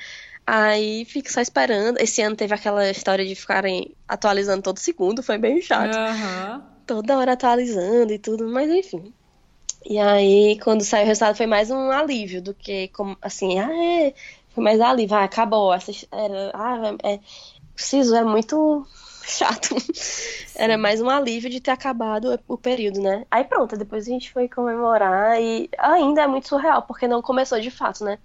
Aí 0.49 1.03
fica 1.03 1.29
só 1.29 1.41
esperando. 1.41 1.99
Esse 1.99 2.21
ano 2.21 2.37
teve 2.37 2.55
aquela 2.55 2.89
história 2.89 3.25
de 3.25 3.35
ficarem 3.35 3.93
atualizando 4.07 4.61
todo 4.61 4.79
segundo, 4.79 5.21
foi 5.21 5.37
bem 5.37 5.61
chato. 5.61 5.93
Uhum. 5.93 6.63
Toda 6.85 7.17
hora 7.17 7.33
atualizando 7.33 8.13
e 8.13 8.17
tudo, 8.17 8.47
mas 8.47 8.71
enfim. 8.71 9.13
E 9.85 9.99
aí, 9.99 10.57
quando 10.63 10.85
saiu 10.85 11.03
o 11.03 11.07
resultado, 11.07 11.35
foi 11.35 11.47
mais 11.47 11.69
um 11.69 11.91
alívio 11.91 12.41
do 12.41 12.53
que, 12.53 12.87
como, 12.89 13.17
assim, 13.21 13.59
ah, 13.59 13.69
é, 13.71 14.13
foi 14.49 14.63
mais 14.63 14.79
alívio, 14.79 15.17
ah, 15.17 15.25
acabou. 15.25 15.73
Essa, 15.73 15.91
era, 16.13 16.51
ah, 16.53 16.95
é, 17.03 17.15
o 17.15 17.19
Siso 17.75 18.15
é 18.15 18.23
muito 18.23 18.87
chato. 19.25 19.75
Era 20.55 20.77
mais 20.77 21.01
um 21.01 21.09
alívio 21.09 21.49
de 21.49 21.59
ter 21.59 21.71
acabado 21.71 22.39
o 22.47 22.57
período, 22.57 23.01
né? 23.01 23.25
Aí 23.29 23.43
pronto, 23.43 23.77
depois 23.77 24.07
a 24.07 24.11
gente 24.11 24.31
foi 24.31 24.47
comemorar 24.47 25.39
e 25.41 25.69
ainda 25.77 26.23
é 26.23 26.27
muito 26.27 26.47
surreal, 26.47 26.81
porque 26.83 27.07
não 27.07 27.21
começou 27.21 27.59
de 27.59 27.69
fato, 27.69 28.03
né? 28.03 28.17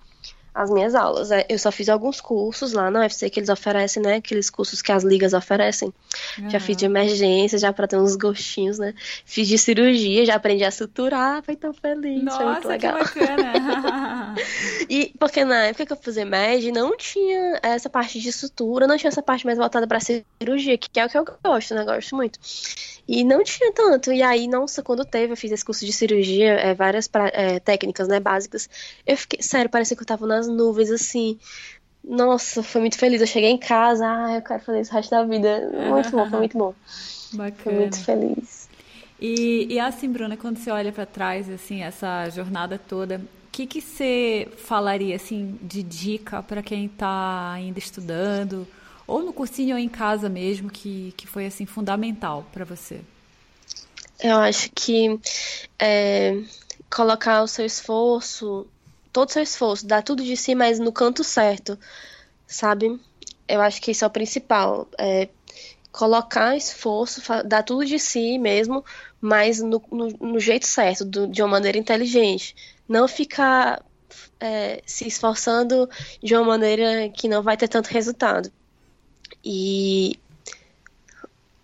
As 0.54 0.70
minhas 0.70 0.94
aulas. 0.94 1.30
É, 1.30 1.46
eu 1.48 1.58
só 1.58 1.72
fiz 1.72 1.88
alguns 1.88 2.20
cursos 2.20 2.72
lá 2.72 2.90
na 2.90 3.00
UFC 3.00 3.30
que 3.30 3.40
eles 3.40 3.48
oferecem, 3.48 4.02
né? 4.02 4.16
Aqueles 4.16 4.50
cursos 4.50 4.82
que 4.82 4.92
as 4.92 5.02
ligas 5.02 5.32
oferecem. 5.32 5.92
Uhum. 6.38 6.50
Já 6.50 6.60
fiz 6.60 6.76
de 6.76 6.84
emergência, 6.84 7.58
já 7.58 7.72
para 7.72 7.86
ter 7.86 7.96
uns 7.96 8.16
gostinhos, 8.16 8.78
né? 8.78 8.94
Fiz 9.24 9.48
de 9.48 9.56
cirurgia, 9.56 10.26
já 10.26 10.34
aprendi 10.34 10.64
a 10.64 10.70
suturar, 10.70 11.42
foi 11.42 11.56
tão 11.56 11.72
feliz, 11.72 12.22
Nossa, 12.22 12.36
foi 12.38 12.46
muito 12.46 12.68
legal. 12.68 12.98
Que 12.98 13.20
bacana. 13.20 14.34
e 14.88 15.14
porque 15.18 15.44
na 15.44 15.66
época 15.66 15.86
que 15.86 15.92
eu 15.92 15.96
fazia 15.96 16.24
MED, 16.24 16.72
não 16.72 16.96
tinha 16.96 17.58
essa 17.62 17.88
parte 17.88 18.20
de 18.20 18.32
sutura, 18.32 18.86
não 18.86 18.96
tinha 18.96 19.08
essa 19.08 19.22
parte 19.22 19.46
mais 19.46 19.58
voltada 19.58 19.86
para 19.86 20.00
cirurgia, 20.00 20.76
que 20.76 21.00
é 21.00 21.06
o 21.06 21.08
que 21.08 21.18
eu 21.18 21.24
gosto, 21.42 21.74
né? 21.74 21.84
Gosto 21.84 22.14
muito. 22.14 22.38
E 23.06 23.24
não 23.24 23.42
tinha 23.42 23.72
tanto. 23.72 24.12
E 24.12 24.22
aí, 24.22 24.46
nossa, 24.46 24.82
quando 24.82 25.04
teve, 25.04 25.32
eu 25.32 25.36
fiz 25.36 25.50
esse 25.50 25.64
curso 25.64 25.84
de 25.84 25.92
cirurgia, 25.92 26.52
é, 26.52 26.74
várias 26.74 27.08
pra, 27.08 27.28
é, 27.28 27.58
técnicas, 27.58 28.06
né, 28.08 28.20
básicas. 28.20 28.68
Eu 29.06 29.16
fiquei, 29.16 29.42
sério, 29.42 29.70
parecia 29.70 29.96
que 29.96 30.02
eu 30.02 30.06
tava 30.06 30.26
nas 30.46 30.56
nuvens, 30.56 30.90
assim. 30.90 31.38
Nossa, 32.04 32.62
foi 32.62 32.80
muito 32.80 32.98
feliz. 32.98 33.20
Eu 33.20 33.26
cheguei 33.26 33.50
em 33.50 33.58
casa, 33.58 34.04
ah, 34.06 34.34
eu 34.34 34.42
quero 34.42 34.62
fazer 34.62 34.80
isso 34.80 34.90
o 34.90 34.94
resto 34.94 35.10
da 35.10 35.24
vida. 35.24 35.70
Muito 35.88 36.10
bom, 36.10 36.28
foi 36.28 36.38
muito 36.38 36.58
bom. 36.58 36.74
Bacana. 37.32 37.56
Foi 37.62 37.74
muito 37.74 37.98
feliz. 38.04 38.68
E, 39.20 39.66
e 39.70 39.78
assim, 39.78 40.10
Bruna, 40.10 40.36
quando 40.36 40.58
você 40.58 40.70
olha 40.70 40.92
para 40.92 41.06
trás, 41.06 41.48
assim, 41.48 41.82
essa 41.82 42.28
jornada 42.28 42.76
toda, 42.76 43.18
o 43.18 43.50
que, 43.52 43.66
que 43.66 43.80
você 43.80 44.48
falaria, 44.58 45.14
assim, 45.14 45.58
de 45.62 45.82
dica 45.82 46.42
para 46.42 46.62
quem 46.62 46.86
está 46.86 47.52
ainda 47.52 47.78
estudando? 47.78 48.66
ou 49.06 49.22
no 49.22 49.32
cursinho 49.32 49.74
ou 49.74 49.78
em 49.78 49.88
casa 49.88 50.28
mesmo, 50.28 50.70
que, 50.70 51.12
que 51.16 51.26
foi 51.26 51.46
assim 51.46 51.66
fundamental 51.66 52.46
para 52.52 52.64
você? 52.64 53.00
Eu 54.20 54.36
acho 54.36 54.70
que 54.74 55.18
é, 55.78 56.40
colocar 56.88 57.42
o 57.42 57.48
seu 57.48 57.66
esforço, 57.66 58.66
todo 59.12 59.28
o 59.28 59.32
seu 59.32 59.42
esforço, 59.42 59.86
dar 59.86 60.02
tudo 60.02 60.24
de 60.24 60.36
si, 60.36 60.54
mas 60.54 60.78
no 60.78 60.92
canto 60.92 61.22
certo, 61.22 61.78
sabe? 62.46 62.98
Eu 63.46 63.60
acho 63.60 63.80
que 63.80 63.90
isso 63.90 64.04
é 64.04 64.06
o 64.06 64.10
principal. 64.10 64.88
É, 64.98 65.28
colocar 65.92 66.56
esforço, 66.56 67.20
dar 67.44 67.62
tudo 67.62 67.84
de 67.84 67.98
si 67.98 68.38
mesmo, 68.38 68.82
mas 69.20 69.60
no, 69.60 69.82
no, 69.92 70.08
no 70.08 70.40
jeito 70.40 70.66
certo, 70.66 71.04
do, 71.04 71.26
de 71.28 71.42
uma 71.42 71.48
maneira 71.48 71.76
inteligente. 71.76 72.56
Não 72.88 73.06
ficar 73.06 73.84
é, 74.40 74.82
se 74.86 75.06
esforçando 75.06 75.88
de 76.22 76.34
uma 76.34 76.44
maneira 76.44 77.08
que 77.10 77.28
não 77.28 77.42
vai 77.42 77.56
ter 77.56 77.68
tanto 77.68 77.88
resultado. 77.88 78.50
E 79.44 80.18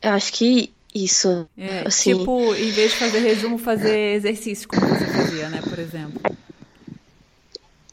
eu 0.03 0.13
acho 0.13 0.33
que 0.33 0.73
isso. 0.95 1.49
É, 1.57 1.87
assim... 1.87 2.19
Tipo, 2.19 2.55
em 2.55 2.71
vez 2.71 2.93
de 2.93 2.99
fazer 2.99 3.19
resumo, 3.21 3.59
fazer 3.59 4.15
exercício, 4.15 4.69
como 4.69 4.87
você 4.87 5.07
fazia, 5.07 5.49
né, 5.49 5.63
por 5.63 5.79
exemplo. 5.79 6.21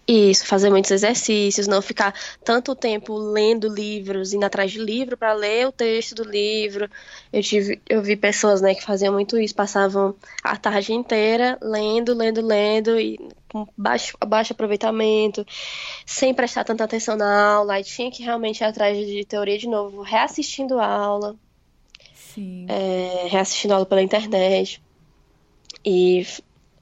Isso, 0.08 0.46
fazer 0.46 0.70
muitos 0.70 0.92
exercícios, 0.92 1.68
não 1.68 1.82
ficar 1.82 2.14
tanto 2.44 2.76
tempo 2.76 3.18
lendo 3.18 3.68
livros, 3.68 4.34
indo 4.34 4.46
atrás 4.46 4.72
de 4.72 4.78
livro 4.78 5.18
para 5.18 5.34
ler 5.34 5.68
o 5.68 5.72
texto 5.72 6.14
do 6.14 6.24
livro. 6.24 6.88
Eu 7.34 7.42
tive, 7.42 7.82
eu 7.90 8.04
vi 8.04 8.16
pessoas, 8.16 8.62
né, 8.62 8.76
que 8.76 8.84
faziam 8.84 9.12
muito 9.12 9.36
isso, 9.40 9.56
passavam 9.56 10.16
a 10.44 10.56
tarde 10.58 10.94
inteira 10.94 11.58
lendo, 11.60 12.14
lendo, 12.14 12.46
lendo 12.46 13.00
e 13.00 13.18
com 13.52 13.68
baixo, 13.76 14.16
baixo 14.28 14.54
aproveitamento, 14.54 15.44
sem 16.06 16.36
prestar 16.36 16.64
tanta 16.64 16.84
atenção 16.84 17.16
na 17.16 17.54
aula, 17.54 17.80
e 17.80 17.84
tinha 17.84 18.12
que 18.12 18.22
realmente 18.22 18.62
ir 18.62 18.66
atrás 18.66 18.96
de 18.96 19.26
teoria 19.26 19.58
de 19.58 19.68
novo, 19.68 20.04
reassistindo 20.04 20.80
a 20.80 20.86
aula, 20.86 21.36
é, 22.68 23.28
reassistindo 23.28 23.74
a 23.74 23.78
aula 23.78 23.86
pela 23.88 24.04
internet. 24.04 24.84
E 25.84 26.28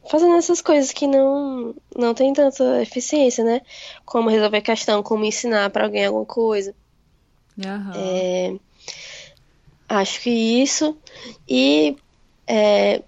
fazendo 0.10 0.36
essas 0.36 0.62
coisas 0.62 0.92
que 0.92 1.08
não 1.08 1.76
não 1.96 2.14
tem 2.14 2.34
tanta 2.34 2.82
eficiência, 2.82 3.44
né? 3.44 3.62
Como 4.06 4.30
resolver 4.30 4.62
questão, 4.62 5.04
como 5.04 5.26
ensinar 5.26 5.70
para 5.70 5.86
alguém 5.86 6.06
alguma 6.06 6.26
coisa. 6.26 6.76
Uhum. 7.58 7.92
É, 7.96 8.56
acho 9.88 10.22
que 10.22 10.30
isso 10.30 10.98
e 11.48 11.96
é, 12.48 13.02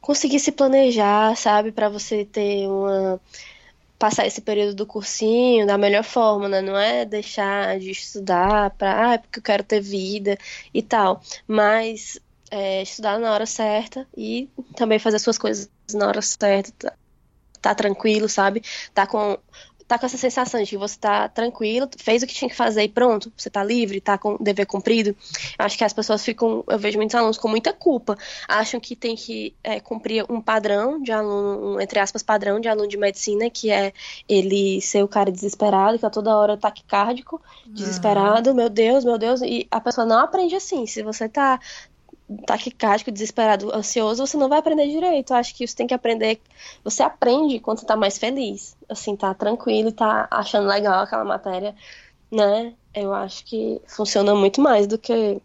conseguir 0.00 0.40
se 0.40 0.52
planejar, 0.52 1.36
sabe, 1.36 1.72
para 1.72 1.88
você 1.88 2.24
ter 2.24 2.66
uma 2.68 3.20
passar 3.98 4.26
esse 4.26 4.40
período 4.40 4.74
do 4.74 4.86
cursinho 4.86 5.66
da 5.66 5.78
melhor 5.78 6.04
forma, 6.04 6.48
né? 6.48 6.60
Não 6.60 6.76
é 6.76 7.04
deixar 7.04 7.78
de 7.78 7.90
estudar 7.90 8.70
para, 8.70 9.08
ah, 9.08 9.14
é 9.14 9.18
porque 9.18 9.38
eu 9.38 9.42
quero 9.42 9.64
ter 9.64 9.80
vida 9.80 10.36
e 10.74 10.82
tal, 10.82 11.22
mas 11.46 12.18
é, 12.50 12.82
estudar 12.82 13.18
na 13.18 13.32
hora 13.32 13.46
certa 13.46 14.06
e 14.16 14.48
também 14.76 14.98
fazer 14.98 15.16
as 15.16 15.22
suas 15.22 15.38
coisas 15.38 15.70
na 15.92 16.06
hora 16.06 16.22
certa, 16.22 16.72
tá, 16.72 16.96
tá 17.60 17.74
tranquilo, 17.74 18.28
sabe? 18.28 18.62
Tá 18.92 19.06
com 19.06 19.38
tá 19.86 19.98
com 19.98 20.06
essa 20.06 20.16
sensação 20.16 20.62
de 20.62 20.70
que 20.70 20.76
você 20.76 20.98
tá 20.98 21.28
tranquilo, 21.28 21.88
fez 21.98 22.22
o 22.22 22.26
que 22.26 22.34
tinha 22.34 22.48
que 22.48 22.56
fazer 22.56 22.82
e 22.82 22.88
pronto, 22.88 23.32
você 23.36 23.50
tá 23.50 23.62
livre, 23.62 24.00
tá 24.00 24.16
com 24.16 24.34
o 24.34 24.42
dever 24.42 24.66
cumprido. 24.66 25.14
Acho 25.58 25.76
que 25.76 25.84
as 25.84 25.92
pessoas 25.92 26.24
ficam, 26.24 26.64
eu 26.66 26.78
vejo 26.78 26.96
muitos 26.96 27.14
alunos 27.14 27.36
com 27.36 27.48
muita 27.48 27.72
culpa, 27.72 28.16
acham 28.48 28.80
que 28.80 28.96
tem 28.96 29.14
que 29.14 29.54
é, 29.62 29.80
cumprir 29.80 30.24
um 30.30 30.40
padrão 30.40 31.02
de 31.02 31.12
aluno, 31.12 31.74
um, 31.74 31.80
entre 31.80 31.98
aspas, 31.98 32.22
padrão 32.22 32.58
de 32.60 32.68
aluno 32.68 32.88
de 32.88 32.96
medicina, 32.96 33.50
que 33.50 33.70
é 33.70 33.92
ele 34.28 34.80
ser 34.80 35.02
o 35.04 35.08
cara 35.08 35.30
desesperado, 35.30 35.98
que 35.98 36.06
a 36.06 36.10
toda 36.10 36.36
hora 36.36 36.56
taquicárdico, 36.56 37.40
desesperado, 37.66 38.50
uhum. 38.50 38.56
meu 38.56 38.70
Deus, 38.70 39.04
meu 39.04 39.18
Deus, 39.18 39.42
e 39.42 39.66
a 39.70 39.80
pessoa 39.80 40.06
não 40.06 40.18
aprende 40.18 40.56
assim. 40.56 40.86
Se 40.86 41.02
você 41.02 41.28
tá 41.28 41.60
taquicárdico, 42.46 43.12
desesperado, 43.12 43.74
ansioso, 43.74 44.26
você 44.26 44.36
não 44.36 44.48
vai 44.48 44.58
aprender 44.58 44.88
direito. 44.88 45.32
Eu 45.32 45.36
acho 45.36 45.54
que 45.54 45.66
você 45.66 45.76
tem 45.76 45.86
que 45.86 45.94
aprender. 45.94 46.40
Você 46.82 47.02
aprende 47.02 47.60
quando 47.60 47.80
você 47.80 47.86
tá 47.86 47.96
mais 47.96 48.18
feliz. 48.18 48.76
Assim, 48.88 49.16
tá 49.16 49.34
tranquilo, 49.34 49.92
tá 49.92 50.26
achando 50.30 50.66
legal 50.68 51.02
aquela 51.02 51.24
matéria, 51.24 51.74
né? 52.30 52.74
Eu 52.94 53.12
acho 53.12 53.44
que 53.44 53.80
funciona 53.86 54.34
muito 54.34 54.60
mais 54.60 54.86
do 54.86 54.98
que. 54.98 55.40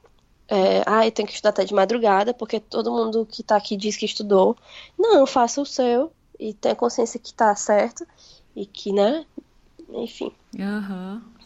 É, 0.47 0.81
ah, 0.85 1.05
eu 1.05 1.11
tenho 1.11 1.27
que 1.27 1.33
estudar 1.33 1.49
até 1.49 1.63
de 1.63 1.73
madrugada, 1.73 2.33
porque 2.33 2.59
todo 2.59 2.91
mundo 2.91 3.25
que 3.25 3.43
tá 3.43 3.55
aqui 3.55 3.77
diz 3.77 3.95
que 3.95 4.05
estudou. 4.05 4.57
Não, 4.97 5.25
faça 5.27 5.61
o 5.61 5.65
seu 5.65 6.11
e 6.39 6.53
tenha 6.53 6.75
consciência 6.75 7.19
que 7.19 7.33
tá 7.33 7.55
certo 7.55 8.07
e 8.55 8.65
que, 8.65 8.91
né? 8.91 9.25
Enfim. 9.89 10.31
Aham. 10.59 11.21
Uhum. 11.23 11.38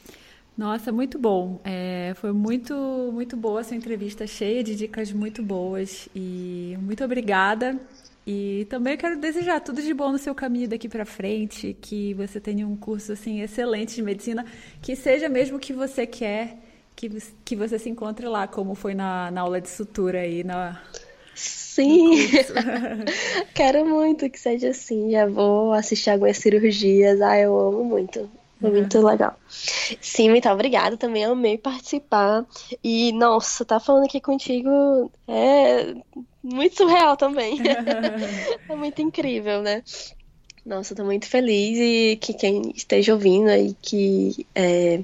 Nossa, 0.57 0.91
muito 0.91 1.17
bom. 1.17 1.59
É, 1.63 2.13
foi 2.15 2.31
muito, 2.31 2.73
muito 3.11 3.35
boa 3.35 3.61
essa 3.61 3.75
entrevista, 3.75 4.27
cheia 4.27 4.63
de 4.63 4.75
dicas 4.75 5.11
muito 5.11 5.41
boas. 5.41 6.07
E 6.15 6.77
muito 6.81 7.03
obrigada. 7.03 7.79
E 8.25 8.65
também 8.69 8.95
quero 8.95 9.19
desejar 9.19 9.59
tudo 9.59 9.81
de 9.81 9.93
bom 9.93 10.11
no 10.11 10.17
seu 10.17 10.33
caminho 10.33 10.69
daqui 10.69 10.87
para 10.87 11.05
frente, 11.05 11.75
que 11.81 12.13
você 12.13 12.39
tenha 12.39 12.65
um 12.67 12.75
curso 12.75 13.11
assim 13.11 13.41
excelente 13.41 13.95
de 13.95 14.01
medicina, 14.01 14.45
que 14.81 14.95
seja 14.95 15.27
mesmo 15.27 15.57
o 15.57 15.59
que 15.59 15.73
você 15.73 16.07
quer, 16.07 16.57
que, 16.95 17.09
que 17.43 17.55
você 17.55 17.77
se 17.77 17.89
encontre 17.89 18.25
lá, 18.27 18.47
como 18.47 18.75
foi 18.75 18.93
na, 18.93 19.29
na 19.31 19.41
aula 19.41 19.59
de 19.59 19.69
sutura 19.69 20.19
aí 20.19 20.43
na 20.43 20.81
Sim, 21.35 22.11
quero 23.53 23.85
muito 23.85 24.29
que 24.29 24.39
seja 24.39 24.69
assim. 24.69 25.11
Já 25.11 25.25
vou 25.25 25.73
assistir 25.73 26.11
algumas 26.11 26.37
cirurgias. 26.37 27.19
Ah, 27.21 27.39
eu 27.39 27.57
amo 27.59 27.83
muito. 27.83 28.29
Foi 28.59 28.69
uhum. 28.69 28.77
muito 28.77 29.05
legal. 29.05 29.37
Sim, 29.49 30.29
muito 30.29 30.47
obrigada. 30.49 30.97
Também 30.97 31.25
amei 31.25 31.57
participar. 31.57 32.45
E, 32.83 33.11
nossa, 33.11 33.65
tá 33.65 33.79
falando 33.79 34.05
aqui 34.05 34.21
contigo 34.21 35.11
é 35.27 35.95
muito 36.41 36.77
surreal 36.77 37.17
também. 37.17 37.57
é 38.69 38.75
muito 38.75 39.01
incrível, 39.01 39.61
né? 39.61 39.83
Nossa, 40.65 40.95
tô 40.95 41.03
muito 41.03 41.27
feliz 41.27 41.77
e 41.77 42.17
que 42.21 42.33
quem 42.33 42.71
esteja 42.73 43.13
ouvindo 43.13 43.49
aí 43.49 43.75
que 43.81 44.45
é, 44.55 45.01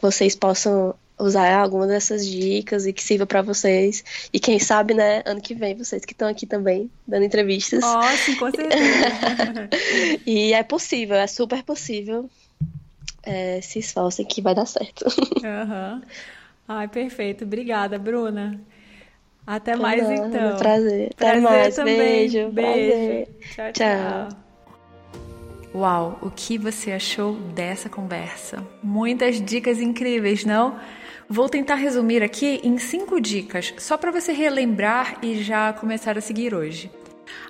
vocês 0.00 0.34
possam 0.34 0.94
usar 1.18 1.52
alguma 1.60 1.86
dessas 1.86 2.26
dicas 2.26 2.86
e 2.86 2.92
que 2.92 3.02
sirva 3.02 3.26
para 3.26 3.42
vocês. 3.42 4.04
E 4.32 4.38
quem 4.38 4.58
sabe, 4.58 4.94
né, 4.94 5.22
ano 5.24 5.40
que 5.40 5.54
vem, 5.54 5.74
vocês 5.74 6.04
que 6.04 6.12
estão 6.12 6.28
aqui 6.28 6.46
também 6.46 6.90
dando 7.06 7.24
entrevistas. 7.24 7.82
Oh, 7.84 8.16
sim, 8.16 8.36
com 8.36 8.50
certeza. 8.50 9.68
e 10.24 10.52
é 10.52 10.62
possível, 10.62 11.16
é 11.16 11.26
super 11.26 11.62
possível. 11.62 12.28
É, 13.28 13.60
se 13.60 13.78
esforcem 13.78 14.24
que 14.24 14.40
vai 14.40 14.54
dar 14.54 14.66
certo. 14.66 15.04
Uhum. 15.38 16.02
Ai, 16.66 16.88
perfeito. 16.88 17.44
Obrigada, 17.44 17.98
Bruna. 17.98 18.60
Até 19.46 19.76
mais, 19.76 20.02
Não, 20.02 20.12
então. 20.12 20.56
Prazer. 20.56 21.14
prazer 21.14 21.38
Até 21.38 21.40
mais. 21.40 21.76
Também. 21.76 21.96
Beijo. 21.96 22.50
Beijo. 22.50 22.90
Prazer. 22.90 23.28
Tchau, 23.54 23.72
tchau. 23.72 24.28
tchau. 24.28 24.38
Uau, 25.74 26.18
o 26.22 26.30
que 26.30 26.58
você 26.58 26.92
achou 26.92 27.34
dessa 27.54 27.88
conversa? 27.88 28.66
Muitas 28.82 29.40
dicas 29.40 29.80
incríveis, 29.80 30.44
não? 30.44 30.78
Vou 31.28 31.48
tentar 31.48 31.76
resumir 31.76 32.22
aqui 32.22 32.60
em 32.64 32.78
cinco 32.78 33.20
dicas, 33.20 33.74
só 33.78 33.96
para 33.96 34.10
você 34.10 34.32
relembrar 34.32 35.18
e 35.22 35.42
já 35.42 35.72
começar 35.74 36.16
a 36.16 36.20
seguir 36.20 36.54
hoje. 36.54 36.90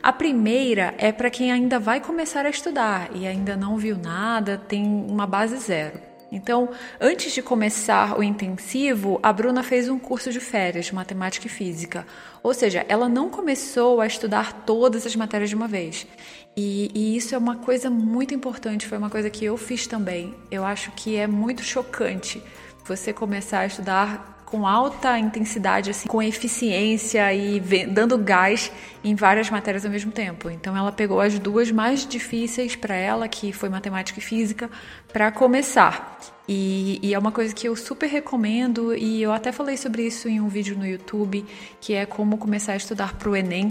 A 0.02 0.12
primeira 0.12 0.94
é 0.98 1.12
para 1.12 1.30
quem 1.30 1.52
ainda 1.52 1.78
vai 1.78 2.00
começar 2.00 2.46
a 2.46 2.50
estudar 2.50 3.10
e 3.14 3.26
ainda 3.26 3.56
não 3.56 3.76
viu 3.76 3.96
nada, 3.96 4.56
tem 4.56 4.84
uma 4.84 5.26
base 5.26 5.56
zero. 5.58 6.08
Então, 6.30 6.68
antes 7.00 7.32
de 7.32 7.40
começar 7.40 8.18
o 8.18 8.22
intensivo, 8.22 9.18
a 9.22 9.32
Bruna 9.32 9.62
fez 9.62 9.88
um 9.88 9.98
curso 9.98 10.30
de 10.30 10.40
férias 10.40 10.86
de 10.86 10.94
matemática 10.94 11.46
e 11.46 11.50
física. 11.50 12.06
Ou 12.42 12.52
seja, 12.52 12.84
ela 12.88 13.08
não 13.08 13.30
começou 13.30 14.00
a 14.00 14.06
estudar 14.06 14.64
todas 14.66 15.06
as 15.06 15.16
matérias 15.16 15.48
de 15.48 15.56
uma 15.56 15.66
vez. 15.66 16.06
E, 16.54 16.90
e, 16.94 17.16
isso 17.16 17.34
é 17.34 17.38
uma 17.38 17.56
coisa 17.56 17.88
muito 17.88 18.34
importante, 18.34 18.86
foi 18.86 18.98
uma 18.98 19.08
coisa 19.08 19.30
que 19.30 19.44
eu 19.44 19.56
fiz 19.56 19.86
também. 19.86 20.34
Eu 20.50 20.64
acho 20.64 20.90
que 20.92 21.16
é 21.16 21.26
muito 21.26 21.62
chocante 21.62 22.42
você 22.84 23.12
começar 23.12 23.60
a 23.60 23.66
estudar 23.66 24.37
com 24.48 24.66
alta 24.66 25.18
intensidade, 25.18 25.90
assim, 25.90 26.08
com 26.08 26.22
eficiência 26.22 27.34
e 27.34 27.60
dando 27.86 28.16
gás 28.16 28.72
em 29.04 29.14
várias 29.14 29.50
matérias 29.50 29.84
ao 29.84 29.90
mesmo 29.90 30.10
tempo. 30.10 30.48
Então 30.48 30.74
ela 30.74 30.90
pegou 30.90 31.20
as 31.20 31.38
duas 31.38 31.70
mais 31.70 32.06
difíceis 32.06 32.74
para 32.74 32.94
ela, 32.94 33.28
que 33.28 33.52
foi 33.52 33.68
matemática 33.68 34.18
e 34.18 34.22
física, 34.22 34.70
para 35.12 35.30
começar. 35.30 36.18
E, 36.48 36.98
e, 37.02 37.12
é 37.12 37.18
uma 37.18 37.30
coisa 37.30 37.54
que 37.54 37.68
eu 37.68 37.76
super 37.76 38.06
recomendo 38.06 38.94
e 38.94 39.20
eu 39.20 39.32
até 39.32 39.52
falei 39.52 39.76
sobre 39.76 40.06
isso 40.06 40.30
em 40.30 40.40
um 40.40 40.48
vídeo 40.48 40.78
no 40.78 40.86
YouTube, 40.86 41.44
que 41.78 41.92
é 41.92 42.06
como 42.06 42.38
começar 42.38 42.72
a 42.72 42.76
estudar 42.76 43.16
para 43.16 43.28
o 43.28 43.36
Enem, 43.36 43.70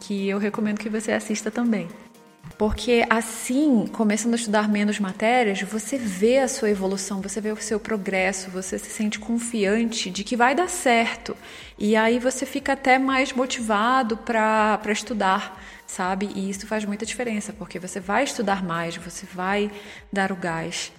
que 0.00 0.28
eu 0.28 0.38
recomendo 0.38 0.80
que 0.80 0.88
você 0.88 1.12
assista 1.12 1.52
também. 1.52 1.86
Porque 2.60 3.06
assim, 3.08 3.86
começando 3.86 4.34
a 4.34 4.36
estudar 4.36 4.68
menos 4.68 5.00
matérias, 5.00 5.62
você 5.62 5.96
vê 5.96 6.40
a 6.40 6.46
sua 6.46 6.68
evolução, 6.68 7.22
você 7.22 7.40
vê 7.40 7.50
o 7.50 7.56
seu 7.56 7.80
progresso, 7.80 8.50
você 8.50 8.78
se 8.78 8.90
sente 8.90 9.18
confiante 9.18 10.10
de 10.10 10.22
que 10.22 10.36
vai 10.36 10.54
dar 10.54 10.68
certo. 10.68 11.34
E 11.78 11.96
aí 11.96 12.18
você 12.18 12.44
fica 12.44 12.74
até 12.74 12.98
mais 12.98 13.32
motivado 13.32 14.14
para 14.14 14.78
estudar, 14.90 15.58
sabe? 15.86 16.28
E 16.34 16.50
isso 16.50 16.66
faz 16.66 16.84
muita 16.84 17.06
diferença, 17.06 17.50
porque 17.50 17.78
você 17.78 17.98
vai 17.98 18.24
estudar 18.24 18.62
mais, 18.62 18.94
você 18.94 19.24
vai 19.24 19.70
dar 20.12 20.30
o 20.30 20.36
gás. 20.36 20.92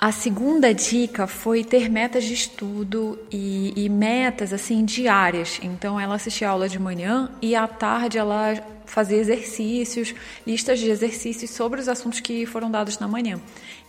A 0.00 0.12
segunda 0.12 0.72
dica 0.72 1.26
foi 1.26 1.64
ter 1.64 1.90
metas 1.90 2.22
de 2.22 2.32
estudo 2.32 3.18
e, 3.32 3.72
e 3.74 3.88
metas 3.88 4.52
assim 4.52 4.84
diárias. 4.84 5.58
Então 5.60 5.98
ela 5.98 6.14
assistia 6.14 6.50
aula 6.50 6.68
de 6.68 6.78
manhã 6.78 7.28
e 7.42 7.56
à 7.56 7.66
tarde 7.66 8.16
ela 8.16 8.54
fazer 8.86 9.16
exercícios, 9.16 10.14
listas 10.46 10.78
de 10.78 10.88
exercícios 10.88 11.50
sobre 11.50 11.80
os 11.80 11.88
assuntos 11.88 12.20
que 12.20 12.46
foram 12.46 12.70
dados 12.70 13.00
na 13.00 13.08
manhã. 13.08 13.40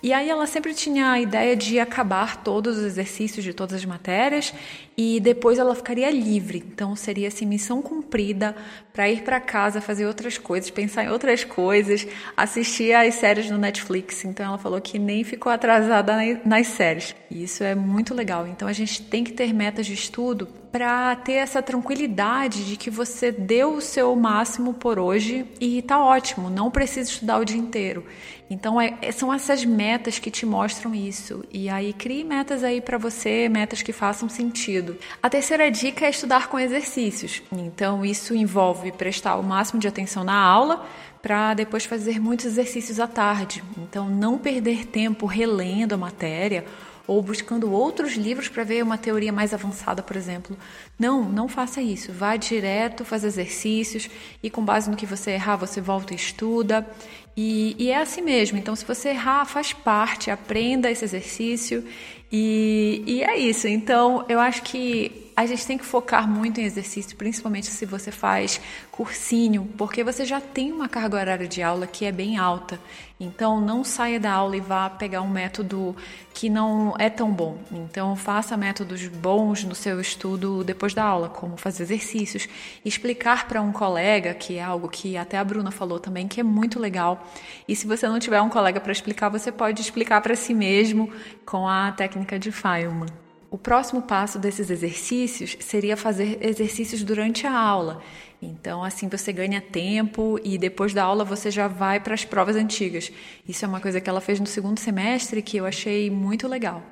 E 0.02 0.14
aí 0.14 0.30
ela 0.30 0.48
sempre 0.48 0.74
tinha 0.74 1.12
a 1.12 1.20
ideia 1.20 1.56
de 1.56 1.78
acabar 1.78 2.38
todos 2.38 2.78
os 2.78 2.84
exercícios 2.86 3.44
de 3.44 3.54
todas 3.54 3.76
as 3.76 3.86
matérias 3.86 4.54
e 4.98 5.20
depois 5.20 5.60
ela 5.60 5.76
ficaria 5.76 6.10
livre. 6.10 6.64
Então 6.66 6.96
seria 6.96 7.28
assim 7.28 7.46
missão 7.46 7.82
cumprida 7.82 8.56
para 8.94 9.10
ir 9.10 9.24
para 9.24 9.42
casa, 9.42 9.82
fazer 9.82 10.06
outras 10.06 10.38
coisas, 10.38 10.70
pensar 10.70 11.04
em 11.04 11.10
outras 11.10 11.44
coisas, 11.44 12.08
assistir 12.36 12.94
às 12.94 13.16
séries 13.16 13.52
no 13.52 13.58
Netflix. 13.58 14.24
Então 14.24 14.46
ela 14.46 14.58
falou 14.58 14.80
que 14.80 14.98
nem 14.98 15.24
ficou 15.26 15.52
atrasada 15.52 16.16
nas 16.46 16.68
séries. 16.68 17.14
E 17.30 17.44
isso 17.44 17.64
é 17.64 17.76
muito 17.76 18.14
legal. 18.14 18.48
Então 18.48 18.68
a 18.68 18.74
gente 18.74 19.02
tem 19.02 19.24
que 19.24 19.34
ter 19.34 19.54
metas 19.54 19.86
de 19.86 19.94
estudo 19.94 20.48
para 20.72 21.16
ter 21.16 21.34
essa 21.34 21.62
tranquilidade 21.62 22.66
de 22.66 22.78
que 22.78 22.90
você 22.90 23.32
deu 23.32 23.76
o 23.76 23.82
seu 23.82 24.16
máximo 24.16 24.74
por 24.74 25.00
hoje 25.00 25.46
e 25.60 25.82
tá 25.82 26.04
ótimo, 26.04 26.50
não 26.50 26.70
precisa 26.70 27.10
estudar 27.10 27.40
o 27.40 27.46
dia 27.46 27.58
inteiro. 27.58 28.06
Então 28.50 28.80
é, 28.80 28.98
é 29.02 29.12
são 29.12 29.34
essas 29.34 29.64
metas 29.64 30.18
que 30.18 30.32
te 30.32 30.46
mostram 30.46 30.94
isso. 30.94 31.44
E 31.52 31.70
aí 31.70 31.94
crie 31.94 32.24
metas 32.24 32.64
aí 32.64 32.82
para 32.82 32.98
você, 32.98 33.48
metas 33.48 33.82
que 33.82 33.94
façam 33.94 34.28
sentido. 34.28 34.98
A 35.22 35.30
terceira 35.30 35.70
dica 35.70 36.06
é 36.06 36.10
estudar 36.10 36.48
com 36.48 36.60
exercícios. 36.60 37.41
Então 37.52 38.06
isso 38.06 38.36
envolve 38.36 38.91
prestar 38.91 39.36
o 39.36 39.44
máximo 39.44 39.80
de 39.80 39.88
atenção 39.88 40.24
na 40.24 40.38
aula, 40.38 40.86
para 41.22 41.54
depois 41.54 41.86
fazer 41.86 42.20
muitos 42.20 42.46
exercícios 42.46 43.00
à 43.00 43.08
tarde. 43.08 43.64
Então, 43.78 44.10
não 44.10 44.38
perder 44.38 44.86
tempo 44.86 45.26
relendo 45.26 45.94
a 45.94 45.98
matéria 45.98 46.66
ou 47.10 47.23
buscando 47.23 47.72
outros 47.72 48.14
livros 48.14 48.48
para 48.48 48.64
ver 48.64 48.84
uma 48.84 48.95
teoria 48.95 49.34
mais 49.34 49.52
avançada, 49.52 50.03
por 50.03 50.15
exemplo. 50.15 50.56
Não, 50.98 51.23
não 51.23 51.48
faça 51.48 51.81
isso. 51.81 52.14
Vá 52.14 52.36
direto, 52.36 53.03
faz 53.03 53.23
exercícios 53.23 54.07
e 54.44 54.49
com 54.49 54.64
base 54.64 54.91
no 54.91 54.95
que 54.95 55.07
você 55.07 55.31
errar, 55.31 55.56
você 55.56 55.81
volta 55.81 56.14
e 56.14 56.15
estuda. 56.15 56.88
E, 57.36 57.76
e 57.80 57.90
é 57.90 57.98
assim 57.98 58.22
mesmo. 58.22 58.60
Então, 58.60 58.76
se 58.76 58.86
você 58.86 59.10
errar, 59.10 59.44
faz 59.45 59.73
parte, 59.73 60.30
aprenda 60.30 60.91
esse 60.91 61.03
exercício 61.03 61.84
e, 62.31 63.03
e 63.07 63.23
é 63.23 63.36
isso. 63.40 63.68
Então, 63.68 64.23
eu 64.30 64.40
acho 64.40 64.61
que 64.61 65.28
a 65.44 65.45
gente 65.45 65.66
tem 65.66 65.78
que 65.78 65.86
focar 65.86 66.28
muito 66.28 66.60
em 66.60 66.66
exercício, 66.66 67.16
principalmente 67.16 67.68
se 67.68 67.86
você 67.86 68.11
faz 68.11 68.60
cursinho, 68.91 69.70
porque 69.78 70.03
você 70.03 70.26
já 70.26 70.41
tem 70.41 70.72
uma 70.72 70.90
carga 70.90 71.18
horária 71.18 71.48
de 71.48 71.61
aula 71.61 71.88
que 71.88 72.03
é 72.03 72.11
bem 72.11 72.38
alta. 72.38 72.78
Então, 73.18 73.61
não 73.61 73.84
saia 73.84 74.20
da 74.20 74.34
aula 74.34 74.57
e 74.57 74.60
vá 74.60 74.90
pegar 74.90 75.22
um 75.22 75.30
método 75.30 75.95
que 76.34 76.49
não 76.49 76.94
é 76.99 77.10
tão 77.10 77.32
bom. 77.32 77.57
Então, 77.72 78.16
faça 78.18 78.57
métodos 78.57 79.07
bons 79.07 79.64
no 79.64 79.76
seu 79.76 80.02
estudo 80.02 80.61
depois 80.64 80.94
da 80.94 81.03
aula, 81.03 81.30
como 81.30 81.56
fazer 81.56 81.84
exercícios, 81.84 82.48
explicar 82.84 83.48
para 83.48 83.61
um 83.61 83.72
colega, 83.72 84.34
que 84.34 84.57
é 84.57 84.64
algo 84.64 84.90
que 84.90 85.16
até 85.16 85.38
a 85.38 85.44
Bruna 85.44 85.72
falou 85.72 85.99
também, 85.99 86.28
que 86.28 86.41
é 86.41 86.44
muito 86.44 86.80
legal. 86.80 87.26
E 87.66 87.76
se 87.78 87.88
você 87.88 88.10
não 88.10 88.20
tiver 88.20 88.41
um 88.41 88.49
colega 88.49 88.82
para 88.82 88.91
explicar, 88.91 89.30
você 89.30 89.53
pode 89.53 89.82
explicar 89.82 90.20
para 90.22 90.36
si 90.36 90.53
mesmo 90.53 91.10
com 91.45 91.66
a 91.66 91.94
técnica 91.94 92.38
de 92.38 92.52
Feynman. 92.52 93.28
O 93.52 93.58
próximo 93.58 94.04
passo 94.04 94.38
desses 94.38 94.70
exercícios 94.70 95.58
seria 95.60 95.98
fazer 95.98 96.38
exercícios 96.40 97.04
durante 97.04 97.48
a 97.48 97.58
aula. 97.58 98.00
Então, 98.40 98.84
assim 98.84 99.10
você 99.10 99.34
ganha 99.34 99.60
tempo 99.60 100.40
e 100.44 100.56
depois 100.58 100.94
da 100.94 101.04
aula 101.04 101.26
você 101.26 101.50
já 101.50 101.68
vai 101.68 102.00
para 102.00 102.14
as 102.14 102.24
provas 102.24 102.56
antigas. 102.56 103.12
Isso 103.48 103.66
é 103.66 103.68
uma 103.68 103.82
coisa 103.82 104.00
que 104.00 104.08
ela 104.08 104.22
fez 104.22 104.40
no 104.40 104.46
segundo 104.46 104.80
semestre 104.80 105.42
que 105.42 105.58
eu 105.58 105.66
achei 105.66 106.12
muito 106.12 106.48
legal. 106.48 106.84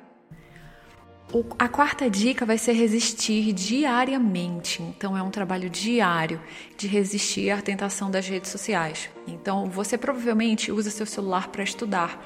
O, 1.32 1.44
a 1.58 1.68
quarta 1.68 2.08
dica 2.08 2.44
vai 2.44 2.58
ser 2.58 2.72
resistir 2.72 3.52
diariamente. 3.52 4.82
Então, 4.82 5.16
é 5.16 5.22
um 5.22 5.30
trabalho 5.30 5.68
diário 5.70 6.40
de 6.76 6.88
resistir 6.88 7.50
à 7.50 7.60
tentação 7.60 8.10
das 8.10 8.26
redes 8.26 8.50
sociais. 8.50 9.10
Então, 9.26 9.66
você 9.70 9.96
provavelmente 9.96 10.72
usa 10.72 10.90
seu 10.90 11.04
celular 11.04 11.48
para 11.48 11.62
estudar 11.62 12.18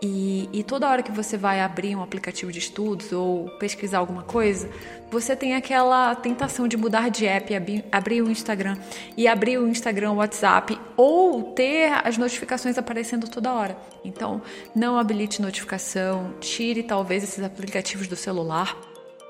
e, 0.00 0.48
e, 0.52 0.62
toda 0.62 0.88
hora 0.88 1.02
que 1.02 1.10
você 1.10 1.36
vai 1.36 1.60
abrir 1.60 1.96
um 1.96 2.02
aplicativo 2.02 2.52
de 2.52 2.60
estudos 2.60 3.10
ou 3.10 3.48
pesquisar 3.58 3.98
alguma 3.98 4.22
coisa, 4.22 4.70
você 5.10 5.34
tem 5.34 5.56
aquela 5.56 6.14
tentação 6.14 6.68
de 6.68 6.76
mudar 6.76 7.08
de 7.08 7.26
app, 7.26 7.84
abrir, 7.90 8.22
o 8.22 8.30
Instagram 8.30 8.76
e 9.16 9.26
abrir 9.26 9.58
o 9.58 9.66
Instagram, 9.66 10.12
o 10.12 10.16
WhatsApp 10.16 10.78
ou 10.96 11.52
ter 11.52 11.90
as 12.04 12.16
notificações 12.16 12.78
aparecendo 12.78 13.28
toda 13.28 13.52
hora. 13.52 13.76
Então, 14.04 14.40
não 14.72 14.96
habilite 14.96 15.42
notificação, 15.42 16.32
tire 16.40 16.84
talvez 16.84 17.24
esses 17.24 17.42
aplicativos 17.42 18.06
do 18.06 18.14
celular 18.14 18.76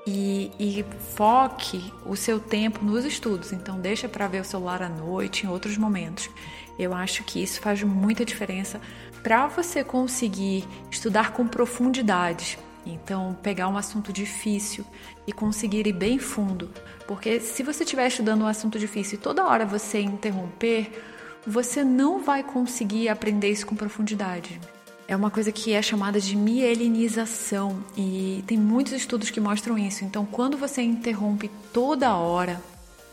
e, 0.05 0.51
e 0.59 0.85
foque 1.15 1.91
o 2.05 2.15
seu 2.15 2.39
tempo 2.39 2.85
nos 2.85 3.05
estudos. 3.05 3.51
Então, 3.53 3.79
deixa 3.79 4.07
para 4.07 4.27
ver 4.27 4.41
o 4.41 4.45
celular 4.45 4.83
à 4.83 4.89
noite, 4.89 5.47
em 5.47 5.49
outros 5.49 5.77
momentos. 5.77 6.29
Eu 6.79 6.93
acho 6.93 7.23
que 7.25 7.43
isso 7.43 7.59
faz 7.59 7.83
muita 7.83 8.23
diferença 8.23 8.79
para 9.21 9.47
você 9.47 9.83
conseguir 9.83 10.65
estudar 10.89 11.31
com 11.31 11.47
profundidade. 11.47 12.57
Então, 12.85 13.37
pegar 13.43 13.67
um 13.67 13.77
assunto 13.77 14.11
difícil 14.11 14.85
e 15.27 15.31
conseguir 15.31 15.85
ir 15.85 15.93
bem 15.93 16.17
fundo. 16.17 16.69
Porque 17.07 17.39
se 17.39 17.61
você 17.63 17.83
estiver 17.83 18.07
estudando 18.07 18.43
um 18.43 18.47
assunto 18.47 18.79
difícil 18.79 19.17
e 19.17 19.21
toda 19.21 19.45
hora 19.45 19.65
você 19.65 19.99
interromper, 19.99 20.91
você 21.45 21.83
não 21.83 22.21
vai 22.21 22.43
conseguir 22.43 23.09
aprender 23.09 23.49
isso 23.49 23.65
com 23.65 23.75
profundidade. 23.75 24.59
É 25.07 25.15
uma 25.15 25.31
coisa 25.31 25.51
que 25.51 25.73
é 25.73 25.81
chamada 25.81 26.19
de 26.19 26.35
mielinização 26.35 27.83
e 27.97 28.43
tem 28.45 28.57
muitos 28.57 28.93
estudos 28.93 29.31
que 29.31 29.41
mostram 29.41 29.77
isso. 29.77 30.05
Então, 30.05 30.25
quando 30.25 30.55
você 30.55 30.83
interrompe 30.83 31.49
toda 31.73 32.15
hora, 32.15 32.61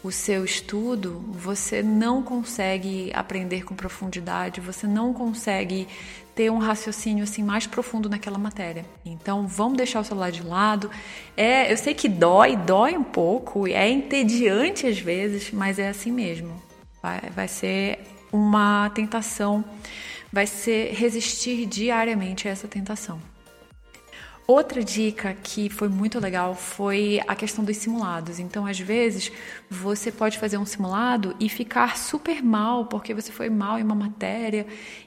o 0.02 0.12
seu 0.12 0.44
estudo, 0.44 1.24
você 1.30 1.82
não 1.82 2.22
consegue 2.22 3.10
aprender 3.14 3.64
com 3.64 3.74
profundidade, 3.74 4.60
você 4.60 4.86
não 4.86 5.12
consegue 5.12 5.88
ter 6.34 6.50
um 6.50 6.58
raciocínio 6.58 7.24
assim 7.24 7.42
mais 7.42 7.66
profundo 7.66 8.08
naquela 8.08 8.38
matéria. 8.38 8.84
Então, 9.04 9.46
vamos 9.46 9.78
deixar 9.78 10.00
o 10.00 10.04
celular 10.04 10.30
de 10.30 10.42
lado. 10.42 10.90
É, 11.36 11.72
eu 11.72 11.76
sei 11.76 11.94
que 11.94 12.08
dói, 12.08 12.56
dói 12.56 12.96
um 12.96 13.02
pouco, 13.02 13.66
é 13.66 13.88
entediante 13.88 14.86
às 14.86 14.98
vezes, 14.98 15.50
mas 15.50 15.78
é 15.78 15.88
assim 15.88 16.12
mesmo. 16.12 16.62
Vai, 17.02 17.20
vai 17.34 17.48
ser 17.48 18.00
uma 18.30 18.90
tentação, 18.90 19.64
vai 20.32 20.46
ser 20.46 20.92
resistir 20.92 21.64
diariamente 21.66 22.46
a 22.46 22.50
essa 22.50 22.68
tentação. 22.68 23.18
Outra 24.46 24.84
dica 24.84 25.34
que 25.34 25.68
foi 25.68 25.88
muito 25.88 26.20
legal 26.20 26.54
foi 26.54 27.20
a 27.26 27.34
questão 27.34 27.64
dos 27.64 27.76
simulados. 27.78 28.38
Então, 28.38 28.64
às 28.64 28.78
vezes, 28.78 29.32
você 29.68 30.12
pode 30.12 30.38
fazer 30.38 30.56
um 30.56 30.64
simulado 30.64 31.34
e 31.40 31.48
ficar 31.48 31.98
super 31.98 32.40
mal 32.44 32.86
porque 32.86 33.12
você 33.12 33.32
foi 33.32 33.50
mal 33.50 33.76
em 33.76 33.82
uma 33.82 33.96
matéria 33.96 34.64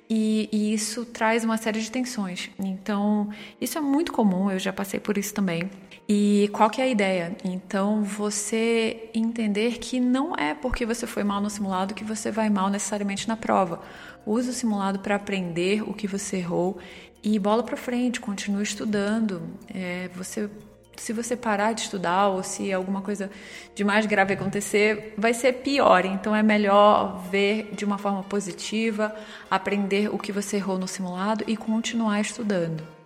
e, 0.10 0.50
e, 0.52 0.74
isso 0.74 1.06
traz 1.06 1.46
uma 1.46 1.56
série 1.56 1.80
de 1.80 1.90
tensões. 1.90 2.50
Então, 2.60 3.30
isso 3.62 3.78
é 3.78 3.82
muito 3.82 4.12
comum, 4.12 4.52
eu 4.52 4.60
já 4.60 4.74
passei 4.74 5.00
por 5.00 5.18
isso 5.18 5.34
também. 5.34 5.70
E 6.08 6.50
qual 6.52 6.70
que 6.70 6.82
é 6.82 6.86
a 6.86 6.88
ideia? 6.88 7.38
Então, 7.46 8.04
você 8.04 9.10
entender 9.14 9.78
que 9.78 10.00
não 10.00 10.36
é 10.36 10.54
porque 10.54 10.86
você 10.86 11.08
foi 11.08 11.24
mal 11.24 11.40
no 11.40 11.50
simulado 11.50 11.94
que 11.94 12.04
você 12.04 12.30
vai 12.32 12.50
mal 12.50 12.70
necessariamente 12.70 13.28
na 13.28 13.38
prova. 13.38 13.80
Use 14.26 14.50
o 14.50 14.54
simulado 14.54 15.00
para 15.00 15.16
aprender 15.16 15.82
o 15.88 15.94
que 15.94 16.08
você 16.08 16.38
errou 16.38 16.78
e 17.24 17.38
bola 17.38 17.64
para 17.64 17.78
frente, 17.78 18.20
continue 18.20 18.64
estudando. 18.64 19.42
É, 19.74 20.10
você, 20.16 20.50
se 20.96 21.14
você 21.14 21.36
parar 21.36 21.74
de 21.74 21.82
estudar 21.82 22.28
ou 22.28 22.44
se 22.44 22.72
alguma 22.72 23.02
coisa 23.02 23.30
de 23.76 23.84
mais 23.84 24.06
grave 24.06 24.34
acontecer, 24.34 25.14
vai 25.18 25.34
ser 25.34 25.54
pior. 25.54 26.06
Então 26.06 26.36
é 26.36 26.44
melhor 26.44 27.24
ver 27.30 27.72
de 27.74 27.84
uma 27.86 27.98
forma 27.98 28.24
positiva, 28.24 29.16
aprender 29.50 30.14
o 30.14 30.18
que 30.18 30.32
você 30.32 30.58
errou 30.58 30.78
no 30.78 30.88
simulado 30.88 31.44
e 31.48 31.58
continuar 31.58 32.22
estudando. 32.22 32.99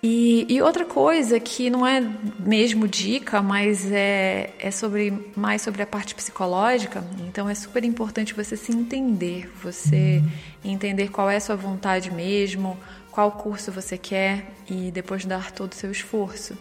E, 0.00 0.46
e, 0.48 0.62
outra 0.62 0.84
coisa 0.84 1.40
que 1.40 1.68
não 1.68 1.84
é 1.84 2.00
mesmo 2.38 2.86
dica, 2.86 3.42
mas 3.42 3.90
é, 3.90 4.52
é 4.58 4.70
sobre 4.70 5.12
mais 5.34 5.62
sobre 5.62 5.82
a 5.82 5.86
parte 5.86 6.14
psicológica. 6.14 7.04
Então 7.26 7.48
é 7.48 7.54
super 7.54 7.82
importante 7.82 8.32
você 8.32 8.56
se 8.56 8.70
entender, 8.70 9.50
você 9.60 10.22
entender 10.64 11.08
qual 11.08 11.28
é 11.28 11.36
a 11.36 11.40
sua 11.40 11.56
vontade 11.56 12.12
mesmo, 12.12 12.78
qual 13.10 13.32
curso 13.32 13.72
você 13.72 13.98
quer 13.98 14.52
e 14.70 14.92
depois 14.92 15.24
dar 15.24 15.50
todo 15.50 15.72
o 15.72 15.74
seu 15.74 15.90
esforço. 15.90 16.56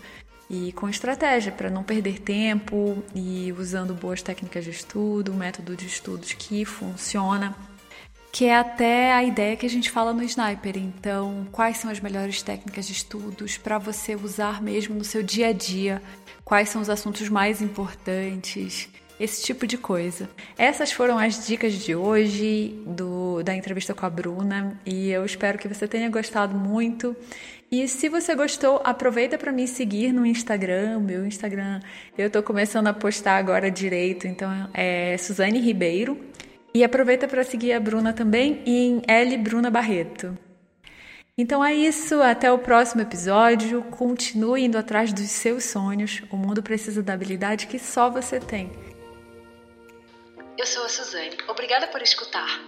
E 0.49 0.71
com 0.71 0.89
estratégia 0.89 1.51
para 1.51 1.69
não 1.69 1.83
perder 1.83 2.19
tempo 2.19 3.03
e 3.13 3.53
usando 3.59 3.93
boas 3.93 4.21
técnicas 4.21 4.63
de 4.63 4.71
estudo, 4.71 5.33
método 5.33 5.75
de 5.75 5.85
estudos 5.85 6.33
que 6.33 6.65
funciona 6.65 7.55
que 8.31 8.45
é 8.45 8.55
até 8.55 9.13
a 9.13 9.23
ideia 9.23 9.55
que 9.55 9.65
a 9.65 9.69
gente 9.69 9.89
fala 9.89 10.13
no 10.13 10.23
Sniper. 10.23 10.77
Então, 10.77 11.47
quais 11.51 11.77
são 11.77 11.89
as 11.89 11.99
melhores 11.99 12.41
técnicas 12.41 12.85
de 12.85 12.93
estudos 12.93 13.57
para 13.57 13.77
você 13.77 14.15
usar 14.15 14.61
mesmo 14.61 14.95
no 14.95 15.03
seu 15.03 15.23
dia 15.23 15.47
a 15.47 15.53
dia? 15.53 16.01
Quais 16.43 16.69
são 16.69 16.81
os 16.81 16.89
assuntos 16.89 17.29
mais 17.29 17.61
importantes? 17.61 18.89
Esse 19.19 19.43
tipo 19.43 19.65
de 19.65 19.77
coisa. 19.77 20.29
Essas 20.57 20.91
foram 20.91 21.17
as 21.17 21.47
dicas 21.47 21.73
de 21.73 21.95
hoje 21.95 22.79
do, 22.85 23.41
da 23.41 23.55
entrevista 23.55 23.95
com 23.95 24.05
a 24.05 24.09
Bruna 24.09 24.79
e 24.85 25.09
eu 25.09 25.25
espero 25.25 25.57
que 25.57 25.67
você 25.67 25.87
tenha 25.87 26.07
gostado 26.07 26.55
muito. 26.55 27.15
E 27.71 27.87
se 27.87 28.07
você 28.07 28.35
gostou, 28.35 28.79
aproveita 28.83 29.37
para 29.37 29.51
me 29.51 29.67
seguir 29.67 30.13
no 30.13 30.25
Instagram. 30.25 30.99
Meu 30.99 31.25
Instagram, 31.25 31.81
eu 32.17 32.27
estou 32.27 32.43
começando 32.43 32.87
a 32.87 32.93
postar 32.93 33.37
agora 33.37 33.71
direito, 33.71 34.27
então 34.27 34.69
é 34.73 35.17
Suzane 35.17 35.59
Ribeiro. 35.59 36.17
E 36.77 36.83
aproveita 36.83 37.27
para 37.27 37.43
seguir 37.43 37.73
a 37.73 37.79
Bruna 37.79 38.13
também 38.13 38.61
em 38.63 39.01
L 39.07 39.35
Bruna 39.39 39.71
Barreto. 39.71 40.37
Então 41.35 41.65
é 41.65 41.73
isso, 41.73 42.21
até 42.21 42.51
o 42.51 42.59
próximo 42.59 43.01
episódio. 43.01 43.81
Continue 43.85 44.65
indo 44.65 44.77
atrás 44.77 45.11
dos 45.11 45.27
seus 45.31 45.63
sonhos. 45.63 46.21
O 46.31 46.37
mundo 46.37 46.61
precisa 46.61 47.01
da 47.01 47.13
habilidade 47.13 47.65
que 47.65 47.79
só 47.79 48.11
você 48.11 48.39
tem. 48.39 48.71
Eu 50.55 50.67
sou 50.67 50.85
a 50.85 50.89
Suzane. 50.89 51.35
Obrigada 51.47 51.87
por 51.87 51.99
escutar. 52.03 52.61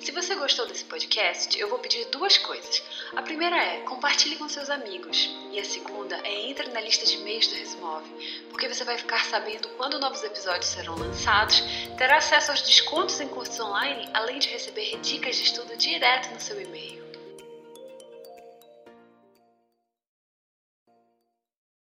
Se 0.00 0.10
você 0.10 0.34
gostou 0.34 0.66
desse 0.66 0.84
podcast, 0.84 1.56
eu 1.56 1.68
vou 1.68 1.78
pedir 1.78 2.04
duas 2.06 2.36
coisas. 2.38 2.82
A 3.14 3.20
primeira 3.20 3.56
é 3.56 3.80
compartilhe 3.80 4.36
com 4.36 4.48
seus 4.48 4.70
amigos. 4.70 5.30
E 5.50 5.60
a 5.60 5.64
segunda 5.64 6.16
é 6.24 6.48
entre 6.48 6.70
na 6.70 6.80
lista 6.80 7.04
de 7.04 7.16
e-mails 7.16 7.46
do 7.46 7.54
Resumove, 7.54 8.08
porque 8.48 8.66
você 8.66 8.84
vai 8.84 8.96
ficar 8.96 9.22
sabendo 9.26 9.68
quando 9.76 9.98
novos 9.98 10.22
episódios 10.22 10.70
serão 10.70 10.96
lançados, 10.96 11.62
terá 11.98 12.16
acesso 12.16 12.50
aos 12.50 12.62
descontos 12.62 13.20
em 13.20 13.28
cursos 13.28 13.60
online, 13.60 14.08
além 14.14 14.38
de 14.38 14.48
receber 14.48 14.98
dicas 15.00 15.36
de 15.36 15.42
estudo 15.42 15.76
direto 15.76 16.32
no 16.32 16.40
seu 16.40 16.58
e-mail. 16.58 17.01